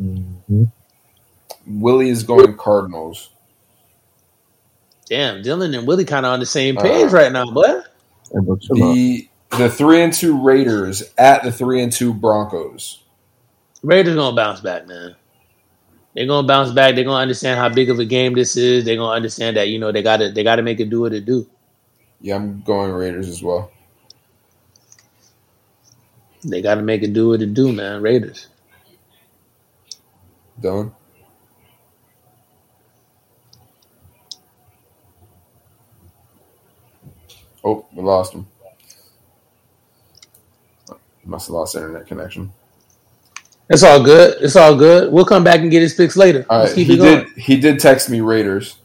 Mhm. 0.00 0.70
Willie 1.66 2.08
is 2.10 2.22
going 2.22 2.56
Cardinals. 2.56 3.30
Damn, 5.08 5.42
Dylan 5.42 5.76
and 5.76 5.86
Willie 5.86 6.04
kind 6.04 6.24
of 6.24 6.32
on 6.32 6.40
the 6.40 6.46
same 6.46 6.78
Uh, 6.78 6.82
page 6.82 7.10
right 7.12 7.32
now, 7.32 7.50
boy. 7.50 7.62
Hey, 7.66 8.38
bro, 8.42 8.56
chill 8.56 8.84
out. 8.84 8.94
The 8.94 9.28
the 9.58 9.68
three 9.68 10.00
and 10.02 10.12
two 10.12 10.40
Raiders 10.40 11.02
at 11.18 11.42
the 11.42 11.50
three 11.50 11.82
and 11.82 11.90
two 11.92 12.14
Broncos. 12.14 13.00
Raiders 13.82 14.14
gonna 14.14 14.36
bounce 14.36 14.60
back, 14.60 14.86
man. 14.86 15.16
They're 16.14 16.26
gonna 16.26 16.46
bounce 16.46 16.70
back. 16.70 16.94
They're 16.94 17.04
gonna 17.04 17.16
understand 17.22 17.58
how 17.58 17.68
big 17.68 17.90
of 17.90 17.98
a 17.98 18.04
game 18.04 18.34
this 18.34 18.56
is. 18.56 18.84
They're 18.84 18.96
gonna 18.96 19.12
understand 19.12 19.56
that 19.56 19.68
you 19.68 19.78
know 19.80 19.90
they 19.90 20.02
gotta 20.02 20.30
they 20.30 20.44
gotta 20.44 20.62
make 20.62 20.78
it 20.78 20.90
do 20.90 21.00
what 21.00 21.12
it 21.12 21.24
do. 21.24 21.48
Yeah, 22.20 22.36
I'm 22.36 22.62
going 22.62 22.92
Raiders 22.92 23.28
as 23.28 23.42
well. 23.42 23.70
They 26.42 26.62
gotta 26.62 26.82
make 26.82 27.02
it 27.02 27.12
do 27.12 27.28
what 27.28 27.42
it 27.42 27.54
do, 27.54 27.72
man. 27.72 28.02
Raiders. 28.02 28.48
Dylan. 30.60 30.92
Oh, 37.62 37.86
we 37.94 38.02
lost 38.02 38.32
him. 38.32 38.46
Must 41.24 41.48
have 41.48 41.54
lost 41.54 41.76
internet 41.76 42.06
connection. 42.06 42.52
It's 43.68 43.84
all 43.84 44.02
good. 44.02 44.42
It's 44.42 44.56
all 44.56 44.74
good. 44.74 45.12
We'll 45.12 45.24
come 45.24 45.44
back 45.44 45.60
and 45.60 45.70
get 45.70 45.82
his 45.82 45.94
picks 45.94 46.16
later. 46.16 46.44
All 46.50 46.60
Let's 46.60 46.74
keep 46.74 46.88
he 46.88 46.94
it 46.94 46.96
going. 46.96 47.24
did. 47.24 47.28
He 47.36 47.56
did 47.56 47.78
text 47.78 48.10
me 48.10 48.20
Raiders. 48.20 48.78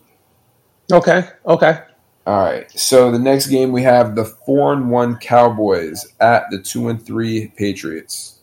Okay. 0.91 1.27
Okay. 1.47 1.79
All 2.25 2.39
right. 2.39 2.69
So 2.71 3.11
the 3.11 3.19
next 3.19 3.47
game 3.47 3.71
we 3.71 3.83
have 3.83 4.15
the 4.15 4.25
four 4.25 4.73
and 4.73 4.89
one 4.89 5.17
Cowboys 5.17 6.07
at 6.19 6.45
the 6.49 6.59
two 6.59 6.89
and 6.89 7.03
three 7.03 7.53
Patriots. 7.55 8.39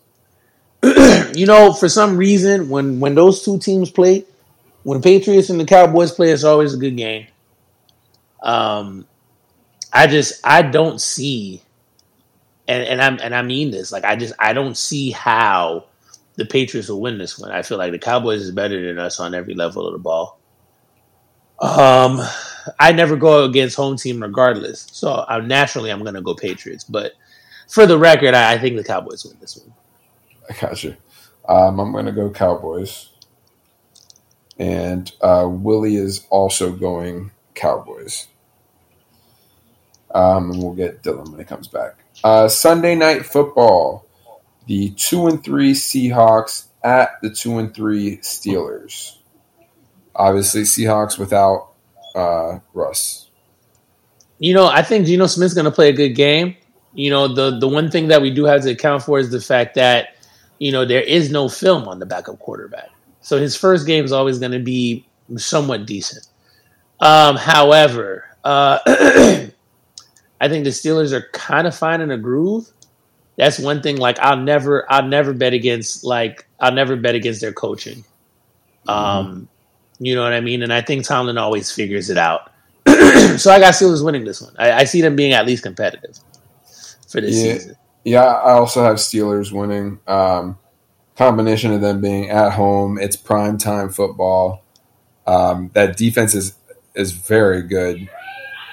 you 0.83 1.47
know, 1.47 1.73
for 1.73 1.89
some 1.89 2.17
reason, 2.17 2.69
when 2.69 3.01
when 3.01 3.15
those 3.15 3.45
two 3.45 3.59
teams 3.59 3.91
play, 3.91 4.25
when 4.85 5.01
the 5.01 5.03
Patriots 5.03 5.51
and 5.51 5.59
the 5.59 5.65
Cowboys 5.65 6.13
play, 6.13 6.31
it's 6.31 6.45
always 6.45 6.75
a 6.75 6.79
good 6.79 6.97
game. 6.97 7.27
Um, 8.43 9.07
I 9.93 10.07
just 10.07 10.41
I 10.45 10.63
don't 10.63 11.01
see, 11.01 11.63
and 12.69 12.85
and 12.85 13.03
I'm 13.03 13.19
and 13.21 13.35
I 13.35 13.43
mean 13.43 13.71
this 13.71 13.93
like 13.93 14.05
I 14.05 14.17
just 14.17 14.35
I 14.39 14.53
don't 14.53 14.77
see 14.77 15.11
how 15.11 15.87
the 16.37 16.47
Patriots 16.47 16.89
will 16.89 17.01
win 17.01 17.19
this 17.19 17.39
one. 17.39 17.51
I 17.51 17.63
feel 17.63 17.79
like 17.79 17.93
the 17.93 17.99
Cowboys 17.99 18.43
is 18.43 18.53
better 18.53 18.85
than 18.87 18.99
us 18.99 19.21
on 19.21 19.35
every 19.35 19.55
level 19.55 19.87
of 19.87 19.93
the 19.93 19.99
ball. 19.99 20.39
Um, 21.61 22.21
I 22.79 22.93
never 22.93 23.17
go 23.17 23.45
against 23.45 23.77
home 23.77 23.97
team 23.97 24.23
regardless, 24.23 24.87
so 24.93 25.25
I'm, 25.29 25.49
naturally 25.49 25.91
I'm 25.91 26.03
going 26.03 26.15
to 26.15 26.23
go 26.23 26.35
Patriots. 26.35 26.85
But 26.85 27.13
for 27.69 27.87
the 27.87 27.99
record, 27.99 28.35
I, 28.35 28.53
I 28.53 28.59
think 28.59 28.77
the 28.77 28.85
Cowboys 28.85 29.25
win 29.25 29.37
this 29.41 29.57
one. 29.57 29.75
I 30.49 30.55
got 30.61 30.83
you. 30.83 30.97
Um, 31.49 31.81
I'm 31.81 31.93
going 31.93 32.07
to 32.07 32.13
go 32.13 32.31
Cowboys, 32.31 33.11
and 34.59 35.11
uh, 35.21 35.47
Willie 35.49 35.97
is 35.97 36.27
also 36.31 36.73
going 36.73 37.33
Cowboys. 37.55 38.29
Um, 40.15 40.51
and 40.51 40.63
we'll 40.63 40.75
get 40.75 41.03
Dylan 41.03 41.31
when 41.31 41.39
he 41.39 41.45
comes 41.45 41.69
back. 41.69 42.05
Uh, 42.23 42.47
Sunday 42.49 42.95
night 42.95 43.25
football: 43.25 44.07
the 44.67 44.91
two 44.91 45.27
and 45.27 45.43
three 45.43 45.73
Seahawks 45.73 46.67
at 46.85 47.21
the 47.23 47.31
two 47.31 47.59
and 47.59 47.75
three 47.75 48.19
Steelers. 48.19 49.17
Obviously, 50.15 50.63
Seahawks 50.63 51.19
without 51.19 51.72
uh, 52.15 52.59
Russ. 52.75 53.31
You 54.39 54.55
know, 54.55 54.67
I 54.67 54.83
think 54.83 55.07
Geno 55.07 55.27
Smith's 55.27 55.55
going 55.55 55.67
to 55.67 55.71
play 55.71 55.89
a 55.89 55.93
good 55.93 56.11
game. 56.11 56.57
You 56.95 57.11
know, 57.11 57.33
the 57.33 57.59
the 57.59 57.69
one 57.69 57.91
thing 57.91 58.09
that 58.09 58.21
we 58.21 58.31
do 58.31 58.45
have 58.45 58.63
to 58.63 58.71
account 58.71 59.03
for 59.03 59.19
is 59.19 59.31
the 59.31 59.41
fact 59.41 59.77
that 59.77 60.17
you 60.59 60.73
know 60.73 60.85
there 60.85 61.01
is 61.01 61.31
no 61.31 61.49
film 61.49 61.89
on 61.89 61.99
the 61.99 62.07
backup 62.07 62.39
quarterback, 62.39 62.91
so 63.21 63.39
his 63.39 63.57
first 63.57 63.87
game 63.87 64.05
is 64.05 64.13
always 64.13 64.39
going 64.39 64.53
to 64.53 64.59
be 64.59 65.07
somewhat 65.37 65.87
decent. 65.87 66.27
Um, 67.01 67.37
however, 67.37 68.25
uh, 68.45 68.79
I 68.87 70.49
think 70.49 70.65
the 70.65 70.71
Steelers 70.71 71.13
are 71.13 71.29
kind 71.33 71.67
of 71.67 71.75
finding 71.75 72.11
a 72.11 72.19
groove. 72.19 72.69
That's 73.37 73.59
one 73.59 73.81
thing. 73.81 73.97
Like 73.97 74.19
I'll 74.19 74.37
never, 74.37 74.91
I'll 74.91 75.07
never 75.07 75.33
bet 75.33 75.53
against 75.53 76.05
like 76.05 76.47
I'll 76.61 76.75
never 76.75 76.97
bet 76.97 77.15
against 77.15 77.41
their 77.41 77.53
coaching. 77.53 78.05
Um, 78.87 79.49
you 80.05 80.15
know 80.15 80.23
what 80.23 80.33
I 80.33 80.41
mean? 80.41 80.63
And 80.63 80.73
I 80.73 80.81
think 80.81 81.07
Tomlin 81.07 81.39
always 81.39 81.71
figures 81.71 82.11
it 82.11 82.19
out. 82.19 82.51
so 82.87 83.51
I 83.51 83.61
got 83.61 83.75
Steelers 83.75 84.05
winning 84.05 84.25
this 84.25 84.43
one. 84.43 84.55
I, 84.59 84.73
I, 84.73 84.85
see 84.85 85.01
them 85.01 85.15
being 85.15 85.33
at 85.33 85.47
least 85.47 85.63
competitive 85.63 86.19
for 87.09 87.21
this 87.21 87.37
yeah. 87.37 87.53
season. 87.53 87.77
Yeah, 88.05 88.25
I 88.25 88.53
also 88.53 88.83
have 88.83 88.97
Steelers 88.97 89.53
winning. 89.53 90.01
Um, 90.09 90.59
combination 91.17 91.73
of 91.73 91.81
them 91.81 92.01
being 92.01 92.31
at 92.31 92.53
home, 92.53 92.99
it's 92.99 93.15
prime 93.15 93.57
time 93.59 93.91
football. 93.91 94.65
Um, 95.27 95.71
that 95.75 95.97
defense 95.97 96.35
is 96.35 96.57
is 96.95 97.13
very 97.13 97.63
good. 97.63 98.09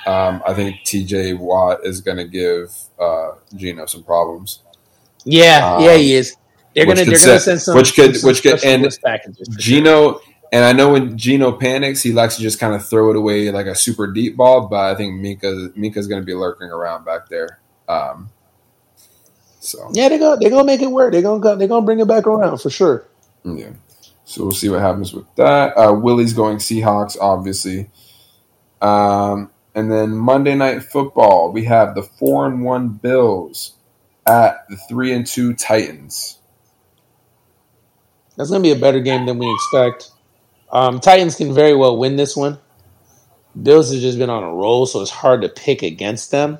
Um, 0.08 0.42
I 0.46 0.56
think 0.56 0.78
T.J. 0.86 1.34
Watt 1.34 1.86
is 1.86 2.02
going 2.02 2.18
to 2.18 2.26
give 2.26 2.76
uh, 3.00 3.34
Geno 3.56 3.86
some 3.86 4.04
problems. 4.04 4.64
Yeah, 5.24 5.76
Um, 5.76 5.84
yeah, 5.84 5.96
he 5.96 6.16
is. 6.16 6.36
They're 6.74 6.86
gonna 6.86 7.04
they're 7.04 7.20
gonna 7.20 7.40
send 7.40 7.62
some 7.62 7.76
which 7.76 7.94
could- 7.94 8.16
some 8.16 8.28
which 8.28 8.42
could- 8.42 8.64
and 8.64 8.84
for 8.84 9.62
sure. 9.62 10.22
And 10.52 10.66
I 10.66 10.74
know 10.74 10.94
when 10.94 11.18
Geno 11.18 11.52
panics, 11.52 12.02
he 12.02 12.12
likes 12.12 12.38
to 12.38 12.42
just 12.42 12.60
kind 12.60 12.74
of 12.74 12.88
throw 12.88 13.12
it 13.12 13.16
away 13.16 13.52
like 13.52 13.68
a 13.68 13.76
super 13.76 14.12
deep 14.12 14.36
ball. 14.36 14.68
But 14.68 14.92
I 14.92 14.96
think 14.96 15.22
Minkah 15.22 15.76
Minkah's 15.78 16.08
going 16.08 16.22
to 16.22 16.26
be 16.26 16.34
lurking 16.34 16.70
around 16.70 17.06
back 17.06 17.30
there. 17.30 17.60
Um, 17.88 18.32
so 19.60 19.90
Yeah, 19.94 20.10
they're 20.10 20.20
gonna 20.20 20.38
they're 20.40 20.50
gonna 20.50 20.64
make 20.64 20.82
it 20.82 20.90
work. 20.90 21.12
They're 21.12 21.22
gonna 21.22 21.56
they're 21.56 21.68
gonna 21.68 21.86
bring 21.86 22.00
it 22.00 22.08
back 22.08 22.26
around 22.26 22.60
for 22.60 22.70
sure. 22.70 23.06
yeah, 23.44 23.72
so 24.26 24.44
we'll 24.44 24.52
see 24.54 24.70
what 24.70 24.82
happens 24.82 25.14
with 25.14 25.26
that. 25.36 25.78
Uh, 25.78 25.94
Willie's 25.94 26.34
going 26.34 26.58
Seahawks, 26.58 27.18
obviously. 27.20 27.90
Um, 28.82 29.52
and 29.76 29.92
then 29.92 30.12
Monday 30.12 30.56
Night 30.56 30.84
Football, 30.84 31.52
we 31.52 31.66
have 31.66 31.94
the 31.94 32.04
four 32.04 32.48
and 32.48 32.64
one 32.64 32.90
Bills 32.90 33.76
at 34.26 34.66
the 34.70 34.78
three 34.88 35.14
and 35.14 35.28
two 35.28 35.54
Titans. 35.54 36.40
That's 38.38 38.50
gonna 38.50 38.64
be 38.64 38.72
a 38.72 38.78
better 38.78 39.02
game 39.02 39.26
than 39.26 39.38
we 39.38 39.54
expect. 39.54 40.12
Um, 40.72 41.00
Titans 41.00 41.36
can 41.36 41.54
very 41.54 41.76
well 41.76 41.98
win 41.98 42.16
this 42.16 42.36
one. 42.36 42.60
Bills 43.62 43.92
has 43.92 44.02
just 44.02 44.18
been 44.18 44.30
on 44.30 44.44
a 44.44 44.54
roll, 44.54 44.86
so 44.86 45.02
it's 45.02 45.12
hard 45.12 45.42
to 45.42 45.50
pick 45.50 45.82
against 45.82 46.32
them. 46.32 46.60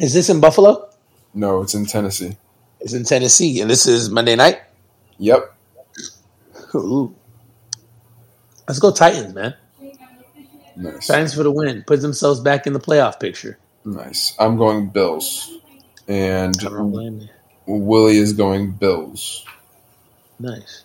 Is 0.00 0.14
this 0.14 0.28
in 0.28 0.40
Buffalo? 0.40 0.88
No, 1.34 1.62
it's 1.62 1.74
in 1.74 1.86
Tennessee. 1.86 2.36
It's 2.80 2.94
in 2.94 3.04
Tennessee, 3.04 3.60
and 3.60 3.70
this 3.70 3.86
is 3.86 4.10
Monday 4.10 4.34
night. 4.34 4.60
Yep. 5.18 5.54
Ooh. 6.74 7.14
Let's 8.66 8.80
go 8.80 8.90
Titans, 8.90 9.34
man. 9.34 9.54
Nice. 10.74 11.06
Titans 11.06 11.34
for 11.34 11.42
the 11.42 11.50
win. 11.50 11.84
Put 11.86 12.00
themselves 12.00 12.40
back 12.40 12.66
in 12.66 12.72
the 12.72 12.80
playoff 12.80 13.20
picture. 13.20 13.58
Nice. 13.84 14.34
I'm 14.38 14.56
going 14.56 14.88
Bills. 14.88 15.58
And 16.08 16.56
I 16.60 16.64
don't 16.64 16.90
blame 16.90 17.20
you. 17.20 17.28
Willie 17.66 18.16
is 18.16 18.32
going 18.32 18.72
Bills. 18.72 19.44
Nice. 20.38 20.84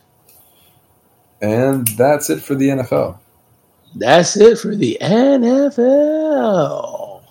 And 1.42 1.88
that's 1.90 2.30
it 2.30 2.42
for 2.42 2.56
the 2.56 2.70
NFL. 2.70 3.18
That's 3.96 4.36
it 4.38 4.58
for 4.60 4.76
the 4.76 4.98
NFL. 5.02 7.22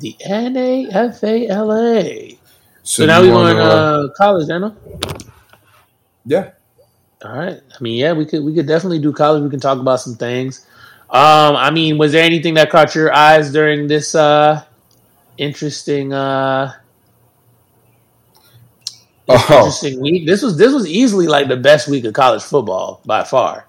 The 0.00 0.16
NAFALA. 0.26 1.98
So, 2.82 3.04
now 3.06 3.20
we're 3.20 3.32
wanna- 3.34 3.60
uh, 3.60 4.08
college, 4.16 4.48
Daniel. 4.48 4.74
yeah. 6.24 6.50
All 7.22 7.36
right. 7.36 7.60
I 7.60 7.82
mean, 7.82 7.98
yeah, 7.98 8.14
we 8.14 8.24
could 8.24 8.42
we 8.42 8.54
could 8.54 8.66
definitely 8.66 8.98
do 8.98 9.12
college. 9.12 9.42
We 9.42 9.50
can 9.50 9.60
talk 9.60 9.78
about 9.78 10.00
some 10.00 10.14
things. 10.14 10.64
Um, 11.10 11.54
I 11.54 11.70
mean, 11.70 11.98
was 11.98 12.12
there 12.12 12.24
anything 12.24 12.54
that 12.54 12.70
caught 12.70 12.94
your 12.94 13.12
eyes 13.12 13.52
during 13.52 13.88
this 13.88 14.14
uh 14.14 14.62
interesting 15.36 16.14
uh 16.14 16.72
Oh. 19.28 19.34
interesting 19.34 20.00
week? 20.00 20.26
This 20.26 20.42
was 20.42 20.56
this 20.56 20.72
was 20.72 20.86
easily 20.88 21.26
like 21.28 21.48
the 21.48 21.56
best 21.56 21.88
week 21.88 22.04
of 22.04 22.12
college 22.14 22.42
football 22.42 23.00
by 23.04 23.24
far. 23.24 23.66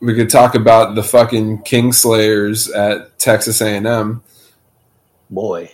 We 0.00 0.14
could 0.14 0.30
talk 0.30 0.54
about 0.54 0.94
the 0.94 1.02
fucking 1.02 1.60
Kingslayers 1.62 2.74
at 2.76 3.18
Texas 3.18 3.60
A&M. 3.62 4.22
Boy, 5.30 5.70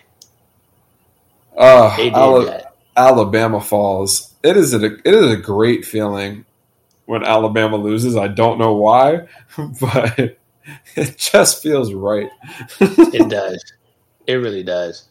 Uh, 1.57 1.95
Ala- 1.99 2.63
Alabama 2.97 3.61
falls. 3.61 4.33
It 4.43 4.57
is 4.57 4.73
a 4.73 4.85
it 4.87 5.15
is 5.15 5.31
a 5.33 5.37
great 5.37 5.85
feeling 5.85 6.47
when 7.07 7.23
Alabama 7.25 7.77
loses. 7.77 8.17
I 8.17 8.29
don't 8.29 8.59
know 8.59 8.75
why, 8.75 9.27
but 9.81 10.19
it 10.97 11.19
just 11.19 11.63
feels 11.63 11.93
right. 11.93 12.31
It 12.81 13.29
does. 13.29 13.63
It 14.27 14.35
really 14.35 14.63
does. 14.63 15.05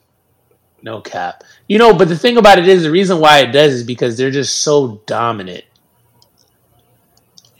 No 0.83 0.99
cap. 1.01 1.43
You 1.67 1.77
know, 1.77 1.93
but 1.93 2.07
the 2.09 2.17
thing 2.17 2.37
about 2.37 2.57
it 2.57 2.67
is 2.67 2.83
the 2.83 2.91
reason 2.91 3.19
why 3.19 3.39
it 3.39 3.51
does 3.51 3.73
is 3.73 3.83
because 3.83 4.17
they're 4.17 4.31
just 4.31 4.61
so 4.61 5.01
dominant. 5.05 5.63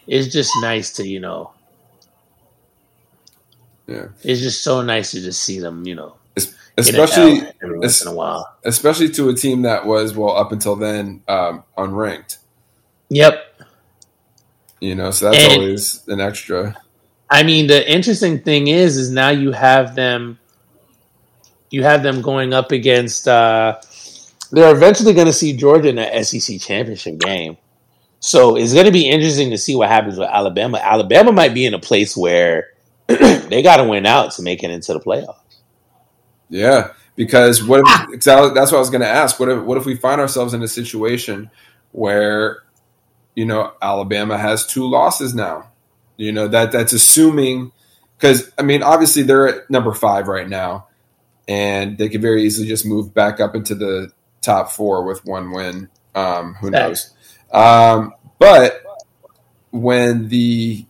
It's 0.08 0.28
just 0.34 0.52
nice 0.62 0.94
to, 0.94 1.08
you 1.08 1.20
know, 1.20 1.52
Yeah. 3.88 4.08
it's 4.24 4.42
just 4.42 4.64
so 4.64 4.82
nice 4.82 5.12
to 5.12 5.22
just 5.22 5.44
see 5.44 5.60
them, 5.60 5.86
you 5.86 5.96
know, 5.96 6.16
Es- 6.38 6.46
get 6.46 6.54
an 6.54 6.80
especially 7.02 7.42
every 7.64 7.80
once 7.80 8.02
in 8.02 8.08
a 8.08 8.14
while. 8.14 8.56
especially 8.64 9.10
to 9.10 9.30
a 9.30 9.34
team 9.36 9.64
that 9.64 9.86
was 9.86 10.16
well 10.16 10.36
up 10.36 10.52
until 10.52 10.76
then 10.76 11.22
um, 11.28 11.64
unranked. 11.78 12.38
Yep. 13.10 13.44
You 14.80 14.96
know, 14.96 15.12
so 15.12 15.30
that's 15.30 15.44
And- 15.44 15.62
always 15.62 16.02
an 16.08 16.20
extra. 16.22 16.76
I 17.30 17.44
mean, 17.44 17.68
the 17.68 17.90
interesting 17.90 18.40
thing 18.42 18.68
is, 18.68 18.98
is 18.98 19.10
now 19.10 19.30
you 19.30 19.52
have 19.54 19.96
them, 19.96 20.38
you 21.72 21.84
have 21.84 22.04
them 22.04 22.22
going 22.22 22.54
up 22.54 22.72
against. 22.72 23.28
uh 23.28 23.78
They're 24.52 24.76
eventually 24.76 25.14
going 25.14 25.28
to 25.28 25.34
see 25.34 25.58
Georgia 25.58 25.90
in 25.90 25.96
the 25.96 26.24
SEC 26.24 26.60
championship 26.62 27.18
game, 27.18 27.58
so 28.20 28.56
it's 28.56 28.74
going 28.74 28.86
to 28.86 28.92
be 28.92 29.10
interesting 29.10 29.50
to 29.50 29.58
see 29.58 29.76
what 29.76 29.90
happens 29.90 30.20
with 30.20 30.30
Alabama. 30.30 30.78
Alabama 30.78 31.32
might 31.32 31.56
be 31.56 31.66
in 31.66 31.74
a 31.74 31.80
place 31.80 32.16
where 32.16 32.68
they 33.08 33.64
got 33.64 33.78
to 33.78 33.86
win 33.86 34.06
out 34.06 34.32
to 34.34 34.44
make 34.44 34.64
it 34.64 34.70
into 34.70 34.94
the 34.94 35.00
playoffs. 35.00 35.38
Yeah, 36.50 36.92
because 37.16 37.64
what 37.64 37.80
if 37.80 38.14
exactly 38.14 38.54
that's 38.54 38.72
what 38.72 38.78
I 38.78 38.82
was 38.82 38.90
going 38.90 39.02
to 39.02 39.08
ask. 39.08 39.40
What 39.40 39.50
if 39.50 39.64
what 39.64 39.78
if 39.78 39.86
we 39.86 39.96
find 39.96 40.22
ourselves 40.22 40.54
in 40.54 40.62
a 40.62 40.68
situation 40.68 41.50
where 41.94 42.64
you 43.36 43.46
know 43.46 43.74
Alabama 43.82 44.38
has 44.38 44.66
two 44.66 44.88
losses 44.88 45.34
now? 45.34 45.72
You 46.18 46.32
know 46.32 46.48
that 46.50 46.72
that's 46.72 46.94
assuming 46.94 47.72
because 48.18 48.52
I 48.58 48.62
mean 48.62 48.84
obviously 48.84 49.24
they're 49.24 49.48
at 49.48 49.70
number 49.70 49.94
five 49.94 50.28
right 50.28 50.48
now, 50.48 50.88
and 51.48 51.98
they 51.98 52.10
could 52.10 52.22
very 52.22 52.44
easily 52.44 52.68
just 52.68 52.86
move 52.86 53.14
back 53.14 53.40
up 53.40 53.56
into 53.56 53.76
the 53.76 54.12
top 54.42 54.72
four 54.72 55.04
with 55.04 55.26
one 55.26 55.52
win. 55.52 55.90
Um, 56.16 56.56
who 56.56 56.72
knows? 56.72 57.12
Um, 57.52 58.14
but 58.40 58.82
when 59.72 60.28
the 60.30 60.86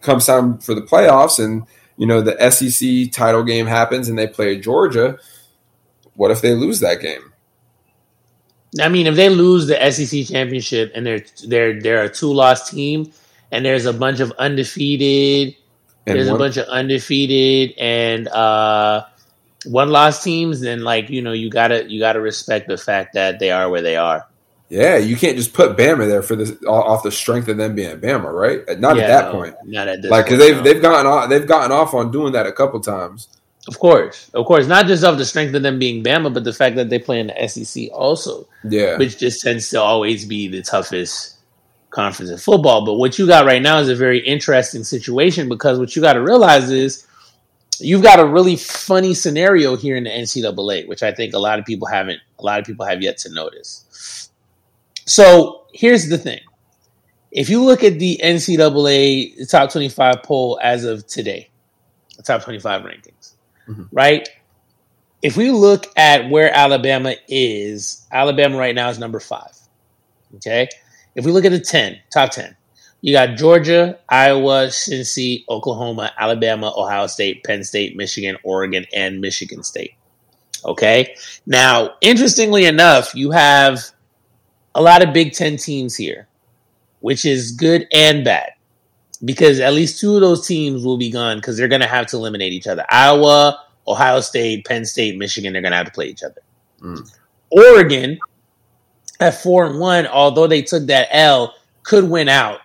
comes 0.00 0.26
time 0.26 0.58
for 0.58 0.74
the 0.74 0.82
playoffs 0.82 1.42
and 1.42 1.66
you 1.96 2.06
know, 2.06 2.20
the 2.20 2.50
SEC 2.50 3.10
title 3.10 3.42
game 3.42 3.66
happens 3.66 4.08
and 4.08 4.18
they 4.18 4.26
play 4.26 4.58
Georgia. 4.60 5.18
What 6.14 6.30
if 6.30 6.42
they 6.42 6.54
lose 6.54 6.80
that 6.80 7.00
game? 7.00 7.32
I 8.80 8.88
mean, 8.88 9.06
if 9.06 9.16
they 9.16 9.30
lose 9.30 9.66
the 9.66 9.90
SEC 9.90 10.26
championship 10.26 10.92
and 10.94 11.06
they're 11.06 11.24
they're 11.46 11.80
they're 11.80 12.02
a 12.04 12.10
two 12.10 12.32
loss 12.32 12.70
team, 12.70 13.12
and 13.50 13.64
there's 13.64 13.86
a 13.86 13.92
bunch 13.92 14.20
of 14.20 14.32
undefeated, 14.32 15.56
And 16.06 16.16
there's 16.18 16.26
one- 16.28 16.36
a 16.36 16.38
bunch 16.38 16.56
of 16.58 16.66
undefeated 16.68 17.78
and 17.78 18.28
uh, 18.28 19.04
one 19.66 19.90
loss 19.90 20.22
teams, 20.22 20.60
then 20.60 20.82
like 20.84 21.10
you 21.10 21.22
know 21.22 21.32
you 21.32 21.50
gotta 21.50 21.90
you 21.90 21.98
gotta 22.00 22.20
respect 22.20 22.68
the 22.68 22.76
fact 22.76 23.14
that 23.14 23.38
they 23.38 23.50
are 23.50 23.68
where 23.68 23.82
they 23.82 23.96
are. 23.96 24.26
Yeah, 24.68 24.96
you 24.96 25.16
can't 25.16 25.36
just 25.36 25.52
put 25.52 25.76
Bama 25.76 26.08
there 26.08 26.22
for 26.22 26.34
this 26.34 26.52
off 26.66 27.04
the 27.04 27.12
strength 27.12 27.46
of 27.48 27.56
them 27.56 27.74
being 27.76 27.98
Bama, 28.00 28.32
right? 28.32 28.78
Not 28.80 28.96
Yeah, 28.96 29.02
at 29.02 29.06
that 29.06 29.24
no, 29.26 29.32
point. 29.32 29.54
Not 29.64 29.86
at 29.88 30.02
this 30.02 30.10
Like, 30.10 30.24
because 30.24 30.40
they've 30.40 30.56
no. 30.56 30.62
they've 30.62 30.82
gotten 30.82 31.06
off, 31.06 31.28
they've 31.28 31.46
gotten 31.46 31.70
off 31.70 31.94
on 31.94 32.10
doing 32.10 32.32
that 32.32 32.46
a 32.46 32.52
couple 32.52 32.80
times. 32.80 33.28
of 33.68 33.78
course, 33.78 34.30
of 34.34 34.46
course, 34.46 34.66
not 34.66 34.86
just 34.86 35.04
of 35.04 35.18
the 35.18 35.24
strength 35.24 35.54
of 35.54 35.62
them 35.62 35.78
being 35.78 36.02
Bama, 36.02 36.32
but 36.32 36.44
the 36.44 36.52
fact 36.52 36.76
that 36.76 36.88
they 36.90 36.98
play 36.98 37.20
in 37.20 37.28
the 37.28 37.48
SEC 37.48 37.88
also. 37.92 38.48
Yeah, 38.64 38.96
which 38.96 39.18
just 39.18 39.40
tends 39.40 39.70
to 39.70 39.80
always 39.80 40.24
be 40.24 40.48
the 40.48 40.62
toughest 40.62 41.36
conference 41.90 42.30
in 42.30 42.38
football. 42.38 42.84
But 42.84 42.94
what 42.94 43.18
you 43.18 43.26
got 43.26 43.46
right 43.46 43.62
now 43.62 43.78
is 43.78 43.88
a 43.88 43.94
very 43.94 44.18
interesting 44.18 44.84
situation 44.84 45.48
because 45.48 45.78
what 45.78 45.94
you 45.94 46.02
got 46.02 46.14
to 46.14 46.22
realize 46.22 46.70
is 46.70 47.06
you've 47.80 48.02
got 48.02 48.20
a 48.20 48.26
really 48.26 48.56
funny 48.56 49.14
scenario 49.14 49.76
here 49.76 49.96
in 49.96 50.04
the 50.04 50.10
NCAA, 50.10 50.86
which 50.88 51.02
I 51.02 51.12
think 51.12 51.34
a 51.34 51.38
lot 51.38 51.58
of 51.58 51.64
people 51.64 51.86
haven't, 51.88 52.20
a 52.38 52.42
lot 52.42 52.58
of 52.60 52.66
people 52.66 52.86
have 52.86 53.02
yet 53.02 53.18
to 53.18 53.32
notice. 53.32 54.30
So 55.06 55.64
here's 55.72 56.08
the 56.08 56.18
thing. 56.18 56.40
If 57.30 57.50
you 57.50 57.62
look 57.64 57.84
at 57.84 57.98
the 57.98 58.20
NCAA 58.22 59.48
top 59.48 59.70
25 59.70 60.22
poll 60.22 60.58
as 60.62 60.84
of 60.84 61.06
today, 61.06 61.50
the 62.16 62.22
top 62.22 62.42
25 62.42 62.82
rankings, 62.82 63.32
Mhm. 63.68 63.88
right? 63.92 64.28
If 65.22 65.36
we 65.36 65.50
look 65.50 65.86
at 65.96 66.30
where 66.30 66.52
Alabama 66.52 67.14
is, 67.28 68.06
Alabama 68.12 68.56
right 68.56 68.74
now 68.74 68.88
is 68.90 68.98
number 68.98 69.20
five. 69.20 69.52
Okay. 70.36 70.68
If 71.14 71.24
we 71.24 71.32
look 71.32 71.44
at 71.44 71.52
the 71.52 71.60
10, 71.60 71.98
top 72.12 72.30
10, 72.30 72.56
you 73.00 73.12
got 73.12 73.36
Georgia, 73.36 73.98
Iowa, 74.08 74.66
Cincy, 74.66 75.44
Oklahoma, 75.48 76.12
Alabama, 76.18 76.72
Ohio 76.76 77.06
State, 77.06 77.44
Penn 77.44 77.62
State, 77.62 77.96
Michigan, 77.96 78.36
Oregon, 78.42 78.86
and 78.94 79.20
Michigan 79.20 79.62
State. 79.62 79.94
Okay. 80.64 81.14
Now, 81.46 81.94
interestingly 82.00 82.64
enough, 82.64 83.14
you 83.14 83.30
have 83.30 83.80
a 84.74 84.82
lot 84.82 85.02
of 85.06 85.12
Big 85.12 85.32
Ten 85.32 85.56
teams 85.56 85.94
here, 85.94 86.26
which 87.00 87.24
is 87.24 87.52
good 87.52 87.86
and 87.92 88.24
bad 88.24 88.50
because 89.24 89.60
at 89.60 89.72
least 89.72 90.00
two 90.00 90.14
of 90.14 90.20
those 90.20 90.46
teams 90.46 90.84
will 90.84 90.98
be 90.98 91.10
gone 91.10 91.38
because 91.38 91.56
they're 91.56 91.68
going 91.68 91.80
to 91.80 91.86
have 91.86 92.06
to 92.08 92.16
eliminate 92.16 92.52
each 92.52 92.66
other. 92.66 92.84
Iowa, 92.90 93.62
Ohio 93.86 94.20
State, 94.20 94.66
Penn 94.66 94.84
State, 94.84 95.16
Michigan, 95.16 95.52
they're 95.52 95.62
going 95.62 95.72
to 95.72 95.78
have 95.78 95.86
to 95.86 95.92
play 95.92 96.06
each 96.06 96.22
other. 96.22 96.40
Mm. 96.80 97.16
Oregon 97.50 98.18
at 99.20 99.40
four 99.42 99.66
and 99.66 99.78
one, 99.78 100.06
although 100.06 100.46
they 100.46 100.62
took 100.62 100.86
that 100.86 101.08
L, 101.10 101.54
could 101.82 102.04
win 102.04 102.28
out 102.28 102.60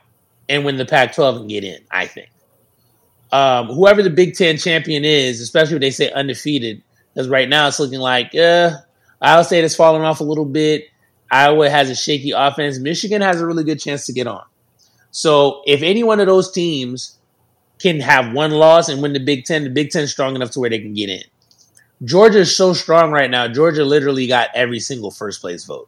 and 0.52 0.66
win 0.66 0.76
the 0.76 0.86
Pac-12 0.86 1.42
and 1.42 1.50
get 1.50 1.64
in. 1.64 1.80
I 1.90 2.06
think. 2.06 2.30
Um, 3.32 3.68
whoever 3.68 4.04
the 4.04 4.10
Big 4.10 4.36
Ten 4.36 4.58
champion 4.58 5.06
is, 5.06 5.40
especially 5.40 5.76
if 5.76 5.82
they 5.82 5.92
say 5.92 6.12
undefeated, 6.12 6.84
because 7.14 7.30
right 7.30 7.48
now 7.48 7.68
it's 7.68 7.80
looking 7.80 8.00
like 8.00 8.36
uh, 8.36 8.72
Ohio 9.22 9.44
State 9.44 9.62
has 9.62 9.76
fallen 9.76 10.02
off 10.02 10.20
a 10.20 10.26
little 10.26 10.46
bit. 10.46 10.90
Iowa 11.32 11.70
has 11.70 11.90
a 11.90 11.96
shaky 11.96 12.32
offense. 12.32 12.78
Michigan 12.78 13.22
has 13.22 13.40
a 13.40 13.48
really 13.48 13.64
good 13.64 13.80
chance 13.80 14.06
to 14.08 14.14
get 14.14 14.28
on. 14.28 14.44
So 15.12 15.62
if 15.66 15.82
any 15.82 16.04
one 16.04 16.20
of 16.20 16.28
those 16.28 16.52
teams 16.52 17.18
can 17.80 18.02
have 18.02 18.34
one 18.34 18.52
loss 18.52 18.90
and 18.90 19.02
win 19.02 19.14
the 19.14 19.20
Big 19.20 19.46
Ten, 19.46 19.64
the 19.64 19.70
Big 19.70 19.92
Ten 19.92 20.08
strong 20.08 20.36
enough 20.36 20.52
to 20.52 20.60
where 20.60 20.70
they 20.70 20.80
can 20.80 20.94
get 20.94 21.10
in. 21.10 21.24
Georgia 22.04 22.40
is 22.40 22.56
so 22.56 22.74
strong 22.74 23.12
right 23.12 23.30
now. 23.30 23.48
Georgia 23.48 23.86
literally 23.86 24.28
got 24.28 24.50
every 24.54 24.80
single 24.80 25.12
first 25.12 25.40
place 25.40 25.64
vote. 25.64 25.88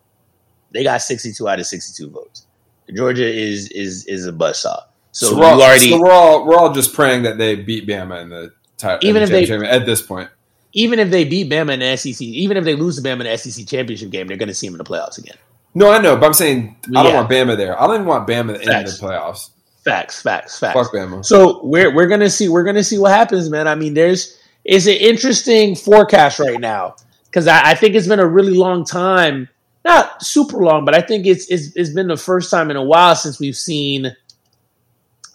They 0.72 0.84
got 0.84 1.02
62 1.02 1.48
out 1.48 1.60
of 1.60 1.66
62 1.66 2.10
votes. 2.10 2.48
Georgia 2.96 3.28
is 3.28 3.70
is 3.70 4.06
is 4.06 4.28
a 4.28 4.32
buzzsaw. 4.32 4.80
So, 5.12 5.28
so, 5.28 5.38
we're 5.38 5.46
all, 5.46 5.62
already 5.62 5.90
so 5.92 6.00
we're 6.00 6.12
all 6.12 6.46
we're 6.46 6.58
all 6.58 6.74
just 6.74 6.94
praying 6.94 7.24
that 7.24 7.38
they 7.38 7.56
beat 7.56 7.88
Bama 7.88 8.22
in 8.22 8.30
the 8.30 8.52
title. 8.78 9.08
Even 9.08 9.22
if 9.22 9.30
they- 9.30 9.46
at 9.68 9.86
this 9.86 10.02
point, 10.02 10.30
even 10.74 10.98
if 11.00 11.12
they 11.12 11.24
beat 11.24 11.50
Bama 11.52 11.74
in 11.74 11.80
the 11.82 11.98
SEC, 11.98 12.22
even 12.22 12.58
if 12.58 12.64
they 12.64 12.76
lose 12.76 12.96
to 12.96 13.02
Bama 13.08 13.20
in 13.22 13.26
the 13.26 13.38
SEC 13.38 13.66
championship 13.68 14.10
game, 14.10 14.28
they're 14.28 14.38
going 14.38 14.48
to 14.50 14.56
see 14.56 14.68
them 14.68 14.74
in 14.74 14.80
the 14.80 14.84
playoffs 14.84 15.18
again. 15.20 15.36
no, 15.76 15.92
I 15.92 16.00
know, 16.00 16.16
but 16.16 16.26
I'm 16.26 16.34
saying 16.34 16.76
I 16.96 17.04
don't 17.04 17.14
want 17.14 17.30
Bama 17.30 17.56
there. 17.58 17.80
I 17.80 17.86
don't 17.86 17.96
even 17.96 18.08
want 18.08 18.28
Bama 18.28 18.60
in 18.60 18.68
the 18.68 18.98
playoffs. 19.00 19.50
Facts, 19.84 20.22
facts, 20.22 20.58
facts. 20.60 20.74
Fuck 20.74 20.94
Bama. 20.94 21.24
So 21.26 21.60
we're 21.64 21.94
we're 21.94 22.08
gonna 22.08 22.30
see 22.30 22.48
we're 22.50 22.64
gonna 22.64 22.84
see 22.84 22.98
what 22.98 23.12
happens, 23.12 23.50
man. 23.50 23.68
I 23.68 23.76
mean, 23.76 23.94
there's 23.94 24.40
it's 24.66 24.88
an 24.88 24.94
interesting 24.94 25.76
forecast 25.76 26.40
right 26.40 26.60
now 26.60 26.96
because 27.26 27.48
I, 27.48 27.72
I 27.72 27.76
think 27.76 27.94
it's 27.96 28.08
been 28.08 28.20
a 28.22 28.26
really 28.28 28.54
long 28.54 28.86
time, 28.86 29.50
not 29.86 30.24
super 30.24 30.58
long, 30.64 30.86
but 30.86 30.96
I 30.96 31.02
think 31.02 31.26
it's 31.26 31.50
it's 31.50 31.76
it's 31.76 31.90
been 31.92 32.08
the 32.08 32.18
first 32.18 32.50
time 32.50 32.72
in 32.72 32.78
a 32.78 32.84
while 32.84 33.16
since 33.16 33.40
we've 33.40 33.56
seen, 33.56 34.16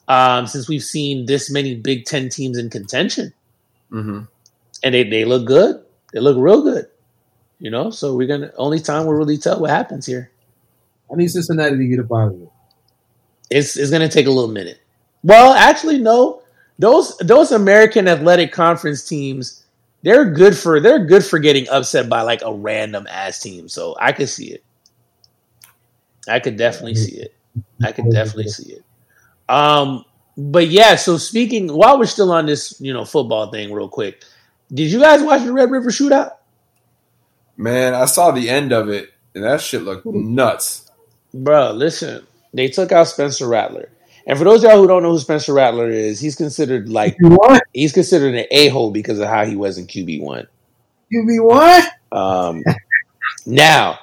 um, 0.08 0.46
since 0.46 0.68
we've 0.68 0.82
seen 0.82 1.26
this 1.26 1.50
many 1.50 1.74
Big 1.74 2.04
Ten 2.04 2.28
teams 2.28 2.58
in 2.58 2.70
contention, 2.70 3.32
hmm 3.90 4.20
and 4.82 4.94
they 4.94 5.04
they 5.04 5.24
look 5.24 5.46
good. 5.46 5.84
They 6.12 6.20
look 6.20 6.36
real 6.38 6.62
good, 6.62 6.86
you 7.58 7.70
know. 7.70 7.90
So 7.90 8.14
we're 8.16 8.28
gonna 8.28 8.52
only 8.56 8.80
time 8.80 9.06
we'll 9.06 9.16
really 9.16 9.38
tell 9.38 9.60
what 9.60 9.70
happens 9.70 10.06
here. 10.06 10.30
I 11.10 11.16
need 11.16 11.28
Cincinnati 11.28 11.76
to 11.76 11.86
get 11.86 11.98
a 11.98 12.14
out 12.14 12.32
of. 12.32 12.50
It's 13.50 13.76
it's 13.76 13.90
gonna 13.90 14.08
take 14.08 14.26
a 14.26 14.30
little 14.30 14.50
minute. 14.50 14.80
Well, 15.22 15.52
actually, 15.54 15.98
no. 15.98 16.42
Those 16.78 17.16
those 17.18 17.50
American 17.50 18.06
Athletic 18.06 18.52
Conference 18.52 19.06
teams, 19.06 19.57
they're 20.02 20.30
good 20.30 20.56
for 20.56 20.80
they're 20.80 21.04
good 21.04 21.24
for 21.24 21.38
getting 21.38 21.68
upset 21.68 22.08
by 22.08 22.22
like 22.22 22.42
a 22.42 22.52
random 22.52 23.06
ass 23.08 23.40
team. 23.40 23.68
So 23.68 23.96
I 24.00 24.12
could 24.12 24.28
see 24.28 24.52
it. 24.52 24.64
I 26.28 26.40
could 26.40 26.56
definitely 26.56 26.94
see 26.94 27.16
it. 27.16 27.34
I 27.82 27.92
could 27.92 28.10
definitely 28.10 28.48
see 28.48 28.74
it. 28.74 28.84
Um, 29.48 30.04
but 30.36 30.68
yeah. 30.68 30.96
So 30.96 31.16
speaking, 31.16 31.72
while 31.72 31.98
we're 31.98 32.06
still 32.06 32.30
on 32.32 32.46
this, 32.46 32.80
you 32.80 32.92
know, 32.92 33.04
football 33.04 33.50
thing, 33.50 33.72
real 33.72 33.88
quick, 33.88 34.22
did 34.72 34.90
you 34.92 35.00
guys 35.00 35.22
watch 35.22 35.42
the 35.44 35.52
Red 35.52 35.70
River 35.70 35.90
Shootout? 35.90 36.32
Man, 37.56 37.94
I 37.94 38.04
saw 38.04 38.30
the 38.30 38.48
end 38.48 38.72
of 38.72 38.88
it, 38.88 39.10
and 39.34 39.42
that 39.42 39.60
shit 39.60 39.82
looked 39.82 40.06
nuts. 40.06 40.90
Bro, 41.34 41.72
listen, 41.72 42.24
they 42.54 42.68
took 42.68 42.92
out 42.92 43.08
Spencer 43.08 43.48
Rattler. 43.48 43.90
And 44.28 44.36
for 44.36 44.44
those 44.44 44.62
of 44.62 44.70
y'all 44.70 44.78
who 44.78 44.86
don't 44.86 45.02
know 45.02 45.10
who 45.10 45.18
Spencer 45.18 45.54
Rattler 45.54 45.88
is, 45.88 46.20
he's 46.20 46.36
considered 46.36 46.90
like 46.90 47.16
what? 47.18 47.62
he's 47.72 47.94
considered 47.94 48.34
an 48.34 48.44
a 48.50 48.68
hole 48.68 48.90
because 48.90 49.18
of 49.18 49.26
how 49.26 49.46
he 49.46 49.56
was 49.56 49.78
in 49.78 49.86
QB 49.86 50.20
one. 50.20 50.46
QB 51.10 51.44
one. 51.44 51.82
Um, 52.12 52.62
now, 53.46 53.98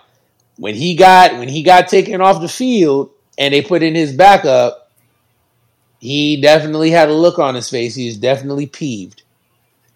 when 0.58 0.74
he 0.74 0.96
got 0.96 1.34
when 1.34 1.48
he 1.48 1.62
got 1.62 1.88
taken 1.88 2.22
off 2.22 2.42
the 2.42 2.50
field 2.50 3.12
and 3.38 3.54
they 3.54 3.62
put 3.62 3.84
in 3.84 3.94
his 3.94 4.14
backup, 4.14 4.92
he 6.00 6.42
definitely 6.42 6.90
had 6.90 7.10
a 7.10 7.14
look 7.14 7.38
on 7.38 7.54
his 7.54 7.70
face. 7.70 7.94
He 7.94 8.08
was 8.08 8.18
definitely 8.18 8.66
peeved. 8.66 9.22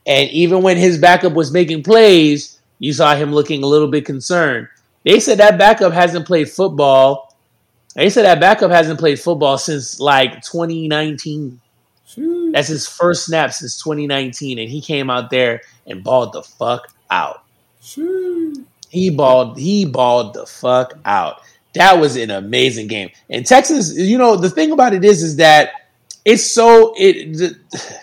And 0.06 0.30
even 0.30 0.62
when 0.62 0.78
his 0.78 1.00
backup 1.00 1.34
was 1.34 1.52
making 1.52 1.84
plays, 1.84 2.60
you 2.78 2.94
saw 2.94 3.16
him 3.16 3.34
looking 3.34 3.64
a 3.64 3.68
little 3.68 3.88
bit 3.88 4.06
concerned. 4.06 4.68
They 5.04 5.20
said 5.20 5.40
that 5.40 5.58
backup 5.58 5.92
hasn't 5.92 6.28
played 6.28 6.50
football. 6.50 7.29
They 8.00 8.10
said 8.10 8.24
that 8.24 8.40
backup 8.40 8.72
hasn't 8.72 8.98
played 8.98 9.20
football 9.20 9.58
since 9.58 10.00
like 10.00 10.42
2019. 10.42 11.60
Shoot. 12.08 12.54
That's 12.54 12.70
his 12.70 12.88
first 12.88 13.26
snap 13.26 13.52
since 13.52 13.78
2019, 13.84 14.58
and 14.58 14.70
he 14.70 14.80
came 14.80 15.10
out 15.10 15.30
there 15.30 15.64
and 15.86 16.02
balled 16.02 16.32
the 16.32 16.42
fuck 16.42 16.94
out. 17.12 17.44
Shoot. 17.82 18.66
He 18.88 19.10
balled. 19.10 19.60
He 19.60 19.84
balled 19.84 20.34
the 20.34 20.46
fuck 20.46 20.94
out. 21.04 21.42
That 21.74 22.00
was 22.00 22.16
an 22.16 22.32
amazing 22.32 22.88
game. 22.88 23.10
And 23.30 23.46
Texas, 23.46 23.94
you 23.94 24.18
know, 24.18 24.38
the 24.38 24.50
thing 24.50 24.72
about 24.72 24.94
it 24.94 25.04
is, 25.04 25.22
is 25.22 25.36
that 25.36 25.90
it's 26.24 26.50
so 26.50 26.94
it. 26.98 27.34
The, 27.34 27.60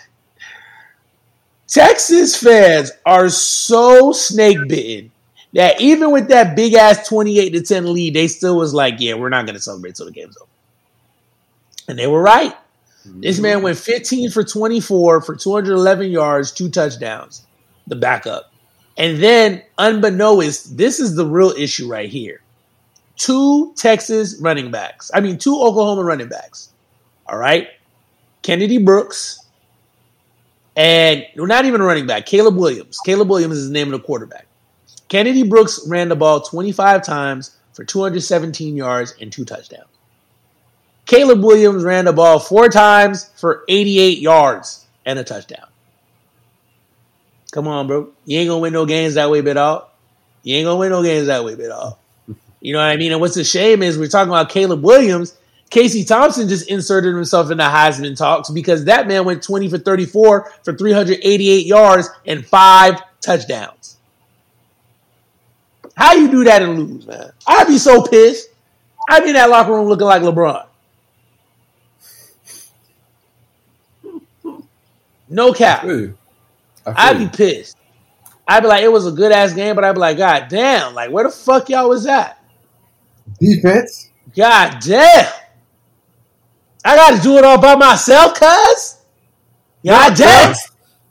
Texas 1.67 2.39
fans 2.39 2.91
are 3.03 3.29
so 3.29 4.11
snake 4.11 4.59
bitten 4.67 5.11
that 5.53 5.79
even 5.81 6.11
with 6.11 6.27
that 6.29 6.55
big 6.55 6.73
ass 6.73 7.07
twenty 7.07 7.39
eight 7.39 7.51
to 7.51 7.61
ten 7.61 7.91
lead, 7.93 8.13
they 8.13 8.27
still 8.27 8.57
was 8.57 8.73
like, 8.73 8.95
"Yeah, 8.99 9.15
we're 9.15 9.29
not 9.29 9.45
going 9.45 9.55
to 9.55 9.61
celebrate 9.61 9.95
till 9.95 10.05
the 10.05 10.11
game's 10.11 10.37
over." 10.37 10.49
And 11.87 11.97
they 11.97 12.07
were 12.07 12.21
right. 12.21 12.53
Mm-hmm. 13.07 13.21
This 13.21 13.39
man 13.39 13.61
went 13.61 13.77
15 13.77 14.31
for 14.31 14.43
24 14.43 15.21
for 15.21 15.35
211 15.35 16.11
yards, 16.11 16.51
two 16.51 16.69
touchdowns, 16.69 17.45
the 17.87 17.95
backup. 17.95 18.51
And 18.97 19.23
then, 19.23 19.63
unbeknownst, 19.77 20.75
this 20.75 20.99
is 20.99 21.15
the 21.15 21.25
real 21.25 21.51
issue 21.51 21.87
right 21.89 22.09
here. 22.09 22.41
Two 23.15 23.73
Texas 23.75 24.37
running 24.41 24.69
backs. 24.69 25.09
I 25.13 25.21
mean, 25.21 25.37
two 25.37 25.55
Oklahoma 25.55 26.03
running 26.03 26.27
backs. 26.27 26.73
All 27.25 27.37
right. 27.37 27.69
Kennedy 28.41 28.79
Brooks 28.79 29.47
and 30.77 31.25
well, 31.35 31.47
not 31.47 31.65
even 31.65 31.81
a 31.81 31.83
running 31.83 32.05
back, 32.05 32.27
Caleb 32.27 32.55
Williams. 32.55 32.99
Caleb 33.03 33.29
Williams 33.29 33.57
is 33.57 33.67
the 33.67 33.73
name 33.73 33.91
of 33.91 33.99
the 33.99 34.05
quarterback. 34.05 34.46
Kennedy 35.09 35.43
Brooks 35.43 35.87
ran 35.87 36.09
the 36.09 36.15
ball 36.15 36.41
25 36.41 37.03
times 37.03 37.55
for 37.73 37.83
217 37.85 38.75
yards 38.75 39.15
and 39.21 39.31
two 39.31 39.45
touchdowns. 39.45 39.87
Caleb 41.05 41.41
Williams 41.41 41.83
ran 41.83 42.05
the 42.05 42.13
ball 42.13 42.37
four 42.37 42.67
times 42.67 43.31
for 43.37 43.63
88 43.69 44.19
yards 44.19 44.85
and 45.05 45.17
a 45.17 45.23
touchdown. 45.23 45.67
Come 47.51 47.67
on, 47.67 47.87
bro. 47.87 48.09
You 48.25 48.39
ain't 48.39 48.49
gonna 48.49 48.59
win 48.59 48.73
no 48.73 48.85
games 48.85 49.13
that 49.13 49.29
way, 49.29 49.39
bit 49.41 49.55
all. 49.55 49.89
You 50.43 50.55
ain't 50.55 50.65
gonna 50.65 50.79
win 50.79 50.89
no 50.89 51.01
games 51.01 51.27
that 51.27 51.45
way, 51.45 51.55
bit 51.55 51.71
all. 51.71 51.99
You 52.59 52.73
know 52.73 52.79
what 52.79 52.89
I 52.89 52.97
mean? 52.97 53.11
And 53.11 53.21
what's 53.21 53.37
a 53.37 53.43
shame 53.43 53.83
is 53.83 53.99
we're 53.99 54.07
talking 54.07 54.31
about 54.31 54.49
Caleb 54.49 54.83
Williams. 54.83 55.37
Casey 55.69 56.03
Thompson 56.03 56.49
just 56.49 56.67
inserted 56.69 57.13
himself 57.13 57.51
in 57.51 57.59
the 57.59 57.63
Heisman 57.63 58.17
talks 58.17 58.49
because 58.49 58.85
that 58.85 59.07
man 59.07 59.25
went 59.25 59.43
20 59.43 59.69
for 59.69 59.77
34 59.77 60.51
for 60.63 60.73
388 60.73 61.65
yards 61.67 62.09
and 62.25 62.43
five 62.43 62.99
touchdowns. 63.21 63.76
How 65.97 66.13
you 66.13 66.29
do 66.29 66.43
that 66.43 66.61
and 66.61 66.77
lose, 66.77 67.07
man? 67.07 67.31
I'd 67.47 67.67
be 67.67 67.79
so 67.79 68.03
pissed. 68.03 68.49
I'd 69.09 69.23
be 69.23 69.29
in 69.29 69.35
that 69.35 69.49
locker 69.49 69.71
room 69.73 69.87
looking 69.87 70.05
like 70.05 70.21
LeBron. 70.21 70.65
No 75.27 75.51
cap. 75.53 75.79
I 75.83 75.87
feel 75.87 75.99
you. 75.99 76.17
I 76.85 76.93
feel 76.93 76.95
I'd 76.97 77.17
be 77.17 77.27
pissed. 77.35 77.77
I'd 78.47 78.61
be 78.61 78.67
like, 78.67 78.83
it 78.83 78.91
was 78.91 79.07
a 79.07 79.11
good 79.11 79.31
ass 79.31 79.53
game, 79.53 79.75
but 79.75 79.83
I'd 79.83 79.93
be 79.93 79.99
like, 79.99 80.17
God 80.17 80.47
damn, 80.49 80.93
like 80.93 81.09
where 81.11 81.23
the 81.23 81.31
fuck 81.31 81.67
y'all 81.69 81.89
was 81.89 82.05
at? 82.05 82.41
Defense. 83.39 84.09
God 84.35 84.77
damn. 84.79 85.33
I 86.85 86.95
gotta 86.95 87.21
do 87.21 87.37
it 87.37 87.43
all 87.43 87.59
by 87.59 87.75
myself, 87.75 88.39
cuz. 88.39 88.99
God 89.83 90.15
damn. 90.15 90.55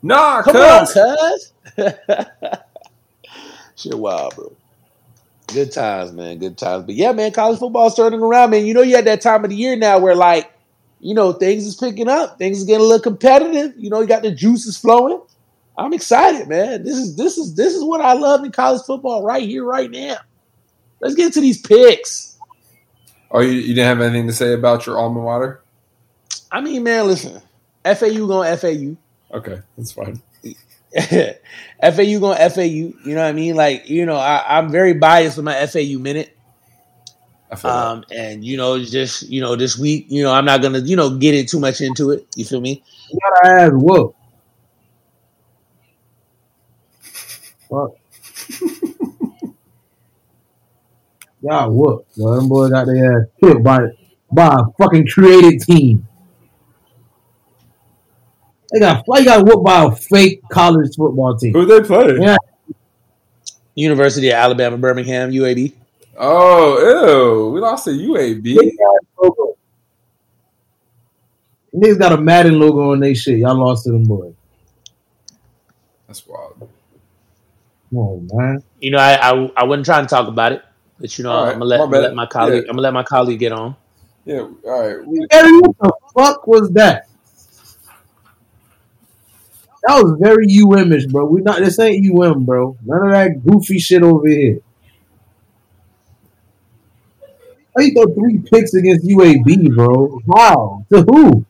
Nah, 0.01 0.41
Come 0.43 0.55
on, 0.55 0.85
cuz. 0.87 1.51
cuz. 1.75 1.93
Shit 3.75 3.93
wild, 3.99 4.35
bro. 4.35 4.56
Good 5.47 5.71
times, 5.71 6.11
man. 6.11 6.37
Good 6.39 6.57
times. 6.57 6.83
But 6.85 6.95
yeah, 6.95 7.13
man, 7.13 7.31
college 7.31 7.59
football's 7.59 7.95
turning 7.95 8.19
around, 8.19 8.49
man. 8.49 8.65
You 8.65 8.73
know, 8.73 8.81
you 8.81 8.97
at 8.97 9.05
that 9.05 9.21
time 9.21 9.43
of 9.43 9.49
the 9.49 9.55
year 9.55 9.75
now 9.75 9.97
where 9.97 10.15
like, 10.15 10.51
you 10.99 11.15
know, 11.15 11.31
things 11.31 11.65
is 11.65 11.75
picking 11.75 12.09
up. 12.09 12.37
Things 12.37 12.59
is 12.59 12.63
getting 12.65 12.81
a 12.81 12.87
little 12.87 13.01
competitive. 13.01 13.73
You 13.77 13.89
know, 13.89 14.01
you 14.01 14.07
got 14.07 14.23
the 14.23 14.31
juices 14.31 14.77
flowing. 14.77 15.21
I'm 15.77 15.93
excited, 15.93 16.47
man. 16.47 16.83
This 16.83 16.97
is 16.97 17.15
this 17.15 17.37
is 17.37 17.55
this 17.55 17.73
is 17.75 17.83
what 17.83 18.01
I 18.01 18.13
love 18.13 18.43
in 18.43 18.51
college 18.51 18.81
football 18.81 19.23
right 19.23 19.43
here, 19.43 19.63
right 19.63 19.89
now. 19.89 20.17
Let's 20.99 21.15
get 21.15 21.33
to 21.33 21.41
these 21.41 21.61
picks. 21.61 22.37
Oh, 23.29 23.41
you, 23.41 23.51
you 23.51 23.75
didn't 23.75 23.85
have 23.85 24.01
anything 24.01 24.27
to 24.27 24.33
say 24.33 24.53
about 24.53 24.85
your 24.85 24.97
alma 24.97 25.21
mater? 25.21 25.61
I 26.51 26.61
mean, 26.61 26.83
man, 26.83 27.05
listen. 27.07 27.41
FAU 27.85 28.25
going 28.25 28.57
FAU. 28.57 28.97
Okay, 29.37 29.61
that's 29.77 29.91
fine. 29.91 30.21
FAU 30.95 32.19
going 32.19 32.49
FAU. 32.49 32.61
You 32.61 32.93
know 33.05 33.15
what 33.15 33.25
I 33.27 33.31
mean? 33.33 33.55
Like, 33.55 33.89
you 33.89 34.05
know, 34.05 34.15
I, 34.15 34.57
I'm 34.57 34.69
very 34.69 34.93
biased 34.93 35.37
with 35.37 35.45
my 35.45 35.65
FAU 35.67 35.99
minute. 35.99 36.35
I 37.51 37.55
feel 37.55 37.71
that. 37.71 37.77
Um, 37.77 38.03
and 38.11 38.43
you 38.43 38.57
know, 38.57 38.83
just 38.83 39.29
you 39.29 39.41
know, 39.41 39.55
this 39.55 39.77
week, 39.77 40.07
you 40.09 40.23
know, 40.23 40.33
I'm 40.33 40.45
not 40.45 40.61
gonna, 40.61 40.79
you 40.79 40.95
know, 40.95 41.17
get 41.17 41.33
it 41.33 41.47
too 41.47 41.59
much 41.59 41.81
into 41.81 42.11
it. 42.11 42.27
You 42.35 42.45
feel 42.45 42.61
me? 42.61 42.83
You 43.09 43.19
got 43.23 43.45
our 43.45 43.57
ass 43.59 43.71
whooped. 43.73 44.17
Fuck. 47.69 47.91
Y'all 51.41 51.71
whooped. 51.71 52.15
Bro. 52.17 52.35
Them 52.35 52.49
boys 52.49 52.71
got 52.71 52.85
their 52.85 53.21
ass 53.21 53.27
kicked 53.41 53.63
by 53.63 53.79
by 54.31 54.47
a 54.47 54.63
fucking 54.79 55.07
created 55.07 55.61
team. 55.61 56.07
They 58.71 58.79
got 58.79 59.03
why 59.05 59.19
you 59.19 59.25
got 59.25 59.45
whooped 59.45 59.63
by 59.63 59.85
a 59.85 59.91
fake 59.91 60.41
college 60.49 60.95
football 60.95 61.37
team. 61.37 61.53
Who 61.53 61.65
they 61.65 61.81
play? 61.81 62.17
Yeah. 62.19 62.37
University 63.75 64.29
of 64.29 64.33
Alabama, 64.33 64.77
Birmingham, 64.77 65.31
UAB. 65.31 65.73
Oh, 66.17 66.79
ew. 66.79 67.53
We 67.53 67.59
lost 67.61 67.85
to 67.85 67.91
UAB. 67.91 68.43
Big. 68.43 68.73
Niggas 71.75 71.99
got 71.99 72.11
a 72.11 72.17
Madden 72.17 72.59
logo 72.59 72.91
on 72.91 72.99
their 72.99 73.13
shit. 73.13 73.37
Y'all 73.37 73.55
lost 73.55 73.85
to 73.85 73.91
them 73.91 74.03
boys. 74.03 74.33
That's 76.07 76.25
wild. 76.25 76.69
Come 77.89 77.99
on, 77.99 78.29
man. 78.33 78.63
You 78.79 78.91
know, 78.91 78.97
I 78.97 79.13
I, 79.15 79.51
I 79.57 79.63
wasn't 79.65 79.85
trying 79.85 80.05
to 80.05 80.09
talk 80.09 80.27
about 80.27 80.53
it, 80.53 80.63
but 80.99 81.15
you 81.17 81.23
know, 81.23 81.31
All 81.31 81.45
right, 81.45 81.53
I'm 81.53 81.59
gonna 81.59 81.65
let, 81.65 81.77
my 81.77 81.83
I'm 81.83 81.91
gonna 81.91 82.03
let 82.03 82.15
my 82.15 82.25
colleague, 82.25 82.63
Yeah. 82.63 82.69
I'm 82.69 82.75
gonna 82.75 82.81
let 82.81 82.93
my 82.93 83.03
colleague 83.03 83.39
get 83.39 83.51
on. 83.51 83.75
Yeah, 84.25 84.39
all 84.39 84.57
right. 84.65 85.05
We, 85.05 85.25
Gary, 85.27 85.59
what 85.59 85.77
the 85.79 85.93
fuck 86.15 86.47
was 86.47 86.71
that? 86.71 87.06
That 89.87 90.03
was 90.03 90.17
very 90.19 90.45
UM-ish, 90.49 91.05
bro. 91.05 91.25
We 91.25 91.41
not 91.41 91.59
this 91.59 91.79
ain't 91.79 92.05
UM, 92.05 92.43
bro. 92.43 92.77
None 92.83 93.05
of 93.05 93.11
that 93.13 93.41
goofy 93.41 93.79
shit 93.79 94.03
over 94.03 94.27
here. 94.27 94.59
How 97.73 97.83
you 97.83 97.93
throw 97.93 98.13
three 98.13 98.39
picks 98.39 98.73
against 98.73 99.07
UAB, 99.07 99.73
bro? 99.73 100.19
How? 100.35 100.85
To 100.91 101.03
who? 101.03 101.45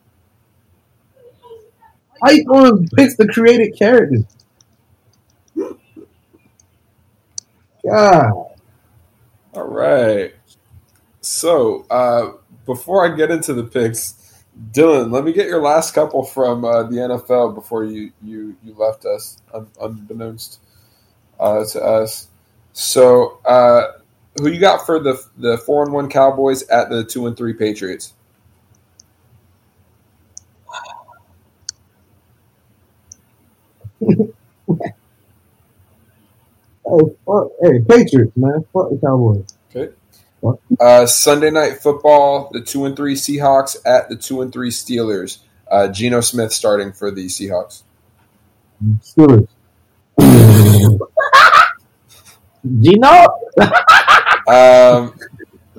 How 2.22 2.30
you 2.30 2.44
throwing 2.44 2.88
picks 2.90 3.16
to 3.16 3.28
created 3.28 3.76
characters? 3.78 4.26
God. 7.84 8.34
all 9.54 9.64
right. 9.64 10.34
So, 11.22 11.88
uh, 11.90 12.34
before 12.68 13.12
I 13.12 13.16
get 13.16 13.32
into 13.32 13.56
the 13.56 13.64
picks, 13.64 14.27
Dylan, 14.72 15.12
let 15.12 15.26
me 15.26 15.34
get 15.34 15.48
your 15.48 15.62
last 15.62 15.94
couple 15.96 16.24
from 16.24 16.66
uh, 16.66 16.84
the 16.84 16.98
NFL 16.98 17.56
before 17.56 17.86
you 17.86 18.12
you 18.24 18.58
you 18.64 18.76
left 18.76 19.06
us, 19.06 19.40
un- 19.54 19.70
unbeknownst 19.82 20.60
uh, 21.40 21.66
to 21.66 21.84
us. 21.84 22.28
So, 22.74 23.40
uh, 23.46 23.94
who 24.40 24.50
you 24.50 24.60
got 24.60 24.86
for 24.86 25.00
the 25.00 25.24
the 25.38 25.58
four 25.60 25.84
and 25.84 25.94
one 25.94 26.10
Cowboys 26.10 26.64
at 26.70 26.90
the 26.90 27.04
two 27.06 27.28
and 27.28 27.38
three 27.38 27.54
Patriots? 27.54 28.14
Oh 36.86 37.16
fuck. 37.26 37.52
Hey, 37.62 37.80
Patriots, 37.88 38.34
man. 38.38 38.66
Fuck 38.74 38.90
the 38.92 39.00
Cowboys. 39.04 39.57
Okay. 40.48 40.76
Uh, 40.80 41.06
Sunday 41.06 41.50
night 41.50 41.80
football, 41.82 42.50
the 42.54 42.62
two 42.62 42.86
and 42.86 42.96
three 42.96 43.16
Seahawks 43.16 43.76
at 43.86 44.10
the 44.10 44.16
two 44.16 44.42
and 44.42 44.54
three 44.54 44.70
Steelers. 44.70 45.40
Uh, 45.70 45.88
Geno 45.90 46.22
Smith 46.22 46.54
starting 46.54 46.94
for 46.94 47.12
the 47.12 47.26
Seahawks. 47.26 47.84
Steelers. 49.02 49.48
Geno? 52.82 53.28
Um, 54.48 55.14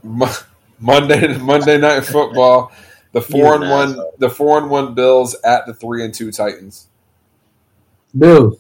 Mo- 0.03 0.31
Monday 0.79 1.37
Monday 1.39 1.79
night 1.79 2.05
football, 2.05 2.73
the 3.13 3.21
four 3.21 3.55
and 3.55 3.71
one 3.71 4.01
the 4.19 4.31
four 4.31 4.59
and 4.59 4.71
one 4.71 4.95
Bills 4.95 5.35
at 5.45 5.67
the 5.67 5.75
three 5.75 6.05
and 6.05 6.15
two 6.15 6.31
Titans. 6.31 6.89
Bills. 8.17 8.59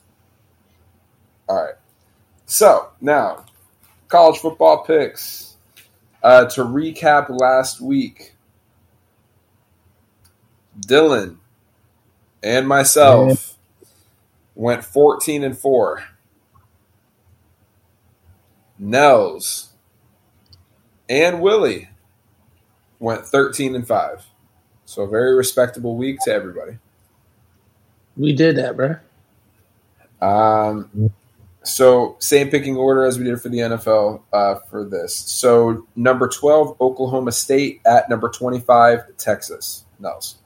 All 1.48 1.64
right. 1.64 1.74
So 2.46 2.90
now, 3.00 3.44
college 4.08 4.38
football 4.38 4.84
picks. 4.84 5.47
Uh, 6.22 6.46
to 6.46 6.62
recap 6.62 7.28
last 7.30 7.80
week, 7.80 8.34
Dylan 10.80 11.36
and 12.42 12.66
myself 12.66 13.56
went 14.54 14.84
fourteen 14.84 15.44
and 15.44 15.56
four. 15.56 16.02
Nels 18.78 19.70
and 21.08 21.40
Willie 21.40 21.88
went 22.98 23.24
thirteen 23.24 23.74
and 23.74 23.86
five. 23.86 24.26
So 24.84 25.02
a 25.02 25.08
very 25.08 25.34
respectable 25.34 25.96
week 25.96 26.18
to 26.24 26.32
everybody. 26.32 26.78
We 28.16 28.32
did 28.32 28.56
that, 28.56 28.76
bro. 28.76 28.96
Um, 30.20 31.12
so 31.68 32.16
same 32.18 32.50
picking 32.50 32.76
order 32.76 33.04
as 33.04 33.18
we 33.18 33.24
did 33.24 33.40
for 33.40 33.48
the 33.48 33.58
NFL 33.58 34.22
uh, 34.32 34.56
for 34.70 34.84
this. 34.84 35.14
So 35.14 35.86
number 35.96 36.28
twelve, 36.28 36.80
Oklahoma 36.80 37.32
State 37.32 37.80
at 37.86 38.08
number 38.08 38.28
twenty-five, 38.28 39.16
Texas. 39.16 39.84
Nels. 39.98 40.36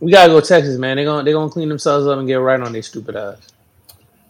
We 0.00 0.10
gotta 0.12 0.32
go 0.32 0.40
Texas, 0.40 0.78
man. 0.78 0.96
They're 0.96 1.04
gonna 1.04 1.24
they're 1.24 1.34
gonna 1.34 1.50
clean 1.50 1.68
themselves 1.68 2.06
up 2.06 2.18
and 2.18 2.26
get 2.26 2.36
right 2.36 2.60
on 2.60 2.72
their 2.72 2.82
stupid 2.82 3.16
ass. 3.16 3.52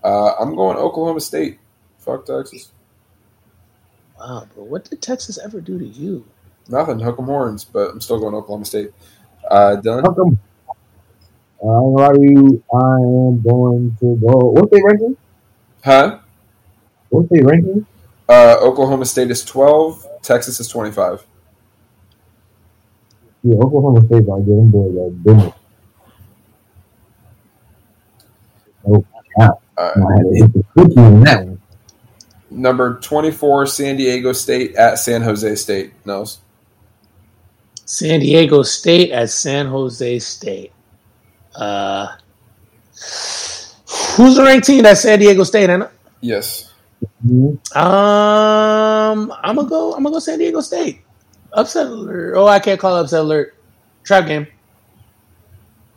Uh, 0.03 0.35
I'm 0.41 0.57
going 0.57 0.77
Oklahoma 0.77 1.21
State. 1.21 1.59
Fuck 1.99 2.27
Texas. 2.27 2.73
Wow, 4.19 4.47
bro. 4.55 4.65
What 4.65 4.89
did 4.89 5.01
Texas 5.01 5.39
ever 5.39 5.61
do 5.61 5.79
to 5.79 5.87
you? 5.87 6.27
Nothing. 6.69 6.99
Hook 6.99 7.19
'em 7.19 7.27
horns, 7.27 7.65
but 7.65 7.91
I'm 7.91 8.01
still 8.01 8.19
going 8.19 8.35
Oklahoma 8.35 8.65
State. 8.65 8.93
Uh, 9.49 9.77
Dylan. 9.83 10.03
How 10.03 10.13
come? 10.13 10.39
Uh, 11.63 11.69
I'm 11.69 11.95
gonna 11.95 12.09
lie 12.09 12.13
to 12.13 12.23
you. 12.23 12.65
I 12.73 12.97
am 12.97 13.43
going 13.43 13.97
to 14.01 14.17
go. 14.17 14.51
What's 14.51 14.71
their 14.71 14.85
ranking? 14.85 15.17
Huh? 15.85 16.19
What's 17.11 17.29
their 17.31 17.45
ranking? 17.45 17.87
Uh, 18.29 18.57
Oklahoma 18.61 19.05
State 19.05 19.31
is 19.31 19.45
12. 19.45 20.07
Texas 20.23 20.61
is 20.61 20.69
25. 20.69 21.27
Yeah, 23.43 23.57
Oklahoma 23.57 24.01
State. 24.07 24.23
I 24.23 24.39
get 24.39 24.47
them 24.47 24.71
boys 24.71 24.95
like 24.95 25.25
business. 25.25 25.55
Oh, 28.87 29.05
All 29.37 29.61
right. 29.79 29.97
I 29.97 30.17
had 30.17 30.23
to 30.23 30.37
hit 30.37 30.53
the 30.53 30.65
cookie 30.77 31.01
on 31.01 31.21
that 31.23 31.45
one. 31.45 31.61
Number 32.51 32.99
24, 33.01 33.67
San 33.67 33.97
Diego 33.97 34.33
State 34.33 34.75
at 34.77 34.99
San 34.99 35.23
Jose 35.23 35.55
State. 35.57 35.93
Nels. 36.05 36.39
San 37.85 38.21
Diego 38.21 38.63
State 38.63 39.11
at 39.11 39.31
San 39.31 39.67
Jose 39.67 40.19
State. 40.21 40.73
Uh, 41.61 42.17
Who's 44.17 44.37
the 44.37 44.43
ranked 44.45 44.67
team? 44.67 44.83
That's 44.83 45.03
San 45.03 45.19
Diego 45.19 45.45
State, 45.45 45.71
ain't 45.71 45.83
it? 45.83 45.91
Yes. 46.21 46.73
Um, 47.75 49.33
I'm 49.43 49.57
gonna 49.57 49.69
go. 49.69 49.95
I'm 49.95 50.03
gonna 50.03 50.15
go 50.15 50.19
San 50.19 50.39
Diego 50.39 50.61
State. 50.61 51.03
Upset 51.53 51.87
alert. 51.87 52.35
Oh, 52.37 52.47
I 52.47 52.59
can't 52.59 52.79
call 52.79 52.97
it 52.97 53.01
upset 53.01 53.21
alert. 53.21 53.55
Trap 54.05 54.27
game. 54.27 54.47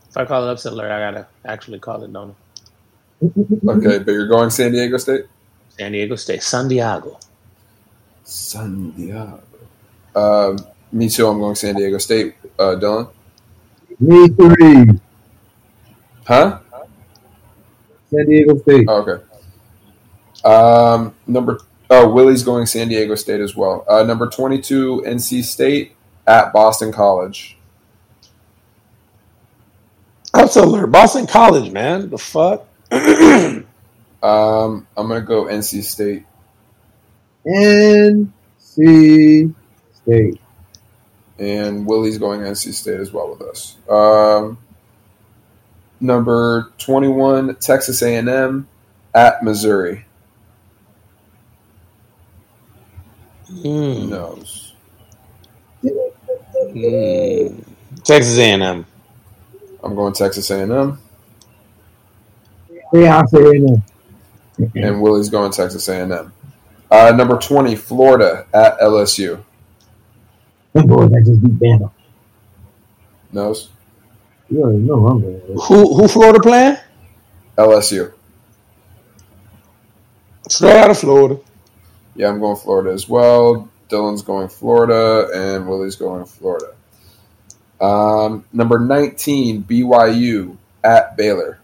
If 0.09 0.17
I 0.17 0.25
call 0.25 0.47
it 0.47 0.51
upset 0.51 0.73
alert, 0.73 0.91
I 0.91 0.99
gotta 0.99 1.27
actually 1.45 1.79
call 1.79 2.03
it, 2.03 2.13
don't 2.13 2.35
Okay, 3.21 3.99
but 3.99 4.11
you're 4.11 4.27
going 4.27 4.49
San 4.49 4.71
Diego 4.71 4.97
State? 4.97 5.25
San 5.69 5.91
Diego 5.91 6.15
State, 6.15 6.43
San 6.43 6.67
Diego. 6.67 7.19
San 8.23 8.91
Diego. 8.91 9.41
Um, 10.15 10.57
me 10.91 11.09
too. 11.09 11.27
I'm 11.27 11.39
going 11.39 11.55
San 11.55 11.75
Diego 11.75 11.97
State. 11.97 12.35
Uh, 12.59 12.75
Dylan? 12.75 13.09
Me 13.99 14.27
three. 14.29 14.99
Huh? 16.25 16.59
San 18.09 18.25
Diego 18.25 18.57
State. 18.59 18.85
Oh, 18.87 19.01
okay. 19.01 19.23
Um, 20.47 21.15
number 21.27 21.59
oh, 21.89 22.09
Willie's 22.09 22.43
going 22.43 22.65
San 22.65 22.87
Diego 22.89 23.15
State 23.15 23.41
as 23.41 23.55
well. 23.55 23.85
Uh, 23.87 24.03
number 24.03 24.29
22, 24.29 25.03
NC 25.05 25.43
State 25.43 25.95
at 26.27 26.53
Boston 26.53 26.91
College. 26.91 27.57
Upset 30.33 30.63
alert. 30.65 30.87
Boston 30.87 31.27
College, 31.27 31.71
man. 31.71 32.09
The 32.09 32.17
fuck. 32.17 32.65
Um, 34.23 34.87
I'm 34.95 35.09
gonna 35.09 35.19
go 35.19 35.43
NC 35.45 35.83
State. 35.83 36.23
NC 37.45 38.31
State. 39.91 40.39
and 41.37 41.85
Willie's 41.85 42.17
going 42.17 42.39
NC 42.39 42.73
State 42.73 43.01
as 43.01 43.11
well 43.11 43.31
with 43.31 43.41
us. 43.41 43.75
Um, 43.89 44.57
number 46.03 46.71
twenty-one, 46.77 47.55
Texas 47.55 48.01
A&M 48.03 48.67
at 49.15 49.41
Missouri. 49.43 50.05
Who 53.47 53.63
Mm. 53.63 54.09
knows? 54.09 54.73
Mm. 55.83 57.63
Texas 58.03 58.37
A&M. 58.37 58.85
I'm 59.83 59.95
going 59.95 60.13
Texas 60.13 60.49
A&M, 60.49 60.97
Yeah, 62.93 63.19
I 63.19 63.25
say 63.25 63.37
it 63.39 63.81
and 64.75 65.01
Willie's 65.01 65.29
going 65.29 65.51
Texas 65.51 65.87
A&M. 65.89 66.31
Uh, 66.91 67.11
number 67.15 67.37
twenty, 67.37 67.75
Florida 67.75 68.45
at 68.53 68.77
LSU. 68.79 69.43
Them 70.73 70.87
boys 70.87 71.09
that 71.11 71.23
just 71.25 71.41
beat 71.43 71.59
Bama. 71.59 71.91
Knows 73.31 73.69
You 74.53 74.61
already 74.61 74.77
know 74.79 75.07
I'm 75.07 75.21
going. 75.21 75.41
Who 75.67 75.95
who 75.95 76.07
Florida 76.07 76.39
playing? 76.39 76.77
LSU. 77.57 78.13
Straight 80.47 80.75
out 80.77 80.91
of 80.91 80.99
Florida. 80.99 81.39
Yeah, 82.15 82.29
I'm 82.29 82.39
going 82.39 82.57
Florida 82.57 82.91
as 82.91 83.09
well. 83.09 83.67
Dylan's 83.89 84.21
going 84.21 84.49
Florida, 84.49 85.27
and 85.33 85.67
Willie's 85.67 85.95
going 85.95 86.25
Florida. 86.25 86.75
Um, 87.81 88.45
number 88.53 88.77
19, 88.79 89.63
BYU 89.63 90.57
at 90.83 91.17
Baylor. 91.17 91.59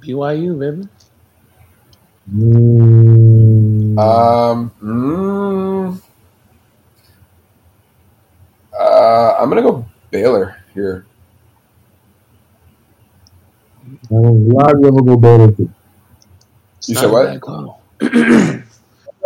BYU, 0.00 0.58
baby. 0.58 0.88
Mm, 2.28 3.98
Um, 3.98 4.72
mm, 4.82 6.02
uh, 8.78 9.34
I'm 9.38 9.50
going 9.50 9.62
to 9.62 9.70
go 9.70 9.86
Baylor 10.12 10.58
here. 10.74 11.06
a 14.10 14.14
lot 14.14 14.74
of 14.76 14.82
them 14.82 14.94
will 14.94 15.02
go 15.02 15.16
better. 15.16 15.54
It's 16.78 16.88
You 16.88 16.94
not 16.94 17.00
said 17.00 17.10
what? 17.10 17.26
bad 17.26 17.40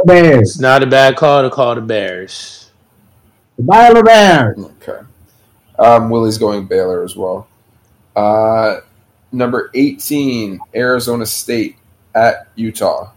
Bears. 0.06 0.50
It's 0.50 0.60
not 0.60 0.82
a 0.82 0.86
bad 0.86 1.16
call 1.16 1.42
to 1.42 1.50
call 1.50 1.74
the 1.74 1.80
Bears. 1.80 2.70
The 3.56 3.64
Baylor 3.64 4.02
Bears. 4.04 4.58
Okay. 4.58 5.00
Um, 5.78 6.08
Willie's 6.08 6.38
going 6.38 6.66
Baylor 6.66 7.02
as 7.02 7.16
well. 7.16 7.48
Uh, 8.14 8.76
number 9.32 9.70
18, 9.74 10.60
Arizona 10.74 11.26
State 11.26 11.76
at 12.14 12.48
Utah. 12.54 13.10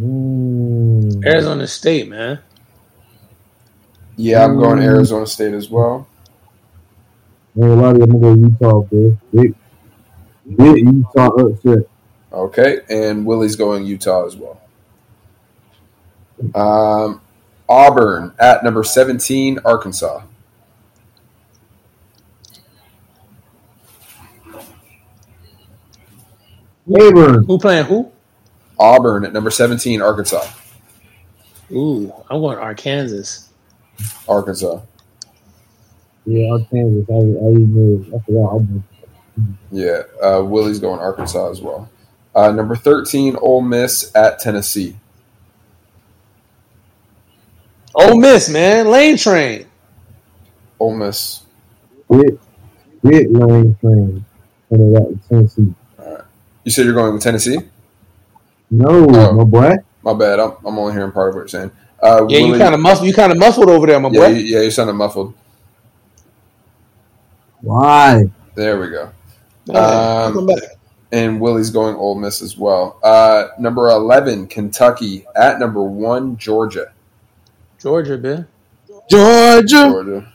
Mm. 0.00 1.24
Arizona 1.24 1.66
State, 1.66 2.08
man. 2.08 2.38
Yeah, 4.16 4.44
I'm 4.44 4.58
going 4.58 4.78
Mm. 4.78 4.84
Arizona 4.84 5.26
State 5.26 5.54
as 5.54 5.70
well. 5.70 6.06
Yeah, 7.54 7.66
a 7.66 7.68
lot 7.68 7.94
of 7.94 8.00
them 8.00 8.18
will 8.18 8.34
go 8.34 8.40
Utah, 8.40 8.80
bro. 8.80 9.18
Big, 9.34 9.54
big 10.56 10.76
Utah 10.78 11.28
upset. 11.28 11.88
Okay, 12.32 12.80
and 12.90 13.24
Willie's 13.26 13.56
going 13.56 13.86
Utah 13.86 14.26
as 14.26 14.36
well. 14.36 14.60
Um, 16.54 17.20
Auburn 17.68 18.32
at 18.38 18.62
number 18.62 18.84
17, 18.84 19.60
Arkansas. 19.64 20.22
Auburn. 26.88 27.44
Who 27.46 27.58
playing 27.58 27.86
who? 27.86 28.12
Auburn 28.78 29.24
at 29.24 29.32
number 29.32 29.50
17, 29.50 30.00
Arkansas. 30.02 30.46
Ooh, 31.72 32.12
I'm 32.30 32.40
going 32.40 32.58
Arkansas. 32.58 33.45
Arkansas. 34.28 34.80
Yeah, 36.24 36.52
Arkansas. 36.52 37.12
I, 37.12 37.16
I 37.16 37.50
even 37.52 38.12
I 38.14 38.18
forgot. 38.24 38.52
Auburn. 38.52 38.84
Yeah, 39.70 40.02
uh, 40.22 40.42
Willie's 40.42 40.78
going 40.78 40.98
Arkansas 41.00 41.50
as 41.50 41.60
well. 41.60 41.88
Uh, 42.34 42.50
number 42.52 42.74
13, 42.76 43.36
Ole 43.36 43.62
Miss 43.62 44.10
at 44.14 44.38
Tennessee. 44.38 44.96
Ole 47.94 48.18
Miss, 48.18 48.48
man. 48.48 48.88
Lane 48.88 49.16
train. 49.16 49.66
Ole 50.78 50.94
Miss. 50.96 51.42
Big, 52.10 52.38
big 53.02 53.30
lane 53.30 53.76
train. 53.80 54.24
And 54.70 54.94
they 54.94 54.98
got 55.00 55.28
Tennessee. 55.28 55.74
You 56.64 56.70
said 56.72 56.84
you're 56.84 56.94
going 56.94 57.14
with 57.14 57.22
Tennessee? 57.22 57.58
No, 58.70 59.06
Oh. 59.08 59.32
my 59.32 59.44
boy. 59.44 59.74
My 60.02 60.12
bad. 60.14 60.40
I'm, 60.40 60.52
I'm 60.64 60.78
only 60.78 60.92
hearing 60.92 61.12
part 61.12 61.30
of 61.30 61.34
what 61.36 61.40
you're 61.42 61.48
saying. 61.48 61.70
Uh, 62.06 62.26
Yeah, 62.28 62.38
you 62.38 62.56
kind 62.58 62.74
of 62.74 62.80
muffled. 62.80 63.06
You 63.06 63.14
kind 63.14 63.32
of 63.32 63.38
muffled 63.38 63.68
over 63.68 63.86
there, 63.86 63.98
my 64.00 64.10
yeah, 64.10 64.20
boy. 64.20 64.26
you, 64.28 64.44
yeah, 64.56 64.60
you 64.62 64.70
sounded 64.70 64.94
muffled. 64.94 65.34
Why? 67.60 68.30
There 68.54 68.78
we 68.80 68.88
go. 68.90 69.10
Yeah, 69.66 69.78
Um, 69.78 70.46
back. 70.46 70.62
and 71.10 71.40
Willie's 71.40 71.70
going 71.70 71.96
Ole 71.96 72.14
Miss 72.14 72.40
as 72.42 72.56
well. 72.56 72.98
Uh, 73.02 73.48
number 73.58 73.88
11, 73.88 74.46
Kentucky 74.46 75.26
at 75.34 75.58
number 75.58 75.82
1, 75.82 76.36
Georgia. 76.36 76.92
Georgia, 77.78 78.16
man. 78.18 78.46
Georgia. 79.10 79.66
Georgia. 79.90 80.32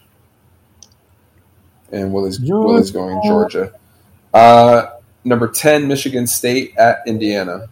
And 1.91 2.13
Willie's, 2.13 2.37
Georgia. 2.37 2.67
Willie's 2.67 2.91
going 2.91 3.21
Georgia. 3.23 3.73
Uh, 4.33 4.87
number 5.23 5.47
10, 5.47 5.87
Michigan 5.87 6.27
State 6.27 6.75
at 6.77 6.99
Indiana. 7.07 7.67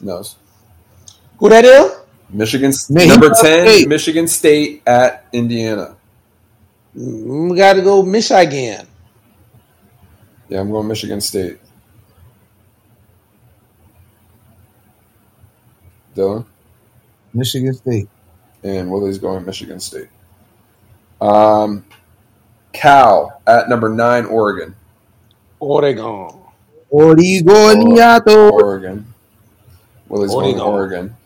Knows. 0.00 0.36
Who 1.38 1.48
that 1.48 1.64
is? 1.64 1.92
Michigan, 2.30 2.72
Man, 2.90 3.08
number 3.08 3.30
10, 3.30 3.66
hey. 3.66 3.84
Michigan 3.86 4.26
State 4.26 4.82
at 4.86 5.26
Indiana. 5.32 5.96
Mm, 6.96 7.50
We 7.50 7.56
got 7.56 7.74
to 7.74 7.82
go 7.82 8.02
Michigan. 8.02 8.86
Yeah, 10.48 10.60
I'm 10.60 10.70
going 10.70 10.88
Michigan 10.88 11.20
State. 11.20 11.58
Dylan? 16.14 16.44
Michigan 17.32 17.74
State. 17.74 18.08
and 18.62 18.90
Willie's 18.90 19.18
going 19.18 19.44
Michigan 19.44 19.80
State. 19.80 20.08
Um, 21.20 21.84
Cal 22.72 23.40
at 23.46 23.68
number 23.68 23.88
nine, 23.88 24.24
Oregon. 24.26 24.74
Oregon. 25.60 26.30
Oregoniato. 26.92 28.50
Oregon. 28.52 29.12
Willie's 30.08 30.30
going 30.30 30.60
Oregon. 30.60 31.16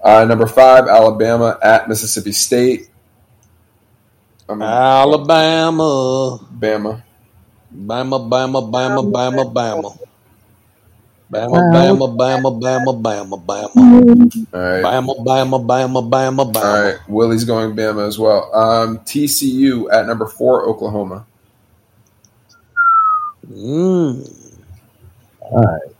Oregon. 0.00 0.22
Uh, 0.22 0.24
number 0.24 0.46
five, 0.46 0.86
Alabama 0.86 1.58
at 1.62 1.88
Mississippi 1.88 2.32
State. 2.32 2.88
Um, 4.48 4.62
Alabama. 4.62 6.38
Bama. 6.58 7.02
Bama, 7.74 8.18
Bama, 8.30 8.64
Bama, 8.64 9.04
Bama, 9.12 9.52
Bama. 9.52 9.98
Bama, 11.30 11.58
Bama, 11.68 12.16
Bama, 12.16 12.50
Bama, 12.60 13.02
Bama, 13.02 13.36
Bama. 13.44 13.76
All 14.54 14.60
right. 14.60 14.82
Bama, 14.82 15.14
Bama, 15.22 15.66
Bama, 15.66 16.08
Bama, 16.08 16.52
Bama. 16.52 16.62
right. 16.62 16.96
Willie's 17.08 17.44
going 17.44 17.76
Bama 17.76 18.06
as 18.06 18.18
well. 18.18 18.48
Um, 18.54 18.98
TCU 19.00 19.92
at 19.92 20.06
number 20.06 20.26
four, 20.26 20.66
Oklahoma. 20.66 21.26
Mm. 23.52 24.24
Alright. 25.42 25.97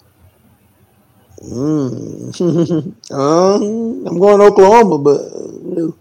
Mm. 1.42 3.10
um, 3.12 4.06
I'm 4.06 4.18
going 4.18 4.38
to 4.38 4.44
Oklahoma, 4.46 4.98
but 4.98 5.20
uh, 5.20 5.92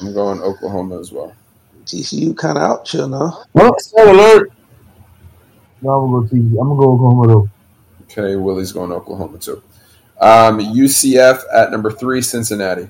I'm 0.00 0.14
going 0.14 0.40
Oklahoma 0.40 1.00
as 1.00 1.12
well. 1.12 1.34
TCU 1.84 2.36
kind 2.36 2.58
of 2.58 2.64
out 2.64 2.84
chill 2.84 3.08
now. 3.08 3.44
Well, 3.52 3.78
set 3.78 4.06
alert. 4.06 4.52
No, 5.80 6.02
I'm 6.02 6.10
gonna 6.12 6.28
go. 6.28 6.36
TCU. 6.36 6.60
I'm 6.60 6.68
gonna 6.68 6.76
go 6.76 6.92
Oklahoma 6.92 7.26
though. 7.26 7.50
Okay, 8.02 8.36
Willie's 8.36 8.72
going 8.72 8.90
to 8.90 8.96
Oklahoma 8.96 9.38
too. 9.38 9.62
Um, 10.20 10.60
UCF 10.60 11.42
at 11.52 11.70
number 11.70 11.90
three, 11.90 12.22
Cincinnati. 12.22 12.88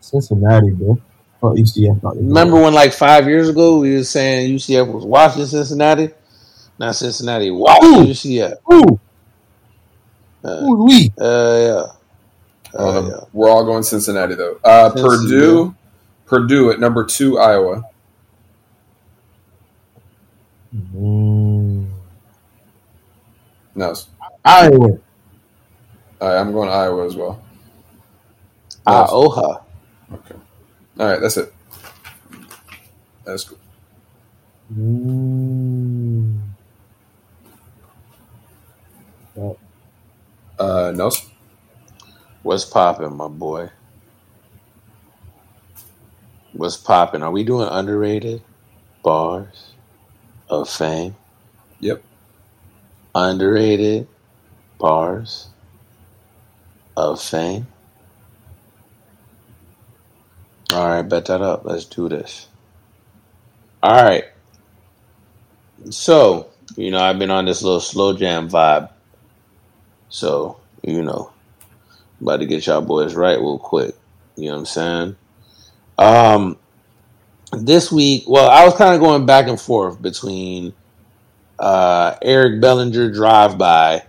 Cincinnati, 0.00 0.70
bro. 0.70 0.94
Fuck 1.40 1.54
UCF. 1.54 2.02
Not 2.02 2.16
Remember 2.16 2.62
when 2.62 2.72
like 2.72 2.92
five 2.92 3.28
years 3.28 3.48
ago 3.48 3.78
we 3.78 3.94
were 3.94 4.04
saying 4.04 4.54
UCF 4.56 4.90
was 4.90 5.04
watching 5.04 5.44
Cincinnati? 5.44 6.10
Now 6.78 6.92
Cincinnati 6.92 7.50
watching 7.50 8.06
UCF. 8.06 8.54
Who? 8.64 9.00
Uh, 10.46 10.60
Who's 10.60 10.94
we? 10.94 11.12
uh, 11.20 11.24
yeah. 11.24 12.78
Uh, 12.78 13.00
no, 13.00 13.08
yeah. 13.08 13.24
We're 13.32 13.50
all 13.50 13.64
going 13.64 13.82
Cincinnati 13.82 14.34
though. 14.34 14.60
Uh, 14.62 14.90
Cincy, 14.90 15.02
Purdue, 15.02 15.74
Purdue 16.26 16.70
at 16.70 16.78
number 16.78 17.04
two, 17.04 17.38
Iowa. 17.38 17.82
Mm. 20.94 21.88
No, 23.74 23.94
Iowa. 24.44 24.78
all 24.78 24.98
right, 26.20 26.38
I'm 26.38 26.52
going 26.52 26.68
to 26.68 26.74
Iowa 26.74 27.06
as 27.06 27.16
well. 27.16 27.42
Ah, 28.86 29.08
Oha. 29.10 29.62
Okay. 30.12 30.34
All 31.00 31.06
right, 31.06 31.20
that's 31.20 31.36
it. 31.38 31.52
That's 33.24 33.44
cool. 33.44 33.58
Mm. 34.72 36.40
Uh, 40.58 40.92
Nelson. 40.94 41.30
What's 42.42 42.64
popping, 42.64 43.14
my 43.16 43.28
boy? 43.28 43.70
What's 46.52 46.76
popping? 46.76 47.22
Are 47.22 47.30
we 47.30 47.44
doing 47.44 47.68
underrated 47.68 48.42
bars 49.02 49.72
of 50.48 50.68
fame? 50.68 51.16
Yep. 51.80 52.02
Underrated 53.14 54.08
bars 54.78 55.48
of 56.96 57.20
fame. 57.20 57.66
All 60.72 60.88
right, 60.88 61.02
bet 61.02 61.26
that 61.26 61.42
up. 61.42 61.64
Let's 61.64 61.84
do 61.84 62.08
this. 62.08 62.48
All 63.82 64.02
right. 64.02 64.24
So, 65.90 66.48
you 66.76 66.90
know, 66.90 67.00
I've 67.00 67.18
been 67.18 67.30
on 67.30 67.44
this 67.44 67.62
little 67.62 67.80
slow 67.80 68.16
jam 68.16 68.48
vibe. 68.48 68.90
So, 70.08 70.60
you 70.82 71.02
know, 71.02 71.32
about 72.20 72.38
to 72.38 72.46
get 72.46 72.66
y'all 72.66 72.80
boys 72.80 73.14
right 73.14 73.38
real 73.38 73.58
quick. 73.58 73.94
You 74.36 74.46
know 74.46 74.52
what 74.52 74.58
I'm 74.60 74.66
saying? 74.66 75.16
Um, 75.98 76.58
this 77.52 77.90
week, 77.90 78.24
well, 78.26 78.50
I 78.50 78.64
was 78.64 78.74
kind 78.74 78.94
of 78.94 79.00
going 79.00 79.26
back 79.26 79.48
and 79.48 79.60
forth 79.60 80.00
between 80.00 80.74
uh, 81.58 82.16
Eric 82.22 82.60
Bellinger 82.60 83.12
drive 83.12 83.58
by 83.58 84.02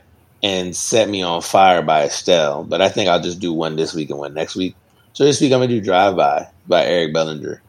and 0.44 0.76
set 0.76 1.10
me 1.10 1.22
on 1.22 1.42
fire 1.42 1.82
by 1.82 2.04
Estelle, 2.04 2.64
but 2.64 2.82
I 2.82 2.90
think 2.90 3.10
I'll 3.10 3.22
just 3.22 3.40
do 3.40 3.54
one 3.54 3.76
this 3.76 3.94
week 3.94 4.10
and 4.10 4.20
one 4.20 4.34
next 4.34 4.56
week. 4.56 4.76
So 5.14 5.24
this 5.24 5.42
week 5.42 5.52
I'm 5.52 5.60
gonna 5.60 5.68
do 5.70 5.82
drive 5.82 6.16
by 6.16 6.48
by 6.68 6.86
Eric 6.86 7.14
Bellinger. 7.14 7.64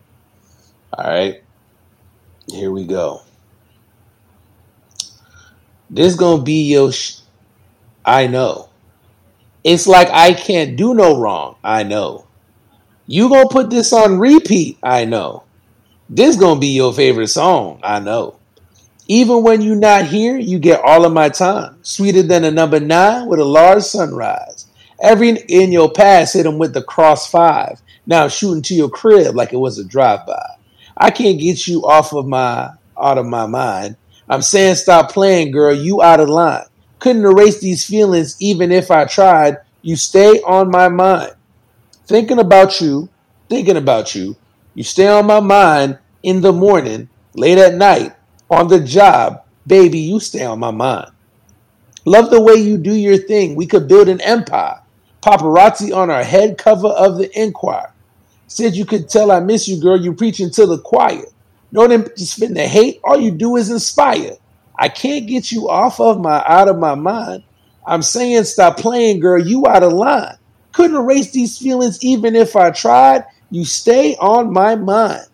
All 0.93 1.11
right, 1.11 1.37
here 2.51 2.71
we 2.71 2.87
go. 2.87 3.23
This 5.89 6.15
gonna 6.15 6.43
be 6.43 6.65
your. 6.65 6.93
Sh- 6.93 7.18
I 8.09 8.27
know. 8.27 8.71
It's 9.63 9.87
like 9.87 10.09
I 10.09 10.33
can't 10.33 10.79
do 10.79 10.95
no 10.95 11.21
wrong. 11.21 11.57
I 11.63 11.83
know. 11.83 12.27
You 13.07 13.29
gonna 13.29 13.51
put 13.51 13.69
this 13.69 13.93
on 13.93 14.19
repeat. 14.19 14.79
I 14.83 15.05
know. 15.05 15.43
This 16.09 16.37
gonna 16.37 16.59
be 16.59 16.69
your 16.69 16.95
favorite 16.95 17.29
song. 17.29 17.81
I 17.83 18.01
know. 18.01 18.39
Even 19.09 19.43
when 19.43 19.61
you're 19.61 19.77
not 19.77 20.07
here, 20.07 20.39
you 20.39 20.59
get 20.59 20.81
all 20.83 21.05
of 21.05 21.13
my 21.13 21.29
time. 21.29 21.81
Sweeter 21.83 22.23
than 22.23 22.45
a 22.45 22.51
number 22.51 22.81
nine 22.81 23.27
with 23.27 23.41
a 23.41 23.45
large 23.45 23.83
sunrise. 23.83 24.69
Every 25.03 25.37
in 25.49 25.71
your 25.71 25.93
past 25.93 26.33
hit 26.33 26.45
them 26.45 26.57
with 26.57 26.73
the 26.73 26.83
cross 26.83 27.31
five. 27.31 27.83
Now 28.07 28.29
shooting 28.29 28.63
to 28.63 28.75
your 28.75 28.89
crib 28.89 29.37
like 29.37 29.53
it 29.53 29.59
was 29.59 29.79
a 29.79 29.85
drive 29.85 30.25
by. 30.27 30.55
I 30.97 31.11
can't 31.11 31.39
get 31.39 31.69
you 31.69 31.85
off 31.85 32.15
of 32.15 32.27
my 32.27 32.71
out 32.99 33.19
of 33.19 33.27
my 33.27 33.45
mind. 33.45 33.97
I'm 34.31 34.41
saying 34.41 34.77
stop 34.77 35.13
playing, 35.13 35.51
girl. 35.51 35.75
You 35.75 36.01
out 36.01 36.21
of 36.21 36.31
line. 36.31 36.65
Couldn't 36.99 37.25
erase 37.25 37.61
these 37.61 37.87
feelings 37.87 38.37
even 38.41 38.73
if 38.73 38.91
I 38.91 39.05
tried. 39.05 39.59
You 39.83 39.97
stay 39.97 40.41
on 40.43 40.71
my 40.71 40.89
mind. 40.89 41.33
Thinking 42.07 42.39
about 42.39 42.81
you, 42.81 43.09
thinking 43.49 43.77
about 43.77 44.15
you. 44.15 44.37
You 44.75 44.83
stay 44.83 45.09
on 45.09 45.27
my 45.27 45.41
mind 45.41 45.99
in 46.23 46.41
the 46.41 46.53
morning, 46.53 47.09
late 47.35 47.59
at 47.59 47.75
night, 47.75 48.15
on 48.51 48.69
the 48.69 48.81
job. 48.81 49.43
Baby, 49.67 49.99
you 49.99 50.21
stay 50.21 50.45
on 50.45 50.59
my 50.59 50.71
mind. 50.71 51.11
Love 52.05 52.31
the 52.31 52.41
way 52.41 52.55
you 52.55 52.79
do 52.79 52.95
your 52.95 53.19
thing. 53.19 53.55
We 53.55 53.67
could 53.67 53.87
build 53.87 54.09
an 54.09 54.21
empire. 54.23 54.81
Paparazzi 55.23 55.95
on 55.95 56.11
our 56.11 56.25
head 56.25 56.57
cover 56.57 56.89
of 56.89 57.19
the 57.19 57.31
Enquirer. 57.39 57.93
Said 58.47 58.75
you 58.75 58.87
could 58.87 59.11
tell 59.11 59.31
I 59.31 59.41
miss 59.41 59.69
you, 59.69 59.81
girl. 59.81 60.01
You 60.01 60.15
preaching 60.15 60.51
to 60.53 60.67
the 60.67 60.79
choir. 60.79 61.25
No 61.71 61.87
them 61.87 62.07
spin 62.17 62.55
the 62.55 62.67
hate. 62.67 63.01
All 63.05 63.21
you 63.21 63.31
do 63.31 63.57
is 63.57 63.71
inspire. 63.71 64.37
I 64.79 64.89
can't 64.89 65.27
get 65.27 65.51
you 65.51 65.69
off 65.69 66.01
of 66.01 66.21
my 66.21 66.43
out 66.47 66.69
of 66.69 66.79
my 66.79 66.95
mind. 66.95 67.43
I'm 67.87 68.03
saying 68.03 68.45
stop 68.45 68.77
playing, 68.77 69.21
girl. 69.21 69.45
You 69.45 69.67
out 69.67 69.83
of 69.83 69.93
line. 69.93 70.37
Couldn't 70.73 70.97
erase 70.97 71.31
these 71.33 71.59
feelings 71.59 72.03
even 72.05 72.37
if 72.37 72.55
I 72.55 72.71
tried. 72.71 73.25
You 73.51 73.65
stay 73.65 74.15
on 74.17 74.53
my 74.53 74.77
mind. 74.77 75.27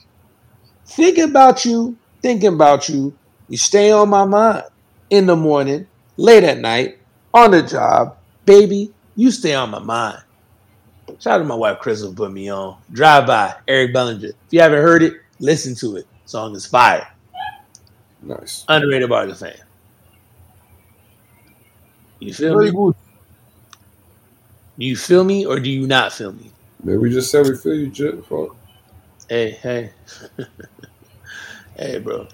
Thinking 0.86 1.24
about 1.24 1.64
you, 1.64 1.96
thinking 2.22 2.54
about 2.54 2.88
you. 2.88 3.16
You 3.48 3.58
stay 3.58 3.90
on 3.90 4.08
my 4.08 4.24
mind. 4.24 4.64
In 5.10 5.26
the 5.26 5.36
morning, 5.36 5.86
late 6.16 6.44
at 6.44 6.58
night, 6.58 6.98
on 7.34 7.50
the 7.50 7.62
job. 7.62 8.16
Baby, 8.46 8.92
you 9.16 9.30
stay 9.30 9.54
on 9.54 9.70
my 9.70 9.80
mind. 9.80 10.22
Shout 11.18 11.34
out 11.34 11.38
to 11.38 11.44
my 11.44 11.54
wife 11.54 11.78
Crystal 11.78 12.14
put 12.14 12.32
me 12.32 12.50
on. 12.50 12.78
Drive 12.90 13.26
by, 13.26 13.54
Eric 13.68 13.92
Bellinger. 13.92 14.28
If 14.28 14.34
you 14.50 14.60
haven't 14.60 14.82
heard 14.82 15.02
it, 15.02 15.14
listen 15.38 15.74
to 15.76 15.96
it. 15.96 16.06
Song 16.24 16.54
is 16.56 16.66
fire. 16.66 17.13
Nice. 18.24 18.64
Underrated 18.68 19.08
bar 19.08 19.26
the 19.26 19.34
fan. 19.34 19.54
You 22.20 22.32
feel 22.32 22.54
Very 22.54 22.70
me? 22.70 22.76
good. 22.76 22.94
Do 24.78 24.86
you 24.86 24.96
feel 24.96 25.24
me 25.24 25.44
or 25.46 25.60
do 25.60 25.70
you 25.70 25.86
not 25.86 26.12
feel 26.12 26.32
me? 26.32 26.50
Maybe 26.82 26.98
we 26.98 27.10
just 27.10 27.30
said 27.30 27.46
we 27.46 27.56
feel 27.56 27.74
you, 27.74 27.88
Jit. 27.88 28.24
Fuck. 28.26 28.56
Hey, 29.28 29.50
hey. 29.52 29.92
hey, 31.76 31.98
bro. 31.98 32.26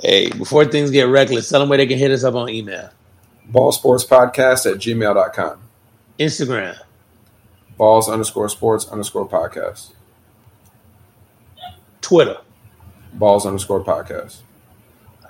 Hey, 0.00 0.30
before 0.30 0.64
things 0.66 0.90
get 0.90 1.04
reckless, 1.04 1.48
tell 1.48 1.60
them 1.60 1.68
where 1.68 1.78
they 1.78 1.86
can 1.86 1.98
hit 1.98 2.10
us 2.10 2.24
up 2.24 2.34
on 2.34 2.48
email. 2.48 2.90
Ball 3.46 3.72
Sports 3.72 4.04
Podcast 4.04 4.70
at 4.70 4.78
gmail.com. 4.78 5.60
Instagram. 6.18 6.78
Balls 7.76 8.08
underscore 8.08 8.48
sports 8.48 8.86
underscore 8.88 9.28
podcast. 9.28 9.90
Twitter. 12.00 12.36
Balls 13.12 13.46
underscore 13.46 13.82
podcast. 13.82 14.38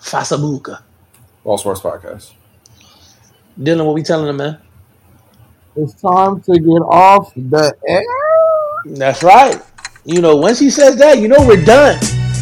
Fasabuka. 0.03 0.83
All 1.45 1.57
Sports 1.57 1.81
Podcast. 1.81 2.33
Dylan, 3.59 3.87
what 3.87 3.95
we 3.95 4.03
telling 4.03 4.27
them, 4.27 4.37
man? 4.37 4.59
It's 5.77 5.95
time 5.95 6.41
to 6.43 6.59
get 6.59 6.83
off 6.83 7.33
the 7.35 7.75
air. 7.87 8.03
That's 8.85 9.23
right. 9.23 9.61
You 10.05 10.21
know, 10.21 10.37
once 10.37 10.59
he 10.59 10.71
says 10.71 10.97
that, 10.97 11.19
you 11.19 11.29
know 11.29 11.47
we're 11.47 11.65
done. 11.65 11.99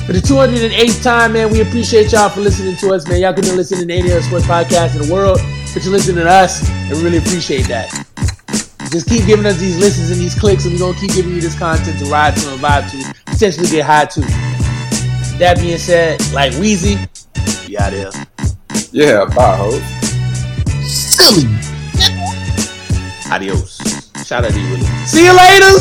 For 0.06 0.14
the 0.14 0.20
208th 0.20 1.02
time, 1.04 1.34
man, 1.34 1.52
we 1.52 1.60
appreciate 1.60 2.10
y'all 2.10 2.30
for 2.30 2.40
listening 2.40 2.76
to 2.76 2.94
us, 2.94 3.06
man. 3.06 3.20
Y'all 3.20 3.34
could 3.34 3.44
be 3.44 3.52
listening 3.52 3.86
to 3.86 3.94
any 3.94 4.10
other 4.10 4.22
sports 4.22 4.46
podcast 4.46 4.96
in 4.96 5.06
the 5.06 5.12
world, 5.12 5.38
but 5.72 5.84
you're 5.84 5.92
listening 5.92 6.24
to 6.24 6.30
us, 6.30 6.68
and 6.68 6.90
we 6.92 7.04
really 7.04 7.18
appreciate 7.18 7.68
that. 7.68 7.88
Just 8.90 9.08
keep 9.08 9.26
giving 9.26 9.46
us 9.46 9.58
these 9.58 9.78
listens 9.78 10.10
and 10.10 10.20
these 10.20 10.36
clicks, 10.36 10.64
and 10.64 10.74
we're 10.74 10.80
going 10.80 10.94
to 10.94 11.00
keep 11.00 11.12
giving 11.14 11.32
you 11.32 11.40
this 11.40 11.56
content 11.56 11.98
to 12.00 12.06
ride 12.06 12.34
to 12.36 12.50
and 12.50 12.60
vibe 12.60 12.90
to, 12.90 13.20
potentially 13.30 13.68
get 13.68 13.84
high 13.84 14.06
to. 14.06 14.20
That 15.38 15.58
being 15.60 15.78
said, 15.78 16.20
like 16.32 16.52
Wheezy, 16.54 16.98
you 17.70 17.78
out 17.78 17.92
of 17.92 18.14
here. 18.14 18.26
Yeah, 18.92 19.24
bye, 19.26 19.56
hoes. 19.56 19.82
Silly. 20.84 21.46
Adios. 23.30 23.78
Shout 24.26 24.44
out 24.44 24.52
to 24.52 24.60
you, 24.60 24.76
See 25.06 25.24
you 25.24 25.36
later. 25.36 25.78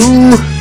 Ooh. 0.00 0.57